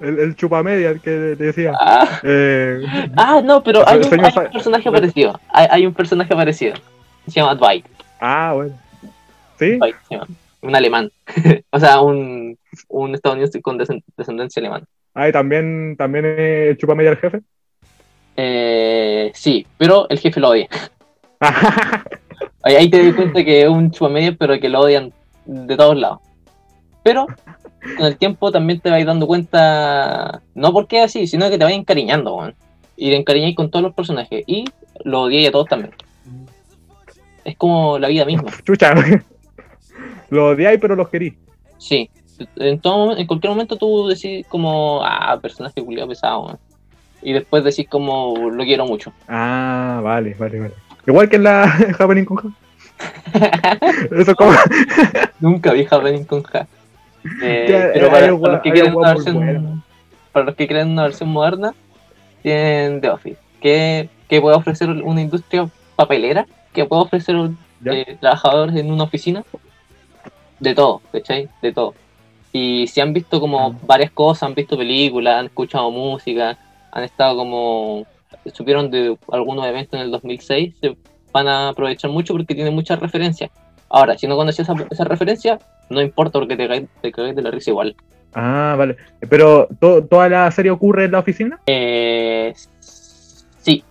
El, 0.00 0.18
el 0.18 0.36
chupamedia, 0.36 0.90
el 0.90 1.00
que 1.00 1.34
te 1.36 1.44
decía. 1.44 1.72
Ah, 1.78 2.20
Eh, 2.22 2.82
ah, 3.16 3.40
no, 3.44 3.62
pero 3.62 3.86
hay 3.86 3.98
un, 3.98 4.04
hay 4.24 4.32
un 4.46 4.52
personaje 4.52 4.90
parecido. 4.90 5.38
Hay, 5.50 5.66
hay 5.70 5.86
un 5.86 5.94
personaje 5.94 6.34
parecido. 6.34 6.74
Se 7.26 7.32
llama 7.40 7.54
Dwight. 7.54 7.84
ah, 8.20 8.52
bueno. 8.54 8.74
¿Sí? 9.58 9.76
Dwight 9.76 9.96
se 10.08 10.14
llama. 10.14 10.26
Un 10.62 10.74
alemán. 10.76 11.10
o 11.70 11.78
sea, 11.80 12.00
un, 12.00 12.58
un 12.88 13.14
estadounidense 13.14 13.60
con 13.62 13.78
descendencia 13.78 14.60
alemana. 14.60 14.86
Ah, 15.14 15.28
y 15.28 15.32
también, 15.32 15.96
también 15.98 16.24
el 16.24 16.76
chupamedia 16.78 17.10
el 17.10 17.16
jefe. 17.18 17.40
Eh, 18.36 19.30
sí, 19.34 19.66
pero 19.76 20.08
el 20.08 20.18
jefe 20.18 20.40
lo 20.40 20.50
odia. 20.50 20.68
Ahí, 22.62 22.76
ahí 22.76 22.90
te 22.90 23.02
das 23.02 23.14
cuenta 23.14 23.42
que 23.42 23.62
es 23.62 23.68
un 23.68 23.90
chupamedia, 23.90 24.36
pero 24.38 24.60
que 24.60 24.68
lo 24.68 24.80
odian 24.80 25.12
de 25.46 25.76
todos 25.78 25.96
lados. 25.96 26.18
Pero 27.02 27.26
con 27.96 28.06
el 28.06 28.16
tiempo 28.16 28.52
también 28.52 28.80
te 28.80 28.90
vas 28.90 29.04
dando 29.04 29.26
cuenta, 29.26 30.42
no 30.54 30.72
porque 30.72 30.98
es 30.98 31.04
así, 31.06 31.26
sino 31.26 31.48
que 31.48 31.58
te 31.58 31.64
vas 31.64 31.72
encariñando, 31.72 32.34
weón. 32.36 32.54
Y 32.96 33.10
te 33.10 33.16
encariñáis 33.16 33.56
con 33.56 33.70
todos 33.70 33.82
los 33.82 33.94
personajes. 33.94 34.44
Y 34.46 34.64
lo 35.04 35.22
odiáis 35.22 35.48
a 35.48 35.52
todos 35.52 35.68
también. 35.68 35.94
Es 37.44 37.56
como 37.56 37.98
la 37.98 38.08
vida 38.08 38.24
misma. 38.24 38.50
Chucha. 38.64 38.94
Los 40.30 40.54
odiáis, 40.54 40.78
pero 40.80 40.94
los 40.94 41.08
querís. 41.08 41.34
Sí. 41.76 42.08
En, 42.54 42.78
todo, 42.78 43.16
en 43.16 43.26
cualquier 43.26 43.50
momento 43.50 43.76
tú 43.76 44.06
decís 44.06 44.46
como, 44.46 45.00
ah, 45.02 45.36
personaje 45.42 45.82
culiado 45.84 46.08
pesado, 46.08 46.44
weón. 46.44 46.58
Y 47.20 47.32
después 47.32 47.64
decís 47.64 47.88
como, 47.88 48.34
lo 48.50 48.62
quiero 48.62 48.86
mucho. 48.86 49.12
Ah, 49.26 50.00
vale, 50.04 50.36
vale, 50.38 50.60
vale. 50.60 50.74
Igual 51.06 51.28
que 51.28 51.36
en 51.36 51.42
la 51.42 51.64
Happening 51.98 52.24
con. 52.24 52.54
Eso 54.12 54.30
es 54.30 54.34
como. 54.36 54.52
Nunca 55.40 55.72
vi 55.72 55.84
Happening 55.90 56.24
con 56.24 56.44
Ja. 56.44 56.68
Eh, 57.42 57.66
Ya, 57.68 57.90
pero 57.92 58.06
hay 58.06 58.10
para, 58.10 58.52
los 58.54 58.62
que 58.62 58.70
quieren 58.72 58.92
un 58.92 58.98
una 58.98 59.14
versión, 59.14 59.34
bueno. 59.36 59.82
para 60.32 60.46
los 60.46 60.54
que 60.54 60.66
quieren 60.66 60.88
una 60.90 61.02
versión 61.04 61.28
moderna, 61.28 61.74
tienen 62.42 63.00
The 63.00 63.10
Office. 63.10 63.38
¿Qué, 63.60 64.08
qué 64.28 64.40
puede 64.40 64.56
ofrecer 64.56 64.88
una 64.88 65.20
industria 65.20 65.68
papelera? 65.96 66.46
¿Qué 66.72 66.84
puede 66.86 67.02
ofrecer 67.02 67.36
eh, 67.84 68.16
trabajadores 68.20 68.74
en 68.76 68.90
una 68.90 69.04
oficina? 69.04 69.44
De 70.58 70.74
todo, 70.74 71.00
¿cachai? 71.12 71.48
De 71.62 71.72
todo. 71.72 71.94
Y 72.52 72.86
si 72.88 73.00
han 73.00 73.12
visto 73.12 73.40
como 73.40 73.68
Ah. 73.70 73.78
varias 73.86 74.10
cosas, 74.10 74.44
han 74.44 74.54
visto 74.54 74.76
películas, 74.76 75.36
han 75.36 75.46
escuchado 75.46 75.90
música, 75.90 76.58
han 76.92 77.04
estado 77.04 77.36
como, 77.36 78.04
supieron 78.52 78.90
de 78.90 79.16
algunos 79.32 79.66
eventos 79.66 79.94
en 79.94 80.06
el 80.06 80.10
2006, 80.10 80.74
se 80.80 80.96
van 81.32 81.46
a 81.48 81.68
aprovechar 81.68 82.10
mucho 82.10 82.34
porque 82.34 82.54
tienen 82.54 82.74
muchas 82.74 82.98
referencias. 82.98 83.50
Ahora, 83.90 84.16
si 84.16 84.26
no 84.28 84.36
conocías 84.36 84.68
esa, 84.68 84.86
esa 84.90 85.04
referencia, 85.04 85.58
no 85.88 86.00
importa 86.00 86.38
porque 86.38 86.56
te 86.56 86.68
caes, 86.68 86.84
te 87.02 87.10
caes 87.12 87.34
de 87.34 87.42
la 87.42 87.50
risa 87.50 87.70
igual. 87.70 87.96
Ah, 88.32 88.76
vale. 88.78 88.96
Pero 89.28 89.66
¿to- 89.80 90.04
toda 90.04 90.28
la 90.28 90.50
serie 90.52 90.70
ocurre 90.70 91.06
en 91.06 91.12
la 91.12 91.18
oficina. 91.18 91.58
Eh, 91.66 92.54
sí. 92.78 93.82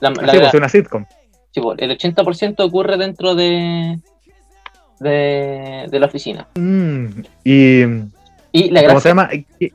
La, 0.00 0.10
la- 0.10 0.32
sí, 0.32 0.38
pues 0.38 0.48
es 0.48 0.54
una 0.54 0.68
sitcom. 0.68 1.04
sí, 1.52 1.60
pues, 1.60 1.78
el 1.80 1.90
80% 1.96 2.60
ocurre 2.60 2.98
dentro 2.98 3.34
de, 3.34 3.98
de, 4.98 5.86
de 5.90 5.98
la 6.00 6.06
oficina. 6.06 6.46
Mm, 6.54 7.06
y. 7.44 7.82
Y 8.52 8.70
la 8.70 8.80
¿Cómo 8.80 8.94
gracia, 8.94 9.00
se 9.00 9.08
llama? 9.08 9.28
¿Qué- 9.58 9.72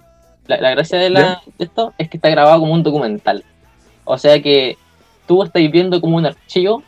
la, 0.47 0.57
la 0.61 0.69
gracia 0.71 0.99
de, 0.99 1.09
la, 1.09 1.41
de 1.57 1.65
esto 1.65 1.93
es 1.97 2.07
que 2.09 2.17
está 2.17 2.29
grabado 2.29 2.59
como 2.59 2.73
un 2.73 2.83
documental. 2.83 3.43
O 4.03 4.17
sea 4.19 4.39
que 4.41 4.77
tú 5.25 5.41
estás 5.41 5.63
viendo 5.71 5.99
como 6.01 6.17
un 6.17 6.25
archivo 6.27 6.83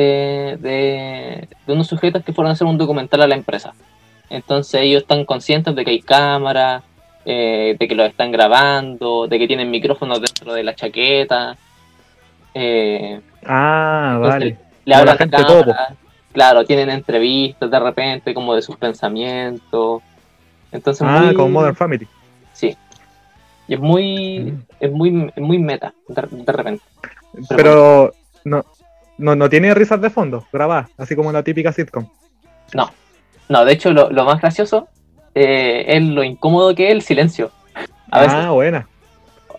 eh, 0.00 0.56
de, 0.60 1.48
de 1.66 1.72
unos 1.72 1.88
sujetos 1.88 2.22
que 2.24 2.32
fueron 2.32 2.50
a 2.50 2.52
hacer 2.52 2.68
un 2.68 2.78
documental 2.78 3.20
a 3.22 3.26
la 3.26 3.34
empresa. 3.34 3.72
Entonces 4.30 4.80
ellos 4.82 5.02
están 5.02 5.24
conscientes 5.24 5.74
de 5.74 5.84
que 5.84 5.90
hay 5.90 6.00
cámaras, 6.00 6.84
eh, 7.24 7.74
de 7.76 7.88
que 7.88 7.96
los 7.96 8.08
están 8.08 8.30
grabando, 8.30 9.26
de 9.26 9.38
que 9.40 9.48
tienen 9.48 9.70
micrófonos 9.72 10.20
dentro 10.20 10.52
de 10.54 10.62
la 10.62 10.74
chaqueta. 10.76 11.56
Eh, 12.54 13.20
Ah, 13.44 14.18
vale. 14.20 14.44
le 14.46 14.56
la 14.84 14.98
hablan 14.98 15.14
a 15.14 15.18
gente 15.18 15.36
cámara. 15.36 15.94
Claro, 16.32 16.64
tienen 16.64 16.90
entrevistas 16.90 17.68
de 17.68 17.80
repente 17.80 18.34
como 18.34 18.54
de 18.54 18.62
sus 18.62 18.76
pensamientos. 18.76 20.02
Entonces, 20.70 21.02
Ah, 21.04 21.22
muy, 21.24 21.34
como 21.34 21.48
Modern 21.48 21.74
Family. 21.74 22.06
Sí. 22.52 22.76
Y 23.66 23.74
es 23.74 23.80
muy, 23.80 24.38
Mm. 24.52 24.62
es 24.80 24.92
muy, 24.92 25.32
es 25.34 25.42
muy 25.42 25.58
meta, 25.58 25.92
de, 26.06 26.22
de 26.30 26.52
repente. 26.52 26.84
Pero 27.48 28.12
no, 28.44 28.64
no, 29.18 29.34
no 29.36 29.48
tiene 29.48 29.74
risas 29.74 30.00
de 30.00 30.10
fondo, 30.10 30.46
grabadas, 30.52 30.90
así 30.96 31.14
como 31.16 31.30
la 31.32 31.42
típica 31.42 31.72
sitcom. 31.72 32.08
No, 33.48 33.64
de 33.64 33.72
hecho, 33.72 33.92
lo, 33.92 34.10
lo 34.10 34.24
más 34.24 34.40
gracioso 34.40 34.88
eh, 35.34 35.84
es 35.88 36.02
lo 36.02 36.22
incómodo 36.22 36.74
que 36.74 36.86
es 36.88 36.92
el 36.92 37.02
silencio. 37.02 37.50
A 38.10 38.20
veces. 38.20 38.34
Ah, 38.36 38.50
buena. 38.50 38.88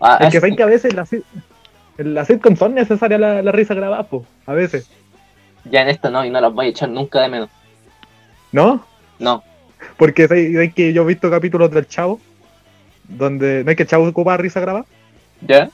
a- 0.00 0.16
Es 0.16 0.30
que 0.30 0.36
es- 0.36 0.40
saben 0.40 0.56
que 0.56 0.62
a 0.62 0.66
veces 0.66 0.90
en 0.90 0.96
la, 0.96 1.04
sit- 1.06 1.24
en 1.98 2.14
la 2.14 2.24
sitcom 2.24 2.56
son 2.56 2.74
necesarias 2.74 3.20
la, 3.20 3.42
la 3.42 3.52
risa 3.52 3.74
grabada, 3.74 4.04
po, 4.04 4.24
a 4.46 4.52
veces. 4.52 4.88
Ya 5.64 5.82
en 5.82 5.88
esto 5.88 6.10
no, 6.10 6.24
y 6.24 6.30
no 6.30 6.40
las 6.40 6.52
voy 6.52 6.66
a 6.66 6.68
echar 6.70 6.88
nunca 6.88 7.20
de 7.20 7.28
menos. 7.28 7.48
¿No? 8.52 8.84
No. 9.18 9.42
Porque 9.96 10.26
hay 10.30 10.70
que 10.72 10.92
yo 10.92 11.02
he 11.02 11.06
visto 11.06 11.30
capítulos 11.30 11.70
del 11.70 11.86
Chavo, 11.88 12.20
donde 13.08 13.64
no 13.64 13.70
hay 13.70 13.76
que 13.76 13.82
el 13.82 13.88
Chavo 13.88 14.06
ocupa 14.08 14.36
risa 14.36 14.60
grabada, 14.60 14.84
¿Ya? 15.40 15.68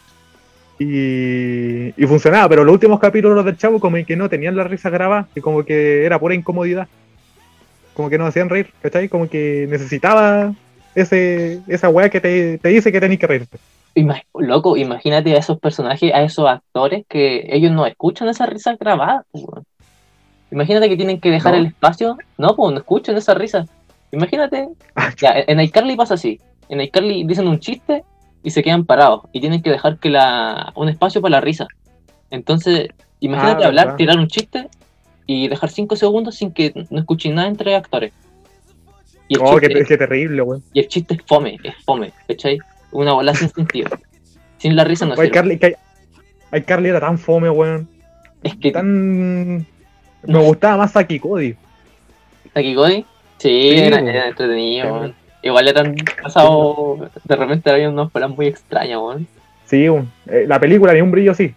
Y, 0.79 1.89
y 2.01 2.07
funcionaba, 2.07 2.49
pero 2.49 2.65
los 2.65 2.73
últimos 2.73 3.01
capítulos 3.01 3.45
del 3.45 3.57
Chavo 3.57 3.81
como 3.81 3.97
que 4.05 4.17
no 4.17 4.29
tenían 4.29 4.57
la 4.57 4.65
risa 4.65 4.91
grabada, 4.91 5.29
y 5.35 5.41
como 5.41 5.65
que 5.65 6.05
era 6.05 6.19
pura 6.19 6.35
incomodidad. 6.35 6.89
Como 7.95 8.11
que 8.11 8.19
no 8.19 8.27
hacían 8.27 8.51
reír, 8.51 8.71
¿cachai? 8.83 9.09
Como 9.09 9.29
que 9.29 9.67
necesitaba 9.71 10.53
ese, 10.95 11.61
esa 11.67 11.89
weá 11.89 12.11
que 12.11 12.21
te, 12.21 12.59
te 12.59 12.69
dice 12.69 12.93
que 12.93 13.01
tenés 13.01 13.19
que 13.19 13.27
reírte. 13.27 13.59
Loco, 14.35 14.77
imagínate 14.77 15.35
a 15.35 15.39
esos 15.39 15.59
personajes, 15.59 16.13
a 16.13 16.23
esos 16.23 16.47
actores 16.47 17.07
que 17.09 17.47
ellos 17.49 17.73
no 17.73 17.87
escuchan 17.87 18.29
esa 18.29 18.45
risa 18.45 18.77
grabada. 18.79 19.25
pues, 19.33 19.45
weón. 19.45 19.65
Imagínate 20.51 20.89
que 20.89 20.97
tienen 20.97 21.21
que 21.21 21.31
dejar 21.31 21.55
¿No? 21.55 21.61
el 21.61 21.67
espacio. 21.67 22.19
No, 22.37 22.55
pues 22.55 22.73
no 22.73 22.79
escuchan 22.79 23.17
esa 23.17 23.35
risa. 23.35 23.67
Imagínate. 24.13 24.69
Ah, 24.95 25.13
Ya, 25.19 25.33
en 25.47 25.61
iCarly 25.61 25.97
pasa 25.97 26.15
así. 26.15 26.39
En 26.69 26.81
iCarly 26.83 27.25
dicen 27.25 27.49
un 27.49 27.59
chiste 27.59 28.05
y 28.47 28.51
se 28.53 28.63
quedan 28.63 28.85
parados. 28.85 29.23
Y 29.33 29.41
tienen 29.41 29.61
que 29.61 29.71
dejar 29.71 29.99
que 29.99 30.09
la, 30.09 30.73
un 30.77 30.89
espacio 30.89 31.21
para 31.21 31.33
la 31.33 31.41
risa. 31.41 31.67
Entonces, 32.31 32.91
imagínate 33.19 33.65
Ah, 33.65 33.67
hablar, 33.67 33.87
verdad. 33.87 33.97
tirar 33.97 34.19
un 34.19 34.29
chiste 34.29 34.69
y 35.27 35.49
dejar 35.49 35.69
cinco 35.71 35.97
segundos 35.97 36.37
sin 36.37 36.53
que 36.53 36.73
no 36.91 37.01
escuchen 37.01 37.35
nada 37.35 37.49
entre 37.49 37.75
actores. 37.75 38.13
Y 39.27 39.35
el, 39.35 39.41
Oh, 39.43 39.57
qué, 39.59 39.69
terrible, 39.69 40.43
weón. 40.43 40.63
y 40.73 40.79
el 40.79 40.87
chiste 40.87 41.15
es 41.15 41.23
fome, 41.27 41.57
es 41.65 41.75
fome, 41.85 42.13
¿cachai? 42.29 42.59
Una 42.93 43.15
bola 43.15 43.35
sin 43.35 43.49
sentido. 43.49 43.91
Sin 44.59 44.77
la 44.77 44.85
risa 44.85 45.07
no 45.07 45.17
Ay. 45.19 45.29
Carly, 45.33 45.59
que, 45.59 45.75
ay, 46.53 46.63
Carly 46.63 46.91
era 46.91 47.01
tan 47.01 47.19
fome, 47.19 47.51
weón. 47.51 47.89
Es 48.45 48.55
que 48.55 48.71
Tan. 48.71 49.67
Me 50.23 50.39
gustaba 50.39 50.77
más 50.77 50.93
Saki 50.93 51.19
Cody. 51.19 51.57
Taki 52.53 52.77
Cody, 52.77 53.05
sí, 53.39 53.49
Sí, 53.49 53.79
era, 53.79 53.99
entretenido, 53.99 54.87
Sí. 54.87 54.93
weón. 54.93 55.15
Igual 55.47 55.69
eran 55.69 55.95
pasados, 56.23 56.99
de 57.25 57.37
repente 57.37 57.71
había 57.71 57.89
unas 57.89 58.11
pelas 58.11 58.31
muy 58.31 58.47
extrañas, 58.47 58.99
weón. 58.99 59.27
Sí, 59.67 59.89
un- 59.89 60.11
eh, 60.27 60.45
la 60.47 60.59
película 60.59 60.93
ni 60.93 61.01
un 61.01 61.11
brillo 61.11 61.35
sí. 61.35 61.55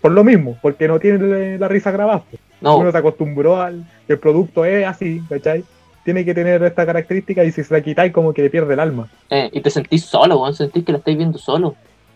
Por 0.00 0.12
lo 0.12 0.24
mismo, 0.24 0.56
porque 0.62 0.88
no 0.88 0.98
tiene 0.98 1.18
la- 1.26 1.58
la 1.58 1.68
risa 1.68 1.90
grabada. 1.90 2.22
No, 2.60 2.78
Uno 2.78 2.90
se 2.90 2.98
acostumbró 2.98 3.60
al 3.60 3.84
el 4.08 4.18
producto 4.18 4.64
es 4.64 4.86
así, 4.86 5.22
¿cachai? 5.28 5.64
Tiene 6.04 6.24
que 6.24 6.34
tener 6.34 6.62
esta 6.62 6.84
característica 6.86 7.44
y 7.44 7.52
si 7.52 7.62
se 7.62 7.72
la 7.74 7.80
quitáis 7.80 8.12
como 8.12 8.32
que 8.32 8.42
le 8.42 8.50
pierde 8.50 8.74
el 8.74 8.80
alma. 8.80 9.08
eh, 9.30 9.48
y 9.52 9.60
te 9.60 9.70
sentís 9.70 10.04
solo, 10.04 10.40
weón, 10.40 10.54
sentís 10.54 10.84
que 10.84 10.92
lo 10.92 10.98
estáis 10.98 11.16
viendo 11.16 11.38
solo. 11.38 11.74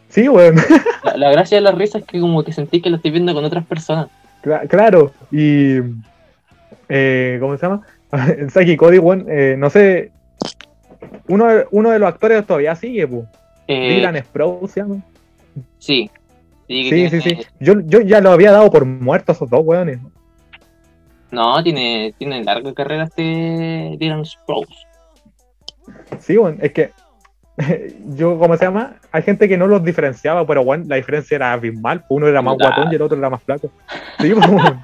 Sí, 0.09 0.29
weón. 0.29 0.57
La, 1.05 1.17
la 1.17 1.31
gracia 1.33 1.57
de 1.59 1.63
la 1.63 1.73
risa 1.73 1.99
es 1.99 2.05
que 2.05 2.19
como 2.21 2.43
que 2.45 2.53
sentís 2.53 2.83
que 2.83 2.91
lo 2.91 2.97
estoy 2.97 3.11
viendo 3.13 3.33
con 3.35 3.45
otras 3.45 3.65
personas. 3.67 4.09
Cla- 4.43 4.67
claro, 4.69 5.13
y. 5.31 5.79
Eh, 6.89 7.39
¿Cómo 7.41 7.57
se 7.57 7.63
llama? 7.67 7.83
En 8.39 8.51
Saki 8.51 8.77
Cody, 8.77 8.99
weón, 8.99 9.27
eh, 9.29 9.55
no 9.59 9.71
sé. 9.71 10.11
Uno 11.29 11.47
de, 11.47 11.67
uno 11.71 11.91
de 11.91 11.99
los 11.99 12.09
actores 12.09 12.47
todavía 12.47 12.75
sigue, 12.77 13.07
pues. 13.07 13.25
Eh, 13.69 13.95
Dylan 13.97 14.17
Sprouse 14.25 14.73
se 14.73 14.81
llama. 14.81 14.97
sí. 15.79 16.11
Sí, 16.69 17.09
Sí, 17.11 17.21
sí. 17.21 17.39
Yo, 17.61 17.75
yo 17.81 18.01
ya 18.01 18.21
lo 18.23 18.31
había 18.31 18.51
dado 18.51 18.71
por 18.71 18.87
muertos 18.87 19.37
esos 19.37 19.51
dos 19.51 19.61
weones. 19.63 19.99
No, 21.31 21.63
tiene, 21.63 22.15
tiene 22.17 22.43
larga 22.45 22.73
carrera 22.73 23.05
este 23.05 23.97
Dylan 23.99 24.25
Sprouse. 24.25 24.87
Sí, 26.21 26.39
weón, 26.39 26.59
es 26.63 26.73
que. 26.73 26.93
Yo, 28.17 28.39
¿cómo 28.39 28.57
se 28.57 28.65
llama? 28.65 28.95
Hay 29.11 29.23
gente 29.23 29.49
que 29.49 29.59
no 29.59 29.67
los 29.67 29.85
diferenciaba, 29.85 30.47
pero 30.47 30.63
weón, 30.63 30.85
la 30.89 30.97
diferencia 30.97 31.35
era 31.35 31.53
abismal. 31.53 32.05
Uno 32.09 32.27
era 32.27 32.41
más 32.41 32.57
Claro. 32.57 32.75
guatón 32.77 32.93
y 32.93 32.97
el 32.97 33.03
otro 33.03 33.19
era 33.19 33.29
más 33.29 33.43
flaco. 33.43 33.71
Sí, 34.21 34.33
weón. 34.33 34.81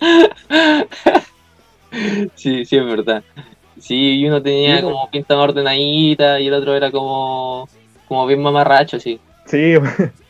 Sí, 2.34 2.64
sí, 2.64 2.76
es 2.76 2.84
verdad. 2.84 3.22
Sí, 3.82 4.20
y 4.20 4.28
uno 4.28 4.40
tenía 4.40 4.76
Sí, 4.76 4.82
como 4.84 5.10
pinta 5.10 5.34
más 5.34 5.48
ordenadita 5.48 6.38
y 6.38 6.46
el 6.46 6.54
otro 6.54 6.76
era 6.76 6.92
como, 6.92 7.68
como 8.06 8.26
bien 8.28 8.40
mamarracho, 8.40 9.00
sí. 9.00 9.18
Sí, 9.46 9.74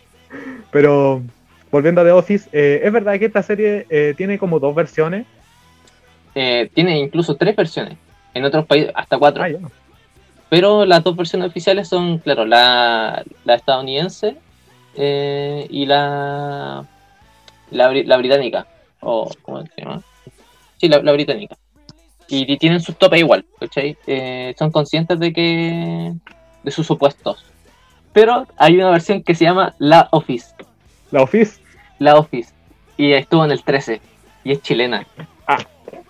pero 0.70 1.22
volviendo 1.70 2.00
a 2.00 2.04
The 2.04 2.12
Office, 2.12 2.48
eh, 2.50 2.80
es 2.82 2.90
verdad 2.90 3.18
que 3.18 3.26
esta 3.26 3.42
serie 3.42 3.86
eh, 3.90 4.14
tiene 4.16 4.38
como 4.38 4.58
dos 4.58 4.74
versiones. 4.74 5.26
Eh, 6.34 6.70
tiene 6.72 6.98
incluso 6.98 7.36
tres 7.36 7.54
versiones. 7.54 7.98
En 8.32 8.42
otros 8.46 8.64
países, 8.64 8.90
hasta 8.94 9.18
cuatro. 9.18 9.44
Ah. 9.44 9.68
Pero 10.48 10.86
las 10.86 11.04
dos 11.04 11.14
versiones 11.14 11.48
oficiales 11.48 11.88
son, 11.88 12.20
claro, 12.20 12.46
la, 12.46 13.22
la 13.44 13.54
estadounidense 13.54 14.34
eh, 14.94 15.66
y 15.68 15.84
la, 15.84 16.86
la, 17.70 17.92
la 17.92 18.16
británica. 18.16 18.66
O, 19.00 19.30
¿cómo 19.42 19.62
se 19.62 19.72
llama? 19.76 20.02
Sí, 20.78 20.88
la, 20.88 21.02
la 21.02 21.12
británica. 21.12 21.54
Y, 22.34 22.56
tienen 22.56 22.80
sus 22.80 22.96
topes 22.96 23.20
igual, 23.20 23.44
¿cachai? 23.60 23.94
Eh, 24.06 24.54
son 24.58 24.70
conscientes 24.70 25.20
de 25.20 25.34
que. 25.34 26.14
de 26.62 26.70
sus 26.70 26.86
supuestos. 26.86 27.44
Pero 28.14 28.46
hay 28.56 28.76
una 28.76 28.90
versión 28.90 29.22
que 29.22 29.34
se 29.34 29.44
llama 29.44 29.74
La 29.78 30.08
Office. 30.12 30.54
La 31.10 31.22
Office. 31.22 31.60
La 31.98 32.16
Office. 32.16 32.50
Y 32.96 33.12
estuvo 33.12 33.44
en 33.44 33.50
el 33.50 33.62
13. 33.62 34.00
Y 34.44 34.52
es 34.52 34.62
chilena. 34.62 35.06
Ah, 35.46 35.58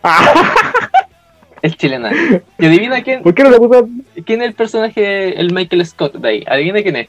Es 1.63 1.77
chilena. 1.77 2.13
¿Y 2.59 2.67
adivina 2.67 3.03
quién, 3.03 3.23
¿Por 3.23 3.35
qué 3.35 3.43
no 3.43 3.51
le 3.51 3.59
puso 3.59 3.89
quién 4.25 4.43
es 4.43 4.49
el 4.49 4.55
personaje, 4.55 5.41
el 5.41 5.53
Michael 5.53 5.85
Scott 5.87 6.15
de 6.15 6.29
ahí? 6.29 6.45
Adivina 6.47 6.83
quién 6.83 6.97
es. 6.97 7.09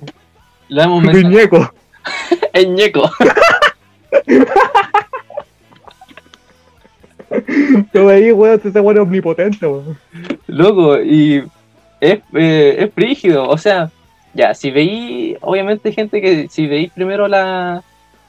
Lo 0.69 0.81
hemos 0.81 1.03
mencionado. 1.03 1.33
Muñeco? 1.33 1.73
Es 2.51 2.67
Ñeco. 2.67 3.11
Yo 7.93 8.05
veí, 8.05 8.31
weón, 8.31 8.61
ese 8.63 8.79
weón 8.79 8.97
es 8.97 9.03
omnipotente, 9.03 9.65
weón. 9.67 9.97
Loco, 10.47 11.01
y 11.01 11.43
es, 11.99 12.19
eh, 12.33 12.75
es 12.79 12.93
frígido. 12.93 13.47
O 13.47 13.57
sea, 13.57 13.89
ya, 14.33 14.53
si 14.53 14.71
veí, 14.71 15.37
obviamente 15.41 15.91
gente 15.91 16.21
que 16.21 16.47
si 16.49 16.67
veis 16.67 16.91
primero 16.91 17.27
la, 17.27 17.83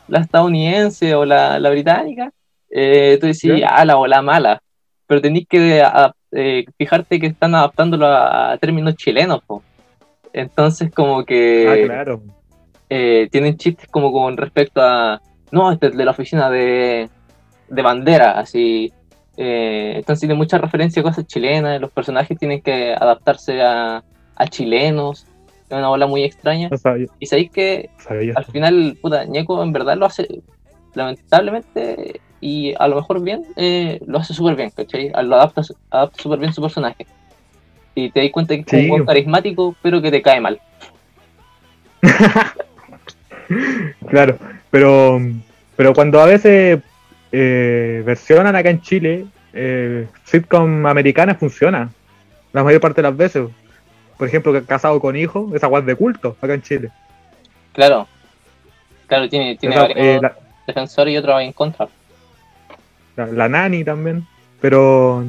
la 0.08 0.18
estadounidense 0.20 1.14
o 1.14 1.24
la, 1.24 1.58
la 1.58 1.70
británica, 1.70 2.30
eh, 2.70 3.18
tú 3.20 3.26
decís, 3.26 3.60
¿Ya? 3.60 3.68
ah, 3.68 3.84
la 3.84 3.96
ola 3.96 4.22
mala. 4.22 4.60
Pero 5.06 5.20
tenéis 5.20 5.46
que 5.48 5.82
eh, 6.32 6.64
fijarte 6.78 7.20
que 7.20 7.26
están 7.26 7.54
adaptándolo 7.54 8.06
a, 8.06 8.52
a 8.52 8.58
términos 8.58 8.96
chilenos, 8.96 9.42
po. 9.46 9.62
Entonces, 10.32 10.90
como 10.92 11.24
que 11.24 11.68
Ah, 11.68 11.86
claro. 11.86 12.22
eh, 12.88 13.28
tienen 13.30 13.56
chistes 13.56 13.86
como 13.88 14.10
con 14.12 14.36
respecto 14.36 14.80
a, 14.82 15.20
no, 15.52 15.70
este 15.70 15.88
es 15.88 15.96
de 15.96 16.04
la 16.04 16.10
oficina 16.10 16.50
de, 16.50 17.08
de 17.74 17.82
bandera, 17.82 18.38
así. 18.38 18.92
Eh, 19.36 19.94
entonces 19.96 20.20
tiene 20.20 20.34
mucha 20.34 20.58
referencia 20.58 21.00
a 21.00 21.02
cosas 21.02 21.26
chilenas, 21.26 21.80
los 21.80 21.90
personajes 21.90 22.38
tienen 22.38 22.60
que 22.62 22.92
adaptarse 22.94 23.60
a, 23.62 24.02
a 24.36 24.46
chilenos, 24.46 25.26
es 25.68 25.76
una 25.76 25.88
bola 25.88 26.06
muy 26.06 26.22
extraña. 26.24 26.68
No 26.70 26.78
sabía. 26.78 27.06
Y 27.18 27.26
sabéis 27.26 27.50
que 27.50 27.90
sabía. 27.98 28.32
al 28.36 28.44
final, 28.44 28.96
puta, 29.02 29.24
Ñeco 29.24 29.62
en 29.62 29.72
verdad 29.72 29.96
lo 29.96 30.06
hace, 30.06 30.28
lamentablemente, 30.94 32.20
y 32.40 32.74
a 32.78 32.86
lo 32.88 32.96
mejor 32.96 33.22
bien, 33.22 33.44
eh, 33.56 34.00
lo 34.06 34.18
hace 34.18 34.34
súper 34.34 34.54
bien, 34.56 34.70
¿cachai? 34.70 35.10
Lo 35.24 35.34
adapta, 35.36 35.62
adapta 35.90 36.22
súper 36.22 36.38
bien 36.38 36.52
su 36.52 36.60
personaje. 36.62 37.06
Y 37.96 38.10
te 38.10 38.20
das 38.22 38.30
cuenta 38.32 38.54
que 38.54 38.60
es 38.60 38.66
Sí. 38.84 38.90
un 38.90 39.04
carismático, 39.06 39.74
pero 39.82 40.00
que 40.02 40.10
te 40.10 40.22
cae 40.22 40.40
mal. 40.40 40.60
Claro, 44.08 44.38
pero, 44.70 45.20
pero 45.76 45.92
cuando 45.92 46.20
a 46.20 46.26
veces 46.26 46.80
eh, 47.36 48.02
versionan 48.06 48.54
acá 48.54 48.70
en 48.70 48.80
Chile, 48.80 49.26
eh, 49.52 50.06
sitcom 50.24 50.86
americana 50.86 51.34
funciona. 51.34 51.90
La 52.52 52.62
mayor 52.62 52.80
parte 52.80 53.02
de 53.02 53.08
las 53.08 53.16
veces. 53.16 53.48
Por 54.16 54.28
ejemplo, 54.28 54.64
Casado 54.64 55.00
con 55.00 55.16
Hijo, 55.16 55.50
esa 55.56 55.66
guas 55.66 55.84
de 55.84 55.96
culto 55.96 56.36
acá 56.40 56.54
en 56.54 56.62
Chile. 56.62 56.90
Claro. 57.72 58.06
Claro, 59.08 59.28
tiene, 59.28 59.56
tiene 59.56 59.74
Esa, 59.74 59.82
varios 59.88 59.98
eh, 60.06 60.18
la, 60.22 60.36
defensores 60.66 61.12
y 61.12 61.16
otros 61.16 61.42
en 61.42 61.52
contra. 61.52 61.88
la- 63.16 63.26
la 63.26 63.48
Nani 63.48 63.82
también. 63.82 64.24
Pero 64.60 65.24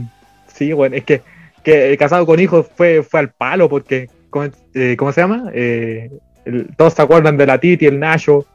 sí, 0.47 0.71
bueno, 0.73 0.95
es 0.95 1.03
que, 1.03 1.23
que 1.63 1.89
el 1.91 1.97
Casado 1.97 2.25
con 2.27 2.39
Hijo 2.39 2.61
fue, 2.63 3.01
fue 3.01 3.19
al 3.21 3.29
palo 3.29 3.67
porque, 3.67 4.07
¿cómo, 4.29 4.45
eh, 4.75 4.95
¿cómo 4.97 5.11
se 5.11 5.21
llama? 5.21 5.49
Eh, 5.53 6.11
el- 6.45 6.67
todos 6.77 6.93
se 6.93 7.01
acuerdan 7.01 7.35
de 7.37 7.47
la 7.47 7.57
Titi, 7.57 7.87
el 7.87 7.99
Nacho, 7.99 8.45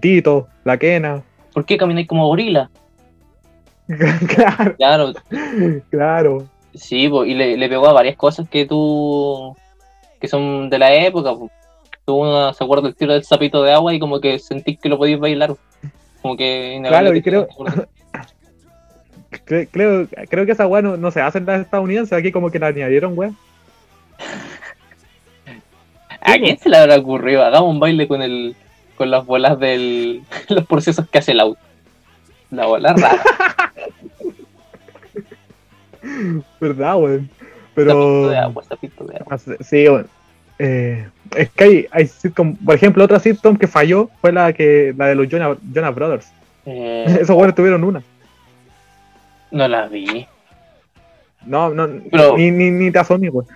Tito, 0.00 0.48
la 0.64 0.76
Kena. 0.76 1.22
¿Por 1.56 1.64
qué 1.64 1.78
camináis 1.78 2.06
como 2.06 2.26
gorila? 2.26 2.68
claro, 4.28 4.76
Claro, 4.76 5.12
claro. 5.90 6.46
sí, 6.74 7.08
po, 7.08 7.24
y 7.24 7.32
le, 7.32 7.56
le 7.56 7.68
pegó 7.70 7.88
a 7.88 7.94
varias 7.94 8.14
cosas 8.14 8.46
que 8.46 8.66
tú. 8.66 9.56
que 10.20 10.28
son 10.28 10.68
de 10.68 10.78
la 10.78 10.92
época. 10.94 11.30
po. 11.32 11.50
Tú 12.04 12.16
uno 12.16 12.52
se 12.52 12.62
acuerda 12.62 12.88
del 12.88 12.94
tiro 12.94 13.14
del 13.14 13.24
sapito 13.24 13.62
de 13.62 13.72
agua 13.72 13.94
y 13.94 13.98
como 13.98 14.20
que 14.20 14.38
sentís 14.38 14.78
que 14.78 14.90
lo 14.90 14.98
podías 14.98 15.18
bailar. 15.18 15.54
Como 16.20 16.36
que. 16.36 16.78
Claro, 16.86 17.16
y 17.16 17.22
creo- 17.22 17.48
Creo, 19.70 20.06
creo 20.28 20.44
que 20.46 20.52
esa 20.52 20.66
weá 20.66 20.82
no, 20.82 20.96
no 20.98 21.10
se 21.10 21.20
hace 21.22 21.38
en 21.38 21.46
las 21.46 21.60
estadounidenses, 21.62 22.12
aquí 22.12 22.30
como 22.32 22.50
que 22.50 22.58
la 22.58 22.66
añadieron, 22.66 23.16
weá. 23.16 23.30
¿A 26.20 26.34
quién 26.38 26.58
se 26.58 26.68
le 26.68 26.76
habrá 26.76 26.96
ocurrido? 26.96 27.42
Hagamos 27.44 27.70
un 27.70 27.80
baile 27.80 28.06
con 28.08 28.20
el. 28.20 28.54
Con 28.96 29.10
las 29.10 29.24
bolas 29.26 29.58
del. 29.60 30.22
los 30.48 30.66
procesos 30.66 31.08
que 31.08 31.18
hace 31.18 31.32
el 31.32 31.40
auto. 31.40 31.60
La 32.50 32.66
bola 32.66 32.92
rara. 32.94 33.22
¿Verdad, 36.60 36.96
weón? 36.96 37.30
Pero. 37.74 38.28
de 38.28 38.38
agua, 38.38 38.62
sapito 38.64 39.04
de 39.04 39.16
agua. 39.16 39.26
no 39.32 39.38
sé, 39.38 39.56
Sí, 39.64 39.88
weón. 39.88 40.08
Eh, 40.58 41.06
es 41.36 41.50
que 41.50 41.64
hay, 41.64 41.86
hay 41.90 42.06
sitcom, 42.06 42.56
por 42.56 42.74
ejemplo, 42.74 43.04
otra 43.04 43.18
sitcom 43.20 43.56
que 43.58 43.66
falló 43.66 44.08
fue 44.22 44.32
la 44.32 44.52
que 44.54 44.94
la 44.96 45.08
de 45.08 45.14
los 45.14 45.28
Jonah, 45.30 45.54
Jonah 45.74 45.90
Brothers. 45.90 46.28
Eh, 46.64 47.04
Esos 47.20 47.36
weones 47.36 47.54
tuvieron 47.54 47.84
una. 47.84 48.02
no 49.50 49.68
la 49.68 49.86
vi. 49.88 50.26
No, 51.44 51.70
no, 51.70 51.88
Pero- 52.10 52.36
ni, 52.36 52.50
ni, 52.50 52.70
ni 52.70 52.90
te 52.90 52.98
asomes, 52.98 53.30
weón. 53.32 53.46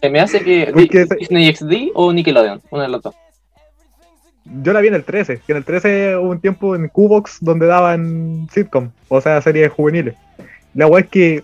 Se 0.00 0.10
me 0.10 0.20
hace 0.20 0.40
que. 0.42 0.70
Porque 0.74 1.06
se- 1.06 1.14
Disney 1.16 1.54
XD 1.54 1.92
o 1.94 2.12
Nickelodeon, 2.12 2.60
una 2.70 2.82
de 2.82 2.88
las 2.88 3.02
dos. 3.02 3.14
Yo 4.44 4.72
la 4.72 4.80
vi 4.80 4.88
en 4.88 4.94
el 4.94 5.04
13, 5.04 5.40
que 5.46 5.52
en 5.52 5.58
el 5.58 5.64
13 5.64 6.16
hubo 6.16 6.30
un 6.30 6.40
tiempo 6.40 6.76
en 6.76 6.88
Qbox 6.88 7.38
donde 7.40 7.66
daban 7.66 8.46
sitcom, 8.52 8.90
o 9.08 9.20
sea, 9.20 9.40
series 9.40 9.72
juveniles. 9.72 10.14
La 10.74 10.86
weá 10.86 11.02
es 11.02 11.08
que 11.08 11.42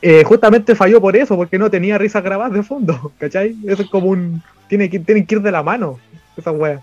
eh, 0.00 0.24
justamente 0.24 0.74
falló 0.74 1.00
por 1.00 1.16
eso, 1.16 1.36
porque 1.36 1.58
no 1.58 1.70
tenía 1.70 1.98
risas 1.98 2.22
grabadas 2.22 2.52
de 2.52 2.62
fondo, 2.62 3.12
¿cachai? 3.18 3.56
Eso 3.66 3.82
es 3.82 3.90
como 3.90 4.08
un... 4.08 4.42
Tiene 4.68 4.88
que, 4.88 5.00
tienen 5.00 5.26
que 5.26 5.34
ir 5.34 5.42
de 5.42 5.50
la 5.50 5.62
mano, 5.62 5.98
esa 6.36 6.52
weá. 6.52 6.80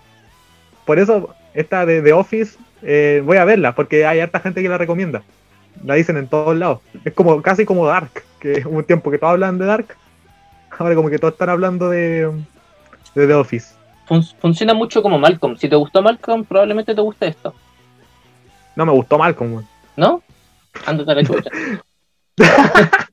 Por 0.84 0.98
eso, 0.98 1.34
esta 1.54 1.86
de 1.86 2.02
The 2.02 2.12
Office, 2.12 2.58
eh, 2.82 3.22
voy 3.24 3.38
a 3.38 3.44
verla, 3.44 3.74
porque 3.74 4.06
hay 4.06 4.20
harta 4.20 4.40
gente 4.40 4.62
que 4.62 4.68
la 4.68 4.78
recomienda. 4.78 5.22
La 5.84 5.94
dicen 5.94 6.16
en 6.18 6.28
todos 6.28 6.56
lados. 6.56 6.80
Es 7.04 7.14
como 7.14 7.40
casi 7.40 7.64
como 7.64 7.86
Dark, 7.86 8.10
que 8.40 8.62
hubo 8.66 8.78
un 8.78 8.84
tiempo 8.84 9.10
que 9.10 9.18
todos 9.18 9.32
hablan 9.32 9.58
de 9.58 9.66
Dark, 9.66 9.96
ahora 10.78 10.94
como 10.94 11.10
que 11.10 11.18
todos 11.18 11.32
están 11.32 11.48
hablando 11.48 11.88
de, 11.88 12.30
de 13.14 13.26
The 13.26 13.34
Office. 13.34 13.77
Fun- 14.08 14.24
funciona 14.40 14.72
mucho 14.74 15.02
como 15.02 15.18
Malcolm. 15.18 15.56
Si 15.56 15.68
te 15.68 15.76
gustó 15.76 16.00
Malcolm, 16.02 16.44
probablemente 16.44 16.94
te 16.94 17.00
guste 17.00 17.28
esto. 17.28 17.54
No 18.74 18.86
me 18.86 18.92
gustó 18.92 19.18
Malcolm. 19.18 19.62
¿No? 19.96 20.22
Ándate 20.86 21.12
a 21.12 21.14
la 21.14 21.24
chucha. 21.24 21.50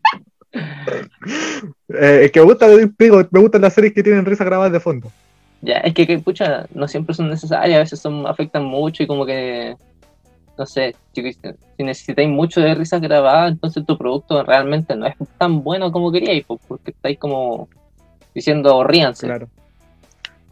Eh, 1.90 2.26
es 2.26 2.32
que 2.32 2.40
me 2.40 2.46
gusta, 2.46 2.68
me 2.68 3.40
gustan 3.42 3.62
las 3.62 3.74
series 3.74 3.94
que 3.94 4.04
tienen 4.04 4.26
risas 4.26 4.46
grabadas 4.46 4.72
de 4.72 4.80
fondo. 4.80 5.12
Ya, 5.62 5.78
es 5.78 5.94
que, 5.94 6.08
que, 6.08 6.18
pucha, 6.20 6.66
no 6.74 6.88
siempre 6.88 7.14
son 7.14 7.30
necesarias, 7.30 7.76
a 7.76 7.80
veces 7.80 8.00
son, 8.00 8.26
afectan 8.26 8.64
mucho 8.64 9.04
y 9.04 9.08
como 9.08 9.26
que, 9.26 9.76
no 10.58 10.66
sé, 10.66 10.96
si, 11.14 11.34
si 11.34 11.84
necesitáis 11.84 12.30
mucho 12.30 12.62
de 12.62 12.74
risas 12.74 13.02
grabadas, 13.02 13.52
entonces 13.52 13.86
tu 13.86 13.98
producto 13.98 14.44
realmente 14.44 14.96
no 14.96 15.06
es 15.08 15.16
tan 15.38 15.64
bueno 15.64 15.92
como 15.92 16.12
queríais, 16.12 16.46
po, 16.46 16.58
porque 16.68 16.92
estáis 16.92 17.20
como 17.20 17.68
diciendo 18.34 18.84
ríanse. 18.84 19.28
Claro. 19.28 19.50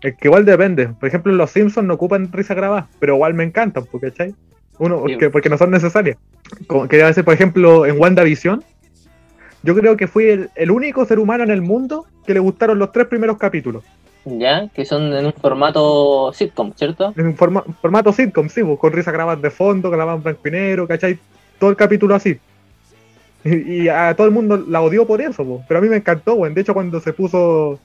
Es 0.04 0.16
que 0.16 0.28
igual 0.28 0.46
depende. 0.46 0.90
Por 0.90 1.08
ejemplo, 1.08 1.32
los 1.34 1.50
Simpsons 1.50 1.88
no 1.88 1.94
ocupan 1.96 2.32
risa 2.32 2.54
grabada, 2.54 2.88
pero 3.00 3.16
igual 3.16 3.34
me 3.34 3.44
encantan, 3.44 3.86
porque, 3.90 4.12
¿cachai? 4.12 4.36
Uno, 4.78 5.00
porque, 5.00 5.30
porque 5.30 5.50
no 5.50 5.58
son 5.58 5.72
necesarias. 5.72 6.18
Como 6.68 6.88
quería 6.88 7.08
decir, 7.08 7.24
por 7.24 7.34
ejemplo, 7.34 7.86
en 7.86 8.00
WandaVision, 8.00 8.64
yo 9.64 9.76
creo 9.76 9.96
que 9.96 10.08
fui 10.08 10.26
el, 10.26 10.50
el 10.56 10.72
único 10.72 11.06
ser 11.06 11.20
humano 11.20 11.44
en 11.44 11.52
el 11.52 11.62
mundo 11.62 12.06
que 12.26 12.34
le 12.34 12.40
gustaron 12.40 12.80
los 12.80 12.92
tres 12.92 13.08
primeros 13.08 13.38
capítulos. 13.38 13.84
Ya, 14.26 14.70
que 14.70 14.86
son 14.86 15.14
en 15.14 15.26
un 15.26 15.34
formato 15.34 16.32
sitcom, 16.34 16.74
¿cierto? 16.76 17.14
En 17.16 17.28
un 17.28 17.36
forma- 17.36 17.64
formato 17.82 18.12
sitcom, 18.12 18.50
sí, 18.50 18.64
pues, 18.64 18.80
con 18.80 18.92
risa 18.94 19.12
grabada 19.12 19.42
de 19.42 19.50
fondo, 19.50 19.90
grabada 19.90 20.18
en 20.18 20.24
blanco 20.24 20.48
y 20.48 20.52
negro, 20.52 20.88
¿cachai? 20.88 21.18
Todo 21.60 21.70
el 21.70 21.76
capítulo 21.76 22.16
así. 22.16 22.38
Y, 23.46 23.84
y 23.84 23.90
a 23.90 24.14
todo 24.16 24.28
el 24.28 24.34
mundo 24.34 24.64
la 24.68 24.82
odió 24.82 25.06
por 25.06 25.22
eso, 25.22 25.46
pues. 25.46 25.62
pero 25.68 25.80
a 25.80 25.82
mí 25.82 25.90
me 25.90 25.98
encantó, 25.98 26.36
güey. 26.36 26.54
De 26.54 26.62
hecho, 26.62 26.74
cuando 26.74 27.00
se 27.02 27.12
puso, 27.14 27.80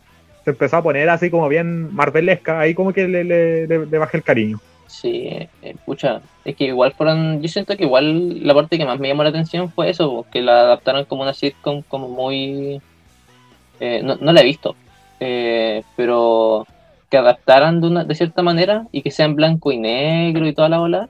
se 0.49 0.53
empezó 0.53 0.79
a 0.79 0.83
poner 0.83 1.11
así 1.11 1.29
como 1.31 1.47
bien 1.47 1.95
marvelesca, 1.95 2.59
ahí 2.59 2.73
como 2.73 2.95
que 2.95 3.07
le, 3.07 3.23
le- 3.23 3.67
le- 3.67 3.89
el 4.15 4.23
cariño. 4.23 4.59
Sí, 4.87 5.29
eh, 5.63 5.77
pucha, 5.85 6.23
es 6.47 6.57
que 6.57 6.65
igual 6.65 6.93
fueron, 6.93 7.43
yo 7.43 7.49
siento 7.49 7.77
que 7.77 7.85
igual 7.85 8.43
la 8.47 8.55
parte 8.55 8.79
que 8.79 8.87
más 8.87 8.99
me 8.99 9.09
llamó 9.09 9.23
la 9.25 9.29
atención 9.29 9.71
fue 9.71 9.91
eso, 9.91 10.09
po, 10.09 10.27
que 10.33 10.41
la 10.41 10.61
adaptaron 10.61 11.05
como 11.05 11.21
una 11.21 11.35
sitcom 11.35 11.83
como 11.83 12.09
muy... 12.09 12.81
eh, 13.79 14.01
no, 14.03 14.17
no 14.17 14.33
la 14.33 14.41
he 14.41 14.45
visto, 14.45 14.75
eh, 15.21 15.83
pero 15.97 16.67
que 17.11 17.19
adaptaran 17.19 17.83
de, 17.83 17.87
una, 17.89 18.05
de 18.05 18.15
cierta 18.15 18.41
manera 18.43 18.87
y 18.91 19.03
que 19.03 19.11
sea 19.11 19.27
en 19.27 19.35
blanco 19.35 19.71
y 19.71 19.77
negro 19.77 20.47
y 20.47 20.55
toda 20.55 20.71
la 20.71 20.79
bola, 20.79 21.09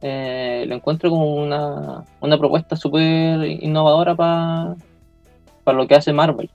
eh, 0.00 0.64
lo 0.66 0.74
encuentro 0.74 1.10
como 1.10 1.34
una, 1.34 2.02
una 2.22 2.38
propuesta 2.38 2.76
súper 2.76 3.44
innovadora 3.44 4.14
para 4.14 4.76
lo 5.66 5.86
que 5.86 5.94
hace 5.94 6.14
Marvel. 6.14 6.48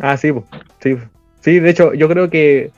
Ah, 0.00 0.16
sí. 0.16 0.32
Sí, 0.80 0.96
sí, 1.40 1.60
de 1.60 1.70
hecho, 1.70 1.94
yo 1.94 2.08
creo 2.08 2.30
que 2.30 2.70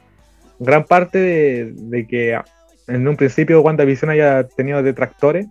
gran 0.59 0.85
parte 0.85 1.19
de, 1.19 1.73
de 1.75 2.07
que 2.07 2.39
en 2.87 3.09
un 3.09 3.17
principio 3.17 3.61
WandaVision 3.61 4.11
haya 4.11 4.45
tenido 4.45 4.83
detractores 4.83 5.47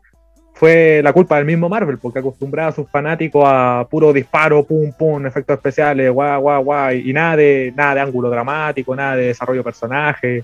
fue 0.59 0.99
la 1.01 1.13
culpa 1.13 1.37
del 1.37 1.45
mismo 1.45 1.69
Marvel, 1.69 1.99
porque 1.99 2.19
acostumbraba 2.19 2.67
a 2.67 2.73
sus 2.73 2.89
fanáticos 2.89 3.45
a 3.47 3.87
puro 3.89 4.11
disparo, 4.11 4.61
pum, 4.65 4.91
pum, 4.91 5.25
efectos 5.25 5.55
especiales, 5.55 6.11
guau, 6.11 6.41
guau, 6.41 6.63
guau, 6.65 6.91
y, 6.91 7.13
nada 7.13 7.37
de 7.37 7.73
nada 7.73 7.95
de 7.95 8.01
ángulo 8.01 8.29
dramático, 8.29 8.93
nada 8.93 9.15
de 9.15 9.27
desarrollo 9.27 9.61
de 9.61 9.63
personaje, 9.63 10.43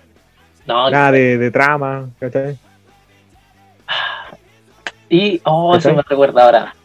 No, 0.65 0.89
nada 0.89 1.11
de, 1.11 1.37
de 1.37 1.51
trama, 1.51 2.07
¿cachai? 2.17 2.57
Y, 5.09 5.41
oh, 5.43 5.75
eso 5.75 5.89
¿Cachai? 5.89 5.97
me 5.97 6.03
recuerda 6.07 6.45
ahora. 6.45 6.75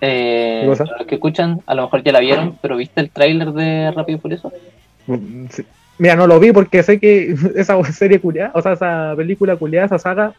Eh, 0.00 0.60
¿Qué 0.62 0.84
los 0.98 1.06
que 1.06 1.14
escuchan, 1.16 1.60
a 1.66 1.74
lo 1.74 1.82
mejor 1.82 2.02
ya 2.02 2.12
la 2.12 2.20
vieron, 2.20 2.58
pero 2.62 2.76
¿viste 2.76 3.00
el 3.00 3.10
tráiler 3.10 3.52
de 3.52 3.90
Rápido 3.90 4.18
y 4.18 4.20
Furioso? 4.20 4.52
Mm, 5.06 5.46
sí. 5.50 5.64
Mira, 5.98 6.16
no 6.16 6.26
lo 6.26 6.40
vi 6.40 6.52
porque 6.52 6.82
sé 6.82 6.98
que 6.98 7.34
esa 7.56 7.82
serie 7.92 8.20
culiada, 8.20 8.52
o 8.54 8.62
sea, 8.62 8.72
esa 8.72 9.12
película 9.16 9.56
culiada, 9.56 9.86
esa 9.86 9.98
saga, 9.98 10.32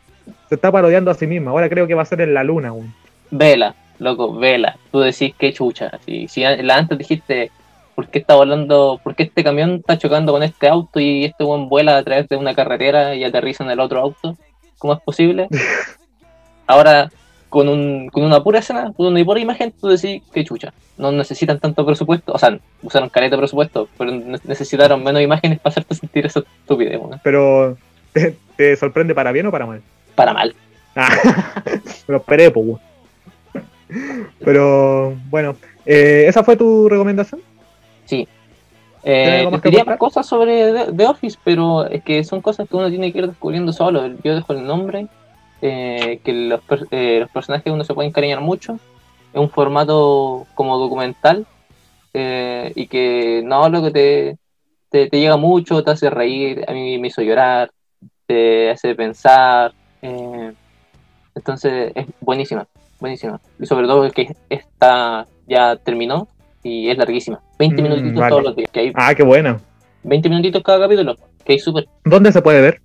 se 0.49 0.55
está 0.55 0.71
parodiando 0.71 1.11
a 1.11 1.15
sí 1.15 1.27
misma. 1.27 1.51
Ahora 1.51 1.69
creo 1.69 1.85
que 1.85 1.93
va 1.93 2.01
a 2.01 2.05
ser 2.05 2.21
en 2.21 2.33
la 2.33 2.43
luna, 2.43 2.71
güey. 2.71 2.87
Vela, 3.29 3.75
loco, 3.99 4.33
vela. 4.33 4.77
Tú 4.91 4.99
decís 4.99 5.33
que 5.37 5.53
chucha. 5.53 5.91
Si 6.05 6.27
la 6.41 6.75
antes 6.75 6.97
dijiste, 6.97 7.51
¿por 7.95 8.07
qué 8.07 8.19
está 8.19 8.35
volando, 8.35 8.99
por 9.03 9.15
qué 9.15 9.23
este 9.23 9.43
camión 9.43 9.75
está 9.75 9.97
chocando 9.97 10.31
con 10.31 10.41
este 10.41 10.67
auto 10.67 10.99
y 10.99 11.25
este 11.25 11.43
buen 11.43 11.69
vuela 11.69 11.97
a 11.97 12.03
través 12.03 12.27
de 12.27 12.37
una 12.37 12.55
carretera 12.55 13.15
y 13.15 13.23
aterriza 13.23 13.63
en 13.63 13.69
el 13.69 13.79
otro 13.79 13.99
auto? 13.99 14.35
¿Cómo 14.79 14.93
es 14.93 14.99
posible? 15.01 15.47
Ahora, 16.65 17.11
con, 17.51 17.67
un, 17.69 18.07
con 18.09 18.23
una 18.23 18.41
pura 18.41 18.59
escena, 18.59 18.91
con 18.95 19.05
una 19.07 19.23
pura 19.23 19.39
imagen, 19.39 19.71
tú 19.79 19.87
decís 19.89 20.23
que 20.33 20.43
chucha. 20.43 20.73
No 20.97 21.11
necesitan 21.11 21.59
tanto 21.59 21.85
presupuesto, 21.85 22.31
o 22.33 22.37
sea, 22.39 22.57
usaron 22.81 23.09
caleta 23.09 23.35
de 23.35 23.41
presupuesto, 23.41 23.87
pero 23.97 24.09
ne- 24.11 24.39
necesitaron 24.45 25.03
menos 25.03 25.21
imágenes 25.21 25.59
para 25.59 25.71
hacerte 25.71 25.93
sentir 26.01 26.25
esa 26.25 26.39
estupidez, 26.39 26.97
weón. 26.99 27.19
Pero, 27.23 27.77
¿te, 28.13 28.35
te 28.55 28.75
sorprende 28.75 29.13
para 29.13 29.31
bien 29.31 29.45
o 29.47 29.51
para 29.51 29.65
mal? 29.67 29.81
Para 30.15 30.33
mal. 30.33 30.55
Ah, 30.95 31.09
lo 32.07 32.17
esperé, 32.17 32.49
pues. 32.51 32.79
Pero, 34.39 35.15
bueno, 35.29 35.55
eh, 35.85 36.25
¿esa 36.27 36.43
fue 36.43 36.55
tu 36.55 36.87
recomendación? 36.89 37.41
Sí. 38.05 38.27
¿Tienes 39.03 39.43
Eh, 39.47 39.49
más 39.51 39.61
diría 39.63 39.81
aportar? 39.81 39.97
cosas 39.97 40.25
sobre 40.27 40.91
The 40.95 41.05
Office, 41.07 41.37
pero 41.43 41.85
es 41.87 42.03
que 42.03 42.23
son 42.23 42.41
cosas 42.41 42.69
que 42.69 42.75
uno 42.75 42.89
tiene 42.89 43.11
que 43.11 43.19
ir 43.19 43.27
descubriendo 43.27 43.73
solo. 43.73 44.07
Yo 44.23 44.35
dejo 44.35 44.53
el 44.53 44.65
nombre, 44.65 45.07
eh, 45.61 46.19
que 46.23 46.33
los, 46.33 46.61
per- 46.61 46.87
eh, 46.91 47.19
los 47.21 47.29
personajes 47.31 47.71
uno 47.71 47.83
se 47.83 47.93
puede 47.93 48.07
encariñar 48.09 48.41
mucho. 48.41 48.73
Es 49.33 49.39
un 49.39 49.49
formato 49.49 50.45
como 50.55 50.77
documental 50.77 51.45
eh, 52.13 52.71
y 52.75 52.87
que 52.87 53.41
no, 53.45 53.69
lo 53.69 53.81
que 53.83 53.91
te, 53.91 54.37
te, 54.89 55.09
te 55.09 55.19
llega 55.19 55.37
mucho, 55.37 55.83
te 55.83 55.91
hace 55.91 56.09
reír, 56.09 56.65
a 56.67 56.73
mí 56.73 56.97
me 56.97 57.07
hizo 57.07 57.21
llorar, 57.21 57.71
te 58.27 58.69
hace 58.71 58.95
pensar. 58.95 59.73
eh, 60.01 60.53
entonces 61.33 61.91
es 61.95 62.07
buenísima, 62.19 62.67
buenísima. 62.99 63.39
Y 63.59 63.65
sobre 63.65 63.87
todo 63.87 64.09
que 64.11 64.35
esta 64.49 65.25
ya 65.47 65.75
terminó 65.77 66.27
y 66.63 66.89
es 66.89 66.97
larguísima. 66.97 67.39
20 67.57 67.81
Mm, 67.81 67.83
minutitos 67.83 68.19
vale. 68.19 68.29
todos 68.29 68.43
los 68.43 68.55
días, 68.55 68.69
que 68.71 68.79
hay 68.81 68.91
Ah, 68.95 69.15
qué 69.15 69.23
bueno. 69.23 69.59
20 70.03 70.27
minutitos 70.29 70.61
cada 70.63 70.79
capítulo, 70.79 71.15
que 71.45 71.53
hay 71.53 71.59
súper. 71.59 71.87
¿Dónde 72.03 72.31
se 72.33 72.41
puede 72.41 72.59
ver? 72.61 72.81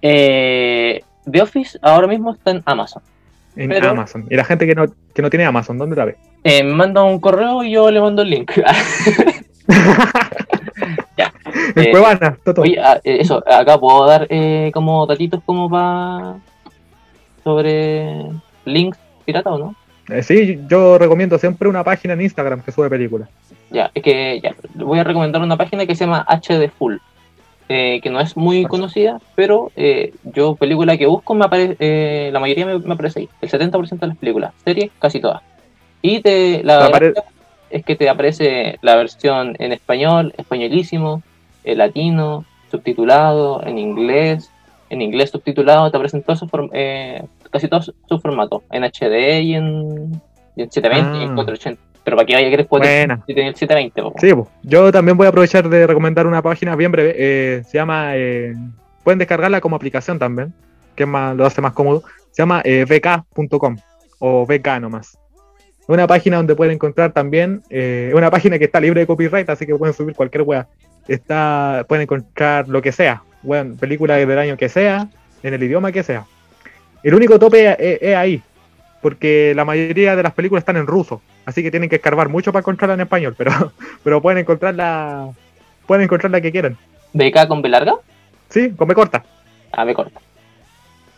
Eh, 0.00 1.02
The 1.30 1.42
Office 1.42 1.78
ahora 1.82 2.06
mismo 2.06 2.32
está 2.32 2.50
en 2.52 2.62
Amazon. 2.64 3.02
En 3.56 3.68
Pero- 3.70 3.90
Amazon. 3.90 4.26
Y 4.30 4.36
la 4.36 4.44
gente 4.44 4.66
que 4.66 4.74
no, 4.74 4.86
que 5.14 5.22
no 5.22 5.30
tiene 5.30 5.44
Amazon, 5.44 5.78
¿dónde 5.78 5.96
la 5.96 6.04
ve? 6.04 6.16
Eh, 6.44 6.62
me 6.62 6.74
manda 6.74 7.02
un 7.02 7.18
correo 7.20 7.62
y 7.64 7.72
yo 7.72 7.90
le 7.90 8.00
mando 8.00 8.22
el 8.22 8.30
link. 8.30 8.52
Ya. 11.16 11.32
En 11.74 11.82
Eh, 11.82 11.90
Cuevana, 11.90 12.38
Toto. 12.44 12.62
Oye, 12.62 12.78
ah, 12.80 13.00
eh, 13.02 13.18
eso, 13.20 13.42
acá 13.50 13.78
puedo 13.78 14.06
dar 14.06 14.26
eh, 14.30 14.70
como 14.72 15.04
datitos 15.06 15.42
como 15.44 15.68
para 15.68 16.36
sobre 17.42 18.26
links 18.64 18.98
pirata 19.24 19.50
o 19.50 19.58
no? 19.58 19.74
Sí, 20.22 20.60
yo 20.68 20.96
recomiendo 20.96 21.36
siempre 21.38 21.68
una 21.68 21.84
página 21.84 22.14
en 22.14 22.22
Instagram 22.22 22.62
que 22.62 22.72
sube 22.72 22.88
películas. 22.88 23.28
Ya, 23.70 23.90
es 23.92 24.02
que 24.02 24.40
ya, 24.40 24.54
voy 24.74 24.98
a 25.00 25.04
recomendar 25.04 25.42
una 25.42 25.56
página 25.56 25.84
que 25.84 25.94
se 25.94 26.04
llama 26.06 26.24
HD 26.28 26.70
Full, 26.70 26.96
eh, 27.68 28.00
que 28.02 28.10
no 28.10 28.20
es 28.20 28.36
muy 28.36 28.64
conocida, 28.64 29.20
pero 29.34 29.70
eh, 29.76 30.12
yo 30.24 30.54
película 30.56 30.96
que 30.96 31.06
busco 31.06 31.34
me 31.34 31.44
aparece, 31.44 31.76
eh, 31.80 32.30
la 32.32 32.40
mayoría 32.40 32.66
me, 32.66 32.78
me 32.78 32.94
aparece 32.94 33.20
ahí, 33.20 33.28
el 33.40 33.50
70% 33.50 33.98
de 34.00 34.06
las 34.06 34.16
películas, 34.16 34.52
series 34.64 34.90
casi 34.98 35.20
todas. 35.20 35.42
Y 36.02 36.20
te, 36.20 36.62
la 36.64 36.86
apare- 36.88 37.12
gracia 37.12 37.30
es 37.70 37.84
que 37.84 37.96
te 37.96 38.08
aparece 38.08 38.78
la 38.80 38.96
versión 38.96 39.54
en 39.58 39.72
español, 39.72 40.32
españolísimo, 40.38 41.22
latino, 41.64 42.44
subtitulado, 42.70 43.62
en 43.66 43.78
inglés, 43.78 44.50
en 44.90 45.02
inglés 45.02 45.30
subtitulado, 45.30 45.90
te 45.90 45.96
aparecen 45.98 46.22
todos 46.22 46.42
esos 46.42 46.50
eh, 46.72 47.22
casi 47.50 47.68
todos 47.68 47.92
sus 48.08 48.22
formatos, 48.22 48.62
en 48.70 48.84
HD 48.84 49.42
y 49.42 49.54
en, 49.54 50.22
y 50.56 50.62
en 50.62 50.70
720 50.70 51.18
y 51.18 51.22
en 51.24 51.30
Ah. 51.32 51.34
480. 51.34 51.82
Pero 52.08 52.16
para 52.16 52.26
que 52.26 52.32
vaya 52.34 52.64
poder 52.66 53.06
Buena. 53.06 53.14
el 53.26 53.54
720, 53.54 54.02
po. 54.02 54.14
Sí, 54.18 54.32
pues. 54.32 54.48
yo 54.62 54.90
también 54.90 55.16
voy 55.18 55.26
a 55.26 55.28
aprovechar 55.28 55.68
de 55.68 55.86
recomendar 55.86 56.26
una 56.26 56.40
página 56.40 56.74
bien 56.74 56.90
breve. 56.90 57.14
eh, 57.18 57.62
se 57.68 57.76
llama. 57.76 58.16
eh, 58.16 58.54
pueden 59.04 59.18
descargarla 59.18 59.60
como 59.60 59.76
aplicación 59.76 60.18
también, 60.18 60.54
que 60.96 61.02
es 61.02 61.08
más, 61.08 61.36
lo 61.36 61.44
hace 61.44 61.60
más 61.60 61.74
cómodo. 61.74 62.02
Se 62.30 62.40
llama 62.42 62.62
eh, 62.64 62.86
vk.com 62.88 63.76
o 64.20 64.46
vk 64.46 64.80
nomás. 64.80 65.18
Una 65.86 66.06
página 66.06 66.38
donde 66.38 66.54
pueden 66.54 66.74
encontrar 66.74 67.12
también. 67.12 67.62
una 68.14 68.30
página 68.30 68.58
que 68.58 68.64
está 68.64 68.80
libre 68.80 69.00
de 69.00 69.06
copyright, 69.06 69.48
así 69.50 69.66
que 69.66 69.74
pueden 69.74 69.94
subir 69.94 70.14
cualquier 70.16 70.42
wea. 70.44 70.66
Está, 71.06 71.84
pueden 71.88 72.02
encontrar 72.04 72.68
lo 72.68 72.80
que 72.80 72.92
sea. 72.92 73.22
Bueno, 73.42 73.74
película 73.78 74.16
del 74.16 74.38
año 74.38 74.56
que 74.56 74.68
sea, 74.70 75.08
en 75.42 75.52
el 75.54 75.62
idioma 75.62 75.92
que 75.92 76.02
sea. 76.02 76.24
El 77.02 77.14
único 77.14 77.38
tope 77.38 77.70
es- 77.78 77.98
es 78.02 78.16
ahí, 78.16 78.42
porque 79.00 79.52
la 79.54 79.64
mayoría 79.64 80.16
de 80.16 80.22
las 80.22 80.32
películas 80.32 80.62
están 80.62 80.76
en 80.76 80.86
ruso, 80.86 81.22
así 81.48 81.62
que 81.62 81.70
tienen 81.70 81.88
que 81.88 81.96
escarbar 81.96 82.28
mucho 82.28 82.52
para 82.52 82.60
encontrarla 82.60 82.94
en 82.94 83.00
español, 83.00 83.34
pero, 83.36 83.72
pero 84.04 84.20
pueden 84.22 84.38
encontrarla, 84.38 85.28
pueden 85.86 86.04
encontrar 86.04 86.30
la 86.30 86.40
que 86.40 86.52
quieran. 86.52 86.76
BK 87.12 87.48
con 87.48 87.62
B 87.62 87.68
larga, 87.68 87.94
Sí, 88.50 88.70
con 88.70 88.86
B 88.88 88.94
corta. 88.94 89.24
a 89.72 89.84
B 89.84 89.94
corta. 89.94 90.20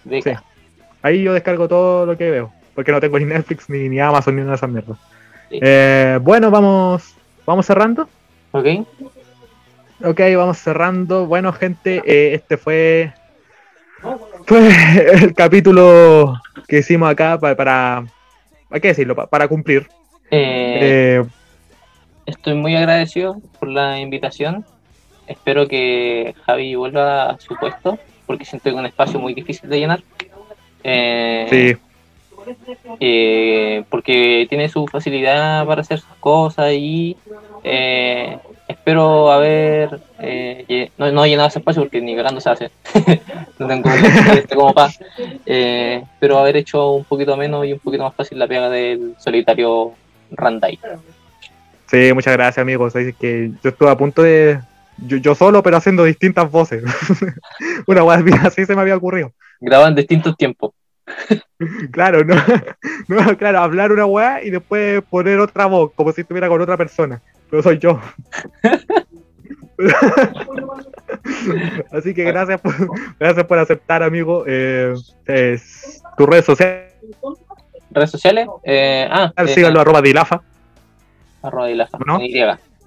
BK. 0.05 0.23
Sí. 0.25 0.31
Ahí 1.03 1.23
yo 1.23 1.33
descargo 1.33 1.69
todo 1.69 2.07
lo 2.07 2.17
que 2.17 2.31
veo, 2.31 2.53
porque 2.75 2.93
no 2.93 3.01
tengo 3.01 3.19
ni 3.19 3.25
Netflix, 3.25 3.69
ni, 3.71 3.89
ni 3.89 3.99
Amazon, 4.01 4.37
ni 4.37 4.43
una 4.43 4.51
de 4.53 4.57
esas 4.57 4.71
mierdas. 4.71 4.99
Sí. 5.51 5.59
Eh, 5.63 6.19
bueno, 6.23 6.51
vamos, 6.51 7.15
vamos 7.47 7.67
cerrando. 7.67 8.09
¿Ok? 8.53 8.67
Ok, 10.05 10.21
vamos 10.37 10.59
cerrando. 10.59 11.27
Bueno, 11.27 11.53
gente, 11.53 12.03
eh, 12.07 12.35
este 12.35 12.57
fue, 12.57 13.13
fue 14.47 14.69
el 15.23 15.35
capítulo 15.35 16.35
que 16.69 16.79
hicimos 16.79 17.11
acá 17.11 17.39
pa- 17.39 17.55
para, 17.55 18.05
hay 18.71 18.81
que 18.81 18.89
decirlo, 18.89 19.15
Pa- 19.15 19.27
para 19.27 19.49
cumplir. 19.49 19.89
Eh, 20.31 21.21
Eh, 21.21 21.25
Estoy 22.27 22.55
muy 22.55 22.77
agradecido 22.77 23.41
por 23.59 23.69
la 23.69 23.99
invitación. 23.99 24.65
Espero 25.27 25.67
que 25.67 26.35
Javi 26.47 26.75
vuelva 26.77 27.31
a 27.31 27.41
su 27.41 27.57
puesto, 27.57 27.99
porque 28.27 28.45
siento 28.45 28.65
que 28.65 28.71
es 28.71 28.77
un 28.77 28.87
espacio 28.87 29.19
muy 29.19 29.35
difícil 29.35 29.69
de 29.69 29.79
llenar. 29.81 30.03
Eh, 30.85 31.47
sí, 31.51 31.77
eh, 33.01 33.85
porque 33.91 34.47
tiene 34.49 34.69
su 34.69 34.87
facilidad 34.87 35.67
para 35.67 35.83
hacer 35.83 35.99
sus 35.99 36.15
cosas 36.21 36.73
y 36.73 37.17
eh, 37.65 38.39
espero 38.67 39.31
haber 39.31 40.01
eh, 40.21 40.91
no, 40.97 41.11
no 41.13 41.25
he 41.25 41.29
llenado 41.29 41.49
ese 41.49 41.59
espacio 41.59 41.83
porque 41.83 42.01
ni 42.01 42.17
cagando 42.17 42.41
se 42.41 42.51
hace. 42.51 42.71
no 43.59 43.67
tengo 43.67 43.91
este 43.91 44.55
como 44.55 44.73
pa. 44.73 44.91
Eh, 45.47 46.03
pero 46.19 46.39
haber 46.39 46.57
hecho 46.57 46.93
un 46.93 47.05
poquito 47.05 47.37
menos 47.37 47.67
y 47.67 47.73
un 47.73 47.79
poquito 47.81 48.05
más 48.05 48.15
fácil 48.15 48.39
la 48.39 48.47
pega 48.47 48.71
del 48.71 49.15
solitario 49.19 49.93
Randai. 50.33 50.79
Sí, 51.87 52.13
muchas 52.15 52.35
gracias, 52.35 52.59
amigos. 52.59 52.93
que 52.93 53.53
yo 53.63 53.71
estuve 53.71 53.91
a 53.91 53.97
punto 53.97 54.23
de. 54.23 54.61
Yo, 54.99 55.17
yo 55.17 55.35
solo, 55.35 55.63
pero 55.63 55.77
haciendo 55.79 56.05
distintas 56.05 56.51
voces. 56.51 56.85
Una 57.87 58.03
guay 58.03 58.23
así 58.43 58.67
se 58.67 58.75
me 58.75 58.83
había 58.83 58.97
ocurrido. 58.97 59.33
Graban 59.61 59.95
distintos 59.95 60.37
tiempos. 60.37 60.73
claro, 61.91 62.25
no, 62.25 62.35
no, 63.09 63.37
claro, 63.37 63.59
hablar 63.61 63.93
una 63.93 64.07
weá 64.07 64.43
y 64.45 64.51
después 64.51 65.03
poner 65.11 65.41
otra 65.41 65.67
voz, 65.67 65.93
como 65.95 66.13
si 66.13 66.21
estuviera 66.21 66.49
con 66.49 66.61
otra 66.61 66.77
persona. 66.77 67.21
Pero 67.51 67.63
soy 67.63 67.79
yo. 67.79 68.01
Así 71.93 72.15
que 72.15 72.25
gracias 72.25 72.61
por, 72.61 72.75
gracias 73.19 73.47
por 73.47 73.59
aceptar, 73.59 74.03
amigo. 74.03 74.45
Eh, 74.47 74.95
tus 76.17 76.29
redes 76.29 76.45
sociales. 76.45 76.95
¿Redes 77.91 78.11
sociales? 78.11 78.49
Eh, 78.65 79.09
ah, 79.11 79.33
eh, 79.37 79.49
síganlo, 79.49 79.81
arroba 79.81 80.01
dilafa. 80.01 80.43
Arroba 81.43 81.67
dilafa. 81.67 81.99
¿No? 82.07 82.15
Con 82.15 82.25
Y. 82.25 82.35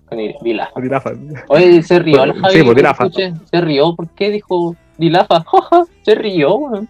Con 0.08 0.20
y, 0.20 0.36
dilafa. 0.42 0.80
dilafa. 0.80 1.12
Oye, 1.48 1.82
se 1.84 2.00
rió 2.00 2.24
el 2.24 2.34
Javi. 2.34 2.54
Sí, 2.54 2.64
pues 2.64 2.76
dilafa. 2.76 3.10
Se 3.10 3.62
rió, 3.62 3.96
¿por 3.96 4.10
qué 4.10 4.30
dijo 4.30 4.76
dilafa? 4.98 5.44
se 6.04 6.16
rió, 6.16 6.88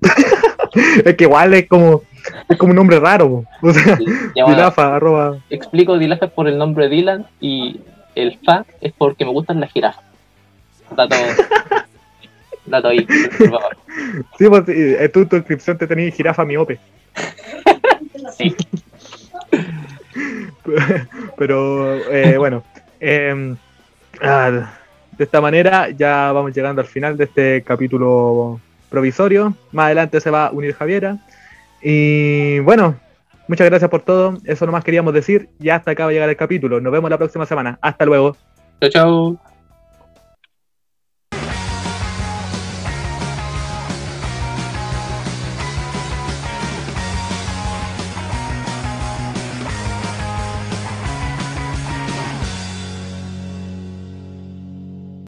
es 1.04 1.16
que 1.16 1.24
igual 1.24 1.54
es 1.54 1.68
como, 1.68 2.02
es 2.48 2.56
como 2.56 2.70
un 2.70 2.76
nombre 2.76 3.00
raro. 3.00 3.44
O 3.62 3.72
sea, 3.72 3.98
dilafa, 4.34 4.96
arroba. 4.96 5.38
Explico 5.50 5.98
dilafa 5.98 6.28
por 6.28 6.48
el 6.48 6.58
nombre 6.58 6.88
de 6.88 6.96
Dylan 6.96 7.26
y 7.40 7.80
el 8.14 8.38
fa 8.44 8.64
es 8.80 8.92
porque 8.92 9.24
me 9.24 9.32
gustan 9.32 9.60
las 9.60 9.72
jirafas. 9.72 10.04
Dato, 10.94 11.16
dato 12.66 12.88
ahí, 12.88 13.06
por 13.06 13.48
favor. 13.50 13.76
Sí, 14.38 14.46
pues 14.48 14.68
en 14.68 15.12
tu, 15.12 15.26
tu 15.26 15.36
inscripción 15.36 15.78
te 15.78 15.86
tenías 15.86 16.14
jirafa 16.14 16.44
miope. 16.44 16.78
sí. 18.36 18.54
Pero 21.38 21.94
eh, 22.12 22.36
bueno, 22.38 22.62
eh, 23.00 23.54
ah, 24.20 24.70
de 25.16 25.24
esta 25.24 25.40
manera 25.40 25.90
ya 25.90 26.32
vamos 26.32 26.54
llegando 26.54 26.80
al 26.82 26.88
final 26.88 27.16
de 27.16 27.24
este 27.24 27.62
capítulo 27.62 28.60
provisorio. 28.90 29.54
Más 29.72 29.86
adelante 29.86 30.20
se 30.20 30.30
va 30.30 30.46
a 30.46 30.50
unir 30.50 30.74
Javiera. 30.74 31.18
Y 31.82 32.58
bueno, 32.60 32.96
muchas 33.48 33.66
gracias 33.66 33.90
por 33.90 34.02
todo. 34.02 34.38
Eso 34.44 34.66
nomás 34.66 34.84
queríamos 34.84 35.14
decir. 35.14 35.48
Y 35.60 35.68
hasta 35.70 35.92
acá 35.92 36.04
va 36.04 36.10
a 36.10 36.12
llegar 36.12 36.28
el 36.28 36.36
capítulo. 36.36 36.80
Nos 36.80 36.92
vemos 36.92 37.10
la 37.10 37.18
próxima 37.18 37.46
semana. 37.46 37.78
Hasta 37.80 38.04
luego. 38.04 38.36
Chao, 38.80 38.90
chao. 38.90 39.45